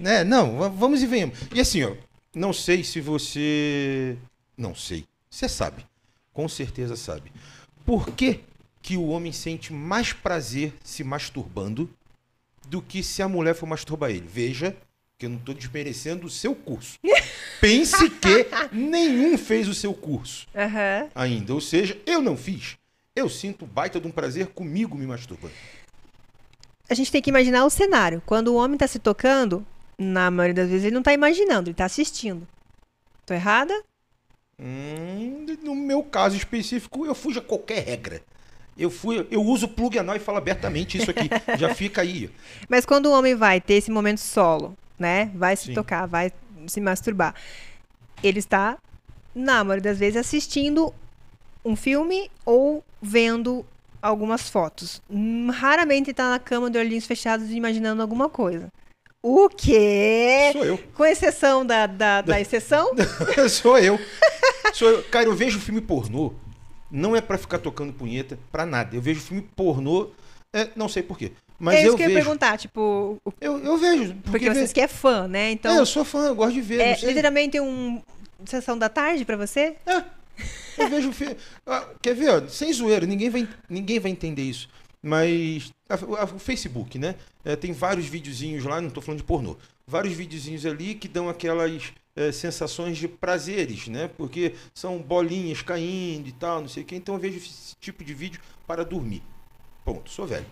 [0.00, 0.24] Né?
[0.24, 1.38] Não, va- vamos e venhamos.
[1.54, 1.94] E assim, ó,
[2.34, 4.16] não sei se você.
[4.56, 5.06] Não sei.
[5.30, 5.84] Você sabe.
[6.32, 7.30] Com certeza sabe.
[7.84, 8.40] Por que,
[8.82, 11.88] que o homem sente mais prazer se masturbando
[12.66, 14.26] do que se a mulher for masturbar ele?
[14.26, 14.74] Veja
[15.18, 16.98] que eu não estou desmerecendo o seu curso.
[17.60, 21.08] Pense que nenhum fez o seu curso Aham.
[21.14, 21.54] ainda.
[21.54, 22.76] Ou seja, eu não fiz.
[23.16, 25.54] Eu sinto baita de um prazer comigo me masturbando.
[26.90, 28.22] A gente tem que imaginar o cenário.
[28.26, 29.64] Quando o homem tá se tocando,
[29.98, 32.46] na maioria das vezes ele não tá imaginando, ele tá assistindo.
[33.24, 33.72] Tô errada?
[34.58, 38.20] Hum, no meu caso específico, eu fujo a qualquer regra.
[38.76, 41.30] Eu fui, eu uso plug anal e falo abertamente isso aqui.
[41.56, 42.28] Já fica aí.
[42.68, 45.30] Mas quando o homem vai ter esse momento solo, né?
[45.34, 45.74] Vai se Sim.
[45.74, 46.32] tocar, vai
[46.66, 47.34] se masturbar.
[48.22, 48.78] Ele está,
[49.34, 50.94] na maioria das vezes, assistindo
[51.64, 53.64] um filme ou vendo
[54.00, 55.00] algumas fotos.
[55.10, 58.68] Hum, Raramente está na cama de olhinhos fechados imaginando alguma coisa.
[59.22, 60.50] O quê?
[60.52, 60.78] Sou eu.
[60.94, 62.92] Com exceção da, da, da exceção?
[63.48, 63.98] Sou eu.
[64.74, 65.02] Sou eu.
[65.04, 66.34] Cara, eu vejo filme pornô.
[66.90, 68.94] Não é pra ficar tocando punheta, pra nada.
[68.94, 70.10] Eu vejo filme pornô,
[70.52, 71.32] é, não sei por quê.
[71.58, 72.20] Mas é isso eu que eu ia vejo.
[72.26, 74.14] perguntar, tipo, o- Eu, eu vejo.
[74.16, 75.48] porque, Porque, vocês que é fã, né?
[75.48, 76.80] É, Então, eu sou fã, eu gosto de ver.
[76.80, 78.02] é literalmente um
[78.44, 79.76] sessão da tarde pra você?
[79.86, 80.02] É,
[80.78, 81.12] eu vejo.
[81.66, 84.68] Ah, quer ver, ó, sem zoeira, ninguém vai, ninguém vai entender isso.
[85.02, 87.14] Mas a- a- o Facebook, né?
[87.44, 89.56] É, tem vários videozinhos lá, não tô falando de pornô.
[89.86, 94.08] Vários videozinhos ali que dão aquelas é, sensações de prazeres, né?
[94.16, 96.94] Porque são bolinhas caindo e tal, não sei o que.
[96.96, 99.20] Então eu vejo esse tipo de vídeo para dormir.
[99.84, 100.46] Ponto, sou velho.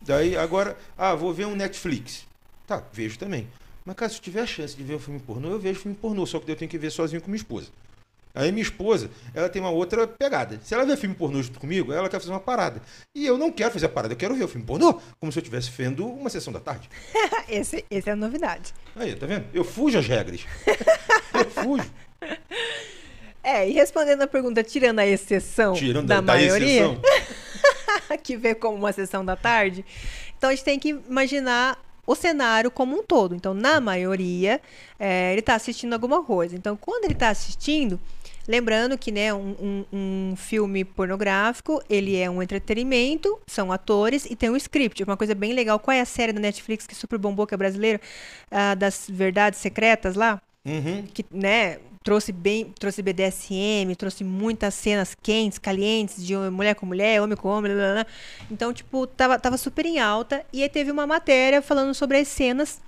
[0.00, 2.26] Daí agora, ah, vou ver um Netflix.
[2.66, 3.48] Tá, vejo também.
[3.84, 5.96] Mas, cara, se eu tiver a chance de ver um filme pornô, eu vejo filme
[5.96, 7.68] pornô, só que eu tenho que ver sozinho com minha esposa.
[8.34, 10.60] Aí minha esposa, ela tem uma outra pegada.
[10.62, 12.80] Se ela ver filme pornô junto comigo, ela quer fazer uma parada.
[13.14, 15.38] E eu não quero fazer a parada, eu quero ver o filme pornô, como se
[15.38, 16.88] eu estivesse vendo uma sessão da tarde.
[17.48, 18.74] Esse, esse é a novidade.
[18.94, 19.46] Aí, tá vendo?
[19.54, 20.44] Eu fujo às regras.
[21.34, 21.90] eu fujo.
[23.42, 27.00] É, e respondendo a pergunta, tirando a exceção Tirando da, da, da maioria, exceção.
[28.22, 29.84] que vê como uma sessão da tarde,
[30.36, 33.34] então a gente tem que imaginar o cenário como um todo.
[33.34, 34.60] Então, na maioria,
[34.98, 36.56] é, ele está assistindo alguma coisa.
[36.56, 38.00] Então, quando ele está assistindo,
[38.46, 39.84] lembrando que né, um, um-
[40.32, 45.02] um filme pornográfico, ele é um entretenimento, são atores e tem um script.
[45.04, 47.58] Uma coisa bem legal, qual é a série da Netflix que super bombou, que é
[47.58, 48.00] brasileira,
[48.50, 50.40] Ah, das verdades secretas lá?
[50.64, 51.04] Uhum.
[51.14, 57.20] que, né, trouxe bem, trouxe BDSM, trouxe muitas cenas quentes, calientes, de mulher com mulher,
[57.20, 58.06] homem com homem, blá, blá, blá.
[58.50, 60.44] Então, tipo, tava, tava super em alta.
[60.52, 62.80] E aí teve uma matéria falando sobre as cenas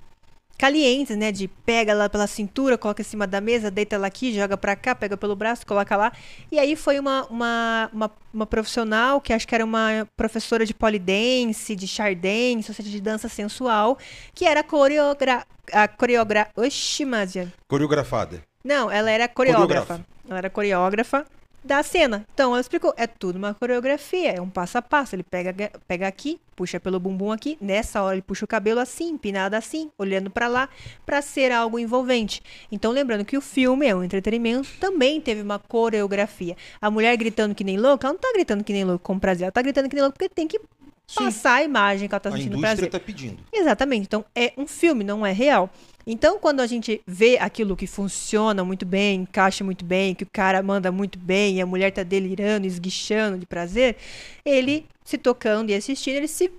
[0.61, 4.31] calientes, né, de pega ela pela cintura, coloca em cima da mesa, deita ela aqui,
[4.31, 6.11] joga pra cá, pega pelo braço, coloca lá.
[6.51, 10.71] E aí foi uma, uma, uma, uma profissional, que acho que era uma professora de
[10.71, 13.97] polidense, de chardance, ou seja, de dança sensual,
[14.35, 15.47] que era coreogra...
[15.73, 16.47] A coreogra...
[16.55, 17.51] Oxi, Másia.
[17.67, 18.43] Coreografada.
[18.63, 20.05] Não, ela era coreógrafa.
[20.27, 21.25] Ela era coreógrafa
[21.63, 22.25] da cena.
[22.33, 25.15] Então, ela explicou, é tudo uma coreografia, é um passo a passo.
[25.15, 25.53] Ele pega,
[25.87, 29.91] pega aqui, puxa pelo bumbum aqui, nessa hora ele puxa o cabelo assim, empinado assim,
[29.97, 30.69] olhando pra lá,
[31.05, 32.41] pra ser algo envolvente.
[32.71, 36.55] Então, lembrando que o filme é um entretenimento, também teve uma coreografia.
[36.81, 39.43] A mulher gritando que nem louca, ela não tá gritando que nem louca com prazer,
[39.43, 40.59] ela tá gritando que nem louca porque tem que
[41.05, 42.85] Sim, passar a imagem que ela tá a sentindo indústria prazer.
[42.85, 43.43] está pedindo.
[43.51, 44.03] Exatamente.
[44.03, 45.69] Então, é um filme, não é real.
[46.05, 50.29] Então, quando a gente vê aquilo que funciona muito bem, encaixa muito bem, que o
[50.31, 53.95] cara manda muito bem e a mulher tá delirando, esguichando de prazer,
[54.43, 56.51] ele se tocando e assistindo, ele se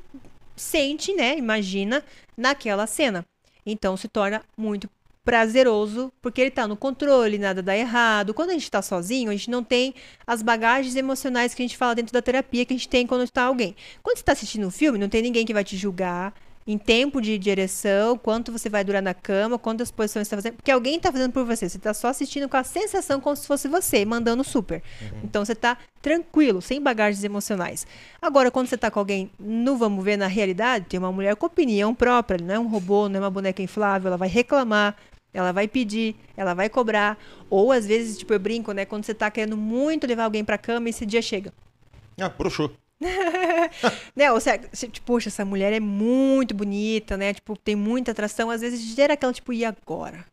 [0.55, 2.05] sente, né, imagina,
[2.37, 3.25] naquela cena.
[3.65, 4.89] Então, se torna muito
[5.25, 8.35] prazeroso, porque ele tá no controle, nada dá errado.
[8.35, 9.95] Quando a gente tá sozinho, a gente não tem
[10.27, 13.23] as bagagens emocionais que a gente fala dentro da terapia que a gente tem quando
[13.23, 13.77] está alguém.
[14.03, 16.35] Quando você tá assistindo um filme, não tem ninguém que vai te julgar,
[16.67, 20.57] em tempo de direção, quanto você vai durar na cama, quantas posições você está fazendo.
[20.57, 21.69] Porque alguém está fazendo por você.
[21.69, 24.83] Você está só assistindo com a sensação como se fosse você, mandando super.
[25.25, 27.87] Então você está tranquilo, sem bagagens emocionais.
[28.21, 31.47] Agora, quando você está com alguém no vamos ver na realidade, tem uma mulher com
[31.47, 34.97] opinião própria, não é um robô, não é uma boneca inflável, ela vai reclamar.
[35.35, 37.19] Ela vai pedir, ela vai cobrar.
[37.49, 38.85] Ou às vezes, tipo, eu brinco, né?
[38.85, 41.53] Quando você tá querendo muito levar alguém pra cama, esse dia chega.
[42.21, 42.71] Ah, broxou.
[44.15, 44.33] né?
[44.33, 47.35] Ou seja, você, tipo, poxa, essa mulher é muito bonita, né?
[47.35, 48.51] Tipo, tem muita atração.
[48.51, 50.25] Às vezes gera aquela, tipo, e agora?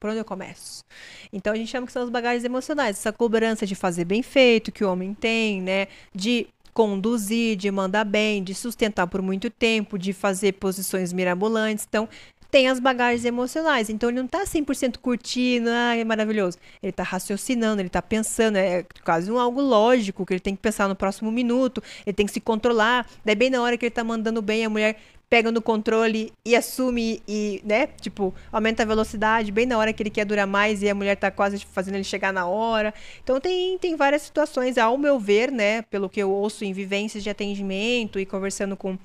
[0.00, 0.84] Por onde eu começo?
[1.32, 2.98] Então a gente chama que são as bagagens emocionais.
[2.98, 5.88] Essa cobrança de fazer bem feito, que o homem tem, né?
[6.14, 11.86] De conduzir, de mandar bem, de sustentar por muito tempo, de fazer posições mirabolantes.
[11.88, 12.08] Então,
[12.54, 13.90] tem as bagagens emocionais.
[13.90, 16.56] Então ele não tá 100% curtindo, ah, é maravilhoso.
[16.80, 20.62] Ele tá raciocinando, ele tá pensando, é quase um algo lógico, que ele tem que
[20.62, 23.08] pensar no próximo minuto, ele tem que se controlar.
[23.24, 24.96] Daí bem na hora que ele tá mandando bem, a mulher
[25.28, 30.00] pega no controle e assume e, né, tipo, aumenta a velocidade bem na hora que
[30.00, 32.94] ele quer durar mais e a mulher tá quase fazendo ele chegar na hora.
[33.20, 37.24] Então tem, tem várias situações, ao meu ver, né, pelo que eu ouço em vivências
[37.24, 38.96] de atendimento e conversando com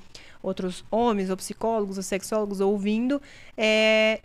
[0.41, 3.21] outros homens, ou psicólogos, ou sexólogos ouvindo,
[3.57, 4.21] é,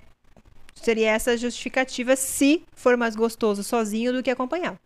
[0.74, 4.78] seria essa justificativa se for mais gostoso sozinho do que acompanhado.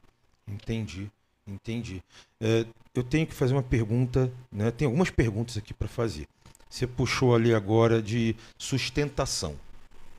[0.46, 1.10] Entendi,
[1.46, 2.02] entendi.
[2.40, 4.70] É, eu tenho que fazer uma pergunta, né?
[4.70, 6.26] Tem algumas perguntas aqui para fazer.
[6.68, 9.56] Você puxou ali agora de sustentação,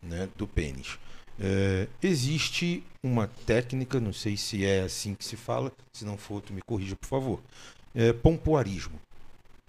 [0.01, 0.97] né, do pênis.
[1.39, 6.41] É, existe uma técnica, não sei se é assim que se fala, se não for,
[6.41, 7.39] tu me corrija, por favor.
[7.93, 8.99] É, pompoarismo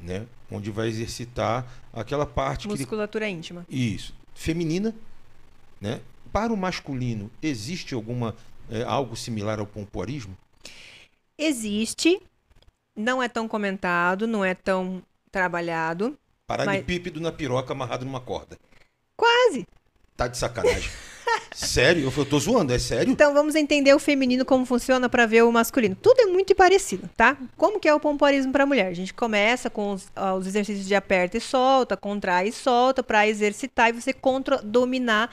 [0.03, 0.27] né?
[0.51, 3.33] Onde vai exercitar aquela parte musculatura que...
[3.33, 3.67] íntima.
[3.69, 4.95] Isso, feminina,
[5.81, 6.01] né?
[6.33, 8.35] Para o masculino, existe alguma
[8.71, 10.37] é, algo similar ao pompoarismo?
[11.37, 12.21] Existe,
[12.97, 16.17] não é tão comentado, não é tão trabalhado.
[16.47, 17.31] Paralelepípedo mas...
[17.31, 18.59] na piroca amarrado numa corda.
[19.17, 19.67] Quase.
[20.17, 20.91] Tá de sacanagem.
[21.53, 22.13] sério?
[22.17, 23.13] Eu tô zoando, é sério?
[23.13, 25.95] Então vamos entender o feminino como funciona para ver o masculino.
[25.95, 27.37] Tudo é muito parecido, tá?
[27.57, 28.87] Como que é o pompoarismo para mulher?
[28.87, 33.03] A gente começa com os, uh, os, exercícios de aperta e solta, contrai e solta
[33.03, 35.31] para exercitar e você contra dominar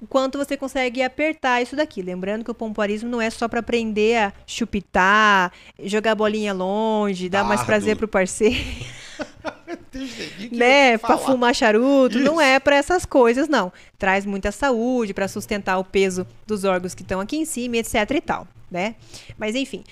[0.00, 2.02] o quanto você consegue apertar isso daqui.
[2.02, 5.52] Lembrando que o pompoarismo não é só para aprender a chupitar,
[5.82, 8.56] jogar bolinha longe, dar mais prazer pro parceiro.
[10.52, 12.24] né, para fumar charuto, Isso.
[12.24, 13.72] não é para essas coisas não.
[13.98, 18.10] Traz muita saúde para sustentar o peso dos órgãos que estão aqui em cima, etc
[18.10, 18.96] e tal, né?
[19.38, 19.82] Mas enfim,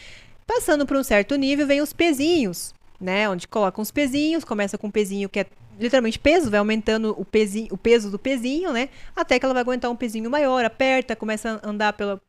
[0.47, 4.89] passando para um certo nível vem os pezinhos, né, onde coloca uns pezinhos, começa com
[4.89, 5.47] um pezinho que é
[5.78, 8.89] literalmente peso, vai aumentando o, pezinho, o peso do pezinho, né?
[9.15, 12.20] Até que ela vai aguentar um pezinho maior, aperta, começa a andar pela,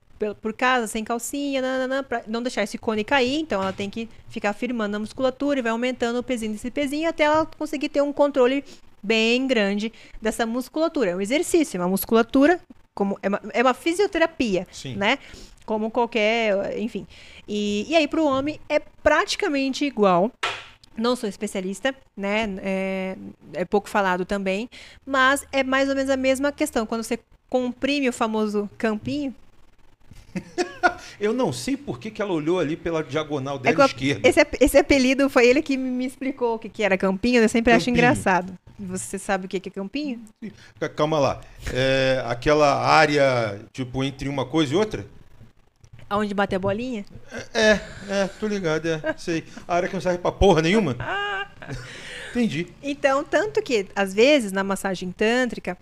[0.42, 3.40] por casa, sem calcinha, nanana, pra não deixar esse cone cair.
[3.40, 7.10] Então ela tem que ficar firmando a musculatura e vai aumentando o pezinho desse pezinho
[7.10, 8.64] até ela conseguir ter um controle
[9.02, 11.12] bem grande dessa musculatura.
[11.12, 12.60] É um exercício, é uma musculatura,
[12.94, 14.96] como é uma, é uma fisioterapia, Sim.
[14.96, 15.20] né?
[15.66, 17.08] Como qualquer, enfim.
[17.48, 20.32] E, e aí para o homem é praticamente igual.
[20.98, 22.56] Não sou especialista, né?
[22.62, 23.18] É,
[23.54, 24.70] é pouco falado também,
[25.06, 26.86] mas é mais ou menos a mesma questão.
[26.86, 29.34] Quando você comprime o famoso campinho,
[31.20, 34.28] eu não sei por que, que ela olhou ali pela diagonal dela é esquerda.
[34.28, 37.72] Esse, esse apelido foi ele que me explicou o que, que era campinho, eu sempre
[37.72, 37.78] campinho.
[37.78, 38.54] acho engraçado.
[38.78, 40.22] Você sabe o que, que é campinho?
[40.96, 41.42] Calma lá.
[41.74, 45.06] É aquela área, tipo, entre uma coisa e outra?
[46.10, 47.06] Aonde bate a bolinha?
[47.54, 49.16] É, é, é tô ligado, é.
[49.18, 49.44] Sei.
[49.68, 50.96] A área que não serve pra porra nenhuma.
[52.32, 52.68] Entendi.
[52.84, 55.78] Então, tanto que, às vezes, na massagem tântrica,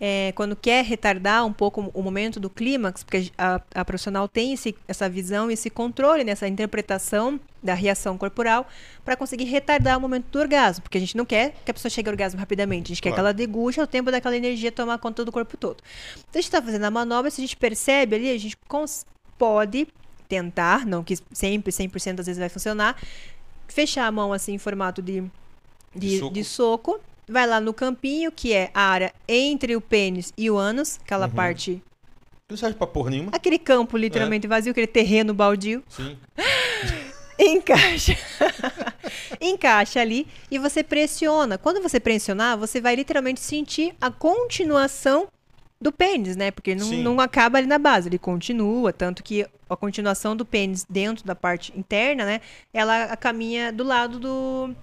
[0.00, 4.52] é, quando quer retardar um pouco o momento do clímax, porque a, a profissional tem
[4.52, 8.68] esse, essa visão, esse controle, nessa interpretação da reação corporal,
[9.04, 11.90] para conseguir retardar o momento do orgasmo, porque a gente não quer que a pessoa
[11.90, 13.14] chegue ao orgasmo rapidamente, a gente claro.
[13.14, 15.78] quer que ela deguste o tempo daquela energia tomar conta do corpo todo.
[16.16, 18.58] Então a gente está fazendo a manobra, se a gente percebe ali, a gente
[19.38, 19.88] pode
[20.28, 22.96] tentar, não que sempre 100% das vezes vai funcionar,
[23.68, 25.22] fechar a mão assim em formato de,
[25.94, 29.80] de, de soco, de soco vai lá no campinho, que é a área entre o
[29.80, 31.32] pênis e o ânus, aquela uhum.
[31.32, 31.82] parte.
[32.50, 33.30] Não serve pra porra nenhuma.
[33.32, 34.48] Aquele campo literalmente é.
[34.48, 35.82] vazio, aquele terreno baldio.
[35.88, 36.16] Sim.
[37.38, 38.16] Encaixa.
[39.40, 41.58] Encaixa ali e você pressiona.
[41.58, 45.26] Quando você pressionar, você vai literalmente sentir a continuação
[45.80, 46.50] do pênis, né?
[46.50, 48.92] Porque não, não acaba ali na base, ele continua.
[48.92, 52.40] Tanto que a continuação do pênis dentro da parte interna, né?
[52.72, 54.74] Ela caminha do lado do,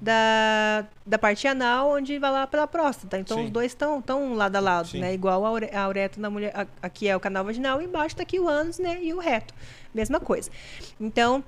[0.00, 3.18] da, da parte anal, onde vai lá pela próstata.
[3.18, 3.44] Então Sim.
[3.44, 5.00] os dois estão tão lado a lado, Sim.
[5.00, 5.12] né?
[5.12, 8.22] Igual a, ure, a uretra na mulher, aqui é o canal vaginal e embaixo está
[8.22, 8.98] aqui o ânus, né?
[9.02, 9.54] E o reto.
[9.94, 10.50] Mesma coisa.
[10.98, 11.44] Então,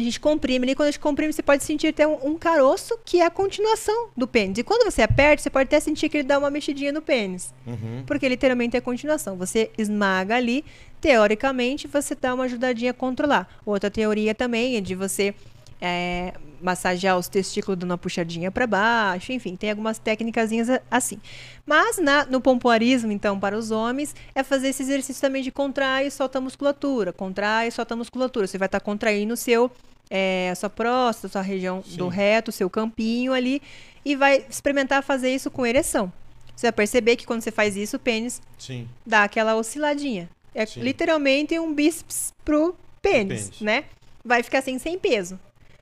[0.00, 2.98] A gente comprime ali, quando a gente comprime, você pode sentir até um, um caroço
[3.04, 4.56] que é a continuação do pênis.
[4.56, 7.52] E quando você aperta, você pode até sentir que ele dá uma mexidinha no pênis.
[7.66, 8.02] Uhum.
[8.06, 9.36] Porque literalmente é a continuação.
[9.36, 10.64] Você esmaga ali,
[11.02, 13.46] teoricamente, você dá uma ajudadinha a controlar.
[13.66, 15.34] Outra teoria também é de você
[15.82, 20.50] é, massagear os testículos dando uma puxadinha para baixo, enfim, tem algumas técnicas
[20.90, 21.18] assim.
[21.64, 26.06] Mas na, no pompoarismo, então, para os homens, é fazer esse exercício também de contrair
[26.06, 28.46] e solta a musculatura, contrai e solta a musculatura.
[28.46, 29.70] Você vai estar tá contraindo o seu,
[30.10, 31.96] é, a sua próstata, a sua região Sim.
[31.96, 33.62] do reto, o seu campinho ali,
[34.04, 36.12] e vai experimentar fazer isso com ereção.
[36.56, 38.88] Você vai perceber que quando você faz isso, o pênis Sim.
[39.06, 40.28] dá aquela osciladinha.
[40.54, 40.80] É Sim.
[40.80, 43.60] literalmente um bíceps pro pênis, Pênis.
[43.60, 43.84] né?
[44.24, 45.38] Vai ficar assim sem peso.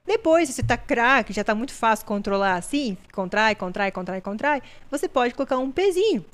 [0.07, 4.62] Depois, se você tá craque, já tá muito fácil controlar assim, contrai, contrai, contrai, contrai,
[4.90, 6.24] você pode colocar um pezinho.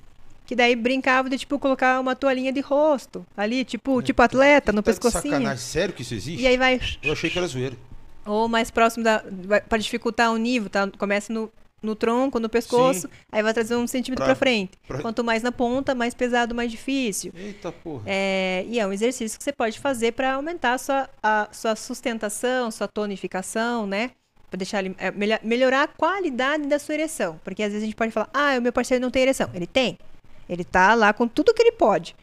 [0.55, 4.83] Que daí brincava de, tipo, colocar uma toalhinha de rosto ali, tipo, tipo atleta, no
[4.83, 5.23] Tá pescocinho.
[5.35, 6.41] Sacanagem, sério que isso existe?
[6.41, 6.81] E aí vai.
[7.03, 7.77] Eu achei que era zoeira.
[8.25, 9.25] Ou mais próximo da.
[9.69, 10.89] Pra dificultar o nível, tá?
[10.97, 11.53] Começa no,
[11.83, 13.09] no tronco, no pescoço, Sim.
[13.33, 14.79] aí vai trazer um centímetro Pra- pra, frente.
[14.87, 17.33] pra- Quanto mais na ponta, mais pesado, mais difícil.
[17.35, 18.05] Eita porra.
[18.07, 21.75] É, e é um exercício que você pode fazer para aumentar a sua, a sua
[21.75, 24.13] sustentação, sua tonificação, né?
[24.49, 27.41] Para deixar é, melhor- melhorar a qualidade da sua ereção.
[27.43, 29.51] Porque às vezes a gente pode falar, ah, o meu parceiro não tem ereção.
[29.53, 29.99] Ele tem.
[30.49, 32.15] Ele tá lá com tudo que ele pode.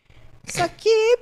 [0.45, 1.17] Só que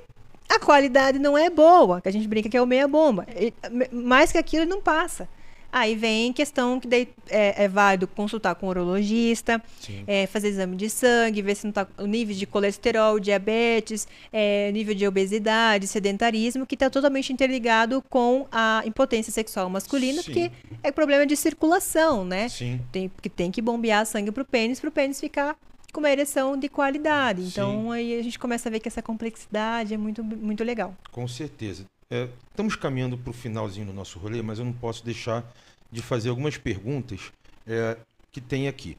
[0.48, 3.26] a qualidade não é boa, que a gente brinca que é o meia bomba.
[3.34, 5.28] Ele- me- mais que aquilo ele não passa.
[5.72, 9.62] Aí vem questão que daí é, é válido consultar com o urologista,
[10.04, 14.72] é, fazer exame de sangue, ver se não tá o nível de colesterol, diabetes, é,
[14.72, 20.32] nível de obesidade, sedentarismo, que está totalmente interligado com a impotência sexual masculina, Sim.
[20.32, 20.50] porque
[20.82, 22.48] é problema de circulação, né?
[22.48, 22.80] Sim.
[22.90, 25.56] Tem, porque tem que bombear sangue pro pênis, pro pênis ficar
[25.92, 27.42] com uma ereção de qualidade.
[27.42, 30.94] Então aí a gente começa a ver que essa complexidade é muito, muito legal.
[31.10, 31.84] Com certeza.
[32.10, 35.44] É, estamos caminhando para o finalzinho do nosso rolê, mas eu não posso deixar
[35.92, 37.32] de fazer algumas perguntas
[37.66, 37.96] é,
[38.32, 38.96] que tem aqui.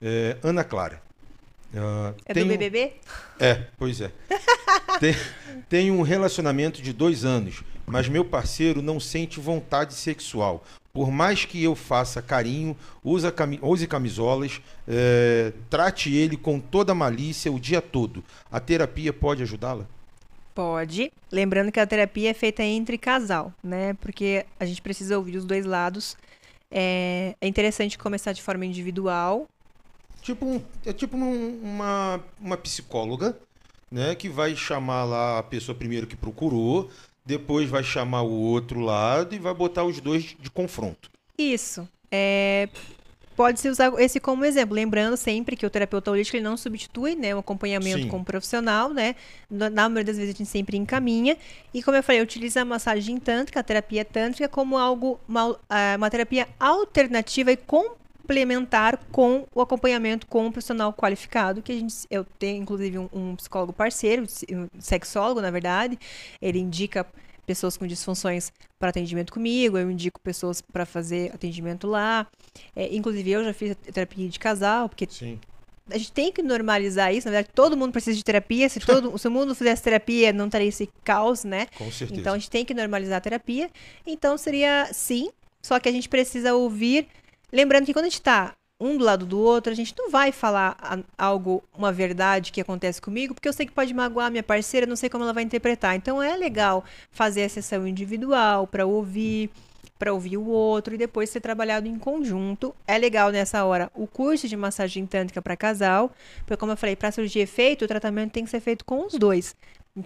[0.00, 1.02] É, Ana Clara.
[1.74, 2.92] ah, É tem do um- BBB?
[3.40, 4.10] É, pois é.
[5.00, 5.14] Tem,
[5.68, 10.62] tenho um relacionamento de dois anos, mas meu parceiro não sente vontade sexual.
[10.92, 17.50] Por mais que eu faça carinho, use camisolas, é, trate ele com toda a malícia
[17.50, 18.22] o dia todo.
[18.50, 19.86] A terapia pode ajudá-la?
[20.54, 21.10] Pode.
[21.30, 23.94] Lembrando que a terapia é feita entre casal, né?
[24.02, 26.14] Porque a gente precisa ouvir os dois lados.
[26.70, 29.48] É, é interessante começar de forma individual.
[30.20, 33.34] Tipo, um- é tipo um- uma, uma psicóloga,
[33.90, 34.14] né?
[34.14, 36.90] Que vai chamar lá a pessoa primeiro que procurou,
[37.24, 41.10] depois vai chamar o outro lado e vai botar os dois de confronto.
[41.38, 41.88] Isso.
[42.10, 42.68] É,
[43.34, 44.74] Pode-se usar esse como exemplo.
[44.74, 48.08] Lembrando sempre que o terapeuta holístico ele não substitui né, o acompanhamento Sim.
[48.08, 49.16] com o profissional, né?
[49.50, 51.36] Na maioria das vezes a gente sempre encaminha.
[51.72, 55.94] E como eu falei, utiliza a massagem tântrica, a terapia tântrica, como algo, uma, ah,
[55.96, 58.01] uma terapia alternativa e complementar
[59.10, 63.36] com o acompanhamento com um profissional qualificado, que a gente, eu tenho inclusive um, um
[63.36, 65.98] psicólogo parceiro, um sexólogo, na verdade,
[66.40, 67.06] ele indica
[67.46, 72.26] pessoas com disfunções para atendimento comigo, eu indico pessoas para fazer atendimento lá.
[72.74, 75.38] É, inclusive, eu já fiz terapia de casal, porque Sim.
[75.90, 77.26] a gente tem que normalizar isso.
[77.26, 78.68] Na verdade, todo mundo precisa de terapia.
[78.68, 81.66] Se todo se o mundo fizesse terapia, não teria esse caos, né?
[81.76, 82.20] Com certeza.
[82.20, 83.70] Então, a gente tem que normalizar a terapia.
[84.06, 87.08] Então, seria sim, só que a gente precisa ouvir.
[87.52, 90.32] Lembrando que quando a gente está um do lado do outro, a gente não vai
[90.32, 90.76] falar
[91.16, 94.96] algo, uma verdade que acontece comigo, porque eu sei que pode magoar minha parceira, não
[94.96, 95.94] sei como ela vai interpretar.
[95.94, 99.50] Então, é legal fazer a sessão individual para ouvir,
[99.98, 102.74] para ouvir o outro e depois ser trabalhado em conjunto.
[102.86, 106.96] É legal nessa hora o curso de massagem tântrica para casal, porque como eu falei,
[106.96, 109.54] para surgir efeito, o tratamento tem que ser feito com os dois.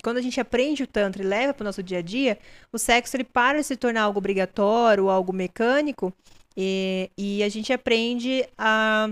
[0.03, 2.39] Quando a gente aprende o tantra e leva para o nosso dia a dia,
[2.73, 6.13] o sexo ele para de se tornar algo obrigatório, algo mecânico,
[6.57, 9.11] e, e a gente aprende a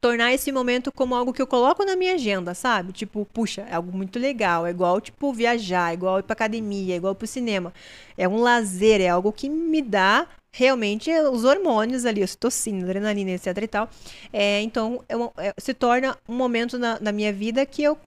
[0.00, 2.92] tornar esse momento como algo que eu coloco na minha agenda, sabe?
[2.92, 6.94] Tipo, puxa, é algo muito legal, é igual, tipo, viajar, é igual ir pra academia,
[6.94, 7.72] é igual ir pro cinema.
[8.16, 13.46] É um lazer, é algo que me dá realmente os hormônios ali, ocitocina, adrenalina, etc
[13.60, 13.90] e tal.
[14.32, 17.98] É, então, é é- se torna um momento na, na minha vida que eu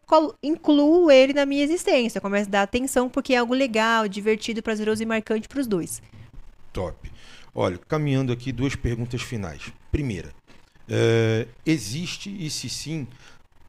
[0.42, 2.20] incluo ele na minha existência.
[2.20, 6.02] Começo a dar atenção porque é algo legal, divertido, prazeroso e marcante pros dois.
[6.74, 7.12] Top.
[7.54, 9.72] Olha, caminhando aqui, duas perguntas finais.
[9.92, 10.30] Primeira,
[10.90, 13.08] é, existe, e se sim,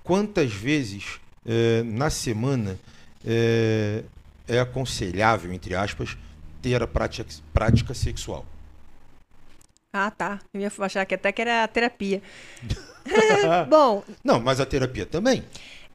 [0.02, 2.78] quantas vezes é, na semana
[3.24, 4.04] é,
[4.48, 6.16] é aconselhável, entre aspas,
[6.62, 8.44] ter a prática, prática sexual?
[9.92, 10.38] Ah, tá.
[10.54, 12.22] Eu ia achar que até que era terapia.
[13.68, 15.44] Bom, Não, mas a terapia também.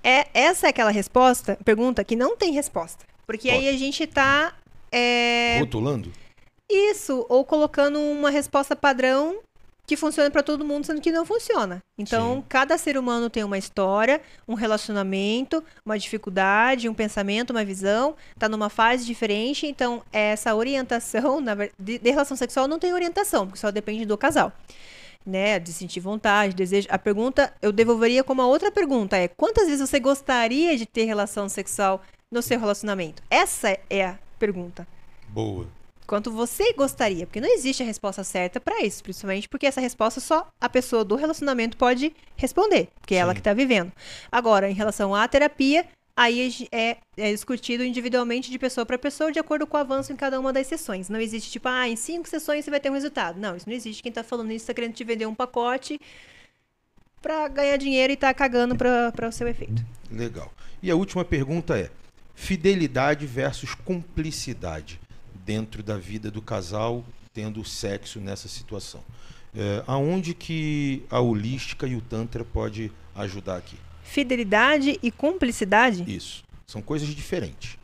[0.04, 3.06] É, essa é aquela resposta, pergunta que não tem resposta.
[3.26, 4.54] Porque aí a gente tá.
[4.92, 6.12] é, Rotulando?
[6.70, 9.40] Isso, ou colocando uma resposta padrão
[9.86, 11.84] que funciona para todo mundo, sendo que não funciona.
[11.98, 12.44] Então, Sim.
[12.50, 18.50] cada ser humano tem uma história, um relacionamento, uma dificuldade, um pensamento, uma visão, tá
[18.50, 23.60] numa fase diferente, então essa orientação na de, de relação sexual não tem orientação, porque
[23.60, 24.52] só depende do casal.
[25.24, 26.88] Né, de sentir vontade, desejo.
[26.92, 31.06] A pergunta eu devolveria como a outra pergunta é: quantas vezes você gostaria de ter
[31.06, 33.24] relação sexual no seu relacionamento?
[33.28, 34.88] Essa é a pergunta
[35.30, 35.66] Boa.
[36.06, 40.20] Quanto você gostaria, porque não existe a resposta certa para isso, principalmente porque essa resposta
[40.20, 43.92] só a pessoa do relacionamento pode responder, porque é ela que está vivendo.
[44.32, 45.86] Agora, em relação à terapia,
[46.16, 50.16] aí é, é discutido individualmente de pessoa para pessoa, de acordo com o avanço em
[50.16, 51.10] cada uma das sessões.
[51.10, 53.40] Não existe tipo, ah, em cinco sessões você vai ter um resultado.
[53.40, 54.02] Não, isso não existe.
[54.02, 56.00] Quem está falando isso está querendo te vender um pacote
[57.22, 59.84] para ganhar dinheiro e tá cagando para o seu efeito.
[60.12, 60.54] Legal.
[60.82, 61.90] E a última pergunta é:
[62.34, 65.00] fidelidade versus cumplicidade
[65.46, 69.04] dentro da vida do casal tendo sexo nessa situação.
[69.54, 73.78] É, aonde que a holística e o tantra pode ajudar aqui?
[74.04, 76.04] Fidelidade e cumplicidade?
[76.14, 76.44] Isso.
[76.66, 77.78] São coisas diferentes.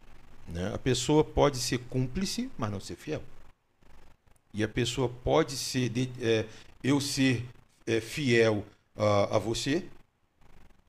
[0.47, 0.71] Né?
[0.73, 3.21] A pessoa pode ser cúmplice, mas não ser fiel.
[4.53, 6.45] E a pessoa pode ser de- é,
[6.83, 7.45] eu ser
[7.87, 8.65] é, fiel
[8.95, 9.85] a, a você,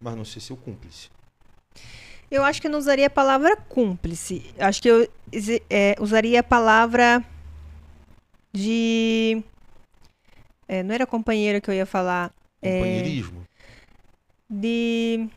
[0.01, 1.09] mas não ser seu cúmplice.
[2.33, 4.43] Eu acho que eu não usaria a palavra cúmplice.
[4.59, 5.07] Acho que eu
[5.69, 7.23] é, usaria a palavra
[8.51, 9.44] de.
[10.67, 12.33] é, não era companheiro que eu ia falar.
[12.62, 13.47] É, Companheirismo.
[14.49, 15.28] de.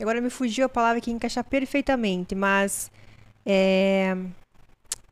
[0.00, 2.90] Agora me fugiu a palavra que ia encaixar perfeitamente, mas.
[3.46, 4.16] é,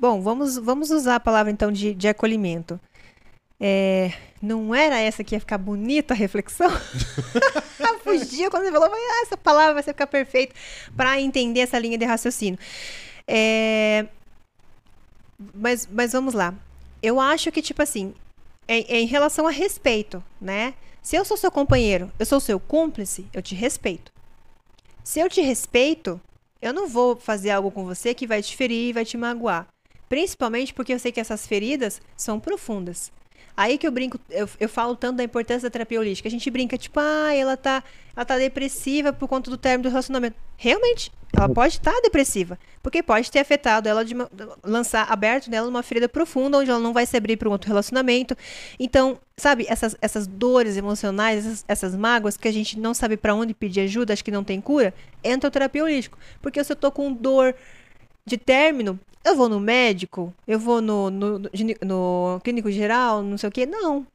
[0.01, 2.81] Bom, vamos, vamos usar a palavra então de, de acolhimento.
[3.60, 4.12] É,
[4.43, 6.69] Não era essa que ia ficar bonita a reflexão?
[8.03, 10.53] Fugiu quando você falou, ah, essa palavra vai ficar perfeita
[10.97, 12.59] para entender essa linha de raciocínio.
[13.27, 14.07] É,
[15.55, 16.53] Mas, mas vamos lá.
[17.01, 18.12] Eu acho que, tipo assim,
[18.67, 20.75] é, é em relação a respeito, né?
[21.01, 24.12] Se eu sou seu companheiro, eu sou seu cúmplice, eu te respeito.
[25.05, 26.21] Se eu te respeito,
[26.61, 29.67] eu não vou fazer algo com você que vai te ferir e vai te magoar.
[30.09, 33.12] Principalmente porque eu sei que essas feridas são profundas.
[33.57, 36.27] Aí que eu brinco, eu, eu falo tanto da importância da terapia holística.
[36.27, 37.85] A gente brinca, tipo, ah, ela tá,
[38.17, 40.36] ela tá depressiva por conta do término do relacionamento.
[40.57, 42.59] Realmente, ela pode estar depressiva.
[42.83, 44.31] Porque pode ter afetado ela de uma-
[44.65, 47.69] lançar aberto nela uma ferida profunda, onde ela não vai se abrir para um outro
[47.69, 48.36] relacionamento.
[48.81, 53.35] Então, sabe, essas, essas dores emocionais, essas, essas mágoas que a gente não sabe para
[53.35, 56.19] onde pedir ajuda, acho que não tem cura, entra o terapia holístico.
[56.41, 57.55] Porque se eu tô com dor
[58.25, 61.51] de término, eu vou no médico, eu vou no, no, no
[61.84, 63.67] no clínico geral, não sei o quê.
[63.67, 64.07] Não.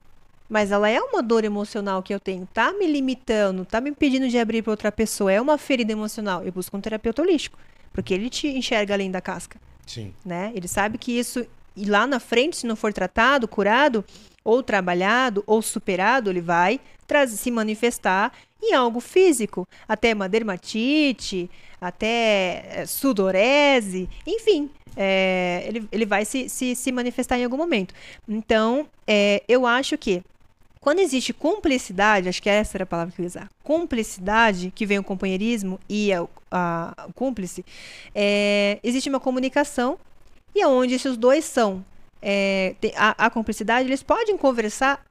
[0.49, 4.29] Mas ela é uma dor emocional que eu tenho, tá me limitando, tá me impedindo
[4.29, 6.43] de abrir para outra pessoa, é uma ferida emocional.
[6.43, 7.57] Eu busco um terapeuta holístico,
[7.91, 10.13] porque ele te enxerga além da casca Sim.
[10.25, 10.51] né?
[10.55, 11.45] Ele sabe que isso
[11.75, 14.03] e lá na frente, se não for tratado, curado,
[14.43, 21.49] ou trabalhado, ou superado, ele vai trazer, se manifestar em algo físico, até uma dermatite,
[21.79, 27.93] até eh, sudorese, enfim, é, ele, ele vai se, se, se manifestar em algum momento.
[28.27, 30.23] Então, é, eu acho que
[30.81, 34.85] quando existe cumplicidade, acho que essa era a palavra que eu ia usar, cumplicidade, que
[34.85, 37.63] vem o companheirismo e a- a- cúmplice,
[38.15, 39.97] é, existe uma comunicação
[40.55, 41.85] e aonde esses dois são
[42.21, 45.03] é, a, a cumplicidade, eles podem conversar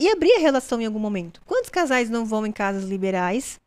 [0.00, 1.40] e abrir a relação em algum momento.
[1.46, 3.60] Quantos casais não vão em casas liberais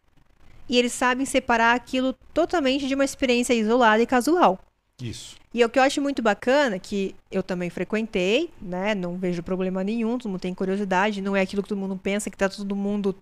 [0.67, 4.59] e eles sabem separar aquilo totalmente de uma experiência isolada e casual?
[5.01, 5.35] Isso.
[5.57, 8.93] E o que eu acho muito bacana, que eu também frequentei, né?
[8.93, 12.29] Não vejo problema nenhum, todo mundo tem curiosidade, não é aquilo que todo mundo pensa,
[12.29, 13.15] que tá todo mundo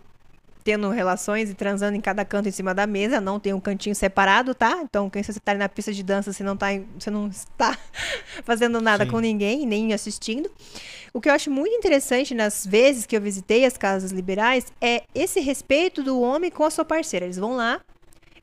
[0.62, 3.96] tendo relações e transando em cada canto em cima da mesa, não tem um cantinho
[3.96, 4.82] separado, tá?
[4.82, 6.68] Então, quem você tá ali na pista de dança, você não tá,
[7.00, 7.78] você não está
[8.44, 9.12] fazendo nada Sim.
[9.12, 10.52] com ninguém, nem assistindo.
[11.14, 15.04] O que eu acho muito interessante nas vezes que eu visitei as casas liberais é
[15.16, 17.26] esse respeito do homem com a sua parceira.
[17.28, 17.80] Eles vão lá,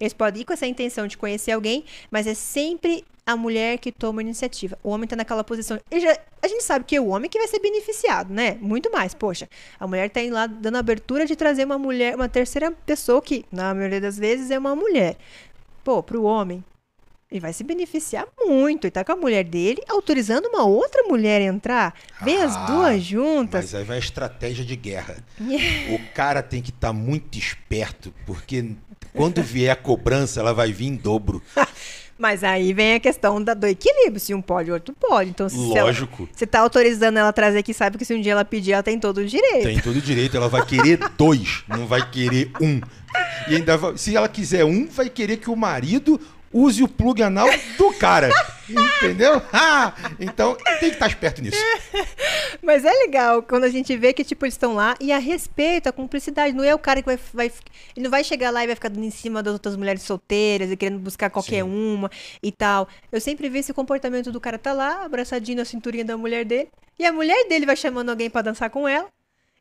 [0.02, 3.92] eles podem ir com essa intenção de conhecer alguém, mas é sempre a mulher que
[3.92, 4.76] toma a iniciativa.
[4.82, 5.78] O homem tá naquela posição.
[5.92, 8.58] Já- a gente sabe que é o homem que vai ser beneficiado, né?
[8.60, 9.14] Muito mais.
[9.14, 9.48] Poxa,
[9.78, 13.44] a mulher tá indo lá dando abertura de trazer uma mulher, uma terceira pessoa que,
[13.52, 15.16] na maioria das vezes, é uma mulher.
[15.84, 16.64] Pô, pro homem,
[17.32, 18.84] ele vai se beneficiar muito.
[18.84, 21.94] Ele tá com a mulher dele, autorizando uma outra mulher a entrar.
[22.22, 23.64] Vem as Ah, duas juntas.
[23.64, 25.16] Mas aí vai a estratégia de guerra.
[25.90, 28.72] O cara tem que estar muito esperto, porque
[29.14, 31.42] quando vier a cobrança, ela vai vir em dobro.
[32.18, 34.20] Mas aí vem a questão da, do equilíbrio.
[34.20, 35.30] Se um pode, o outro pode.
[35.30, 36.28] Então, se Lógico.
[36.32, 38.82] Você tá autorizando ela a trazer aqui, sabe que se um dia ela pedir, ela
[38.82, 39.64] tem todo o direito.
[39.64, 42.80] Tem todo direito, ela vai querer dois, não vai querer um.
[43.48, 46.20] E ainda vai- se ela quiser um, vai querer que o marido
[46.52, 47.48] use o plug anal
[47.78, 48.30] do cara.
[48.68, 49.42] Entendeu?
[49.52, 51.58] Ah, então tem que estar esperto nisso.
[52.62, 55.88] Mas é legal quando a gente vê que, tipo, eles estão lá e a respeito,
[55.88, 56.54] a cumplicidade.
[56.54, 57.46] Não é o cara que vai, vai.
[57.96, 60.70] Ele não vai chegar lá e vai ficar dando em cima das outras mulheres solteiras
[60.70, 61.70] e querendo buscar qualquer Sim.
[61.70, 62.10] uma
[62.42, 62.88] e tal.
[63.10, 66.68] Eu sempre vi esse comportamento do cara tá lá, abraçadinho na cinturinha da mulher dele.
[66.98, 69.08] E a mulher dele vai chamando alguém pra dançar com ela.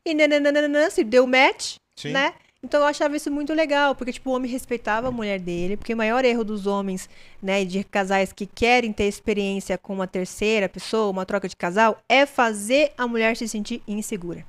[0.05, 2.11] E nananana, se deu match, Sim.
[2.11, 2.33] né?
[2.63, 5.95] Então eu achava isso muito legal, porque tipo, o homem respeitava a mulher dele, porque
[5.95, 7.09] o maior erro dos homens,
[7.41, 11.99] né, de casais que querem ter experiência com uma terceira pessoa, uma troca de casal,
[12.07, 14.45] é fazer a mulher se sentir insegura.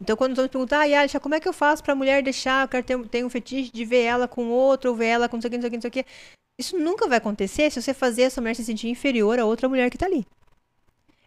[0.00, 2.64] Então quando os homens perguntam, ah, Yalisha, como é que eu faço pra mulher deixar,
[2.64, 5.36] eu quero ter, ter um fetiche de ver ela com outro, ou ver ela com
[5.36, 6.06] não sei o que, não sei o que, não sei o que.
[6.58, 9.90] Isso nunca vai acontecer se você fazer essa mulher se sentir inferior a outra mulher
[9.90, 10.26] que tá ali.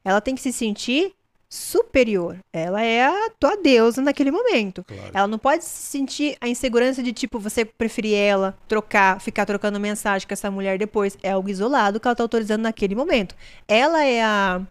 [0.04, 1.14] Ela tem que se sentir
[1.50, 2.38] superior.
[2.54, 4.84] Ela é a tua deusa naquele momento.
[4.84, 5.12] Claro.
[5.12, 9.80] Ela não pode se sentir a insegurança de, tipo, você preferir ela, trocar, ficar trocando
[9.80, 11.18] mensagem com essa mulher depois.
[11.24, 13.36] É algo isolado que ela tá autorizando naquele momento.
[13.68, 14.62] Ela é a.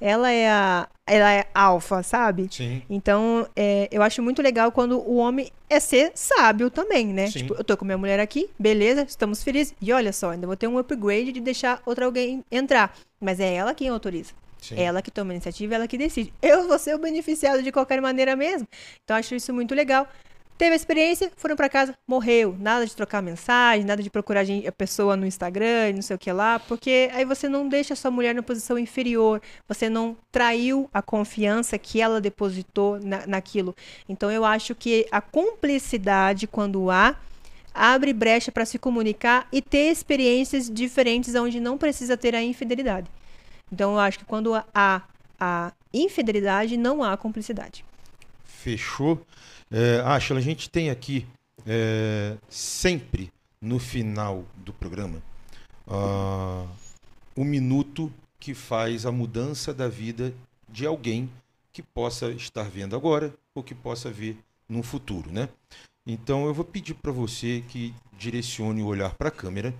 [0.00, 0.88] Ela é a.
[1.06, 2.48] Ela é alfa, sabe?
[2.50, 2.82] Sim.
[2.90, 7.28] Então, é, eu acho muito legal quando o homem é ser sábio também, né?
[7.28, 7.40] Sim.
[7.40, 9.72] Tipo, eu tô com minha mulher aqui, beleza, estamos felizes.
[9.80, 12.92] E olha só, ainda vou ter um upgrade de deixar outra alguém entrar.
[13.20, 14.32] Mas é ela quem autoriza.
[14.68, 14.80] Sim.
[14.80, 16.32] Ela que toma a iniciativa, ela que decide.
[16.42, 18.66] Eu vou ser o beneficiado de qualquer maneira mesmo.
[19.04, 20.08] Então acho isso muito legal.
[20.58, 22.56] Teve a experiência, foram pra casa, morreu.
[22.58, 26.32] Nada de trocar mensagem, nada de procurar a pessoa no Instagram, não sei o que
[26.32, 30.88] lá, porque aí você não deixa a sua mulher na posição inferior, você não traiu
[30.94, 33.76] a confiança que ela depositou na, naquilo.
[34.08, 37.16] Então eu acho que a cumplicidade, quando há,
[37.74, 43.10] abre brecha para se comunicar e ter experiências diferentes onde não precisa ter a infidelidade.
[43.70, 45.02] Então eu acho que quando há
[45.38, 47.84] a infidelidade, não há cumplicidade.
[48.44, 49.24] Fechou.
[49.70, 51.26] É, Ashla, a gente tem aqui
[51.66, 55.20] é, sempre no final do programa
[55.88, 56.66] ah,
[57.34, 60.34] o minuto que faz a mudança da vida
[60.68, 61.30] de alguém
[61.72, 64.38] que possa estar vendo agora ou que possa ver
[64.68, 65.48] no futuro, né?
[66.06, 69.74] Então eu vou pedir para você que direcione o olhar para a câmera,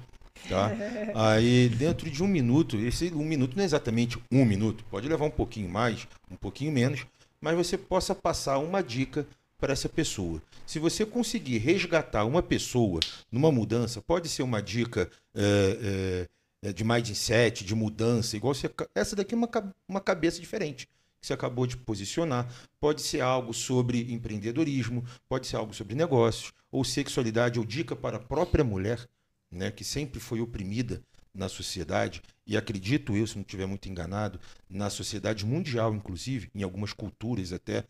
[0.49, 0.73] tá?
[1.15, 5.25] Aí dentro de um minuto, esse um minuto não é exatamente um minuto, pode levar
[5.25, 7.07] um pouquinho mais, um pouquinho menos,
[7.41, 9.27] mas você possa passar uma dica
[9.59, 10.43] para essa pessoa.
[10.67, 13.01] Se você conseguir resgatar uma pessoa
[13.31, 16.29] numa mudança, pode ser uma dica é,
[16.63, 19.49] é, de mindset, de mudança, igual você, essa daqui é uma,
[19.89, 20.87] uma cabeça diferente
[21.21, 22.47] que você acabou de posicionar.
[22.79, 28.19] Pode ser algo sobre empreendedorismo, pode ser algo sobre negócios, ou sexualidade, ou dica para
[28.19, 29.07] a própria mulher,
[29.51, 31.03] né, que sempre foi oprimida
[31.35, 36.63] na sociedade, e acredito eu, se não estiver muito enganado, na sociedade mundial, inclusive, em
[36.63, 37.85] algumas culturas até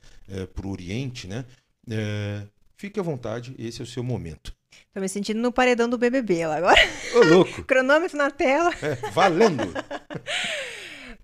[0.53, 1.45] para o Oriente, né?
[1.89, 2.43] É,
[2.77, 4.53] fique à vontade, esse é o seu momento.
[4.93, 6.81] Tô me sentindo no paredão do BBB lá agora.
[7.15, 7.63] Ô, louco!
[7.65, 8.73] Cronômetro na tela.
[8.83, 9.63] É, valendo!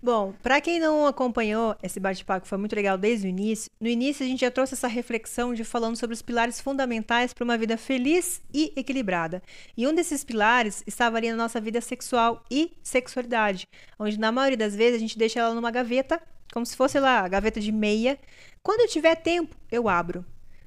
[0.03, 3.71] Bom, para quem não acompanhou esse bate-papo, foi muito legal desde o início.
[3.79, 7.45] No início a gente já trouxe essa reflexão de falando sobre os pilares fundamentais para
[7.45, 9.41] uma vida feliz e equilibrada.
[9.77, 13.65] E um desses pilares estava ali na nossa vida sexual e sexualidade,
[13.97, 17.21] onde na maioria das vezes a gente deixa ela numa gaveta, como se fosse lá
[17.21, 18.19] a gaveta de meia.
[18.61, 20.25] Quando eu tiver tempo, eu abro.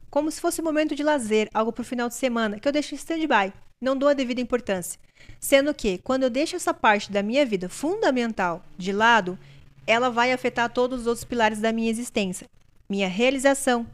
[0.08, 2.72] Como se fosse um momento de lazer, algo para o final de semana, que eu
[2.72, 3.52] deixo em stand-by.
[3.80, 4.98] Não dou a devida importância.
[5.38, 9.38] Sendo que, quando eu deixo essa parte da minha vida fundamental de lado,
[9.86, 12.48] ela vai afetar todos os outros pilares da minha existência.
[12.88, 13.86] Minha realização,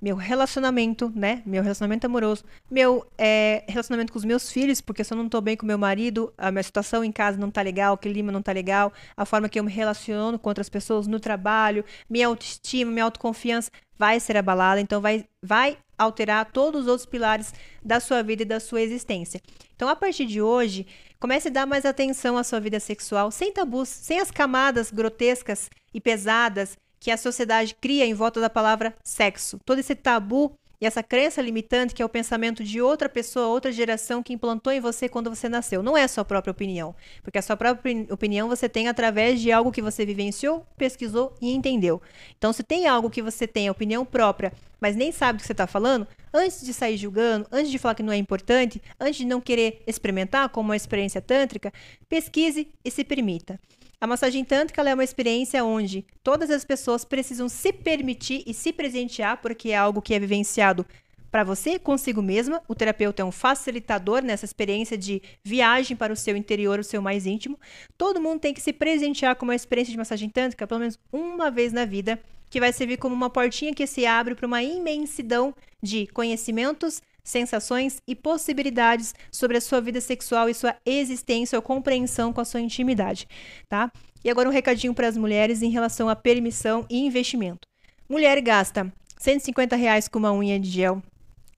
[0.00, 1.42] meu relacionamento, né?
[1.44, 5.40] Meu relacionamento amoroso, meu é, relacionamento com os meus filhos, porque se eu não tô
[5.40, 8.42] bem com meu marido, a minha situação em casa não tá legal, o clima não
[8.42, 12.90] tá legal, a forma que eu me relaciono com outras pessoas no trabalho, minha autoestima,
[12.90, 17.52] minha autoconfiança vai ser abalada, então vai, vai alterar todos os outros pilares
[17.84, 19.42] da sua vida e da sua existência.
[19.76, 20.86] Então, a partir de hoje,
[21.18, 25.68] comece a dar mais atenção à sua vida sexual, sem tabus, sem as camadas grotescas
[25.92, 29.58] e pesadas que a sociedade cria em volta da palavra sexo.
[29.64, 33.70] Todo esse tabu e essa crença limitante que é o pensamento de outra pessoa, outra
[33.70, 35.82] geração que implantou em você quando você nasceu.
[35.82, 39.52] Não é a sua própria opinião, porque a sua própria opinião você tem através de
[39.52, 42.00] algo que você vivenciou, pesquisou e entendeu.
[42.38, 45.46] Então, se tem algo que você tem a opinião própria, mas nem sabe do que
[45.46, 49.16] você está falando, antes de sair julgando, antes de falar que não é importante, antes
[49.16, 51.72] de não querer experimentar como uma experiência tântrica,
[52.08, 53.60] pesquise e se permita.
[54.02, 58.72] A massagem tântrica é uma experiência onde todas as pessoas precisam se permitir e se
[58.72, 60.86] presentear, porque é algo que é vivenciado
[61.30, 62.62] para você, consigo mesma.
[62.66, 67.02] O terapeuta é um facilitador nessa experiência de viagem para o seu interior, o seu
[67.02, 67.60] mais íntimo.
[67.98, 71.50] Todo mundo tem que se presentear com uma experiência de massagem tântrica pelo menos uma
[71.50, 75.54] vez na vida, que vai servir como uma portinha que se abre para uma imensidão
[75.82, 82.32] de conhecimentos, sensações e possibilidades sobre a sua vida sexual e sua existência ou compreensão
[82.32, 83.26] com a sua intimidade,
[83.68, 83.90] tá?
[84.24, 87.66] E agora um recadinho para as mulheres em relação à permissão e investimento.
[88.08, 91.02] Mulher gasta 150 reais com uma unha de gel,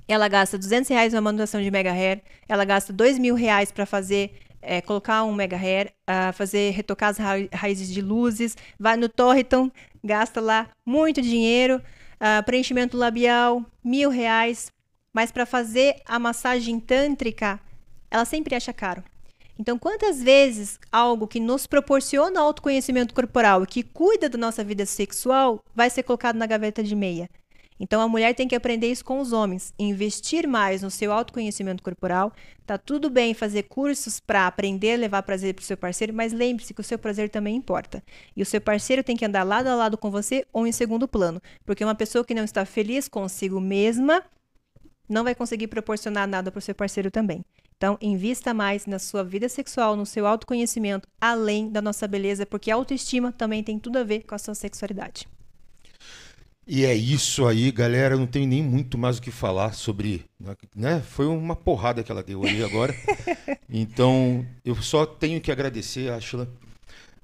[0.07, 3.87] ela gasta 200 reais na manutenção de mega hair, ela gasta 2 mil reais para
[3.87, 8.97] fazer é, colocar um mega hair, uh, fazer retocar as ra raízes de luzes, vai
[8.97, 9.71] no Torriton,
[10.03, 14.71] gasta lá muito dinheiro, uh, preenchimento labial, mil reais,
[15.13, 17.61] mas para fazer a massagem tântrica,
[18.11, 19.03] ela sempre acha caro.
[19.59, 24.87] Então, quantas vezes algo que nos proporciona autoconhecimento corporal e que cuida da nossa vida
[24.87, 27.29] sexual vai ser colocado na gaveta de meia?
[27.83, 31.83] Então a mulher tem que aprender isso com os homens, investir mais no seu autoconhecimento
[31.83, 32.33] corporal.
[32.65, 36.33] Tá tudo bem fazer cursos para aprender a levar prazer para o seu parceiro, mas
[36.33, 38.01] lembre-se que o seu prazer também importa.
[38.37, 41.09] E o seu parceiro tem que andar lado a lado com você ou em segundo
[41.09, 44.23] plano, porque uma pessoa que não está feliz consigo mesma
[45.13, 47.45] não vai conseguir proporcionar nada para o seu parceiro também.
[47.77, 52.71] Então, invista mais na sua vida sexual, no seu autoconhecimento, além da nossa beleza, porque
[52.71, 55.27] a autoestima também tem tudo a ver com a sua sexualidade.
[56.67, 58.15] E é isso aí, galera.
[58.15, 60.25] Eu não tenho nem muito mais o que falar sobre.
[60.77, 61.01] Né?
[61.01, 62.95] Foi uma porrada que ela deu ali agora.
[63.69, 66.49] então, eu só tenho que agradecer, Ashla.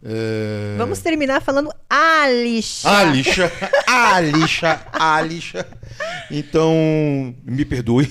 [0.02, 0.76] É...
[0.76, 2.88] Vamos terminar falando Alixa.
[2.88, 3.52] Alixa,
[3.86, 5.66] Alixa, Alixa.
[6.30, 8.10] Então, me perdoe.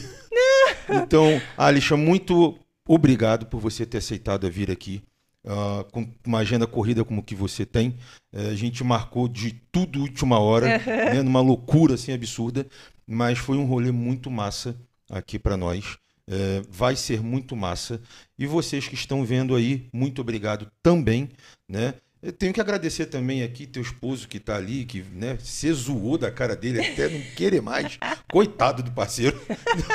[0.90, 2.58] Então, Alixa, muito
[2.88, 5.04] obrigado por você ter aceitado vir aqui
[5.46, 7.98] uh, com uma agenda corrida como que você tem.
[8.34, 12.66] Uh, a gente marcou de tudo última hora, né, numa loucura assim absurda,
[13.06, 14.76] mas foi um rolê muito massa
[15.10, 15.98] aqui para nós.
[16.30, 18.02] Uh, vai ser muito massa.
[18.38, 21.30] E vocês que estão vendo aí, muito obrigado também,
[21.70, 21.94] né?
[22.22, 26.18] Eu tenho que agradecer também aqui teu esposo que está ali, que né, se zoou
[26.18, 27.98] da cara dele até não querer mais.
[28.30, 29.40] Coitado do parceiro.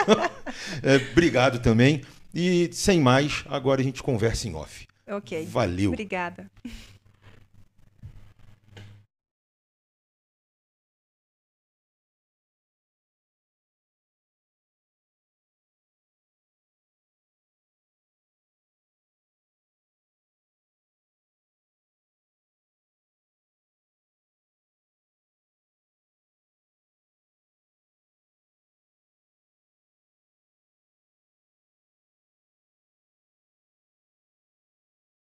[0.82, 2.00] é, obrigado também.
[2.32, 4.86] E sem mais, agora a gente conversa em off.
[5.06, 5.46] Ok.
[5.46, 5.90] Valeu.
[5.90, 6.50] Obrigada.